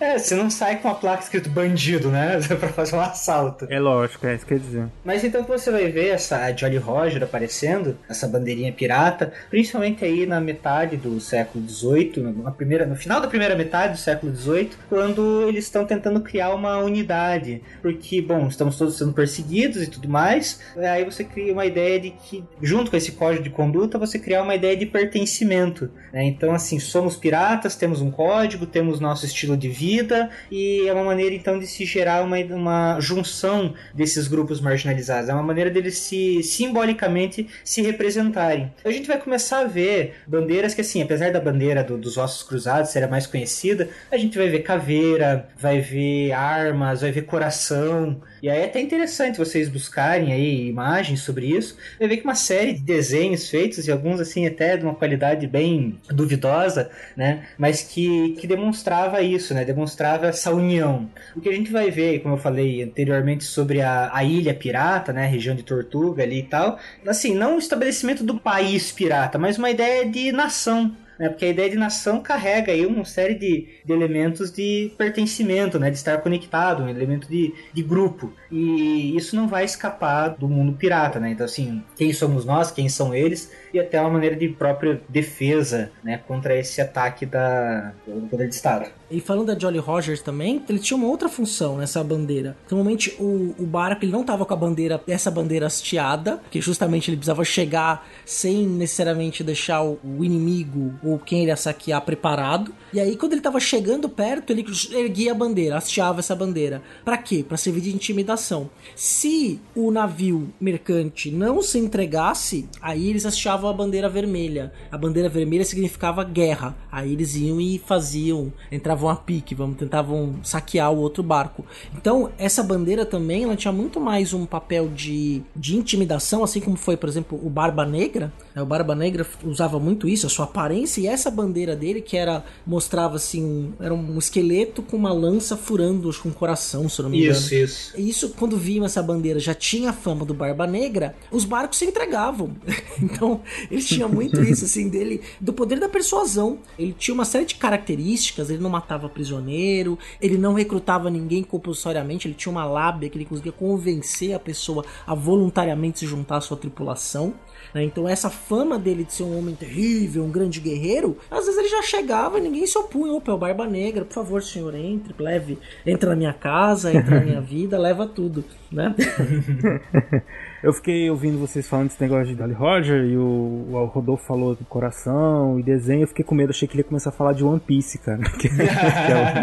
É, 0.00 0.18
você 0.18 0.34
não 0.34 0.48
sai 0.48 0.76
com 0.76 0.88
a 0.88 0.94
placa 0.94 1.22
escrito 1.22 1.50
bandido, 1.50 2.08
né? 2.08 2.38
pra 2.58 2.68
fazer 2.68 2.96
um 2.96 3.00
assalto. 3.00 3.66
É 3.68 3.78
lógico, 3.78 4.26
é 4.26 4.34
isso 4.34 4.46
que 4.46 4.54
quer 4.54 4.60
dizer. 4.60 4.86
Mas 5.04 5.22
então 5.22 5.44
que 5.44 5.50
você 5.50 5.70
vai 5.70 5.90
ver 5.90 6.08
essa 6.08 6.50
Jolly 6.52 6.78
Roger 6.78 7.22
aparecendo, 7.22 7.98
essa 8.08 8.26
bandeirinha 8.26 8.72
pirata, 8.72 9.32
principalmente 9.50 10.04
aí 10.04 10.24
na 10.24 10.40
metade 10.40 10.96
do 10.96 11.20
século 11.20 11.68
XVIII, 11.68 12.34
na 12.42 12.50
primeira, 12.50 12.86
no 12.86 12.96
final 12.96 13.20
da 13.20 13.28
primeira 13.28 13.54
metade 13.54 13.92
do 13.94 13.98
século 13.98 14.34
XVIII, 14.34 14.70
quando 14.88 15.42
eles 15.48 15.64
estão 15.64 15.84
tentando 15.84 16.20
criar 16.20 16.54
uma 16.54 16.78
unidade. 16.78 17.62
Porque, 17.82 18.22
bom, 18.22 18.48
estamos 18.48 18.76
todos 18.76 18.96
sendo 18.96 19.12
perseguidos 19.12 19.82
e 19.82 19.86
tudo 19.86 20.08
mais, 20.08 20.60
aí 20.76 21.04
você 21.04 21.22
cria 21.24 21.52
uma 21.52 21.66
ideia 21.68 22.00
de 22.00 22.10
que, 22.10 22.42
junto 22.60 22.90
com 22.90 22.96
esse 22.96 23.12
código 23.12 23.44
de 23.44 23.50
conduta, 23.50 23.96
você 23.98 24.18
criar 24.18 24.42
uma 24.42 24.54
ideia 24.56 24.76
de 24.76 24.84
pertencimento. 24.86 25.90
né? 26.12 26.24
Então, 26.24 26.52
assim, 26.52 26.78
somos 26.80 27.16
piratas, 27.16 27.76
temos 27.76 28.00
um 28.00 28.10
código, 28.10 28.66
temos 28.66 28.98
nosso 29.00 29.24
estilo 29.24 29.56
de 29.56 29.68
vida, 29.68 30.30
e 30.50 30.86
é 30.88 30.92
uma 30.92 31.04
maneira 31.04 31.34
então 31.34 31.58
de 31.58 31.66
se 31.66 31.84
gerar 31.84 32.22
uma, 32.24 32.36
uma 32.38 32.98
junção 33.00 33.74
desses 33.94 34.26
grupos 34.26 34.60
marginalizados. 34.60 35.28
É 35.28 35.34
uma 35.34 35.42
maneira 35.42 35.70
deles 35.70 35.98
se 35.98 36.42
simbolicamente 36.42 37.46
se 37.64 37.82
representarem. 37.82 38.72
A 38.84 38.90
gente 38.90 39.06
vai 39.06 39.18
começar 39.18 39.60
a 39.60 39.64
ver 39.64 40.14
bandeiras 40.26 40.74
que, 40.74 40.80
assim, 40.80 41.02
apesar 41.02 41.30
da 41.32 41.40
bandeira 41.40 41.84
do- 41.84 41.98
dos 41.98 42.16
ossos 42.16 42.42
cruzados 42.42 42.90
ser 42.90 43.04
a 43.04 43.08
mais 43.08 43.26
conhecida, 43.26 43.88
a 44.10 44.16
gente 44.16 44.36
vai 44.38 44.48
ver 44.48 44.60
caveira, 44.60 45.48
vai 45.58 45.80
ver 45.80 46.32
armas, 46.32 47.02
vai 47.02 47.12
ver 47.12 47.22
coração. 47.22 48.20
E 48.42 48.48
aí 48.48 48.60
é 48.60 48.64
até 48.66 48.80
interessante 48.80 49.36
vocês 49.38 49.68
buscarem 49.68 50.32
aí 50.32 50.68
imagens 50.68 51.20
sobre 51.20 51.46
isso. 51.46 51.57
Vai 51.98 52.08
ver 52.08 52.16
que 52.18 52.24
uma 52.24 52.34
série 52.34 52.72
de 52.72 52.80
desenhos 52.80 53.48
feitos, 53.48 53.86
e 53.86 53.92
alguns 53.92 54.20
assim 54.20 54.46
até 54.46 54.76
de 54.76 54.84
uma 54.84 54.94
qualidade 54.94 55.46
bem 55.46 55.98
duvidosa, 56.08 56.90
né? 57.16 57.46
Mas 57.56 57.82
que, 57.82 58.30
que 58.40 58.46
demonstrava 58.46 59.20
isso, 59.22 59.54
né? 59.54 59.64
Demonstrava 59.64 60.26
essa 60.26 60.52
união. 60.52 61.08
O 61.34 61.40
que 61.40 61.48
a 61.48 61.52
gente 61.52 61.70
vai 61.70 61.90
ver, 61.90 62.20
como 62.20 62.34
eu 62.34 62.38
falei 62.38 62.82
anteriormente, 62.82 63.44
sobre 63.44 63.80
a, 63.80 64.10
a 64.12 64.24
ilha 64.24 64.54
pirata, 64.54 65.12
né? 65.12 65.24
A 65.24 65.28
região 65.28 65.54
de 65.54 65.62
Tortuga 65.62 66.22
ali 66.22 66.40
e 66.40 66.44
tal. 66.44 66.78
Assim, 67.06 67.34
não 67.34 67.56
o 67.56 67.58
estabelecimento 67.58 68.24
do 68.24 68.38
país 68.38 68.92
pirata, 68.92 69.38
mas 69.38 69.58
uma 69.58 69.70
ideia 69.70 70.08
de 70.08 70.32
nação. 70.32 70.94
Né, 71.18 71.28
porque 71.28 71.44
a 71.44 71.48
ideia 71.48 71.68
de 71.68 71.76
nação 71.76 72.22
carrega 72.22 72.72
aí 72.72 72.86
uma 72.86 73.04
série 73.04 73.34
de, 73.34 73.66
de 73.84 73.92
elementos 73.92 74.52
de 74.52 74.92
pertencimento, 74.96 75.78
né, 75.78 75.90
de 75.90 75.96
estar 75.96 76.18
conectado, 76.18 76.84
um 76.84 76.88
elemento 76.88 77.28
de, 77.28 77.52
de 77.72 77.82
grupo. 77.82 78.32
E 78.50 79.16
isso 79.16 79.34
não 79.34 79.48
vai 79.48 79.64
escapar 79.64 80.28
do 80.28 80.48
mundo 80.48 80.74
pirata, 80.74 81.18
né? 81.18 81.30
Então, 81.30 81.44
assim, 81.44 81.82
quem 81.96 82.12
somos 82.12 82.44
nós, 82.44 82.70
quem 82.70 82.88
são 82.88 83.14
eles, 83.14 83.52
e 83.72 83.80
até 83.80 84.00
uma 84.00 84.10
maneira 84.10 84.36
de 84.36 84.48
própria 84.48 85.00
defesa 85.08 85.90
né, 86.02 86.18
contra 86.18 86.56
esse 86.56 86.80
ataque 86.80 87.26
da, 87.26 87.92
do 88.06 88.28
poder 88.28 88.48
de 88.48 88.54
Estado. 88.54 88.90
E 89.10 89.20
falando 89.20 89.46
da 89.46 89.58
Jolly 89.58 89.78
Rogers 89.78 90.20
também, 90.20 90.62
ele 90.68 90.78
tinha 90.78 90.96
uma 90.96 91.06
outra 91.06 91.28
função 91.28 91.78
nessa 91.78 92.02
bandeira. 92.04 92.56
Normalmente 92.70 93.14
o, 93.18 93.54
o 93.58 93.66
barco 93.66 94.04
ele 94.04 94.12
não 94.12 94.22
tava 94.22 94.44
com 94.44 94.52
a 94.52 94.56
bandeira, 94.56 95.00
essa 95.08 95.30
bandeira 95.30 95.66
hasteada, 95.66 96.36
porque 96.38 96.60
justamente 96.60 97.10
ele 97.10 97.16
precisava 97.16 97.44
chegar 97.44 98.06
sem 98.24 98.66
necessariamente 98.66 99.42
deixar 99.42 99.82
o, 99.82 99.98
o 100.04 100.24
inimigo 100.24 100.94
ou 101.02 101.18
quem 101.18 101.40
ele 101.40 101.50
ia 101.50 101.56
saquear 101.56 102.00
preparado. 102.02 102.72
E 102.92 103.00
aí 103.00 103.16
quando 103.16 103.32
ele 103.32 103.40
tava 103.40 103.60
chegando 103.60 104.08
perto, 104.08 104.50
ele 104.50 104.64
erguia 104.92 105.32
a 105.32 105.34
bandeira, 105.34 105.76
hasteava 105.76 106.20
essa 106.20 106.34
bandeira. 106.34 106.82
Pra 107.04 107.16
quê? 107.18 107.44
Pra 107.46 107.56
servir 107.56 107.80
de 107.80 107.94
intimidação. 107.94 108.70
Se 108.94 109.60
o 109.74 109.90
navio 109.90 110.48
mercante 110.60 111.30
não 111.30 111.62
se 111.62 111.78
entregasse, 111.78 112.68
aí 112.80 113.08
eles 113.08 113.26
hasteavam 113.26 113.70
a 113.70 113.72
bandeira 113.72 114.08
vermelha. 114.08 114.72
A 114.90 114.98
bandeira 114.98 115.28
vermelha 115.28 115.64
significava 115.64 116.24
guerra. 116.24 116.76
Aí 116.90 117.12
eles 117.12 117.34
iam 117.34 117.60
e 117.60 117.78
faziam, 117.78 118.52
entravam 118.70 119.08
a 119.08 119.16
pique, 119.16 119.54
vamos 119.54 119.76
tentavam 119.76 120.36
saquear 120.42 120.92
o 120.92 120.98
outro 120.98 121.22
barco. 121.22 121.64
Então, 121.96 122.30
essa 122.38 122.62
bandeira 122.62 123.06
também, 123.06 123.44
ela 123.44 123.56
tinha 123.56 123.72
muito 123.72 124.00
mais 124.00 124.32
um 124.34 124.44
papel 124.44 124.88
de, 124.88 125.42
de 125.54 125.76
intimidação, 125.76 126.42
assim 126.42 126.60
como 126.60 126.76
foi, 126.76 126.96
por 126.96 127.08
exemplo, 127.08 127.40
o 127.42 127.48
Barba 127.48 127.86
Negra. 127.86 128.32
né? 128.54 128.62
O 128.62 128.66
Barba 128.66 128.94
Negra 128.94 129.26
usava 129.44 129.78
muito 129.78 130.08
isso, 130.08 130.26
a 130.26 130.30
sua 130.30 130.44
aparência 130.44 131.00
e 131.00 131.06
essa 131.06 131.30
bandeira 131.30 131.74
dele 131.76 132.00
que 132.00 132.16
era 132.16 132.44
mostrava 132.78 133.16
assim, 133.16 133.44
um- 133.44 133.72
era 133.80 133.92
um 133.92 134.16
esqueleto 134.18 134.82
com 134.82 134.96
uma 134.96 135.12
lança 135.12 135.56
furando, 135.56 136.08
acho 136.08 136.22
que 136.22 136.28
um 136.28 136.32
coração, 136.32 136.88
se 136.88 137.00
eu 137.00 137.02
não 137.04 137.10
me 137.10 137.18
engano. 137.18 137.36
Isso, 137.36 137.54
isso. 137.54 137.92
Isso, 138.00 138.28
quando 138.38 138.56
viam 138.56 138.84
essa 138.84 139.02
bandeira, 139.02 139.40
já 139.40 139.52
tinha 139.52 139.90
a 139.90 139.92
fama 139.92 140.24
do 140.24 140.32
Barba 140.32 140.64
Negra, 140.66 141.16
os 141.32 141.44
barcos 141.44 141.78
se 141.78 141.84
entregavam. 141.84 142.54
então, 143.02 143.40
ele 143.68 143.82
tinha 143.82 144.06
muito 144.06 144.40
isso, 144.42 144.64
assim, 144.64 144.88
dele, 144.88 145.20
do 145.40 145.52
poder 145.52 145.80
da 145.80 145.88
persuasão. 145.88 146.58
Ele 146.78 146.94
tinha 146.96 147.12
uma 147.14 147.24
série 147.24 147.44
de 147.46 147.56
características, 147.56 148.48
ele 148.48 148.62
não 148.62 148.70
matava 148.70 149.08
prisioneiro, 149.08 149.98
ele 150.20 150.38
não 150.38 150.54
recrutava 150.54 151.10
ninguém 151.10 151.42
compulsoriamente, 151.42 152.28
ele 152.28 152.34
tinha 152.34 152.52
uma 152.52 152.64
lábia 152.64 153.10
que 153.10 153.18
ele 153.18 153.24
conseguia 153.24 153.50
convencer 153.52 154.34
a 154.34 154.38
pessoa 154.38 154.84
a 155.04 155.14
voluntariamente 155.14 155.98
se 155.98 156.06
juntar 156.06 156.36
à 156.36 156.40
sua 156.40 156.56
tripulação. 156.56 157.34
Né? 157.74 157.82
Então, 157.82 158.08
essa 158.08 158.30
fama 158.30 158.78
dele 158.78 159.04
de 159.04 159.12
ser 159.12 159.22
um 159.22 159.38
homem 159.38 159.54
terrível, 159.54 160.24
um 160.24 160.30
grande 160.30 160.60
guerreiro, 160.60 161.16
às 161.30 161.44
vezes 161.44 161.58
ele 161.58 161.68
já 161.68 161.82
chegava 161.82 162.38
e 162.38 162.42
ninguém 162.42 162.66
se 162.66 162.76
opunha. 162.78 163.12
Opa, 163.12 163.32
é 163.32 163.34
o 163.34 163.38
Barba 163.38 163.66
Negra, 163.66 164.04
por 164.04 164.14
favor, 164.14 164.42
senhor, 164.42 164.74
entre, 164.74 165.14
leve, 165.18 165.58
entra 165.86 166.10
na 166.10 166.16
minha 166.16 166.32
casa, 166.32 166.92
entra 166.92 167.16
na 167.20 167.24
minha 167.24 167.40
vida, 167.42 167.78
leva 167.78 168.06
tudo, 168.06 168.44
né? 168.70 168.94
Eu 170.62 170.72
fiquei 170.72 171.08
ouvindo 171.08 171.38
vocês 171.38 171.68
falando 171.68 171.88
desse 171.88 172.00
negócio 172.00 172.26
de 172.26 172.34
Dolly 172.34 172.52
Roger 172.52 173.04
e 173.04 173.16
o, 173.16 173.68
o 173.70 173.84
Rodolfo 173.86 174.24
falou 174.24 174.56
do 174.56 174.64
coração 174.64 175.58
e 175.58 175.62
desenho. 175.62 176.02
Eu 176.02 176.08
fiquei 176.08 176.24
com 176.24 176.34
medo, 176.34 176.50
achei 176.50 176.66
que 176.66 176.74
ele 176.74 176.80
ia 176.80 176.88
começar 176.88 177.10
a 177.10 177.12
falar 177.12 177.32
de 177.32 177.44
One 177.44 177.60
Piece, 177.60 177.98
cara. 177.98 178.18
Que, 178.38 178.48
que 178.48 178.62
é 178.62 179.34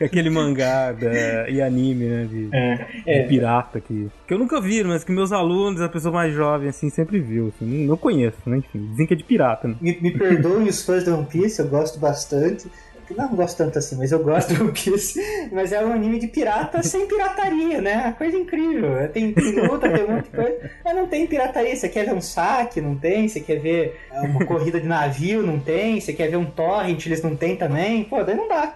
o... 0.00 0.04
aquele 0.04 0.28
mangá 0.28 0.92
da, 0.92 1.48
e 1.48 1.62
anime, 1.62 2.04
né? 2.04 2.24
De, 2.24 2.48
É, 2.52 2.74
de 2.74 3.02
é. 3.06 3.22
pirata 3.26 3.80
que, 3.80 4.10
que 4.26 4.34
eu 4.34 4.38
nunca 4.38 4.60
vi, 4.60 4.84
mas 4.84 5.04
que 5.04 5.12
meus 5.12 5.32
alunos, 5.32 5.80
a 5.80 5.88
pessoa 5.88 6.12
mais 6.12 6.34
jovem, 6.34 6.68
assim, 6.68 6.90
sempre 6.90 7.18
viu. 7.20 7.52
Assim, 7.54 7.86
não, 7.86 7.96
conheço, 7.96 8.38
né? 8.46 8.58
Enfim, 8.58 8.88
dizem 8.90 9.06
que 9.06 9.14
é 9.14 9.16
de 9.16 9.24
pirata, 9.24 9.68
né? 9.68 9.76
Me, 9.80 9.98
me 10.00 10.10
perdoem 10.10 10.68
os 10.68 10.84
fãs 10.84 11.04
do 11.04 11.14
One 11.14 11.26
Piece, 11.26 11.60
eu 11.60 11.68
gosto 11.68 11.98
bastante. 11.98 12.68
Não, 13.14 13.28
gosto 13.34 13.58
tanto 13.58 13.78
assim, 13.78 13.96
mas 13.96 14.12
eu 14.12 14.22
gosto 14.22 14.54
do 14.54 14.64
One 14.64 14.72
Piece. 14.72 15.20
Mas 15.52 15.72
é 15.72 15.84
um 15.84 15.92
anime 15.92 16.18
de 16.18 16.26
pirata 16.26 16.82
sem 16.82 17.06
pirataria, 17.06 17.80
né? 17.80 18.14
Coisa 18.16 18.36
incrível. 18.36 19.08
Tem, 19.12 19.32
tem 19.32 19.52
luta, 19.68 19.88
tem 19.88 20.06
de 20.22 20.30
coisa. 20.30 20.70
Mas 20.84 20.96
não 20.96 21.06
tem 21.06 21.26
pirataria. 21.26 21.74
Você 21.74 21.88
quer 21.88 22.04
ver 22.04 22.14
um 22.14 22.20
saque? 22.20 22.80
Não 22.80 22.96
tem. 22.96 23.28
Você 23.28 23.40
quer 23.40 23.60
ver 23.60 24.00
uma 24.12 24.44
corrida 24.44 24.80
de 24.80 24.86
navio? 24.86 25.42
Não 25.42 25.58
tem. 25.58 26.00
Você 26.00 26.12
quer 26.12 26.28
ver 26.28 26.36
um 26.36 26.44
torrent? 26.44 27.04
Eles 27.06 27.22
não 27.22 27.36
tem 27.36 27.56
também. 27.56 28.04
Pô, 28.04 28.22
daí 28.22 28.36
não 28.36 28.48
dá. 28.48 28.74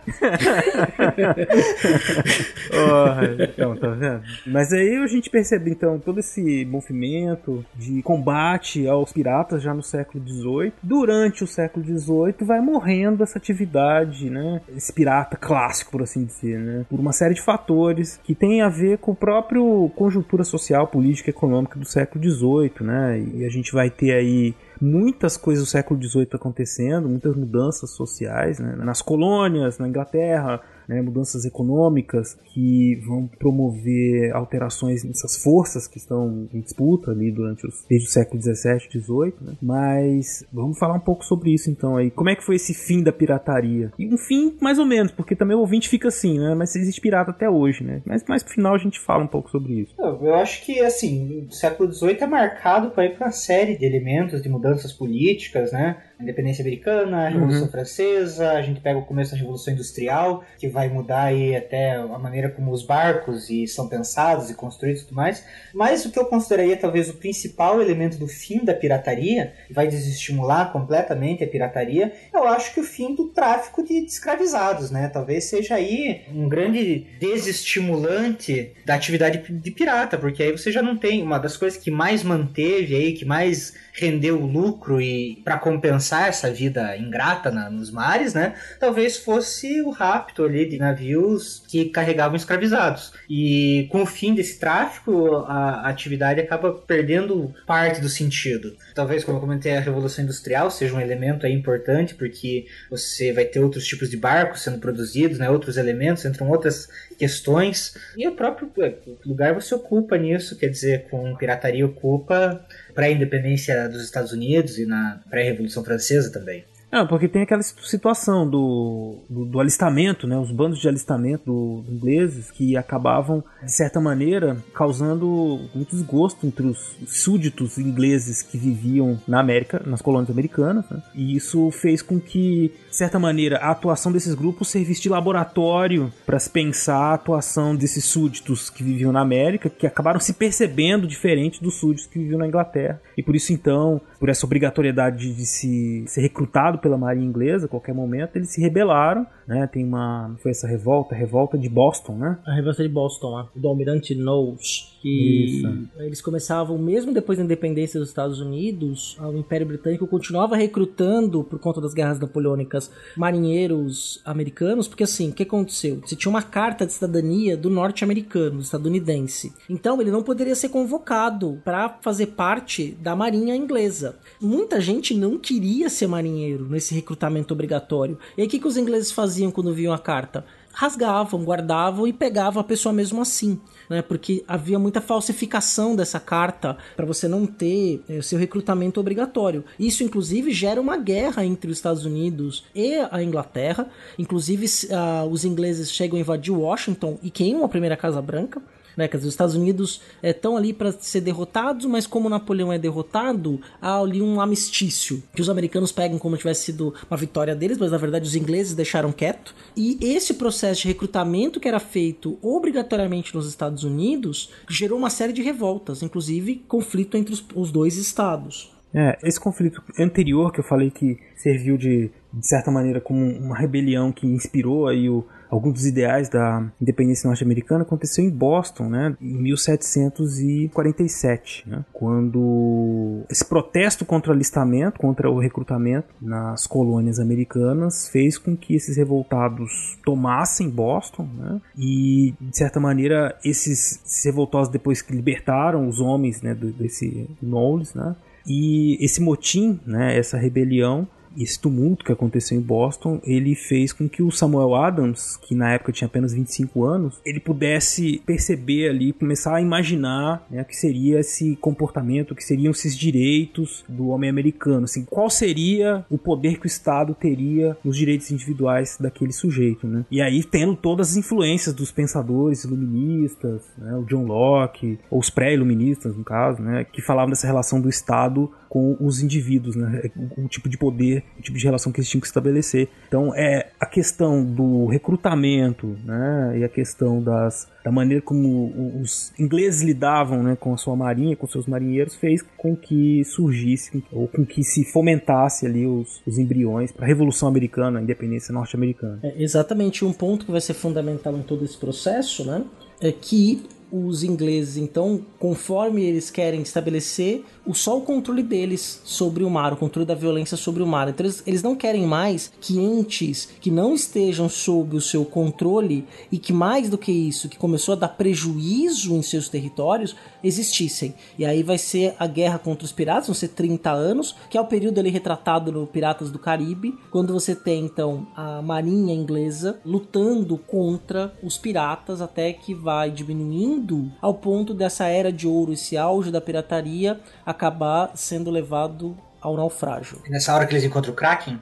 Então, 3.53 3.77
tá 3.77 3.89
vendo? 3.91 4.23
Mas 4.47 4.73
aí 4.73 4.97
a 4.97 5.07
gente 5.07 5.31
percebe, 5.31 5.71
então, 5.71 5.99
todo 5.99 6.21
esse 6.21 6.65
movimento 6.65 7.65
de 7.75 8.03
combate 8.03 8.87
aos 8.87 9.13
piratas 9.13 9.63
já 9.63 9.75
no 9.75 9.83
século 9.83 10.23
XVIII. 10.27 10.73
Durante 10.83 11.45
o 11.45 11.47
século 11.47 11.85
XVIII 11.85 12.35
vai 12.43 12.61
morrendo 12.61 13.23
essa 13.23 13.39
atividade, 13.39 14.20
né? 14.29 14.61
Esse 14.77 14.93
pirata 14.93 15.37
clássico, 15.37 15.93
por 15.93 16.03
assim 16.03 16.25
dizer, 16.25 16.59
né? 16.59 16.85
Por 16.91 16.99
uma 16.99 17.13
série 17.13 17.35
de 17.35 17.41
fatores 17.41 18.21
que 18.23 18.35
tem 18.35 18.61
a 18.61 18.69
ver 18.69 18.99
com 18.99 19.13
o 19.13 19.17
próprio 19.17 19.91
conjuntura 19.97 20.45
social, 20.45 20.89
política 20.89 21.31
e 21.31 21.33
econômica 21.33 21.79
do 21.79 21.87
século 21.87 22.23
XVIII, 22.23 22.73
né? 22.87 23.21
E 23.35 23.45
a 23.45 23.49
gente 23.49 23.73
vai 23.73 23.89
ter 23.89 24.13
aí 24.13 24.55
muitas 24.81 25.37
coisas 25.37 25.65
do 25.65 25.71
século 25.71 26.03
XVIII 26.03 26.29
acontecendo, 26.33 27.09
muitas 27.09 27.37
mudanças 27.37 27.91
sociais, 27.91 28.59
né? 28.59 28.75
nas 28.77 29.03
colônias, 29.03 29.79
na 29.79 29.87
Inglaterra, 29.87 30.61
né? 30.91 31.01
mudanças 31.01 31.45
econômicas 31.45 32.37
que 32.53 32.97
vão 33.07 33.29
promover 33.39 34.35
alterações 34.35 35.05
nessas 35.05 35.41
forças 35.41 35.87
que 35.87 35.99
estão 35.99 36.49
em 36.53 36.61
disputa 36.61 37.13
ali 37.13 37.31
durante 37.31 37.65
os, 37.67 37.85
desde 37.89 38.09
o 38.09 38.11
século 38.11 38.43
XVII, 38.43 38.81
XVIII. 38.91 39.35
Né? 39.41 39.53
Mas 39.63 40.45
vamos 40.53 40.79
falar 40.79 40.95
um 40.95 41.01
pouco 41.01 41.25
sobre 41.25 41.55
isso 41.55 41.71
então 41.71 41.97
aí. 41.97 42.11
Como 42.11 42.29
é 42.29 42.35
que 42.35 42.45
foi 42.45 42.57
esse 42.57 42.75
fim 42.75 43.03
da 43.03 43.13
pirataria? 43.13 43.93
E 43.97 44.13
um 44.13 44.19
fim 44.19 44.57
mais 44.61 44.79
ou 44.79 44.87
menos, 44.87 45.13
porque 45.13 45.37
também 45.37 45.57
o 45.57 45.61
ouvinte 45.61 45.89
fica 45.89 46.09
assim, 46.09 46.39
né? 46.39 46.55
Mas 46.55 46.75
existe 46.75 47.01
pirata 47.01 47.31
até 47.31 47.49
hoje, 47.49 47.85
né? 47.85 48.03
Mas 48.05 48.25
mais 48.29 48.43
pro 48.43 48.53
final 48.53 48.75
a 48.75 48.79
gente 48.79 48.99
fala 48.99 49.23
um 49.23 49.29
pouco 49.29 49.51
sobre 49.51 49.75
isso. 49.75 49.95
Eu, 49.99 50.35
acho 50.35 50.65
que, 50.65 50.81
assim, 50.81 51.47
o 51.49 51.53
século 51.53 51.93
XVIII 51.93 52.19
é 52.21 52.27
marcado 52.27 52.91
por 52.91 53.05
uma 53.05 53.31
série 53.31 53.77
de 53.77 53.85
elementos 53.85 54.43
de 54.43 54.49
mudanças 54.49 54.93
políticas, 54.93 55.73
né? 55.73 55.97
Independência 56.21 56.63
americana, 56.63 57.27
a 57.27 57.29
Revolução 57.29 57.63
Uhum. 57.63 57.71
Francesa, 57.71 58.53
a 58.53 58.63
gente 58.63 58.81
pega 58.81 58.99
o 58.99 59.05
começo 59.05 59.33
da 59.33 59.39
Revolução 59.39 59.73
Industrial, 59.73 60.45
que 60.59 60.69
vai 60.69 60.89
mudar 60.89 61.25
aí 61.25 61.55
até 61.57 61.93
a 61.97 62.19
maneira 62.19 62.49
como 62.51 62.73
os 62.73 62.83
barcos 62.83 63.49
e 63.51 63.67
são 63.67 63.89
pensados 63.89 64.51
e 64.51 64.55
construídos 64.55 65.03
e 65.03 65.05
tudo 65.07 65.17
mais. 65.17 65.45
Mas 65.75 66.05
o 66.05 66.11
que 66.11 66.19
eu 66.19 66.25
consideraria 66.27 66.77
talvez 66.77 67.09
o 67.09 67.15
principal 67.15 67.81
elemento 67.81 68.19
do 68.19 68.27
fim 68.27 68.65
da 68.65 68.75
pirataria, 68.75 69.53
que 69.67 69.73
vai 69.73 69.87
desestimular 69.87 70.73
completamente 70.73 71.45
a 71.45 71.47
pirataria, 71.47 72.13
eu 72.33 72.47
acho 72.47 72.75
que 72.75 72.81
o 72.81 72.85
fim 72.85 73.15
do 73.15 73.29
tráfico 73.29 73.83
de, 73.83 74.01
de 74.01 74.11
escravizados, 74.11 74.91
né? 74.91 75.09
Talvez 75.09 75.45
seja 75.45 75.75
aí 75.77 76.23
um 76.35 76.49
grande 76.49 77.07
desestimulante 77.19 78.73
da 78.85 78.95
atividade 78.95 79.43
de 79.49 79.71
pirata, 79.71 80.19
porque 80.19 80.43
aí 80.43 80.53
você 80.53 80.71
já 80.71 80.83
não 80.83 80.97
tem 80.97 81.23
uma 81.23 81.39
das 81.39 81.57
coisas 81.57 81.79
que 81.79 81.91
mais 81.91 82.23
manteve 82.23 82.95
aí, 82.95 83.13
que 83.13 83.25
mais 83.25 83.75
rendeu 83.93 84.39
lucro 84.39 85.01
e 85.01 85.41
para 85.45 85.59
compensar 85.59 86.10
essa 86.29 86.51
vida 86.51 86.97
ingrata 86.97 87.51
na- 87.51 87.71
nos 87.71 87.91
mares, 87.91 88.35
né? 88.35 88.55
Talvez 88.79 89.17
fosse 89.19 89.81
o 89.83 89.91
rapto 89.91 90.45
ali 90.45 90.69
de 90.69 90.79
navios 90.79 91.63
que 91.69 91.87
carregavam 91.87 92.37
escravizados. 92.37 93.13
E 93.29 93.87
com 93.91 94.03
o 94.03 94.07
fim 94.07 94.35
desse 94.35 94.59
tráfico, 94.59 95.37
a, 95.47 95.87
a 95.87 95.89
atividade 95.89 96.41
acaba 96.41 96.73
perdendo 96.73 97.55
parte 97.67 98.01
do 98.01 98.09
sentido. 98.09 98.77
Talvez, 98.95 99.25
como 99.25 99.37
eu 99.39 99.41
comentei, 99.41 99.77
a 99.77 99.81
Revolução 99.81 100.25
Industrial 100.25 100.71
seja 100.71 100.95
um 100.95 101.01
elemento 101.01 101.47
aí 101.47 101.53
importante, 101.53 102.15
porque 102.15 102.67
você 102.91 103.33
vai 103.33 103.45
ter 103.45 103.61
outros 103.61 103.87
tipos 103.87 104.11
de 104.11 104.17
barcos 104.17 104.63
sendo 104.63 104.79
produzidos, 104.79 105.39
né? 105.39 105.49
Outros 105.51 105.77
elementos, 105.77 106.25
entram 106.25 106.49
outras 106.49 106.89
questões. 107.19 107.97
E 108.17 108.27
o 108.27 108.33
próprio 108.33 108.71
é, 108.81 108.95
lugar 109.25 109.55
você 109.55 109.75
ocupa 109.75 110.17
nisso, 110.17 110.57
quer 110.57 110.69
dizer, 110.69 111.07
com 111.11 111.37
pirataria 111.37 111.85
ocupa 111.87 112.65
pré-independência 113.01 113.89
dos 113.89 114.05
Estados 114.05 114.31
Unidos 114.33 114.79
e 114.79 114.85
na 114.85 115.21
pré-revolução 115.31 115.83
francesa 115.83 116.31
também. 116.31 116.65
Não, 116.93 117.07
porque 117.07 117.29
tem 117.29 117.43
aquela 117.43 117.63
situ- 117.63 117.87
situação 117.87 118.51
do, 118.51 119.19
do, 119.31 119.45
do 119.45 119.61
alistamento, 119.61 120.27
né? 120.27 120.37
Os 120.37 120.51
bandos 120.51 120.81
de 120.81 120.89
alistamento 120.89 121.45
do, 121.47 121.83
dos 121.83 121.95
ingleses 121.95 122.51
que 122.51 122.77
acabavam, 122.77 123.45
de 123.63 123.71
certa 123.71 124.01
maneira, 124.01 124.57
causando 124.75 125.61
muito 125.73 125.91
desgosto 125.95 126.45
entre 126.45 126.67
os 126.67 126.97
súditos 127.07 127.79
ingleses 127.79 128.43
que 128.43 128.59
viviam 128.59 129.21
na 129.29 129.39
América, 129.39 129.81
nas 129.87 130.03
colônias 130.03 130.31
americanas, 130.31 130.85
né? 130.91 131.01
E 131.15 131.37
isso 131.37 131.71
fez 131.71 132.03
com 132.03 132.19
que, 132.19 132.73
de 132.91 132.97
certa 132.97 133.19
maneira, 133.19 133.59
a 133.59 133.71
atuação 133.71 134.11
desses 134.11 134.35
grupos 134.35 134.69
servisse 134.69 135.03
de 135.03 135.09
laboratório 135.09 136.13
para 136.27 136.39
se 136.39 136.51
pensar 136.51 136.97
a 136.97 137.15
atuação 137.15 137.77
desses 137.77 138.05
súditos 138.05 138.69
que 138.69 138.83
viviam 138.83 139.13
na 139.13 139.21
América, 139.21 139.71
que 139.71 139.87
acabaram 139.87 140.19
se 140.19 140.33
percebendo 140.33 141.07
diferente 141.07 141.63
dos 141.63 141.75
súditos 141.75 142.07
que 142.07 142.19
viviam 142.19 142.39
na 142.39 142.49
Inglaterra. 142.49 143.01
E 143.17 143.23
por 143.23 143.37
isso, 143.37 143.53
então, 143.53 144.01
por 144.19 144.29
essa 144.29 144.45
obrigatoriedade 144.45 145.33
de 145.33 145.47
se 145.47 146.05
ser 146.07 146.21
recrutado 146.21 146.79
pela 146.79 146.99
marinha 146.99 147.27
inglesa 147.27 147.67
a 147.67 147.69
qualquer 147.69 147.95
momento, 147.95 148.37
eles 148.37 148.51
se 148.51 148.61
rebelaram, 148.61 149.27
né? 149.51 149.67
Tem 149.67 149.85
uma 149.85 150.37
foi 150.41 150.53
essa 150.53 150.69
revolta, 150.69 151.13
revolta 151.13 151.59
de 151.59 151.69
Boston, 151.69 152.17
né? 152.17 152.39
A 152.47 152.55
revolta 152.55 152.85
de 152.85 152.89
Boston, 152.89 153.31
lá, 153.31 153.49
do 153.55 153.67
Almirante 153.69 154.15
Knowles, 154.15 154.97
que 155.03 155.59
Isso. 155.59 155.89
eles 155.99 156.21
começavam, 156.21 156.79
mesmo 156.79 157.13
depois 157.13 157.37
da 157.37 157.45
independência 157.45 157.99
dos 157.99 158.11
Estados 158.11 158.39
Unidos, 158.39 159.19
o 159.19 159.37
Império 159.37 159.67
Britânico 159.67 160.07
continuava 160.07 160.55
recrutando, 160.55 161.43
por 161.43 161.59
conta 161.59 161.81
das 161.81 161.93
guerras 161.93 162.21
napoleônicas, 162.21 162.93
marinheiros 163.17 164.23
americanos, 164.25 164.87
porque 164.87 165.03
assim, 165.03 165.31
o 165.31 165.33
que 165.33 165.43
aconteceu? 165.43 166.01
Você 166.05 166.15
tinha 166.15 166.31
uma 166.31 166.43
carta 166.43 166.87
de 166.87 166.93
cidadania 166.93 167.57
do 167.57 167.69
norte-americano, 167.69 168.61
estadunidense. 168.61 169.53
Então 169.69 170.01
ele 170.01 170.13
não 170.13 170.23
poderia 170.23 170.55
ser 170.55 170.69
convocado 170.69 171.61
para 171.65 171.89
fazer 172.01 172.27
parte 172.27 172.93
da 173.01 173.17
marinha 173.17 173.57
inglesa. 173.57 174.17
Muita 174.41 174.81
gente 174.81 175.13
não 175.13 175.37
queria 175.39 175.89
ser 175.89 176.07
marinheiro 176.07 176.69
nesse 176.69 176.95
recrutamento 176.95 177.53
obrigatório. 177.53 178.17
E 178.37 178.43
aí 178.43 178.47
o 178.47 178.51
que, 178.51 178.61
que 178.61 178.69
os 178.69 178.77
ingleses 178.77 179.11
faziam 179.11 179.40
quando 179.49 179.73
viam 179.73 179.93
a 179.93 179.99
carta? 179.99 180.45
rasgavam, 180.73 181.45
guardavam 181.45 182.07
e 182.07 182.13
pegavam 182.13 182.61
a 182.61 182.65
pessoa 182.65 182.93
mesmo 182.93 183.21
assim, 183.21 183.61
né? 183.89 184.03
Porque 184.03 184.45
havia 184.47 184.79
muita 184.79 185.01
falsificação 185.01 185.97
dessa 185.97 186.21
carta 186.21 186.77
para 186.97 187.05
você 187.05 187.27
não 187.29 187.47
ter 187.47 188.03
eh, 188.09 188.23
seu 188.23 188.39
recrutamento 188.39 189.01
obrigatório. 189.01 189.65
Isso, 189.79 190.03
inclusive, 190.05 190.51
gera 190.53 190.81
uma 190.81 190.97
guerra 190.97 191.45
entre 191.45 191.71
os 191.71 191.79
Estados 191.79 192.05
Unidos 192.05 192.65
e 192.75 192.95
a 193.11 193.23
Inglaterra. 193.23 193.89
Inclusive, 194.19 194.67
ah, 194.93 195.27
os 195.31 195.45
ingleses 195.45 195.93
chegam 195.93 196.17
a 196.17 196.21
invadir 196.21 196.53
Washington 196.53 197.19
e 197.23 197.31
queimam 197.31 197.65
a 197.65 197.69
primeira 197.69 197.97
Casa 197.97 198.23
Branca. 198.23 198.63
Né, 198.97 199.09
quer 199.09 199.17
dizer, 199.17 199.29
os 199.29 199.35
Estados 199.35 199.55
Unidos 199.55 200.01
estão 200.23 200.57
ali 200.57 200.73
para 200.73 200.93
ser 200.93 201.21
derrotados, 201.21 201.87
mas 201.87 202.07
como 202.07 202.29
Napoleão 202.29 202.73
é 202.73 202.79
derrotado, 202.79 203.61
há 203.81 203.99
ali 203.99 204.21
um 204.21 204.41
amistício 204.41 205.23
que 205.35 205.41
os 205.41 205.49
americanos 205.49 205.93
pegam 205.93 206.19
como 206.19 206.37
se 206.37 206.41
tivesse 206.43 206.65
sido 206.65 206.95
uma 207.11 207.17
vitória 207.17 207.55
deles, 207.55 207.79
mas 207.79 207.93
na 207.93 207.99
verdade 207.99 208.27
os 208.27 208.35
ingleses 208.35 208.75
deixaram 208.75 209.13
quieto. 209.13 209.55
E 209.77 209.99
esse 210.01 210.35
processo 210.35 210.83
de 210.83 210.89
recrutamento 210.89 211.61
que 211.61 211.69
era 211.69 211.81
feito 211.81 212.39
obrigatoriamente 212.43 213.35
nos 213.35 213.47
Estados 213.49 213.85
Unidos 213.85 214.51
gerou 214.69 214.99
uma 214.99 215.11
série 215.11 215.33
de 215.33 215.43
revoltas, 215.43 216.03
inclusive 216.03 216.57
conflito 216.69 217.17
entre 217.17 217.33
os, 217.33 217.45
os 217.55 217.71
dois 217.71 217.97
estados. 217.97 218.73
É, 218.93 219.17
esse 219.23 219.39
conflito 219.39 219.83
anterior 219.99 220.53
que 220.53 220.59
eu 220.59 220.65
falei 220.65 220.91
que 220.91 221.17
serviu 221.37 221.77
de, 221.77 222.11
de 222.33 222.47
certa 222.47 222.71
maneira 222.71 223.01
como 223.01 223.25
uma 223.25 223.57
rebelião 223.57 224.11
que 224.11 224.27
inspirou 224.27 224.89
aí 224.89 225.09
o, 225.09 225.25
alguns 225.51 225.75
dos 225.75 225.85
ideais 225.87 226.29
da 226.29 226.65
independência 226.81 227.27
norte-americana 227.27 227.83
aconteceu 227.83 228.25
em 228.25 228.31
Boston, 228.31 228.89
né, 228.89 229.17
em 229.21 229.35
1747, 229.35 231.69
né, 231.69 231.85
quando 231.93 233.25
esse 233.29 233.45
protesto 233.45 234.05
contra 234.05 234.31
o 234.31 234.35
alistamento, 234.35 234.97
contra 234.99 235.29
o 235.31 235.39
recrutamento 235.39 236.09
nas 236.21 236.67
colônias 236.67 237.19
americanas 237.19 238.09
fez 238.09 238.37
com 238.39 238.57
que 238.57 238.75
esses 238.75 238.97
revoltados 238.97 239.99
tomassem 240.05 240.71
Boston, 240.71 241.29
né, 241.37 241.61
e 241.77 242.33
de 242.41 242.57
certa 242.57 242.79
maneira 242.79 243.37
esses, 243.45 244.01
esses 244.05 244.25
revoltosos 244.25 244.71
depois 244.71 245.03
que 245.03 245.13
libertaram 245.13 245.89
os 245.89 246.01
homens, 246.01 246.41
né, 246.43 246.55
desse 246.55 247.29
Knowles, 247.43 247.93
né, 247.95 248.15
e 248.47 248.97
esse 249.05 249.21
motim, 249.21 249.81
né, 249.85 250.17
essa 250.17 250.39
rebelião, 250.39 251.09
esse 251.37 251.59
tumulto 251.59 252.05
que 252.05 252.13
aconteceu 252.13 252.59
em 252.59 252.61
Boston, 252.61 253.21
ele 253.25 253.55
fez 253.55 253.93
com 253.93 254.09
que 254.09 254.23
o 254.23 254.31
Samuel 254.31 254.75
Adams, 254.75 255.37
que 255.37 255.55
na 255.55 255.73
época 255.73 255.93
tinha 255.93 256.07
apenas 256.07 256.33
25 256.33 256.85
anos, 256.85 257.21
ele 257.25 257.41
pudesse 257.41 258.23
perceber 258.25 258.89
ali, 258.89 259.13
começar 259.13 259.57
a 259.57 259.61
imaginar 259.61 260.47
né, 260.51 260.63
o 260.63 260.65
que 260.65 260.77
seria 260.77 261.21
esse 261.21 261.57
comportamento, 261.57 262.33
o 262.33 262.35
que 262.35 262.45
seriam 262.45 262.71
esses 262.71 262.97
direitos 262.97 263.85
do 263.89 264.09
homem 264.09 264.29
americano, 264.29 264.85
assim, 264.85 265.05
qual 265.05 265.31
seria 265.31 266.05
o 266.11 266.19
poder 266.19 266.59
que 266.59 266.67
o 266.67 266.69
Estado 266.69 267.15
teria 267.15 267.77
nos 267.85 267.97
direitos 267.97 268.31
individuais 268.31 268.97
daquele 268.99 269.33
sujeito, 269.33 269.87
né? 269.87 270.05
E 270.11 270.21
aí 270.21 270.43
tendo 270.43 270.75
todas 270.75 271.11
as 271.11 271.17
influências 271.17 271.75
dos 271.75 271.91
pensadores 271.91 272.65
iluministas, 272.65 273.63
né, 273.79 273.95
o 273.97 274.05
John 274.05 274.25
Locke, 274.25 274.99
ou 275.11 275.21
os 275.21 275.31
pré-iluministas 275.31 276.17
no 276.17 276.25
caso, 276.25 276.63
né, 276.63 276.85
que 276.85 277.03
falavam 277.03 277.31
dessa 277.31 277.47
relação 277.47 277.81
do 277.81 277.89
Estado 277.89 278.51
com 278.71 278.97
os 279.01 279.21
indivíduos, 279.21 279.75
né? 279.75 280.11
O, 280.39 280.47
tipo 280.47 280.69
de 280.69 280.79
poder, 280.79 281.20
o 281.39 281.43
tipo 281.43 281.59
de 281.59 281.65
relação 281.65 281.93
que 281.93 282.01
eles 282.01 282.09
tinham 282.09 282.21
que 282.21 282.27
estabelecer. 282.27 282.89
Então, 283.09 283.35
é 283.35 283.71
a 283.79 283.87
questão 283.87 284.45
do 284.45 284.87
recrutamento, 284.87 285.97
né? 286.05 286.59
E 286.59 286.65
a 286.65 286.69
questão 286.69 287.23
das, 287.23 287.69
da 287.85 287.91
maneira 287.91 288.23
como 288.23 289.01
os 289.01 289.33
ingleses 289.39 289.83
lidavam, 289.83 290.43
né, 290.43 290.57
com 290.57 290.73
a 290.73 290.77
sua 290.77 290.97
marinha, 290.97 291.37
com 291.37 291.47
seus 291.47 291.67
marinheiros, 291.67 292.15
fez 292.15 292.43
com 292.57 292.77
que 292.77 293.25
surgisse 293.25 294.03
ou 294.13 294.29
com 294.29 294.45
que 294.45 294.63
se 294.63 294.85
fomentasse 294.85 295.67
ali 295.67 295.87
os, 295.87 296.23
os 296.27 296.39
embriões 296.39 296.93
para 296.93 297.05
a 297.05 297.09
Revolução 297.09 297.49
Americana, 297.49 297.99
a 297.99 298.03
independência 298.03 298.53
norte-americana. 298.53 299.21
É 299.23 299.43
exatamente 299.43 300.05
um 300.05 300.13
ponto 300.13 300.45
que 300.45 300.53
vai 300.53 300.61
ser 300.61 300.75
fundamental 300.75 301.37
em 301.37 301.43
todo 301.43 301.65
esse 301.65 301.77
processo, 301.77 302.45
né? 302.45 302.65
É 303.01 303.11
que 303.11 303.63
os 303.91 304.23
ingleses, 304.23 304.77
então, 304.77 305.21
conforme 305.39 306.05
eles 306.05 306.31
querem 306.31 306.63
estabelecer 306.63 307.45
o, 307.67 307.75
só 307.75 307.99
o 307.99 308.03
controle 308.03 308.43
deles 308.43 309.01
sobre 309.05 309.45
o 309.45 309.51
mar, 309.51 309.73
o 309.73 309.77
controle 309.77 310.07
da 310.07 310.15
violência 310.15 310.57
sobre 310.57 310.83
o 310.83 310.87
mar. 310.87 311.09
Então 311.09 311.25
eles, 311.25 311.43
eles 311.47 311.63
não 311.63 311.77
querem 311.77 312.07
mais 312.07 312.53
que 312.61 312.79
entes 312.79 313.49
que 313.61 313.71
não 313.71 313.95
estejam 313.95 314.49
sob 314.49 314.97
o 314.97 315.01
seu 315.01 315.25
controle 315.25 316.07
e 316.31 316.39
que 316.39 316.53
mais 316.53 316.89
do 316.89 316.99
que 316.99 317.13
isso, 317.13 317.49
que 317.49 317.59
começou 317.59 317.93
a 317.93 317.99
dar 317.99 318.09
prejuízo 318.09 319.15
em 319.15 319.23
seus 319.23 319.49
territórios, 319.49 320.17
existissem. 320.43 321.15
E 321.39 321.45
aí 321.45 321.63
vai 321.63 321.79
ser 321.79 322.15
a 322.19 322.27
guerra 322.27 322.59
contra 322.59 322.85
os 322.85 322.93
piratas, 322.93 323.27
vão 323.27 323.35
ser 323.35 323.49
30 323.49 323.91
anos, 323.91 324.35
que 324.49 324.57
é 324.57 324.61
o 324.61 324.67
período 324.67 324.99
ali 324.99 325.11
retratado 325.11 325.71
no 325.71 325.87
Piratas 325.87 326.31
do 326.31 326.39
Caribe, 326.39 326.99
quando 327.11 327.33
você 327.33 327.55
tem 327.55 327.85
então 327.85 328.27
a 328.37 328.63
marinha 328.63 329.15
inglesa 329.15 329.81
lutando 329.85 330.57
contra 330.57 331.35
os 331.43 331.59
piratas 331.59 332.21
até 332.21 332.53
que 332.53 332.75
vai 332.75 333.11
diminuindo 333.11 334.11
ao 334.21 334.35
ponto 334.35 334.73
dessa 334.73 335.07
era 335.07 335.33
de 335.33 335.47
ouro, 335.47 335.73
esse 335.73 335.97
auge 335.97 336.31
da 336.31 336.41
pirataria 336.41 337.21
acabar 337.51 338.13
sendo 338.15 338.51
levado 338.51 339.17
ao 339.41 339.57
naufrágio. 339.57 340.23
nessa 340.29 340.55
hora 340.55 340.67
que 340.67 340.73
eles 340.75 340.85
encontram 340.85 341.13
o 341.13 341.17
Kraken? 341.17 341.61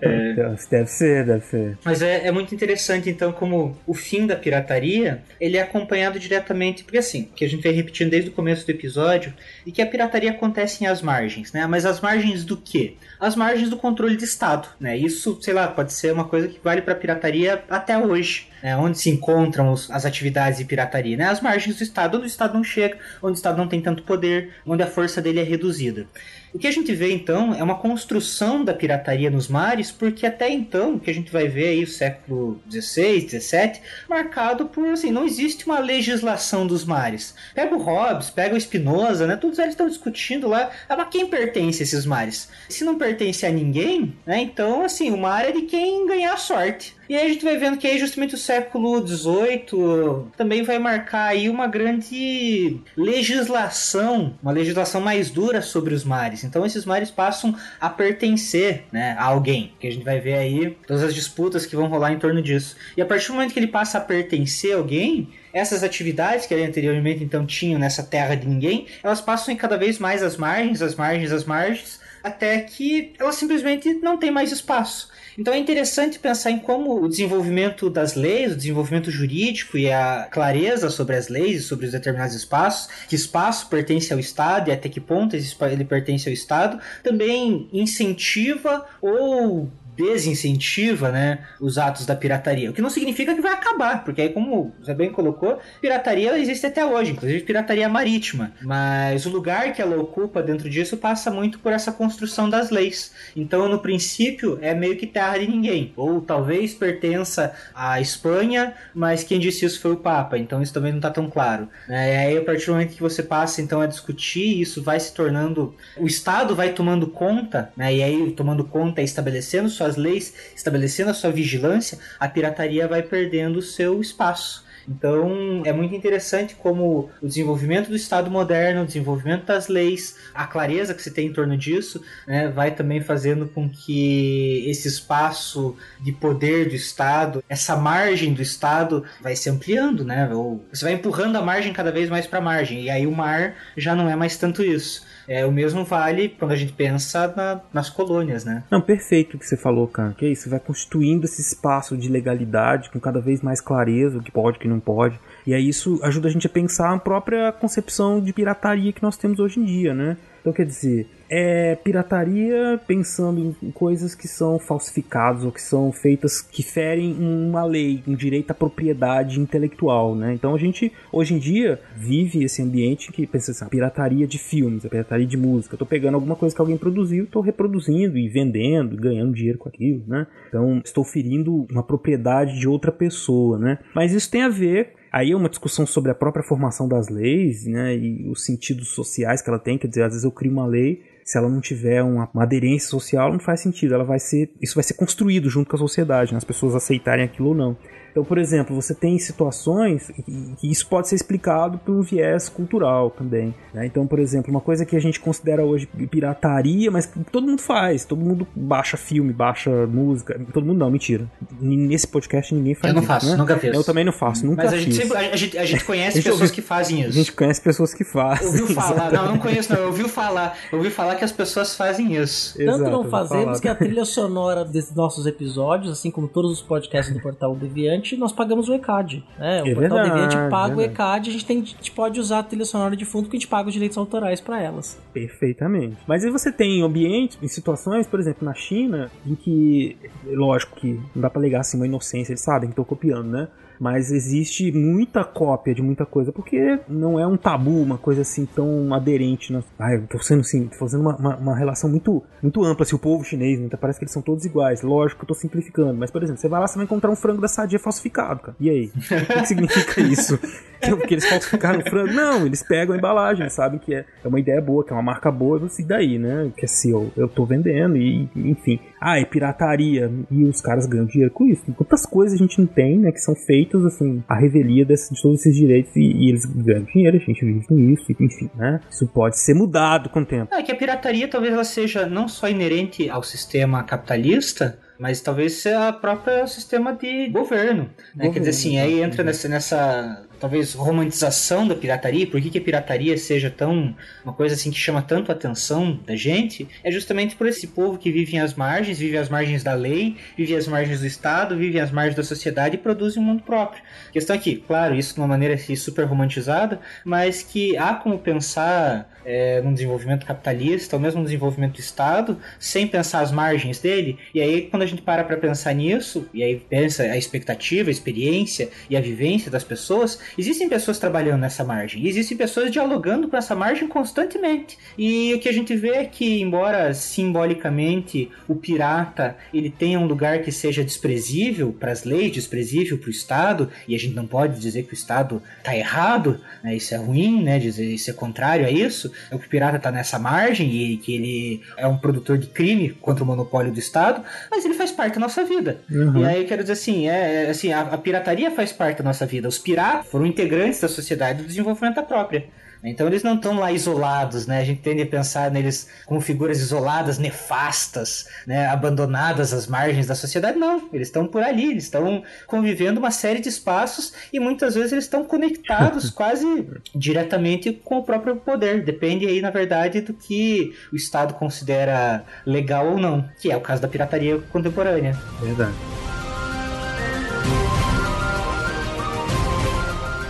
É. 0.00 0.34
Deve 0.70 0.86
ser, 0.86 1.26
deve 1.26 1.44
ser. 1.44 1.78
Mas 1.84 2.00
é, 2.00 2.26
é, 2.26 2.32
muito 2.32 2.54
interessante, 2.54 3.10
então, 3.10 3.32
como 3.32 3.76
o 3.86 3.92
fim 3.92 4.26
da 4.26 4.34
pirataria, 4.34 5.22
ele 5.40 5.56
é 5.56 5.62
acompanhado 5.62 6.18
diretamente, 6.18 6.84
porque 6.84 6.98
assim, 6.98 7.28
que 7.36 7.44
a 7.44 7.48
gente 7.48 7.62
vem 7.62 7.72
repetindo 7.72 8.10
desde 8.10 8.30
o 8.30 8.32
começo 8.32 8.64
do 8.64 8.70
episódio, 8.70 9.34
e 9.66 9.72
que 9.72 9.82
a 9.82 9.86
pirataria 9.86 10.30
acontece 10.30 10.84
em 10.84 10.86
as 10.86 11.02
margens, 11.02 11.52
né? 11.52 11.66
Mas 11.66 11.84
as 11.84 12.00
margens 12.00 12.44
do 12.44 12.56
quê? 12.56 12.94
As 13.20 13.36
margens 13.36 13.68
do 13.68 13.76
controle 13.76 14.16
de 14.16 14.24
Estado, 14.24 14.68
né? 14.80 14.96
Isso, 14.96 15.38
sei 15.42 15.52
lá, 15.52 15.68
pode 15.68 15.92
ser 15.92 16.12
uma 16.12 16.24
coisa 16.24 16.48
que 16.48 16.60
vale 16.62 16.80
para 16.80 16.94
pirataria 16.94 17.62
até 17.68 17.98
hoje, 17.98 18.48
né? 18.62 18.76
Onde 18.76 18.98
se 18.98 19.10
encontram 19.10 19.70
os, 19.72 19.90
as 19.90 20.06
atividades 20.06 20.58
de 20.58 20.64
pirataria, 20.64 21.16
né? 21.16 21.26
As 21.26 21.40
margens 21.40 21.76
do 21.76 21.82
Estado, 21.82 22.16
onde 22.16 22.26
o 22.26 22.28
Estado 22.28 22.54
não 22.54 22.64
chega, 22.64 22.96
onde 23.22 23.34
o 23.34 23.36
Estado 23.36 23.58
não 23.58 23.68
tem 23.68 23.80
tanto 23.80 24.02
poder, 24.02 24.54
onde 24.66 24.82
a 24.82 24.86
força 24.86 25.20
dele 25.20 25.40
é 25.40 25.44
reduzida. 25.44 26.06
O 26.54 26.58
que 26.58 26.66
a 26.66 26.70
gente 26.70 26.94
vê 26.94 27.12
então 27.12 27.54
é 27.54 27.62
uma 27.62 27.76
construção 27.78 28.62
da 28.62 28.74
pirataria 28.74 29.30
nos 29.30 29.48
mares, 29.48 29.90
porque 29.90 30.26
até 30.26 30.50
então, 30.50 30.94
o 30.94 31.00
que 31.00 31.10
a 31.10 31.14
gente 31.14 31.32
vai 31.32 31.48
ver 31.48 31.68
aí 31.68 31.82
o 31.82 31.86
século 31.86 32.60
XVI, 32.70 33.26
XVII, 33.26 33.80
marcado 34.06 34.66
por 34.66 34.86
assim, 34.88 35.10
não 35.10 35.24
existe 35.24 35.64
uma 35.64 35.78
legislação 35.78 36.66
dos 36.66 36.84
mares. 36.84 37.34
Pega 37.54 37.74
o 37.74 37.82
Hobbes, 37.82 38.28
pega 38.28 38.54
o 38.54 38.60
Spinoza, 38.60 39.26
né? 39.26 39.36
Todos 39.36 39.58
eles 39.58 39.70
estão 39.70 39.88
discutindo 39.88 40.46
lá, 40.46 40.70
ah, 40.88 40.96
mas 40.96 41.08
quem 41.10 41.26
pertence 41.26 41.82
a 41.82 41.84
esses 41.84 42.04
mares? 42.04 42.50
Se 42.68 42.84
não 42.84 42.98
pertence 42.98 43.46
a 43.46 43.50
ninguém, 43.50 44.14
né? 44.26 44.38
Então, 44.40 44.84
assim, 44.84 45.10
o 45.10 45.16
mar 45.16 45.48
é 45.48 45.52
de 45.52 45.62
quem 45.62 46.06
ganhar 46.06 46.36
sorte. 46.36 46.94
E 47.08 47.16
aí 47.16 47.26
a 47.26 47.28
gente 47.28 47.44
vai 47.44 47.56
vendo 47.56 47.76
que 47.76 47.86
aí 47.86 47.98
justamente 47.98 48.34
o 48.34 48.38
século 48.38 49.06
XVIII 49.06 50.26
também 50.36 50.62
vai 50.62 50.78
marcar 50.78 51.28
aí 51.28 51.48
uma 51.48 51.66
grande 51.66 52.80
legislação, 52.96 54.34
uma 54.42 54.52
legislação 54.52 55.00
mais 55.00 55.30
dura 55.30 55.60
sobre 55.60 55.94
os 55.94 56.04
mares. 56.04 56.44
Então 56.44 56.64
esses 56.64 56.84
mares 56.84 57.10
passam 57.10 57.54
a 57.80 57.90
pertencer 57.90 58.84
né, 58.92 59.16
a 59.18 59.24
alguém, 59.24 59.72
que 59.80 59.86
a 59.86 59.90
gente 59.90 60.04
vai 60.04 60.20
ver 60.20 60.34
aí 60.34 60.76
todas 60.86 61.02
as 61.02 61.14
disputas 61.14 61.66
que 61.66 61.76
vão 61.76 61.88
rolar 61.88 62.12
em 62.12 62.18
torno 62.18 62.40
disso. 62.40 62.76
E 62.96 63.02
a 63.02 63.06
partir 63.06 63.28
do 63.28 63.34
momento 63.34 63.52
que 63.52 63.58
ele 63.58 63.66
passa 63.66 63.98
a 63.98 64.00
pertencer 64.00 64.74
a 64.74 64.76
alguém, 64.76 65.28
essas 65.52 65.82
atividades 65.82 66.46
que 66.46 66.54
ele 66.54 66.64
anteriormente 66.64 67.22
então 67.22 67.44
tinham 67.44 67.78
nessa 67.78 68.02
terra 68.02 68.34
de 68.34 68.48
ninguém, 68.48 68.86
elas 69.02 69.20
passam 69.20 69.54
cada 69.56 69.76
vez 69.76 69.98
mais 69.98 70.22
às 70.22 70.36
margens, 70.36 70.80
às 70.80 70.94
margens, 70.94 71.32
às 71.32 71.44
margens, 71.44 72.00
até 72.22 72.60
que 72.60 73.12
elas 73.18 73.34
simplesmente 73.34 73.92
não 73.94 74.16
têm 74.16 74.30
mais 74.30 74.52
espaço. 74.52 75.10
Então 75.38 75.54
é 75.54 75.58
interessante 75.58 76.18
pensar 76.18 76.50
em 76.50 76.58
como 76.58 77.02
o 77.02 77.08
desenvolvimento 77.08 77.88
das 77.88 78.14
leis, 78.14 78.52
o 78.52 78.56
desenvolvimento 78.56 79.10
jurídico 79.10 79.78
e 79.78 79.90
a 79.90 80.28
clareza 80.30 80.90
sobre 80.90 81.16
as 81.16 81.28
leis 81.28 81.62
e 81.62 81.64
sobre 81.64 81.86
os 81.86 81.92
determinados 81.92 82.34
espaços, 82.34 82.88
que 83.08 83.16
espaço 83.16 83.68
pertence 83.68 84.12
ao 84.12 84.18
Estado 84.18 84.68
e 84.68 84.72
até 84.72 84.88
que 84.88 85.00
ponto 85.00 85.34
ele 85.34 85.84
pertence 85.84 86.28
ao 86.28 86.32
Estado, 86.32 86.78
também 87.02 87.68
incentiva 87.72 88.86
ou 89.00 89.70
desincentiva 90.02 91.10
né, 91.10 91.40
os 91.60 91.78
atos 91.78 92.06
da 92.06 92.16
pirataria. 92.16 92.70
O 92.70 92.72
que 92.72 92.82
não 92.82 92.90
significa 92.90 93.34
que 93.34 93.40
vai 93.40 93.52
acabar, 93.52 94.04
porque 94.04 94.22
aí, 94.22 94.28
como 94.30 94.74
você 94.80 94.94
bem 94.94 95.10
colocou, 95.10 95.58
pirataria 95.80 96.38
existe 96.38 96.66
até 96.66 96.84
hoje, 96.84 97.12
inclusive 97.12 97.40
pirataria 97.40 97.88
marítima. 97.88 98.52
Mas 98.62 99.26
o 99.26 99.30
lugar 99.30 99.72
que 99.72 99.80
ela 99.80 99.96
ocupa 99.96 100.42
dentro 100.42 100.68
disso 100.68 100.96
passa 100.96 101.30
muito 101.30 101.58
por 101.58 101.72
essa 101.72 101.92
construção 101.92 102.48
das 102.48 102.70
leis. 102.70 103.12
Então, 103.36 103.68
no 103.68 103.78
princípio, 103.78 104.58
é 104.60 104.74
meio 104.74 104.96
que 104.96 105.06
terra 105.06 105.38
de 105.38 105.46
ninguém. 105.46 105.92
Ou 105.96 106.20
talvez 106.20 106.74
pertença 106.74 107.54
à 107.74 108.00
Espanha, 108.00 108.74
mas 108.94 109.22
quem 109.22 109.38
disse 109.38 109.64
isso 109.64 109.80
foi 109.80 109.92
o 109.92 109.96
Papa. 109.96 110.38
Então, 110.38 110.62
isso 110.62 110.72
também 110.72 110.92
não 110.92 110.98
está 110.98 111.10
tão 111.10 111.30
claro. 111.30 111.68
É, 111.88 112.18
aí, 112.18 112.38
a 112.38 112.42
partir 112.42 112.66
do 112.66 112.72
momento 112.72 112.94
que 112.94 113.02
você 113.02 113.22
passa 113.22 113.60
então 113.60 113.80
a 113.80 113.86
discutir, 113.86 114.60
isso 114.60 114.82
vai 114.82 114.98
se 114.98 115.12
tornando. 115.12 115.74
O 115.96 116.06
Estado 116.06 116.54
vai 116.54 116.70
tomando 116.72 117.06
conta, 117.06 117.72
né, 117.76 117.94
e 117.94 118.02
aí 118.02 118.32
tomando 118.32 118.64
conta 118.64 119.00
e 119.00 119.04
estabelecendo 119.04 119.68
suas 119.68 119.91
leis, 119.96 120.34
estabelecendo 120.54 121.10
a 121.10 121.14
sua 121.14 121.30
vigilância, 121.30 121.98
a 122.18 122.28
pirataria 122.28 122.86
vai 122.88 123.02
perdendo 123.02 123.58
o 123.58 123.62
seu 123.62 124.00
espaço. 124.00 124.64
Então 124.88 125.62
é 125.64 125.72
muito 125.72 125.94
interessante 125.94 126.54
como 126.54 127.10
o 127.20 127.26
desenvolvimento 127.26 127.88
do 127.88 127.96
Estado 127.96 128.30
moderno, 128.30 128.82
o 128.82 128.86
desenvolvimento 128.86 129.44
das 129.44 129.68
leis, 129.68 130.16
a 130.34 130.46
clareza 130.46 130.94
que 130.94 131.02
se 131.02 131.10
tem 131.10 131.28
em 131.28 131.32
torno 131.32 131.56
disso, 131.56 132.02
né, 132.26 132.48
vai 132.48 132.72
também 132.72 133.00
fazendo 133.00 133.46
com 133.46 133.68
que 133.68 134.64
esse 134.68 134.88
espaço 134.88 135.76
de 136.00 136.12
poder 136.12 136.68
do 136.68 136.74
Estado, 136.74 137.44
essa 137.48 137.76
margem 137.76 138.34
do 138.34 138.42
Estado, 138.42 139.04
vai 139.20 139.36
se 139.36 139.48
ampliando, 139.48 140.04
né? 140.04 140.28
Ou 140.32 140.64
você 140.72 140.84
vai 140.84 140.94
empurrando 140.94 141.36
a 141.36 141.42
margem 141.42 141.72
cada 141.72 141.92
vez 141.92 142.08
mais 142.10 142.26
para 142.26 142.38
a 142.38 142.42
margem, 142.42 142.82
e 142.82 142.90
aí 142.90 143.06
o 143.06 143.12
mar 143.12 143.54
já 143.76 143.94
não 143.94 144.08
é 144.08 144.16
mais 144.16 144.36
tanto 144.36 144.62
isso. 144.62 145.06
É, 145.28 145.46
o 145.46 145.52
mesmo 145.52 145.84
vale 145.84 146.28
quando 146.28 146.52
a 146.52 146.56
gente 146.56 146.72
pensa 146.72 147.32
na, 147.36 147.60
nas 147.72 147.88
colônias, 147.88 148.44
né? 148.44 148.64
Não, 148.70 148.80
perfeito 148.80 149.36
o 149.36 149.38
que 149.38 149.46
você 149.46 149.56
falou, 149.56 149.86
cara. 149.86 150.14
Que 150.16 150.26
é 150.26 150.28
isso, 150.28 150.50
vai 150.50 150.60
constituindo 150.60 151.24
esse 151.24 151.40
espaço 151.40 151.96
de 151.96 152.08
legalidade 152.08 152.90
com 152.90 153.00
cada 153.00 153.20
vez 153.20 153.40
mais 153.42 153.60
clareza, 153.60 154.18
o 154.18 154.22
que 154.22 154.30
pode, 154.30 154.58
o 154.58 154.60
que 154.60 154.68
não 154.68 154.80
pode. 154.80 155.18
E 155.46 155.54
aí 155.54 155.68
isso 155.68 156.00
ajuda 156.02 156.28
a 156.28 156.30
gente 156.30 156.46
a 156.46 156.50
pensar 156.50 156.92
a 156.92 156.98
própria 156.98 157.52
concepção 157.52 158.20
de 158.20 158.32
pirataria 158.32 158.92
que 158.92 159.02
nós 159.02 159.16
temos 159.16 159.38
hoje 159.38 159.60
em 159.60 159.64
dia, 159.64 159.94
né? 159.94 160.16
Então, 160.42 160.52
quer 160.52 160.66
dizer, 160.66 161.06
é 161.34 161.76
pirataria 161.76 162.78
pensando 162.86 163.56
em 163.62 163.70
coisas 163.70 164.14
que 164.14 164.28
são 164.28 164.58
falsificadas 164.58 165.44
ou 165.44 165.50
que 165.50 165.62
são 165.62 165.90
feitas 165.90 166.42
que 166.42 166.62
ferem 166.62 167.16
uma 167.18 167.64
lei, 167.64 168.02
um 168.06 168.14
direito 168.14 168.50
à 168.50 168.54
propriedade 168.54 169.40
intelectual, 169.40 170.14
né? 170.14 170.34
Então 170.34 170.54
a 170.54 170.58
gente 170.58 170.92
hoje 171.10 171.32
em 171.32 171.38
dia 171.38 171.80
vive 171.96 172.44
esse 172.44 172.60
ambiente 172.60 173.10
que 173.10 173.26
pensa 173.26 173.52
assim, 173.52 173.66
pirataria 173.66 174.26
de 174.26 174.36
filmes, 174.36 174.82
pirataria 174.82 175.26
de 175.26 175.38
música. 175.38 175.74
Eu 175.74 175.78
tô 175.78 175.86
pegando 175.86 176.16
alguma 176.16 176.36
coisa 176.36 176.54
que 176.54 176.60
alguém 176.60 176.76
produziu, 176.76 177.26
tô 177.26 177.40
reproduzindo 177.40 178.18
e 178.18 178.28
vendendo, 178.28 178.94
ganhando 178.94 179.32
dinheiro 179.32 179.58
com 179.58 179.70
aquilo, 179.70 180.04
né? 180.06 180.26
Então 180.48 180.82
estou 180.84 181.02
ferindo 181.02 181.66
uma 181.70 181.82
propriedade 181.82 182.60
de 182.60 182.68
outra 182.68 182.92
pessoa, 182.92 183.58
né? 183.58 183.78
Mas 183.94 184.12
isso 184.12 184.30
tem 184.30 184.42
a 184.42 184.50
ver 184.50 184.92
Aí 185.12 185.32
é 185.32 185.36
uma 185.36 185.50
discussão 185.50 185.84
sobre 185.84 186.10
a 186.10 186.14
própria 186.14 186.42
formação 186.42 186.88
das 186.88 187.10
leis, 187.10 187.66
né, 187.66 187.94
e 187.94 188.26
os 188.30 188.46
sentidos 188.46 188.88
sociais 188.88 189.42
que 189.42 189.50
ela 189.50 189.58
tem, 189.58 189.76
quer 189.76 189.86
dizer, 189.86 190.04
às 190.04 190.12
vezes 190.12 190.24
eu 190.24 190.32
crio 190.32 190.50
uma 190.50 190.66
lei, 190.66 191.02
se 191.22 191.36
ela 191.36 191.50
não 191.50 191.60
tiver 191.60 192.02
uma, 192.02 192.30
uma 192.32 192.44
aderência 192.44 192.88
social, 192.88 193.30
não 193.30 193.38
faz 193.38 193.60
sentido, 193.60 193.92
ela 193.92 194.04
vai 194.04 194.18
ser, 194.18 194.50
isso 194.60 194.74
vai 194.74 194.82
ser 194.82 194.94
construído 194.94 195.50
junto 195.50 195.68
com 195.68 195.76
a 195.76 195.78
sociedade, 195.78 196.32
né, 196.32 196.38
as 196.38 196.44
pessoas 196.44 196.74
aceitarem 196.74 197.26
aquilo 197.26 197.50
ou 197.50 197.54
não. 197.54 197.76
Então, 198.12 198.24
por 198.24 198.38
exemplo, 198.38 198.76
você 198.76 198.94
tem 198.94 199.18
situações 199.18 200.10
que 200.58 200.70
isso 200.70 200.86
pode 200.86 201.08
ser 201.08 201.16
explicado 201.16 201.78
por 201.78 201.94
um 201.94 202.02
viés 202.02 202.48
cultural 202.48 203.10
também. 203.10 203.54
Né? 203.72 203.86
Então, 203.86 204.06
por 204.06 204.18
exemplo, 204.18 204.50
uma 204.50 204.60
coisa 204.60 204.84
que 204.84 204.94
a 204.94 205.00
gente 205.00 205.18
considera 205.18 205.64
hoje 205.64 205.88
pirataria, 206.10 206.90
mas 206.90 207.10
todo 207.30 207.46
mundo 207.46 207.60
faz, 207.62 208.04
todo 208.04 208.20
mundo 208.20 208.46
baixa 208.54 208.96
filme, 208.98 209.32
baixa 209.32 209.86
música, 209.86 210.38
todo 210.52 210.66
mundo 210.66 210.78
não, 210.78 210.90
mentira. 210.90 211.26
Nesse 211.58 212.06
podcast 212.06 212.54
ninguém 212.54 212.74
faz 212.74 212.90
Eu 212.90 212.94
não 212.96 213.02
isso, 213.02 213.08
faço, 213.12 213.30
né? 213.30 213.36
nunca 213.36 213.56
fiz. 213.58 213.74
Eu 213.74 213.82
também 213.82 214.04
não 214.04 214.12
faço, 214.12 214.44
nunca 214.44 214.64
Mas 214.64 214.72
a 214.74 214.76
gente, 214.76 214.94
sempre, 214.94 215.16
a, 215.16 215.36
gente, 215.36 215.58
a 215.58 215.64
gente 215.64 215.84
conhece 215.86 216.14
Deixa 216.14 216.28
eu 216.28 216.32
pessoas 216.34 216.50
que 216.50 216.60
fazem 216.62 217.04
A 217.04 217.08
isso. 217.08 217.16
gente 217.16 217.32
conhece 217.32 217.60
pessoas 217.60 217.94
que 217.94 218.04
fazem. 218.04 218.46
Ouviu 218.46 218.66
falar? 218.68 219.10
Não, 219.10 219.26
não 219.26 219.38
conheço, 219.38 219.72
não. 219.72 219.80
Eu 219.80 219.86
ouvi 219.86 220.06
falar. 220.08 220.56
Eu 220.70 220.78
ouvi 220.78 220.90
falar 220.90 221.14
que 221.14 221.24
as 221.24 221.32
pessoas 221.32 221.74
fazem 221.74 222.14
isso. 222.16 222.58
Tanto 222.58 222.68
Exato, 222.68 222.90
não 222.90 223.04
eu 223.04 223.10
fazemos 223.10 223.44
falava. 223.44 223.60
que 223.60 223.68
a 223.68 223.74
trilha 223.74 224.04
sonora 224.04 224.64
desses 224.64 224.94
nossos 224.94 225.24
episódios, 225.24 225.90
assim 225.92 226.10
como 226.10 226.28
todos 226.28 226.50
os 226.52 226.60
podcasts 226.60 227.14
do 227.14 227.20
Portal 227.20 227.54
Deviante, 227.56 228.01
nós 228.16 228.32
pagamos 228.32 228.68
o 228.68 228.74
ECAD. 228.74 229.24
Né? 229.38 229.62
O 229.62 229.66
É 229.66 229.74
Portal 229.74 229.98
verdade, 229.98 230.10
Deviante 230.10 230.50
paga 230.50 230.74
o 230.74 230.76
verdade. 230.76 230.94
ECAD, 230.94 231.28
a 231.30 231.32
gente, 231.32 231.44
tem, 231.46 231.58
a 231.60 231.64
gente 231.64 231.90
pode 231.92 232.20
usar 232.20 232.40
a 232.40 232.42
trilha 232.42 232.64
sonora 232.64 232.96
de 232.96 233.04
fundo 233.04 233.28
que 233.28 233.36
a 233.36 233.38
gente 233.38 233.48
paga 233.48 233.68
os 233.68 233.72
direitos 233.74 233.96
autorais 233.98 234.40
pra 234.40 234.60
elas. 234.60 234.98
Perfeitamente. 235.12 235.96
Mas 236.06 236.24
aí 236.24 236.30
você 236.30 236.50
tem 236.52 236.82
ambientes, 236.82 237.38
em 237.42 237.48
situações, 237.48 238.06
por 238.06 238.20
exemplo, 238.20 238.44
na 238.44 238.54
China, 238.54 239.10
em 239.26 239.34
que, 239.34 239.96
lógico 240.26 240.76
que 240.76 241.00
não 241.14 241.22
dá 241.22 241.30
pra 241.30 241.40
ligar 241.40 241.60
assim 241.60 241.76
uma 241.76 241.86
inocência, 241.86 242.32
eles 242.32 242.42
sabem 242.42 242.68
que 242.68 242.72
estão 242.72 242.84
copiando, 242.84 243.28
né? 243.28 243.48
Mas 243.78 244.10
existe 244.10 244.70
muita 244.72 245.24
cópia 245.24 245.74
de 245.74 245.82
muita 245.82 246.06
coisa, 246.06 246.32
porque 246.32 246.78
não 246.88 247.18
é 247.18 247.26
um 247.26 247.36
tabu, 247.36 247.82
uma 247.82 247.98
coisa 247.98 248.22
assim 248.22 248.46
tão 248.46 248.94
aderente. 248.94 249.52
Né? 249.52 249.62
Ah, 249.78 249.94
eu 249.94 250.06
tô 250.06 250.18
sendo 250.18 250.40
assim, 250.40 250.66
tô 250.66 250.76
fazendo 250.76 251.00
uma, 251.00 251.16
uma, 251.16 251.36
uma 251.36 251.56
relação 251.56 251.90
muito, 251.90 252.22
muito 252.42 252.64
ampla, 252.64 252.84
assim, 252.84 252.94
o 252.94 252.98
povo 252.98 253.24
chinês, 253.24 253.58
né? 253.58 253.66
Então 253.66 253.78
Parece 253.82 253.98
que 253.98 254.04
eles 254.04 254.12
são 254.12 254.22
todos 254.22 254.44
iguais. 254.44 254.82
Lógico 254.82 255.20
que 255.20 255.24
eu 255.24 255.28
tô 255.28 255.34
simplificando, 255.34 255.94
mas, 255.94 256.10
por 256.10 256.22
exemplo, 256.22 256.40
você 256.40 256.48
vai 256.48 256.60
lá, 256.60 256.66
você 256.68 256.76
vai 256.76 256.84
encontrar 256.84 257.10
um 257.10 257.16
frango 257.16 257.40
da 257.40 257.48
sadia 257.48 257.78
falsificado, 257.78 258.40
cara. 258.40 258.56
E 258.60 258.70
aí? 258.70 258.92
O 258.94 259.40
que, 259.40 259.46
significa 259.46 260.00
isso? 260.02 260.38
Que, 260.80 260.96
que 261.06 261.14
eles 261.14 261.28
falsificaram 261.28 261.80
o 261.80 261.82
frango? 261.82 262.12
Não, 262.12 262.46
eles 262.46 262.62
pegam 262.62 262.94
a 262.94 262.98
embalagem, 262.98 263.42
eles 263.42 263.52
sabem 263.52 263.78
que 263.78 263.94
é, 263.94 264.04
é 264.22 264.28
uma 264.28 264.38
ideia 264.38 264.60
boa, 264.60 264.84
que 264.84 264.92
é 264.92 264.96
uma 264.96 265.02
marca 265.02 265.30
boa, 265.30 265.60
e 265.60 265.82
e 265.82 265.84
daí, 265.84 266.18
né? 266.18 266.52
Que 266.56 266.64
é 266.64 266.68
seu, 266.68 267.10
eu 267.16 267.28
tô 267.28 267.44
vendendo, 267.44 267.96
e 267.96 268.28
enfim. 268.36 268.78
Ah, 269.04 269.18
é 269.18 269.24
pirataria, 269.24 270.10
e 270.30 270.44
os 270.44 270.60
caras 270.60 270.86
ganham 270.86 271.06
dinheiro 271.06 271.32
com 271.32 271.44
isso. 271.44 271.64
Quantas 271.72 272.06
coisas 272.06 272.38
a 272.38 272.42
gente 272.42 272.58
não 272.58 272.66
tem, 272.66 272.98
né, 272.98 273.10
que 273.10 273.18
são 273.18 273.34
feitas, 273.34 273.84
assim, 273.84 274.22
a 274.28 274.38
revelia 274.38 274.84
desse, 274.84 275.12
de 275.12 275.20
todos 275.20 275.40
esses 275.40 275.56
direitos, 275.56 275.94
e, 275.96 276.00
e 276.00 276.28
eles 276.28 276.44
ganham 276.46 276.84
dinheiro, 276.84 277.16
a 277.16 277.20
gente 277.20 277.44
vive 277.44 277.66
com 277.66 277.78
isso, 277.78 278.04
e, 278.10 278.24
enfim, 278.24 278.48
né? 278.54 278.80
Isso 278.88 279.06
pode 279.08 279.40
ser 279.40 279.54
mudado 279.54 280.08
com 280.08 280.20
o 280.20 280.24
tempo. 280.24 280.54
É 280.54 280.62
que 280.62 280.70
a 280.70 280.76
pirataria 280.76 281.26
talvez 281.26 281.52
ela 281.52 281.64
seja 281.64 282.06
não 282.06 282.28
só 282.28 282.48
inerente 282.48 283.10
ao 283.10 283.24
sistema 283.24 283.82
capitalista, 283.82 284.78
mas 284.98 285.20
talvez 285.20 285.54
seja 285.54 285.88
a 285.88 285.92
própria 285.92 286.46
sistema 286.46 286.92
de 286.94 287.28
governo. 287.28 287.90
Né? 288.14 288.30
Quer 288.30 288.38
dizer 288.38 288.50
assim, 288.50 288.78
aí 288.78 289.02
entra 289.02 289.24
nessa, 289.24 289.48
nessa 289.48 290.22
talvez 290.42 290.74
romantização 290.74 291.68
da 291.68 291.76
pirataria. 291.76 292.26
Por 292.26 292.40
que, 292.40 292.50
que 292.50 292.58
a 292.58 292.60
pirataria 292.60 293.16
seja 293.16 293.48
tão 293.48 293.94
uma 294.24 294.32
coisa 294.32 294.56
assim 294.56 294.72
que 294.72 294.76
chama 294.76 295.00
tanto 295.00 295.30
a 295.30 295.36
atenção 295.36 296.00
da 296.04 296.16
gente? 296.16 296.68
É 296.82 296.90
justamente 296.90 297.36
por 297.36 297.46
esse 297.46 297.68
povo 297.68 297.96
que 297.96 298.10
vive 298.10 298.36
às 298.36 298.52
margens, 298.52 298.98
vive 298.98 299.16
às 299.16 299.28
margens 299.28 299.62
da 299.62 299.74
lei, 299.74 300.16
vive 300.36 300.56
às 300.56 300.66
margens 300.66 300.98
do 300.98 301.06
Estado, 301.06 301.56
vive 301.56 301.78
às 301.78 301.92
margens 301.92 302.16
da 302.16 302.24
sociedade 302.24 302.74
e 302.74 302.78
produz 302.78 303.16
um 303.16 303.22
mundo 303.22 303.44
próprio. 303.44 303.84
A 304.08 304.12
questão 304.12 304.34
aqui, 304.34 304.56
claro, 304.56 304.96
isso 304.96 305.14
de 305.14 305.20
uma 305.20 305.28
maneira 305.28 305.54
assim, 305.54 305.76
super 305.76 306.06
romantizada, 306.06 306.80
mas 307.04 307.44
que 307.44 307.76
há 307.76 307.94
como 307.94 308.18
pensar 308.18 309.08
é, 309.24 309.60
num 309.60 309.72
desenvolvimento 309.72 310.26
capitalista, 310.26 310.96
ou 310.96 311.02
mesmo 311.02 311.20
no 311.20 311.26
desenvolvimento 311.26 311.74
do 311.74 311.80
Estado, 311.80 312.38
sem 312.58 312.86
pensar 312.86 313.20
as 313.20 313.32
margens 313.32 313.78
dele. 313.78 314.18
E 314.34 314.40
aí, 314.40 314.62
quando 314.62 314.82
a 314.82 314.86
gente 314.86 315.02
para 315.02 315.24
para 315.24 315.36
pensar 315.36 315.74
nisso, 315.74 316.28
e 316.32 316.42
aí 316.42 316.56
pensa 316.56 317.04
a 317.04 317.16
expectativa, 317.16 317.90
a 317.90 317.92
experiência 317.92 318.68
e 318.88 318.96
a 318.96 319.00
vivência 319.00 319.50
das 319.50 319.64
pessoas, 319.64 320.18
existem 320.36 320.68
pessoas 320.68 320.98
trabalhando 320.98 321.40
nessa 321.40 321.64
margem, 321.64 322.06
existem 322.06 322.36
pessoas 322.36 322.70
dialogando 322.70 323.28
com 323.28 323.36
essa 323.36 323.54
margem 323.54 323.88
constantemente. 323.88 324.78
E 324.96 325.34
o 325.34 325.38
que 325.38 325.48
a 325.48 325.52
gente 325.52 325.74
vê 325.76 325.90
é 325.90 326.04
que, 326.04 326.40
embora 326.40 326.94
simbolicamente 326.94 328.30
o 328.48 328.54
pirata 328.54 329.36
ele 329.52 329.70
tenha 329.70 329.98
um 329.98 330.06
lugar 330.06 330.42
que 330.42 330.52
seja 330.52 330.84
desprezível 330.84 331.72
para 331.72 331.92
as 331.92 332.04
leis, 332.04 332.32
desprezível 332.32 332.98
para 332.98 333.08
o 333.08 333.10
Estado, 333.10 333.70
e 333.86 333.94
a 333.94 333.98
gente 333.98 334.14
não 334.14 334.26
pode 334.26 334.58
dizer 334.60 334.84
que 334.84 334.92
o 334.92 334.94
Estado 334.94 335.42
está 335.58 335.76
errado, 335.76 336.40
né? 336.62 336.74
isso 336.74 336.94
é 336.94 336.96
ruim, 336.96 337.42
né? 337.42 337.58
dizer 337.58 337.86
isso 337.86 338.10
é 338.10 338.14
contrário 338.14 338.66
a 338.66 338.70
isso, 338.70 339.11
o 339.30 339.38
pirata 339.38 339.76
está 339.76 339.90
nessa 339.90 340.18
margem 340.18 340.70
e 340.70 340.96
que 340.96 341.14
ele 341.14 341.62
é 341.76 341.86
um 341.86 341.96
produtor 341.96 342.38
de 342.38 342.46
crime 342.46 342.90
contra 343.00 343.22
o 343.24 343.26
monopólio 343.26 343.72
do 343.72 343.78
Estado, 343.78 344.22
mas 344.50 344.64
ele 344.64 344.74
faz 344.74 344.90
parte 344.90 345.14
da 345.14 345.20
nossa 345.20 345.44
vida. 345.44 345.78
Uhum. 345.90 346.20
E 346.20 346.24
aí 346.24 346.42
eu 346.42 346.46
quero 346.46 346.62
dizer 346.62 346.74
assim, 346.74 347.08
é, 347.08 347.44
é, 347.44 347.50
assim 347.50 347.72
a, 347.72 347.80
a 347.80 347.98
pirataria 347.98 348.50
faz 348.50 348.72
parte 348.72 348.98
da 348.98 349.04
nossa 349.04 349.26
vida. 349.26 349.48
Os 349.48 349.58
piratas 349.58 350.06
foram 350.06 350.26
integrantes 350.26 350.80
da 350.80 350.88
sociedade 350.88 351.42
do 351.42 351.48
desenvolvimento 351.48 351.96
da 351.96 352.02
própria. 352.02 352.44
Então 352.84 353.06
eles 353.06 353.22
não 353.22 353.34
estão 353.34 353.58
lá 353.58 353.70
isolados, 353.70 354.46
né? 354.46 354.60
A 354.60 354.64
gente 354.64 354.80
tende 354.80 355.02
a 355.02 355.06
pensar 355.06 355.50
neles 355.50 355.88
como 356.04 356.20
figuras 356.20 356.60
isoladas, 356.60 357.18
nefastas, 357.18 358.26
né? 358.46 358.66
abandonadas 358.66 359.52
às 359.52 359.66
margens 359.66 360.06
da 360.06 360.14
sociedade. 360.14 360.58
Não, 360.58 360.88
eles 360.92 361.08
estão 361.08 361.26
por 361.26 361.42
ali, 361.42 361.70
eles 361.70 361.84
estão 361.84 362.22
convivendo 362.46 362.98
uma 362.98 363.10
série 363.10 363.40
de 363.40 363.48
espaços 363.48 364.12
e 364.32 364.40
muitas 364.40 364.74
vezes 364.74 364.92
eles 364.92 365.04
estão 365.04 365.24
conectados 365.24 366.10
quase 366.10 366.68
diretamente 366.94 367.72
com 367.72 367.98
o 367.98 368.02
próprio 368.02 368.36
poder. 368.36 368.84
Depende 368.84 369.26
aí, 369.26 369.40
na 369.40 369.50
verdade, 369.50 370.00
do 370.00 370.12
que 370.12 370.74
o 370.92 370.96
Estado 370.96 371.34
considera 371.34 372.24
legal 372.44 372.88
ou 372.88 372.98
não, 372.98 373.28
que 373.40 373.50
é 373.50 373.56
o 373.56 373.60
caso 373.60 373.80
da 373.80 373.88
pirataria 373.88 374.38
contemporânea. 374.50 375.16
Verdade. 375.40 376.01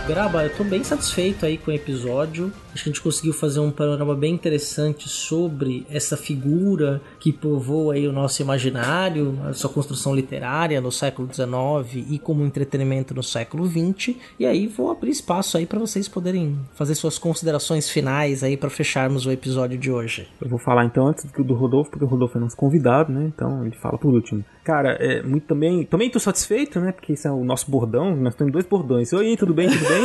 Graba, 0.07 0.43
eu 0.43 0.49
tô 0.49 0.65
bem 0.65 0.83
satisfeito 0.83 1.45
aí 1.45 1.57
com 1.57 1.71
o 1.71 1.73
episódio. 1.73 2.51
Acho 2.73 2.83
que 2.83 2.89
a 2.89 2.93
gente 2.93 3.01
conseguiu 3.01 3.33
fazer 3.33 3.59
um 3.59 3.69
panorama 3.69 4.15
bem 4.15 4.33
interessante 4.33 5.07
sobre 5.07 5.85
essa 5.89 6.17
figura 6.17 6.99
que 7.19 7.31
povoa 7.31 7.93
aí 7.93 8.07
o 8.07 8.11
nosso 8.11 8.41
imaginário, 8.41 9.37
a 9.45 9.53
sua 9.53 9.69
construção 9.69 10.15
literária 10.15 10.81
no 10.81 10.91
século 10.91 11.29
XIX 11.31 12.05
e 12.09 12.17
como 12.17 12.43
entretenimento 12.43 13.13
no 13.13 13.21
século 13.21 13.67
XX. 13.67 14.15
E 14.39 14.45
aí 14.45 14.65
vou 14.65 14.89
abrir 14.89 15.11
espaço 15.11 15.55
aí 15.55 15.67
para 15.67 15.77
vocês 15.77 16.07
poderem 16.07 16.57
fazer 16.73 16.95
suas 16.95 17.19
considerações 17.19 17.89
finais 17.89 18.43
aí 18.43 18.57
para 18.57 18.71
fecharmos 18.71 19.27
o 19.27 19.31
episódio 19.31 19.77
de 19.77 19.91
hoje. 19.91 20.27
Eu 20.41 20.49
vou 20.49 20.59
falar 20.59 20.85
então 20.85 21.07
antes 21.07 21.25
do 21.25 21.53
Rodolfo, 21.53 21.91
porque 21.91 22.05
o 22.05 22.07
Rodolfo 22.07 22.37
é 22.37 22.41
nosso 22.41 22.57
convidado, 22.57 23.13
né? 23.13 23.31
Então 23.33 23.63
ele 23.63 23.75
fala 23.75 23.99
por 23.99 24.13
último. 24.13 24.43
Cara, 24.63 24.93
é 24.93 25.21
muito 25.21 25.45
também. 25.45 25.85
Também 25.85 26.09
tô 26.09 26.19
satisfeito, 26.19 26.79
né? 26.79 26.91
Porque 26.91 27.13
esse 27.13 27.27
é 27.27 27.31
o 27.31 27.43
nosso 27.43 27.69
bordão. 27.69 28.15
Nós 28.15 28.33
temos 28.33 28.51
dois 28.51 28.65
bordões. 28.65 29.11
Oi, 29.13 29.35
tudo 29.37 29.53
bem, 29.53 29.69
tudo 29.69 29.85
bem? 29.85 30.03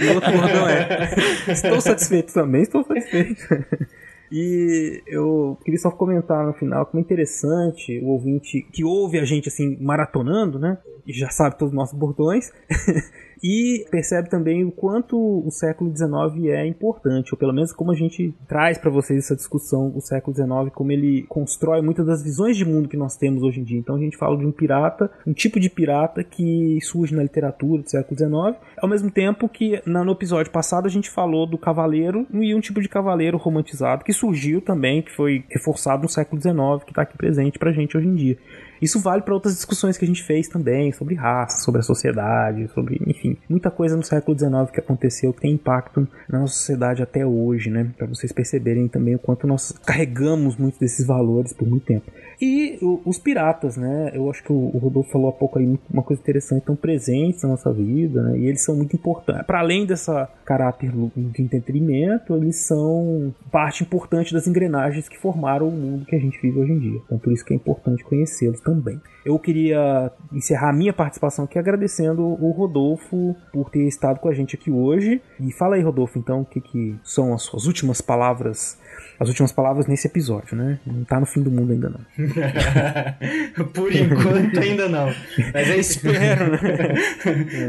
e 0.00 0.10
o 0.10 0.14
outro 0.14 0.32
bordão 0.32 0.68
é. 0.68 1.10
Estou 1.66 1.80
satisfeito 1.80 2.32
também, 2.32 2.62
estou 2.62 2.84
satisfeito. 2.84 3.42
E 4.32 5.02
eu 5.08 5.58
queria 5.64 5.80
só 5.80 5.90
comentar 5.90 6.46
no 6.46 6.52
final 6.52 6.86
como 6.86 7.00
é 7.00 7.02
interessante 7.02 7.98
o 7.98 8.10
ouvinte 8.10 8.62
que 8.72 8.84
ouve 8.84 9.18
a 9.18 9.24
gente 9.24 9.48
assim 9.48 9.76
maratonando, 9.80 10.56
né? 10.56 10.78
E 11.04 11.12
já 11.12 11.28
sabe 11.30 11.58
todos 11.58 11.72
os 11.72 11.76
nossos 11.76 11.98
bordões. 11.98 12.52
e 13.42 13.86
percebe 13.90 14.28
também 14.28 14.64
o 14.64 14.70
quanto 14.70 15.16
o 15.16 15.50
século 15.50 15.90
XIX 15.94 16.50
é 16.50 16.66
importante, 16.66 17.32
ou 17.32 17.38
pelo 17.38 17.52
menos 17.52 17.72
como 17.72 17.90
a 17.90 17.94
gente 17.94 18.34
traz 18.46 18.78
para 18.78 18.90
vocês 18.90 19.24
essa 19.24 19.36
discussão 19.36 19.92
o 19.94 20.00
século 20.00 20.34
XIX, 20.34 20.74
como 20.74 20.92
ele 20.92 21.24
constrói 21.28 21.80
muitas 21.80 22.06
das 22.06 22.22
visões 22.22 22.56
de 22.56 22.64
mundo 22.64 22.88
que 22.88 22.96
nós 22.96 23.16
temos 23.16 23.42
hoje 23.42 23.60
em 23.60 23.64
dia. 23.64 23.78
Então 23.78 23.96
a 23.96 23.98
gente 23.98 24.16
fala 24.16 24.36
de 24.36 24.44
um 24.44 24.52
pirata, 24.52 25.10
um 25.26 25.32
tipo 25.32 25.58
de 25.58 25.70
pirata 25.70 26.22
que 26.22 26.78
surge 26.82 27.14
na 27.14 27.22
literatura 27.22 27.82
do 27.82 27.90
século 27.90 28.16
XIX, 28.16 28.60
ao 28.78 28.88
mesmo 28.88 29.10
tempo 29.10 29.48
que 29.48 29.82
no 29.86 30.12
episódio 30.12 30.52
passado 30.52 30.86
a 30.86 30.90
gente 30.90 31.08
falou 31.08 31.46
do 31.46 31.58
cavaleiro 31.58 32.26
e 32.32 32.54
um 32.54 32.60
tipo 32.60 32.80
de 32.80 32.88
cavaleiro 32.88 33.38
romantizado 33.38 34.04
que 34.04 34.12
surgiu 34.12 34.60
também, 34.60 35.02
que 35.02 35.10
foi 35.10 35.44
reforçado 35.48 36.02
no 36.02 36.08
século 36.08 36.40
XIX, 36.40 36.84
que 36.84 36.90
está 36.90 37.02
aqui 37.02 37.16
presente 37.16 37.58
pra 37.58 37.72
gente 37.72 37.96
hoje 37.96 38.08
em 38.08 38.14
dia. 38.14 38.38
Isso 38.80 38.98
vale 38.98 39.22
para 39.22 39.34
outras 39.34 39.54
discussões 39.54 39.98
que 39.98 40.04
a 40.04 40.08
gente 40.08 40.22
fez 40.22 40.48
também, 40.48 40.92
sobre 40.92 41.14
raça, 41.14 41.62
sobre 41.64 41.80
a 41.80 41.84
sociedade, 41.84 42.68
sobre, 42.74 43.00
enfim, 43.06 43.36
muita 43.48 43.70
coisa 43.70 43.96
no 43.96 44.02
século 44.02 44.38
XIX 44.38 44.70
que 44.72 44.80
aconteceu 44.80 45.32
que 45.32 45.40
tem 45.40 45.52
impacto 45.52 46.06
na 46.28 46.40
nossa 46.40 46.54
sociedade 46.54 47.02
até 47.02 47.24
hoje, 47.24 47.70
né? 47.70 47.90
Para 47.96 48.06
vocês 48.06 48.32
perceberem 48.32 48.88
também 48.88 49.14
o 49.14 49.18
quanto 49.18 49.46
nós 49.46 49.72
carregamos 49.84 50.56
muitos 50.56 50.78
desses 50.78 51.06
valores 51.06 51.52
por 51.52 51.68
muito 51.68 51.84
tempo. 51.84 52.10
E 52.40 52.78
os 53.04 53.18
piratas, 53.18 53.76
né? 53.76 54.12
Eu 54.14 54.30
acho 54.30 54.42
que 54.42 54.50
o, 54.50 54.70
o 54.74 54.78
Rodolfo 54.78 55.10
falou 55.10 55.28
há 55.28 55.32
pouco 55.32 55.58
aí 55.58 55.78
uma 55.92 56.02
coisa 56.02 56.22
interessante, 56.22 56.60
estão 56.60 56.74
presentes 56.74 57.42
na 57.42 57.50
nossa 57.50 57.70
vida, 57.72 58.22
né? 58.22 58.38
E 58.38 58.46
eles 58.46 58.64
são 58.64 58.74
muito 58.74 58.96
importantes. 58.96 59.46
Para 59.46 59.60
além 59.60 59.84
dessa 59.84 60.26
caráter 60.44 60.90
de 61.14 61.42
entretenimento, 61.42 62.34
eles 62.34 62.56
são 62.56 63.34
parte 63.50 63.82
importante 63.82 64.32
das 64.32 64.46
engrenagens 64.46 65.08
que 65.08 65.18
formaram 65.18 65.68
o 65.68 65.72
mundo 65.72 66.06
que 66.06 66.16
a 66.16 66.18
gente 66.18 66.40
vive 66.40 66.58
hoje 66.58 66.72
em 66.72 66.78
dia. 66.78 67.00
Então 67.04 67.18
por 67.18 67.32
isso 67.32 67.44
que 67.44 67.52
é 67.52 67.56
importante 67.56 68.02
conhecê-los 68.04 68.60
também. 68.60 68.98
Eu 69.24 69.38
queria 69.38 70.10
encerrar 70.32 70.70
a 70.70 70.72
minha 70.72 70.92
participação 70.92 71.44
aqui 71.44 71.58
agradecendo 71.58 72.22
o 72.22 72.50
Rodolfo 72.50 73.36
por 73.52 73.70
ter 73.70 73.86
estado 73.86 74.18
com 74.18 74.28
a 74.28 74.34
gente 74.34 74.54
aqui 74.54 74.70
hoje. 74.70 75.20
E 75.38 75.52
fala 75.52 75.76
aí, 75.76 75.82
Rodolfo, 75.82 76.18
então, 76.18 76.40
o 76.40 76.44
que, 76.44 76.60
que 76.60 76.96
são 77.02 77.34
as 77.34 77.42
suas 77.42 77.66
últimas 77.66 78.00
palavras 78.00 78.78
as 79.20 79.28
últimas 79.28 79.52
palavras 79.52 79.86
nesse 79.86 80.06
episódio, 80.06 80.56
né? 80.56 80.78
Não 80.86 81.04
tá 81.04 81.20
no 81.20 81.26
fim 81.26 81.42
do 81.42 81.50
mundo 81.50 81.72
ainda 81.72 81.90
não. 81.90 82.00
Por 83.68 83.94
enquanto 83.94 84.58
ainda 84.58 84.88
não. 84.88 85.14
Mas 85.52 85.68
é 85.68 85.76
espero, 85.76 86.52
né? 86.52 86.58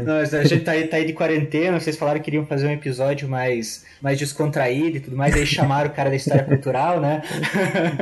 não, 0.02 0.16
a 0.16 0.44
gente 0.44 0.64
tá 0.64 0.72
aí, 0.72 0.88
tá 0.88 0.96
aí 0.96 1.04
de 1.04 1.12
quarentena, 1.12 1.78
vocês 1.78 1.94
falaram 1.98 2.20
que 2.20 2.24
queriam 2.24 2.46
fazer 2.46 2.68
um 2.68 2.70
episódio 2.70 3.28
mais, 3.28 3.84
mais 4.00 4.18
descontraído 4.18 4.96
e 4.96 5.00
tudo 5.00 5.14
mais, 5.14 5.34
aí 5.34 5.44
chamaram 5.44 5.90
o 5.90 5.92
cara 5.92 6.08
da 6.08 6.16
história 6.16 6.42
cultural, 6.42 6.98
né? 7.02 7.22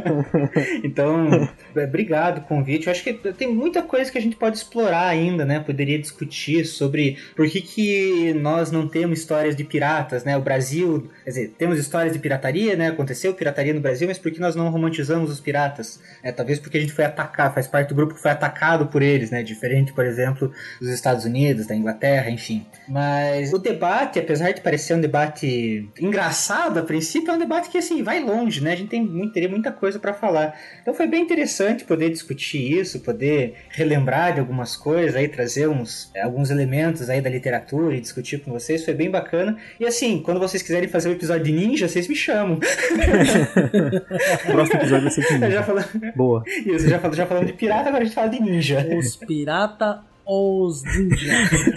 então, 0.84 1.28
é, 1.74 1.84
obrigado 1.84 2.38
o 2.38 2.42
convite. 2.42 2.86
Eu 2.86 2.92
acho 2.92 3.02
que 3.02 3.14
tem 3.40 3.48
muita 3.48 3.80
coisa 3.80 4.12
que 4.12 4.18
a 4.18 4.20
gente 4.20 4.36
pode 4.36 4.58
explorar 4.58 5.06
ainda, 5.06 5.46
né? 5.46 5.60
Poderia 5.60 5.98
discutir 5.98 6.66
sobre 6.66 7.16
por 7.34 7.48
que, 7.48 7.62
que 7.62 8.34
nós 8.34 8.70
não 8.70 8.86
temos 8.86 9.20
histórias 9.20 9.56
de 9.56 9.64
piratas, 9.64 10.24
né? 10.24 10.36
O 10.36 10.42
Brasil, 10.42 11.10
quer 11.24 11.30
dizer, 11.30 11.54
temos 11.56 11.78
histórias 11.78 12.12
de 12.12 12.18
pirataria, 12.18 12.76
né? 12.76 12.88
Aconteceu 12.88 13.32
pirataria 13.32 13.72
no 13.72 13.80
Brasil, 13.80 14.06
mas 14.06 14.18
por 14.18 14.30
que 14.30 14.38
nós 14.38 14.54
não 14.54 14.68
romantizamos 14.68 15.30
os 15.30 15.40
piratas? 15.40 15.98
É, 16.22 16.30
talvez 16.30 16.58
porque 16.58 16.76
a 16.76 16.80
gente 16.82 16.92
foi 16.92 17.06
atacado, 17.06 17.54
faz 17.54 17.66
parte 17.66 17.88
do 17.88 17.94
grupo 17.94 18.12
que 18.12 18.20
foi 18.20 18.30
atacado 18.30 18.88
por 18.88 19.00
eles, 19.00 19.30
né? 19.30 19.42
Diferente, 19.42 19.90
por 19.94 20.04
exemplo, 20.04 20.52
dos 20.78 20.90
Estados 20.90 21.24
Unidos, 21.24 21.66
da 21.66 21.74
Inglaterra, 21.74 22.28
enfim. 22.28 22.66
Mas 22.86 23.54
o 23.54 23.58
debate, 23.58 24.18
apesar 24.18 24.52
de 24.52 24.60
parecer 24.60 24.92
um 24.92 25.00
debate 25.00 25.88
engraçado 25.98 26.78
a 26.78 26.82
princípio, 26.82 27.30
é 27.30 27.36
um 27.36 27.38
debate 27.38 27.70
que 27.70 27.78
assim 27.78 28.02
vai 28.02 28.20
longe, 28.20 28.62
né? 28.62 28.74
A 28.74 28.76
gente 28.76 28.90
tem 28.90 29.30
teria 29.32 29.48
muita 29.48 29.72
coisa 29.72 29.98
para 29.98 30.12
falar. 30.12 30.54
Então 30.82 30.92
foi 30.92 31.06
bem 31.06 31.22
interessante 31.22 31.84
poder 31.84 32.10
discutir 32.10 32.78
isso, 32.78 33.00
poder 33.00 33.29
relembrar 33.70 34.34
de 34.34 34.40
algumas 34.40 34.76
coisas, 34.76 35.16
aí 35.16 35.28
trazer 35.28 35.68
uns 35.68 36.10
alguns 36.22 36.50
elementos 36.50 37.08
aí 37.08 37.20
da 37.20 37.30
literatura 37.30 37.94
e 37.94 38.00
discutir 38.00 38.38
com 38.42 38.52
vocês, 38.52 38.84
foi 38.84 38.94
bem 38.94 39.10
bacana. 39.10 39.56
E 39.78 39.86
assim, 39.86 40.20
quando 40.22 40.40
vocês 40.40 40.62
quiserem 40.62 40.88
fazer 40.88 41.08
um 41.08 41.12
episódio 41.12 41.44
de 41.44 41.52
ninja, 41.52 41.88
vocês 41.88 42.08
me 42.08 42.16
chamam. 42.16 42.58
o 42.58 42.60
próximo 44.52 44.80
episódio 44.80 45.02
vai 45.02 45.10
ser 45.10 45.26
de 45.26 45.32
ninja. 45.34 45.50
Já 45.50 45.62
falo... 45.62 45.84
Boa. 46.14 46.42
Isso, 46.66 46.88
já, 46.88 46.98
falo, 46.98 47.14
já 47.14 47.26
falando 47.26 47.46
de 47.46 47.52
pirata, 47.52 47.88
agora 47.88 48.02
a 48.02 48.04
gente 48.04 48.14
fala 48.14 48.28
de 48.28 48.40
ninja. 48.40 48.86
Os 48.96 49.16
pirata 49.16 50.09
os 50.26 50.82
ninja. 50.84 51.32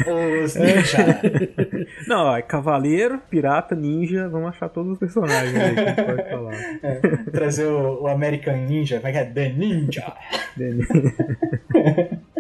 os 0.44 0.56
ninja. 0.56 1.22
Não, 2.08 2.36
é 2.36 2.42
cavaleiro, 2.42 3.20
pirata, 3.30 3.76
ninja, 3.76 4.28
vamos 4.30 4.50
achar 4.50 4.70
todos 4.70 4.94
os 4.94 4.98
personagens 4.98 5.56
aí 5.56 5.74
que 5.74 5.80
a 5.80 5.86
gente 5.86 6.04
pode 6.04 6.30
falar. 6.30 6.54
É, 6.84 7.00
trazer 7.32 7.66
o, 7.66 8.04
o, 8.04 8.08
American 8.08 8.58
Ninja, 8.66 8.98
como 8.98 9.08
é 9.08 9.12
que 9.12 9.18
é? 9.18 9.26
The 9.26 9.50
Ninja. 9.50 10.14
The 10.58 10.70
Ninja. 10.70 12.24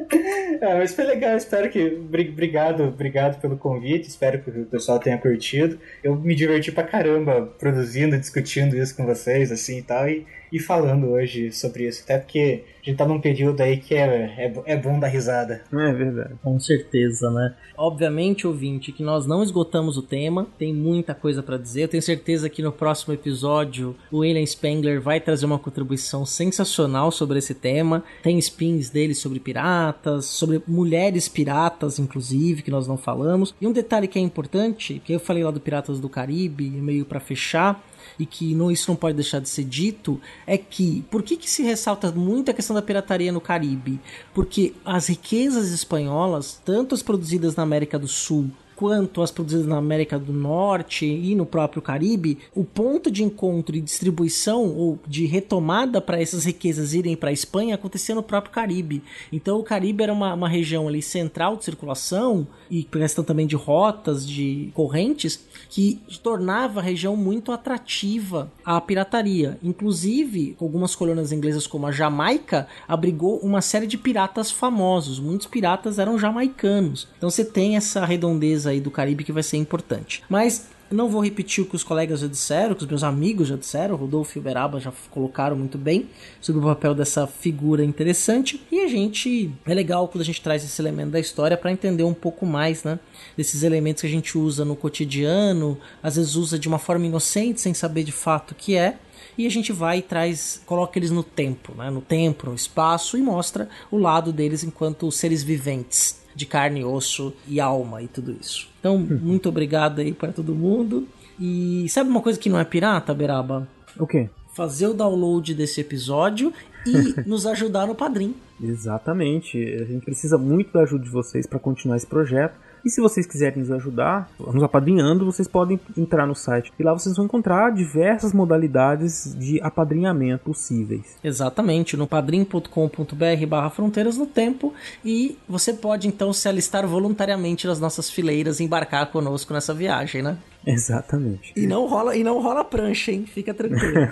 É, 0.61 0.75
mas 0.75 0.93
foi 0.93 1.05
legal, 1.05 1.35
espero 1.35 1.69
que. 1.69 1.84
Obrigado, 1.84 2.84
obrigado 2.84 3.41
pelo 3.41 3.57
convite, 3.57 4.07
espero 4.07 4.41
que 4.41 4.49
o 4.49 4.65
pessoal 4.65 4.97
tenha 4.97 5.17
curtido. 5.17 5.77
Eu 6.01 6.15
me 6.15 6.34
diverti 6.35 6.71
pra 6.71 6.84
caramba 6.84 7.49
produzindo, 7.59 8.17
discutindo 8.17 8.77
isso 8.77 8.95
com 8.95 9.05
vocês, 9.05 9.51
assim 9.51 9.80
e 9.80 9.81
tal, 9.81 10.07
e, 10.07 10.25
e 10.53 10.59
falando 10.59 11.09
hoje 11.09 11.51
sobre 11.51 11.88
isso. 11.88 12.03
Até 12.03 12.19
porque 12.19 12.63
a 12.84 12.85
gente 12.85 12.97
tá 12.97 13.07
num 13.07 13.19
período 13.19 13.59
aí 13.59 13.77
que 13.77 13.95
é, 13.95 14.35
é, 14.38 14.73
é 14.73 14.77
bom 14.77 14.99
dar 14.99 15.07
risada. 15.07 15.63
É 15.73 15.91
verdade. 15.91 16.35
Com 16.43 16.59
certeza, 16.59 17.31
né? 17.31 17.55
Obviamente, 17.75 18.45
ouvinte, 18.45 18.91
que 18.91 19.01
nós 19.01 19.25
não 19.25 19.41
esgotamos 19.41 19.97
o 19.97 20.03
tema, 20.03 20.45
tem 20.59 20.71
muita 20.71 21.15
coisa 21.15 21.41
para 21.41 21.57
dizer. 21.57 21.84
Eu 21.84 21.88
tenho 21.88 22.03
certeza 22.03 22.47
que 22.49 22.61
no 22.61 22.71
próximo 22.71 23.15
episódio 23.15 23.95
o 24.11 24.19
William 24.19 24.45
Spengler 24.45 25.01
vai 25.01 25.19
trazer 25.19 25.47
uma 25.47 25.57
contribuição 25.57 26.23
sensacional 26.23 27.11
sobre 27.11 27.39
esse 27.39 27.55
tema. 27.55 28.03
Tem 28.21 28.38
spins 28.38 28.91
dele 28.91 29.15
sobre 29.15 29.39
piratas, 29.39 30.25
sobre 30.25 30.61
mulheres 30.67 31.27
piratas, 31.27 31.97
inclusive, 31.97 32.61
que 32.61 32.69
nós 32.69 32.88
não 32.88 32.95
falamos. 32.97 33.55
E 33.59 33.65
um 33.65 33.71
detalhe 33.71 34.07
que 34.07 34.19
é 34.19 34.21
importante, 34.21 35.01
que 35.03 35.13
eu 35.13 35.19
falei 35.19 35.43
lá 35.43 35.49
do 35.49 35.59
Piratas 35.59 35.99
do 35.99 36.07
Caribe, 36.07 36.69
meio 36.69 37.05
para 37.05 37.19
fechar, 37.19 37.84
e 38.17 38.25
que 38.25 38.53
não, 38.55 38.71
isso 38.71 38.89
não 38.89 38.95
pode 38.95 39.15
deixar 39.15 39.39
de 39.39 39.49
ser 39.49 39.63
dito, 39.63 40.19
é 40.45 40.57
que 40.57 41.03
por 41.09 41.23
que, 41.23 41.38
que 41.38 41.49
se 41.49 41.63
ressalta 41.63 42.11
muito 42.11 42.51
a 42.51 42.53
questão 42.53 42.75
da 42.75 42.81
pirataria 42.81 43.31
no 43.31 43.41
Caribe? 43.41 43.99
Porque 44.34 44.73
as 44.85 45.07
riquezas 45.07 45.69
espanholas, 45.71 46.61
tanto 46.63 46.95
as 46.95 47.01
produzidas 47.01 47.55
na 47.55 47.63
América 47.63 47.97
do 47.97 48.07
Sul 48.07 48.49
quanto 48.75 49.21
as 49.21 49.31
produzidas 49.31 49.65
na 49.65 49.77
América 49.77 50.17
do 50.17 50.33
Norte 50.33 51.05
e 51.05 51.35
no 51.35 51.45
próprio 51.45 51.81
Caribe, 51.81 52.37
o 52.55 52.63
ponto 52.63 53.09
de 53.11 53.23
encontro 53.23 53.75
e 53.75 53.81
distribuição 53.81 54.65
ou 54.75 54.99
de 55.07 55.25
retomada 55.25 56.01
para 56.01 56.21
essas 56.21 56.45
riquezas 56.45 56.93
irem 56.93 57.15
para 57.15 57.29
a 57.29 57.33
Espanha 57.33 57.75
acontecia 57.75 58.15
no 58.15 58.23
próprio 58.23 58.53
Caribe. 58.53 59.03
Então 59.31 59.59
o 59.59 59.63
Caribe 59.63 60.03
era 60.03 60.13
uma, 60.13 60.33
uma 60.33 60.49
região 60.49 60.87
ali 60.87 61.01
central 61.01 61.57
de 61.57 61.65
circulação 61.65 62.47
e 62.69 62.83
questão 62.83 63.23
também 63.23 63.45
de 63.45 63.55
rotas, 63.55 64.27
de 64.27 64.71
correntes, 64.73 65.39
que 65.69 66.01
tornava 66.21 66.79
a 66.79 66.83
região 66.83 67.15
muito 67.15 67.51
atrativa 67.51 68.51
à 68.63 68.79
pirataria. 68.79 69.57
Inclusive, 69.61 70.55
algumas 70.59 70.95
colônias 70.95 71.31
inglesas 71.31 71.67
como 71.67 71.87
a 71.87 71.91
Jamaica 71.91 72.67
abrigou 72.87 73.37
uma 73.39 73.61
série 73.61 73.87
de 73.87 73.97
piratas 73.97 74.51
famosos. 74.51 75.19
Muitos 75.19 75.47
piratas 75.47 75.99
eram 75.99 76.17
jamaicanos. 76.17 77.07
Então 77.17 77.29
você 77.29 77.45
tem 77.45 77.75
essa 77.75 78.05
redondeza 78.05 78.62
aí 78.68 78.80
do 78.80 78.91
Caribe 78.91 79.23
que 79.23 79.31
vai 79.31 79.44
ser 79.44 79.57
importante. 79.57 80.23
Mas 80.30 80.68
não 80.94 81.10
vou 81.10 81.23
repetir 81.23 81.64
o 81.64 81.68
que 81.68 81.76
os 81.76 81.84
colegas 81.84 82.19
já 82.19 82.27
disseram, 82.27 82.76
que 82.76 82.84
os 82.84 82.90
meus 82.90 83.03
amigos 83.03 83.48
já 83.48 83.56
disseram, 83.56 83.95
Rodolfo 83.95 84.38
e 84.38 84.40
Uberaba 84.40 84.80
já 84.80 84.94
colocaram 85.10 85.56
muito 85.56 85.77
bem 85.77 86.07
sobre 86.40 86.61
o 86.61 86.64
papel 86.64 86.94
dessa 86.94 87.26
figura 87.26 87.84
interessante. 87.84 88.61
E 88.72 88.81
a 88.81 88.88
gente 88.88 89.52
é 89.65 89.73
legal 89.73 90.07
quando 90.07 90.22
a 90.22 90.26
gente 90.26 90.41
traz 90.41 90.64
esse 90.64 90.80
elemento 90.81 91.11
da 91.11 91.19
história 91.19 91.57
para 91.57 91.72
entender 91.72 92.03
um 92.03 92.14
pouco 92.14 92.45
mais, 92.45 92.84
né, 92.84 92.99
desses 93.35 93.64
elementos 93.64 94.02
que 94.02 94.07
a 94.07 94.11
gente 94.11 94.38
usa 94.38 94.64
no 94.64 94.76
cotidiano, 94.76 95.77
às 96.02 96.15
vezes 96.15 96.35
usa 96.35 96.60
de 96.60 96.68
uma 96.68 96.80
forma 96.80 97.06
inocente, 97.06 97.60
sem 97.60 97.73
saber 97.73 98.03
de 98.03 98.11
fato 98.11 98.52
o 98.52 98.56
que 98.56 98.76
é. 98.76 98.98
E 99.35 99.48
a 99.48 99.49
gente 99.49 99.72
vai 99.72 99.98
e 99.98 100.02
traz, 100.03 100.61
coloca 100.64 100.99
eles 100.99 101.10
no 101.10 101.23
tempo, 101.23 101.73
né, 101.76 101.90
no 101.90 102.02
tempo, 102.02 102.48
no 102.48 102.56
espaço 102.56 103.18
e 103.18 103.22
mostra 103.22 103.68
o 103.90 103.98
lado 103.98 104.31
deles 104.31 104.64
enquanto 104.64 105.11
seres 105.11 105.41
viventes 105.41 106.22
de 106.35 106.45
carne, 106.45 106.84
osso 106.84 107.34
e 107.47 107.60
alma 107.60 108.01
e 108.01 108.07
tudo 108.07 108.35
isso. 108.39 108.69
Então, 108.80 108.97
muito 108.97 109.49
obrigado 109.49 109.99
aí 109.99 110.11
para 110.11 110.31
todo 110.31 110.53
mundo. 110.53 111.07
E 111.39 111.88
sabe 111.89 112.10
uma 112.10 112.22
coisa 112.22 112.39
que 112.39 112.49
não 112.49 112.60
é 112.60 112.64
pirata, 112.64 113.14
Beraba? 113.14 113.68
O 113.97 114.05
quê? 114.05 114.30
Fazer 114.53 114.88
o 114.88 114.93
download 114.93 115.53
desse 115.53 115.81
episódio 115.81 116.53
e 116.85 117.22
nos 117.27 117.45
ajudar 117.45 117.88
no 117.88 117.95
Padrim. 117.95 118.35
Exatamente. 118.61 119.57
A 119.57 119.85
gente 119.85 120.05
precisa 120.05 120.38
muito 120.38 120.72
da 120.72 120.81
ajuda 120.81 121.03
de 121.03 121.10
vocês 121.10 121.47
para 121.47 121.60
continuar 121.60 121.97
esse 121.97 122.07
projeto. 122.07 122.55
E 122.85 122.89
se 122.89 122.99
vocês 122.99 123.26
quiserem 123.26 123.60
nos 123.60 123.72
ajudar, 123.72 124.30
nos 124.38 124.61
apadrinhando, 124.61 125.26
vocês 125.26 125.47
podem 125.47 125.80
entrar 125.97 126.27
no 126.27 126.35
site 126.35 126.72
e 126.77 126.84
lá 126.84 126.91
vocês 126.91 127.15
vão 127.15 127.26
encontrar 127.26 127.72
diversas 127.72 128.34
modalidades 128.34 129.35
de 129.39 129.61
apadrinhamento 129.61 130.43
possíveis. 130.43 131.18
Exatamente, 131.23 131.95
no 131.95 132.05
padrim.com.br 132.05 133.45
barra 133.47 133.69
fronteiras 133.69 134.18
no 134.18 134.26
tempo 134.26 134.73
e 135.03 135.38
você 135.47 135.73
pode 135.73 136.07
então 136.07 136.34
se 136.34 136.47
alistar 136.49 136.85
voluntariamente 136.85 137.68
nas 137.68 137.80
nossas 137.80 138.10
fileiras 138.10 138.60
e 138.60 138.65
embarcar 138.65 139.11
conosco 139.11 139.53
nessa 139.53 139.73
viagem, 139.73 140.22
né? 140.22 140.38
Exatamente. 140.65 141.52
E 141.56 141.68
não 141.68 141.88
rola, 141.88 142.15
e 142.15 142.23
não 142.23 142.41
rola 142.41 142.64
prancha, 142.64 143.11
hein? 143.11 143.26
Fica 143.26 143.53
tranquilo. 143.53 143.84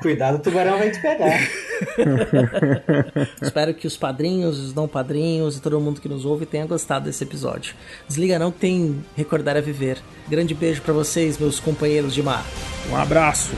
Cuidado, 0.00 0.36
o 0.36 0.38
tubarão 0.40 0.78
vai 0.78 0.90
te 0.90 1.00
pegar. 1.00 1.38
Espero 3.40 3.74
que 3.74 3.86
os 3.86 3.96
padrinhos, 3.96 4.58
os 4.58 4.74
não 4.74 4.88
padrinhos 4.88 5.56
e 5.56 5.62
todo 5.62 5.80
mundo 5.80 6.00
que 6.00 6.08
nos 6.08 6.24
ouve 6.24 6.46
tenha 6.46 6.66
gostado 6.66 7.04
desse 7.04 7.22
episódio. 7.22 7.74
Desliga 8.08 8.38
não 8.38 8.50
que 8.50 8.58
tem 8.58 9.04
recordar 9.16 9.56
a 9.56 9.60
viver. 9.60 9.98
Grande 10.28 10.54
beijo 10.54 10.82
para 10.82 10.92
vocês, 10.92 11.38
meus 11.38 11.60
companheiros 11.60 12.12
de 12.12 12.22
mar. 12.22 12.44
Um 12.90 12.96
abraço. 12.96 13.52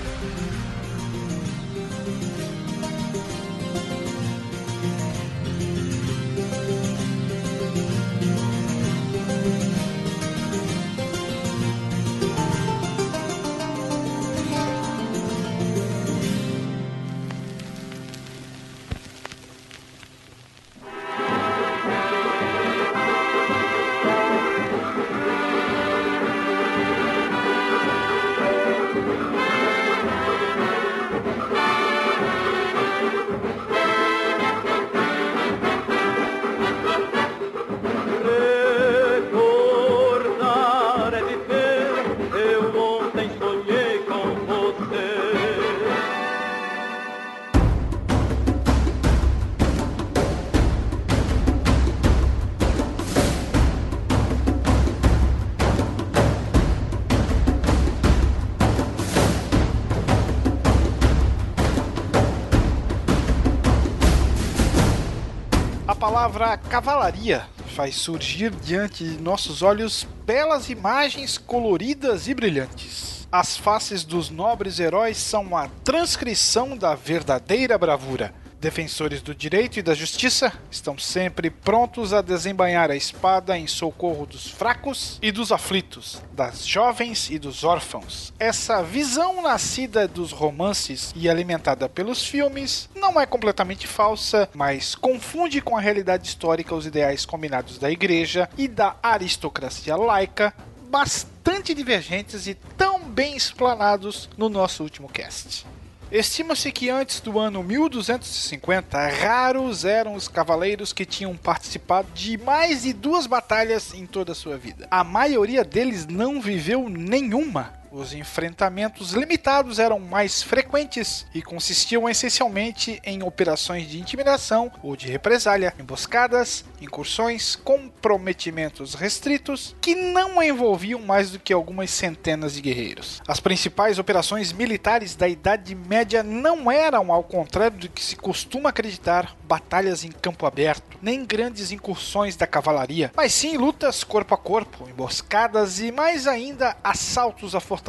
Cavalaria 66.74 67.46
faz 67.76 67.94
surgir 67.94 68.50
diante 68.50 69.04
de 69.04 69.22
nossos 69.22 69.62
olhos 69.62 70.04
belas 70.26 70.68
imagens 70.68 71.38
coloridas 71.38 72.26
e 72.26 72.34
brilhantes. 72.34 73.28
As 73.30 73.56
faces 73.56 74.02
dos 74.02 74.28
nobres 74.28 74.80
heróis 74.80 75.16
são 75.16 75.56
a 75.56 75.68
transcrição 75.84 76.76
da 76.76 76.96
verdadeira 76.96 77.78
bravura. 77.78 78.34
Defensores 78.64 79.20
do 79.20 79.34
direito 79.34 79.78
e 79.78 79.82
da 79.82 79.92
justiça 79.92 80.50
estão 80.70 80.96
sempre 80.96 81.50
prontos 81.50 82.14
a 82.14 82.22
desembanhar 82.22 82.90
a 82.90 82.96
espada 82.96 83.58
em 83.58 83.66
socorro 83.66 84.24
dos 84.24 84.50
fracos 84.50 85.18
e 85.20 85.30
dos 85.30 85.52
aflitos, 85.52 86.22
das 86.32 86.66
jovens 86.66 87.28
e 87.28 87.38
dos 87.38 87.62
órfãos. 87.62 88.32
Essa 88.38 88.82
visão 88.82 89.42
nascida 89.42 90.08
dos 90.08 90.32
romances 90.32 91.12
e 91.14 91.28
alimentada 91.28 91.90
pelos 91.90 92.24
filmes 92.24 92.88
não 92.96 93.20
é 93.20 93.26
completamente 93.26 93.86
falsa, 93.86 94.48
mas 94.54 94.94
confunde 94.94 95.60
com 95.60 95.76
a 95.76 95.80
realidade 95.80 96.26
histórica 96.26 96.74
os 96.74 96.86
ideais 96.86 97.26
combinados 97.26 97.76
da 97.76 97.90
igreja 97.90 98.48
e 98.56 98.66
da 98.66 98.96
aristocracia 99.02 99.94
laica, 99.94 100.54
bastante 100.88 101.74
divergentes 101.74 102.46
e 102.46 102.54
tão 102.78 103.00
bem 103.00 103.36
explanados 103.36 104.26
no 104.38 104.48
nosso 104.48 104.82
último 104.82 105.06
cast. 105.06 105.66
Estima-se 106.12 106.70
que 106.70 106.90
antes 106.90 107.20
do 107.20 107.38
ano 107.38 107.62
1250, 107.62 109.08
raros 109.08 109.84
eram 109.84 110.14
os 110.14 110.28
cavaleiros 110.28 110.92
que 110.92 111.04
tinham 111.04 111.36
participado 111.36 112.08
de 112.14 112.38
mais 112.38 112.82
de 112.82 112.92
duas 112.92 113.26
batalhas 113.26 113.92
em 113.94 114.06
toda 114.06 114.32
a 114.32 114.34
sua 114.34 114.56
vida. 114.56 114.86
A 114.90 115.02
maioria 115.02 115.64
deles 115.64 116.06
não 116.06 116.40
viveu 116.40 116.88
nenhuma. 116.88 117.72
Os 117.94 118.12
enfrentamentos 118.12 119.12
limitados 119.12 119.78
eram 119.78 120.00
mais 120.00 120.42
frequentes 120.42 121.24
e 121.32 121.40
consistiam 121.40 122.08
essencialmente 122.08 123.00
em 123.04 123.22
operações 123.22 123.88
de 123.88 124.00
intimidação 124.00 124.68
ou 124.82 124.96
de 124.96 125.06
represália, 125.06 125.72
emboscadas, 125.78 126.64
incursões, 126.80 127.54
comprometimentos 127.54 128.94
restritos 128.94 129.76
que 129.80 129.94
não 129.94 130.42
envolviam 130.42 131.00
mais 131.02 131.30
do 131.30 131.38
que 131.38 131.52
algumas 131.52 131.88
centenas 131.88 132.54
de 132.54 132.62
guerreiros. 132.62 133.22
As 133.28 133.38
principais 133.38 133.96
operações 133.96 134.52
militares 134.52 135.14
da 135.14 135.28
Idade 135.28 135.72
Média 135.76 136.24
não 136.24 136.68
eram, 136.72 137.12
ao 137.12 137.22
contrário 137.22 137.78
do 137.78 137.88
que 137.88 138.02
se 138.02 138.16
costuma 138.16 138.70
acreditar, 138.70 139.36
batalhas 139.44 140.02
em 140.02 140.10
campo 140.10 140.46
aberto, 140.46 140.98
nem 141.00 141.24
grandes 141.24 141.70
incursões 141.70 142.34
da 142.34 142.46
cavalaria, 142.46 143.12
mas 143.14 143.32
sim 143.32 143.56
lutas 143.56 144.02
corpo 144.02 144.34
a 144.34 144.36
corpo, 144.36 144.88
emboscadas 144.88 145.78
e 145.78 145.92
mais 145.92 146.26
ainda 146.26 146.76
assaltos 146.82 147.54
a 147.54 147.60
fortalezas 147.60 147.83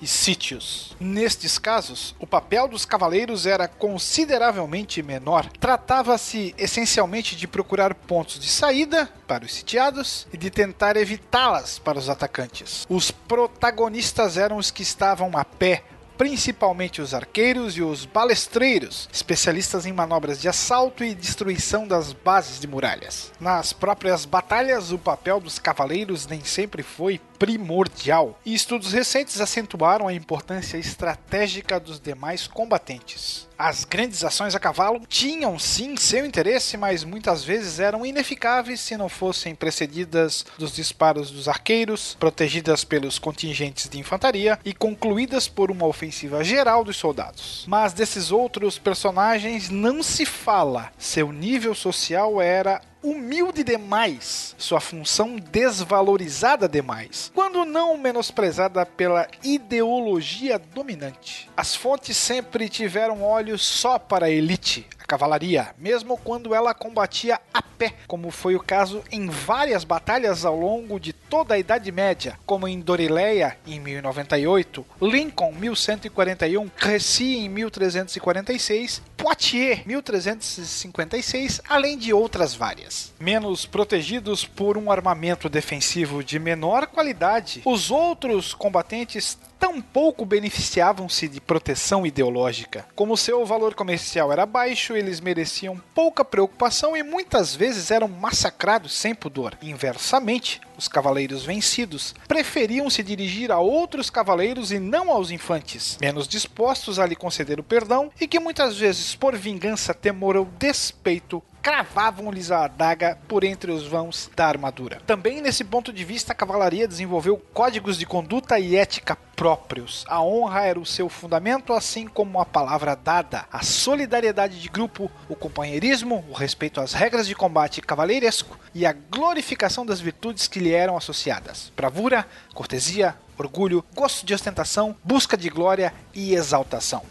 e 0.00 0.06
sítios. 0.06 0.96
Nestes 0.98 1.58
casos, 1.58 2.14
o 2.18 2.26
papel 2.26 2.68
dos 2.68 2.84
cavaleiros 2.84 3.46
era 3.46 3.68
consideravelmente 3.68 5.02
menor. 5.02 5.46
Tratava-se 5.60 6.54
essencialmente 6.58 7.36
de 7.36 7.46
procurar 7.46 7.94
pontos 7.94 8.38
de 8.38 8.48
saída 8.48 9.08
para 9.26 9.44
os 9.44 9.52
sitiados 9.54 10.26
e 10.32 10.36
de 10.36 10.50
tentar 10.50 10.96
evitá-las 10.96 11.78
para 11.78 11.98
os 11.98 12.08
atacantes. 12.08 12.86
Os 12.88 13.10
protagonistas 13.10 14.36
eram 14.36 14.56
os 14.56 14.70
que 14.70 14.82
estavam 14.82 15.30
a 15.36 15.44
pé, 15.44 15.84
principalmente 16.22 17.02
os 17.02 17.14
arqueiros 17.14 17.76
e 17.76 17.82
os 17.82 18.06
balestreiros, 18.06 19.08
especialistas 19.12 19.86
em 19.86 19.92
manobras 19.92 20.40
de 20.40 20.48
assalto 20.48 21.02
e 21.02 21.16
destruição 21.16 21.84
das 21.84 22.12
bases 22.12 22.60
de 22.60 22.68
muralhas. 22.68 23.32
Nas 23.40 23.72
próprias 23.72 24.24
batalhas, 24.24 24.92
o 24.92 24.98
papel 24.98 25.40
dos 25.40 25.58
cavaleiros 25.58 26.28
nem 26.28 26.44
sempre 26.44 26.84
foi 26.84 27.20
primordial, 27.40 28.38
e 28.46 28.54
estudos 28.54 28.92
recentes 28.92 29.40
acentuaram 29.40 30.06
a 30.06 30.14
importância 30.14 30.76
estratégica 30.76 31.80
dos 31.80 31.98
demais 31.98 32.46
combatentes. 32.46 33.48
As 33.58 33.84
grandes 33.84 34.24
ações 34.24 34.54
a 34.54 34.60
cavalo 34.60 35.02
tinham 35.08 35.58
sim 35.58 35.96
seu 35.96 36.24
interesse, 36.24 36.76
mas 36.76 37.02
muitas 37.02 37.44
vezes 37.44 37.80
eram 37.80 38.06
ineficáveis 38.06 38.80
se 38.80 38.96
não 38.96 39.08
fossem 39.08 39.54
precedidas 39.56 40.44
dos 40.56 40.72
disparos 40.72 41.32
dos 41.32 41.48
arqueiros, 41.48 42.16
protegidas 42.18 42.84
pelos 42.84 43.18
contingentes 43.18 43.88
de 43.88 43.98
infantaria 43.98 44.58
e 44.64 44.72
concluídas 44.72 45.48
por 45.48 45.70
uma 45.70 45.86
ofensiva 45.86 46.11
geral 46.42 46.84
dos 46.84 46.96
soldados. 46.96 47.64
Mas 47.66 47.92
desses 47.92 48.30
outros 48.30 48.78
personagens 48.78 49.70
não 49.70 50.02
se 50.02 50.24
fala. 50.24 50.92
Seu 50.98 51.32
nível 51.32 51.74
social 51.74 52.40
era 52.40 52.80
humilde 53.02 53.64
demais, 53.64 54.54
sua 54.56 54.80
função 54.80 55.36
desvalorizada 55.36 56.68
demais, 56.68 57.32
quando 57.34 57.64
não 57.64 57.98
menosprezada 57.98 58.86
pela 58.86 59.26
ideologia 59.42 60.58
dominante. 60.58 61.50
As 61.56 61.74
fontes 61.74 62.16
sempre 62.16 62.68
tiveram 62.68 63.22
olhos 63.22 63.62
só 63.62 63.98
para 63.98 64.26
a 64.26 64.30
elite, 64.30 64.86
cavalaria, 65.12 65.74
mesmo 65.76 66.16
quando 66.16 66.54
ela 66.54 66.72
combatia 66.72 67.38
a 67.52 67.60
pé, 67.60 67.92
como 68.06 68.30
foi 68.30 68.56
o 68.56 68.60
caso 68.60 69.04
em 69.12 69.28
várias 69.28 69.84
batalhas 69.84 70.42
ao 70.42 70.58
longo 70.58 70.98
de 70.98 71.12
toda 71.12 71.54
a 71.54 71.58
Idade 71.58 71.92
Média, 71.92 72.38
como 72.46 72.66
em 72.66 72.80
Dorileia 72.80 73.58
em 73.66 73.78
1098, 73.78 74.86
Lincoln 75.02 75.52
1141, 75.52 76.66
Crécy 76.70 77.36
em 77.36 77.48
1346, 77.50 79.02
Poitiers 79.14 79.84
1356, 79.84 81.60
além 81.68 81.98
de 81.98 82.14
outras 82.14 82.54
várias. 82.54 83.12
Menos 83.20 83.66
protegidos 83.66 84.46
por 84.46 84.78
um 84.78 84.90
armamento 84.90 85.50
defensivo 85.50 86.24
de 86.24 86.38
menor 86.38 86.86
qualidade, 86.86 87.60
os 87.66 87.90
outros 87.90 88.54
combatentes 88.54 89.36
tampouco 89.62 90.26
beneficiavam-se 90.26 91.28
de 91.28 91.40
proteção 91.40 92.04
ideológica. 92.04 92.84
Como 92.96 93.16
seu 93.16 93.46
valor 93.46 93.74
comercial 93.74 94.32
era 94.32 94.44
baixo, 94.44 94.96
eles 94.96 95.20
mereciam 95.20 95.80
pouca 95.94 96.24
preocupação 96.24 96.96
e 96.96 97.02
muitas 97.04 97.54
vezes 97.54 97.92
eram 97.92 98.08
massacrados 98.08 98.92
sem 98.92 99.14
pudor. 99.14 99.56
Inversamente, 99.62 100.60
os 100.76 100.88
cavaleiros 100.88 101.44
vencidos 101.44 102.12
preferiam 102.26 102.90
se 102.90 103.04
dirigir 103.04 103.52
a 103.52 103.60
outros 103.60 104.10
cavaleiros 104.10 104.72
e 104.72 104.80
não 104.80 105.12
aos 105.12 105.30
infantes, 105.30 105.96
menos 106.00 106.26
dispostos 106.26 106.98
a 106.98 107.06
lhe 107.06 107.14
conceder 107.14 107.60
o 107.60 107.62
perdão 107.62 108.10
e 108.20 108.26
que 108.26 108.40
muitas 108.40 108.76
vezes, 108.76 109.14
por 109.14 109.36
vingança, 109.36 109.94
temor 109.94 110.36
ou 110.36 110.44
despeito, 110.58 111.40
cravavam-lhes 111.62 112.50
a 112.50 112.64
adaga 112.64 113.16
por 113.28 113.44
entre 113.44 113.70
os 113.70 113.86
vãos 113.86 114.28
da 114.34 114.46
armadura. 114.46 115.00
Também 115.06 115.40
nesse 115.40 115.62
ponto 115.62 115.92
de 115.92 116.04
vista, 116.04 116.32
a 116.32 116.34
cavalaria 116.34 116.88
desenvolveu 116.88 117.36
códigos 117.54 117.96
de 117.96 118.04
conduta 118.04 118.58
e 118.58 118.74
ética 118.74 119.16
próprios. 119.36 120.04
A 120.08 120.20
honra 120.20 120.62
era 120.62 120.78
o 120.78 120.86
seu 120.86 121.08
fundamento, 121.08 121.72
assim 121.72 122.06
como 122.06 122.40
a 122.40 122.44
palavra 122.44 122.96
dada, 122.96 123.46
a 123.50 123.62
solidariedade 123.62 124.60
de 124.60 124.68
grupo, 124.68 125.10
o 125.28 125.36
companheirismo, 125.36 126.24
o 126.28 126.32
respeito 126.32 126.80
às 126.80 126.92
regras 126.92 127.26
de 127.26 127.34
combate 127.34 127.80
cavaleiresco 127.80 128.58
e 128.74 128.84
a 128.84 128.92
glorificação 128.92 129.86
das 129.86 130.00
virtudes 130.00 130.48
que 130.48 130.58
lhe 130.58 130.72
eram 130.72 130.96
associadas: 130.96 131.72
bravura, 131.76 132.26
cortesia, 132.54 133.16
orgulho, 133.38 133.84
gosto 133.94 134.26
de 134.26 134.34
ostentação, 134.34 134.96
busca 135.04 135.36
de 135.36 135.48
glória 135.48 135.94
e 136.12 136.34
exaltação 136.34 137.02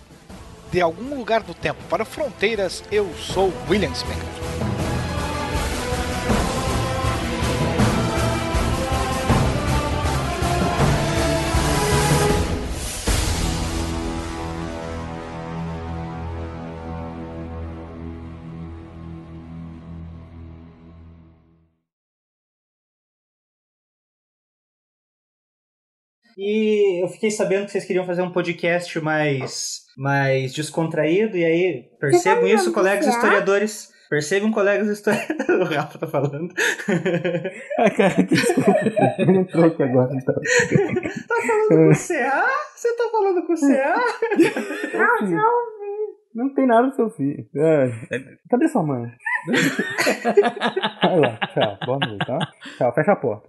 de 0.72 0.82
algum 0.82 1.16
lugar 1.18 1.44
do 1.44 1.54
tempo 1.54 1.80
para 1.90 2.06
fronteiras, 2.06 2.84
eu 2.92 3.14
sou 3.16 3.52
William 3.70 3.94
Spengler. 3.94 4.71
E 26.44 27.04
eu 27.04 27.08
fiquei 27.08 27.30
sabendo 27.30 27.66
que 27.66 27.72
vocês 27.72 27.86
queriam 27.86 28.04
fazer 28.04 28.24
um 28.24 28.32
podcast 28.32 29.00
mais, 29.00 29.82
mais 29.96 30.52
descontraído, 30.52 31.38
e 31.38 31.46
aí 31.46 31.84
percebo 32.00 32.48
isso, 32.48 32.74
colegas 32.74 33.06
historiadores. 33.06 33.92
Percebam, 34.10 34.52
colegas 34.52 34.88
historiadores. 34.90 35.48
o 35.62 35.64
Rafa 35.64 36.00
tá 36.00 36.08
falando. 36.08 36.52
ah, 37.78 37.90
cara, 37.92 38.24
desculpa. 38.24 38.76
Eu 39.20 39.26
não 39.28 39.46
tô 39.46 39.66
aqui 39.66 39.84
agora, 39.84 40.12
então. 40.16 40.34
tá 40.34 41.36
falando 41.48 41.68
com 41.70 41.90
o 41.90 41.94
CA? 41.94 42.50
Você 42.76 42.96
tá 42.98 43.10
falando 43.12 43.46
com 43.46 43.54
o 43.54 43.60
CA? 43.60 43.96
não, 44.98 45.30
não. 45.30 45.72
Não 46.34 46.54
tem 46.56 46.66
nada 46.66 46.88
pra 46.88 46.96
seu 46.96 47.10
filho. 47.12 47.46
É. 47.56 47.92
Cadê 48.50 48.68
sua 48.68 48.82
mãe? 48.82 49.12
Vai 51.04 51.20
lá, 51.20 51.38
tchau. 51.54 51.78
Boa 51.86 52.00
noite, 52.00 52.26
tá? 52.26 52.40
Tchau, 52.78 52.94
fecha 52.96 53.12
a 53.12 53.16
porta. 53.16 53.48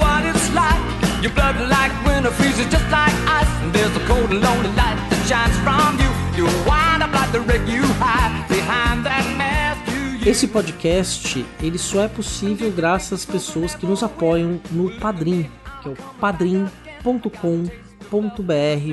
What 0.00 0.24
it's 0.24 0.52
like. 0.54 0.82
Your 1.22 1.32
blood 1.32 1.56
like 1.68 1.92
winter 2.04 2.30
freezes 2.30 2.66
just 2.66 2.88
like 2.90 3.14
ice. 3.26 3.62
And 3.62 3.72
there's 3.72 3.96
a 3.96 4.00
cold 4.06 4.30
and 4.30 4.40
lonely 4.40 4.77
Esse 10.28 10.46
podcast 10.46 11.42
ele 11.58 11.78
só 11.78 12.02
é 12.02 12.06
possível 12.06 12.70
graças 12.70 13.20
às 13.20 13.24
pessoas 13.24 13.74
que 13.74 13.86
nos 13.86 14.02
apoiam 14.02 14.60
no 14.70 14.90
Padrim, 15.00 15.50
que 15.82 15.88
é 15.88 15.92
o 15.92 15.96
padrim.com.br 16.20 17.32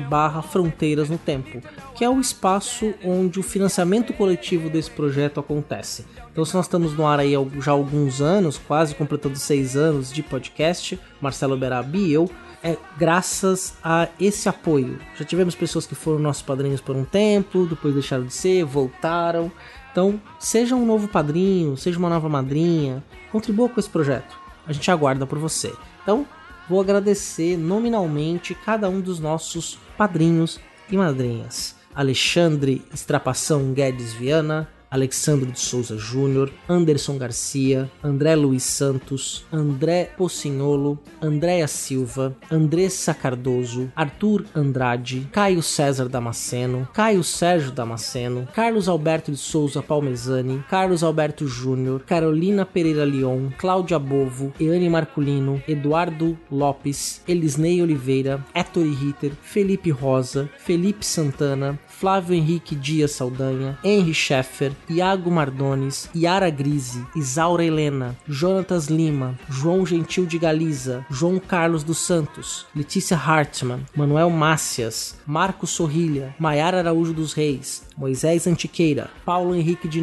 barra 0.08 0.40
Fronteiras 0.40 1.10
no 1.10 1.18
Tempo, 1.18 1.60
que 1.94 2.02
é 2.02 2.08
o 2.08 2.18
espaço 2.18 2.94
onde 3.04 3.38
o 3.38 3.42
financiamento 3.42 4.14
coletivo 4.14 4.70
desse 4.70 4.90
projeto 4.90 5.38
acontece. 5.38 6.06
Então, 6.32 6.42
se 6.42 6.54
nós 6.54 6.64
estamos 6.64 6.94
no 6.94 7.06
ar 7.06 7.20
aí 7.20 7.32
já 7.60 7.70
há 7.70 7.74
alguns 7.74 8.22
anos, 8.22 8.56
quase 8.56 8.94
completando 8.94 9.36
seis 9.36 9.76
anos 9.76 10.10
de 10.10 10.22
podcast, 10.22 10.98
Marcelo 11.20 11.58
Berabi 11.58 11.98
e 11.98 12.12
eu, 12.14 12.30
é 12.64 12.78
graças 12.96 13.74
a 13.84 14.08
esse 14.18 14.48
apoio. 14.48 14.98
Já 15.16 15.24
tivemos 15.24 15.54
pessoas 15.54 15.86
que 15.86 15.94
foram 15.94 16.18
nossos 16.18 16.42
padrinhos 16.42 16.80
por 16.80 16.96
um 16.96 17.04
tempo, 17.04 17.66
depois 17.66 17.92
deixaram 17.92 18.24
de 18.24 18.32
ser, 18.32 18.64
voltaram. 18.64 19.52
Então, 19.96 20.20
seja 20.38 20.76
um 20.76 20.84
novo 20.84 21.08
padrinho, 21.08 21.74
seja 21.74 21.98
uma 21.98 22.10
nova 22.10 22.28
madrinha, 22.28 23.02
contribua 23.32 23.66
com 23.66 23.80
esse 23.80 23.88
projeto. 23.88 24.38
A 24.66 24.70
gente 24.70 24.90
aguarda 24.90 25.26
por 25.26 25.38
você. 25.38 25.72
Então, 26.02 26.26
vou 26.68 26.82
agradecer 26.82 27.56
nominalmente 27.56 28.54
cada 28.54 28.90
um 28.90 29.00
dos 29.00 29.18
nossos 29.18 29.78
padrinhos 29.96 30.60
e 30.90 30.98
madrinhas. 30.98 31.76
Alexandre 31.94 32.84
Estrapação 32.92 33.72
Guedes 33.72 34.12
Viana, 34.12 34.68
Alexandre 34.90 35.50
de 35.50 35.58
Souza 35.58 35.96
Júnior, 35.96 36.50
Anderson 36.68 37.18
Garcia, 37.18 37.90
André 38.02 38.34
Luiz 38.36 38.62
Santos, 38.62 39.44
André 39.52 40.10
Pocinholo, 40.16 40.98
Andréa 41.20 41.66
Silva, 41.66 42.34
Andressa 42.50 43.14
Cardoso, 43.14 43.90
Arthur 43.94 44.44
Andrade, 44.54 45.26
Caio 45.32 45.62
César 45.62 46.08
Damasceno, 46.08 46.88
Caio 46.92 47.22
Sérgio 47.22 47.72
Damasceno, 47.72 48.48
Carlos 48.54 48.88
Alberto 48.88 49.30
de 49.30 49.36
Souza 49.36 49.82
Palmezani, 49.82 50.62
Carlos 50.68 51.02
Alberto 51.02 51.46
Júnior, 51.46 52.02
Carolina 52.04 52.64
Pereira 52.64 53.04
Leon, 53.04 53.52
Cláudia 53.58 53.98
Bovo, 53.98 54.52
Eane 54.60 54.88
Marculino, 54.88 55.62
Eduardo 55.66 56.38
Lopes, 56.50 57.22
Elisnei 57.26 57.82
Oliveira, 57.82 58.44
Héctor 58.54 58.84
Ritter, 58.84 59.32
Felipe 59.42 59.90
Rosa, 59.90 60.48
Felipe 60.58 61.04
Santana, 61.04 61.78
Flávio 61.98 62.34
Henrique 62.34 62.74
Dias 62.74 63.12
Saldanha, 63.12 63.78
Henry 63.82 64.12
Scheffer, 64.12 64.72
Iago 64.90 65.30
Mardones, 65.30 66.10
Yara 66.14 66.50
Grise, 66.50 67.02
Isaura 67.16 67.64
Helena, 67.64 68.14
Jonatas 68.28 68.88
Lima, 68.88 69.38
João 69.48 69.86
Gentil 69.86 70.26
de 70.26 70.38
Galiza, 70.38 71.06
João 71.10 71.38
Carlos 71.38 71.82
dos 71.82 71.96
Santos, 71.98 72.66
Letícia 72.74 73.16
Hartmann, 73.16 73.80
Manuel 73.96 74.28
Mácias, 74.28 75.16
Marcos 75.26 75.70
Sorrilha, 75.70 76.34
Maiara 76.38 76.80
Araújo 76.80 77.14
dos 77.14 77.32
Reis, 77.32 77.82
Moisés 77.96 78.46
Antiqueira, 78.46 79.08
Paulo 79.24 79.54
Henrique 79.54 79.88
de 79.88 80.00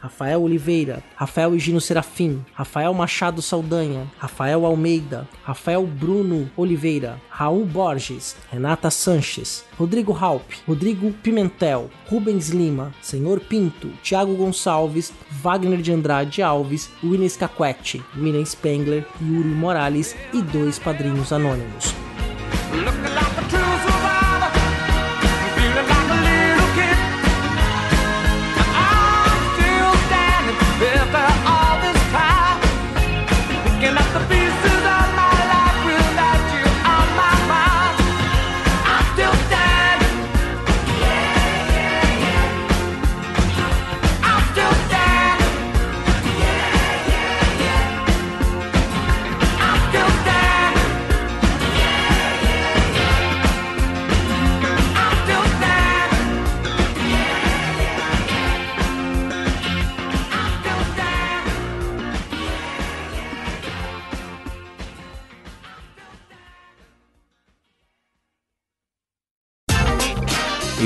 Rafael 0.00 0.42
Oliveira, 0.42 1.02
Rafael 1.16 1.54
Higino 1.54 1.80
Serafim, 1.80 2.40
Rafael 2.52 2.92
Machado 2.92 3.40
Saldanha, 3.40 4.06
Rafael 4.18 4.66
Almeida, 4.66 5.28
Rafael 5.44 5.86
Bruno 5.86 6.50
Oliveira, 6.56 7.20
Raul 7.30 7.64
Borges, 7.64 8.36
Renata 8.50 8.90
Sanches, 8.90 9.64
Rodrigo 9.78 10.12
Halp, 10.12 10.42
Rodrigo 10.66 11.12
Pimentel, 11.22 11.88
Rubens 12.10 12.48
Lima, 12.48 12.92
Senhor 13.00 13.38
Pinto, 13.38 13.88
Thiago 14.02 14.34
Gonçalves, 14.34 15.12
Wagner 15.30 15.80
de 15.80 15.92
Andrade 15.92 16.42
Alves, 16.42 16.90
Winnes 17.02 17.36
Caquete, 17.36 18.02
William 18.16 18.44
Spengler, 18.44 19.06
Yuri 19.22 19.48
Morales 19.48 20.16
e 20.34 20.42
dois 20.42 20.78
padrinhos 20.78 21.32
anônimos. 21.32 21.94
looking 33.80 33.96
at 33.96 34.28
the 34.28 34.37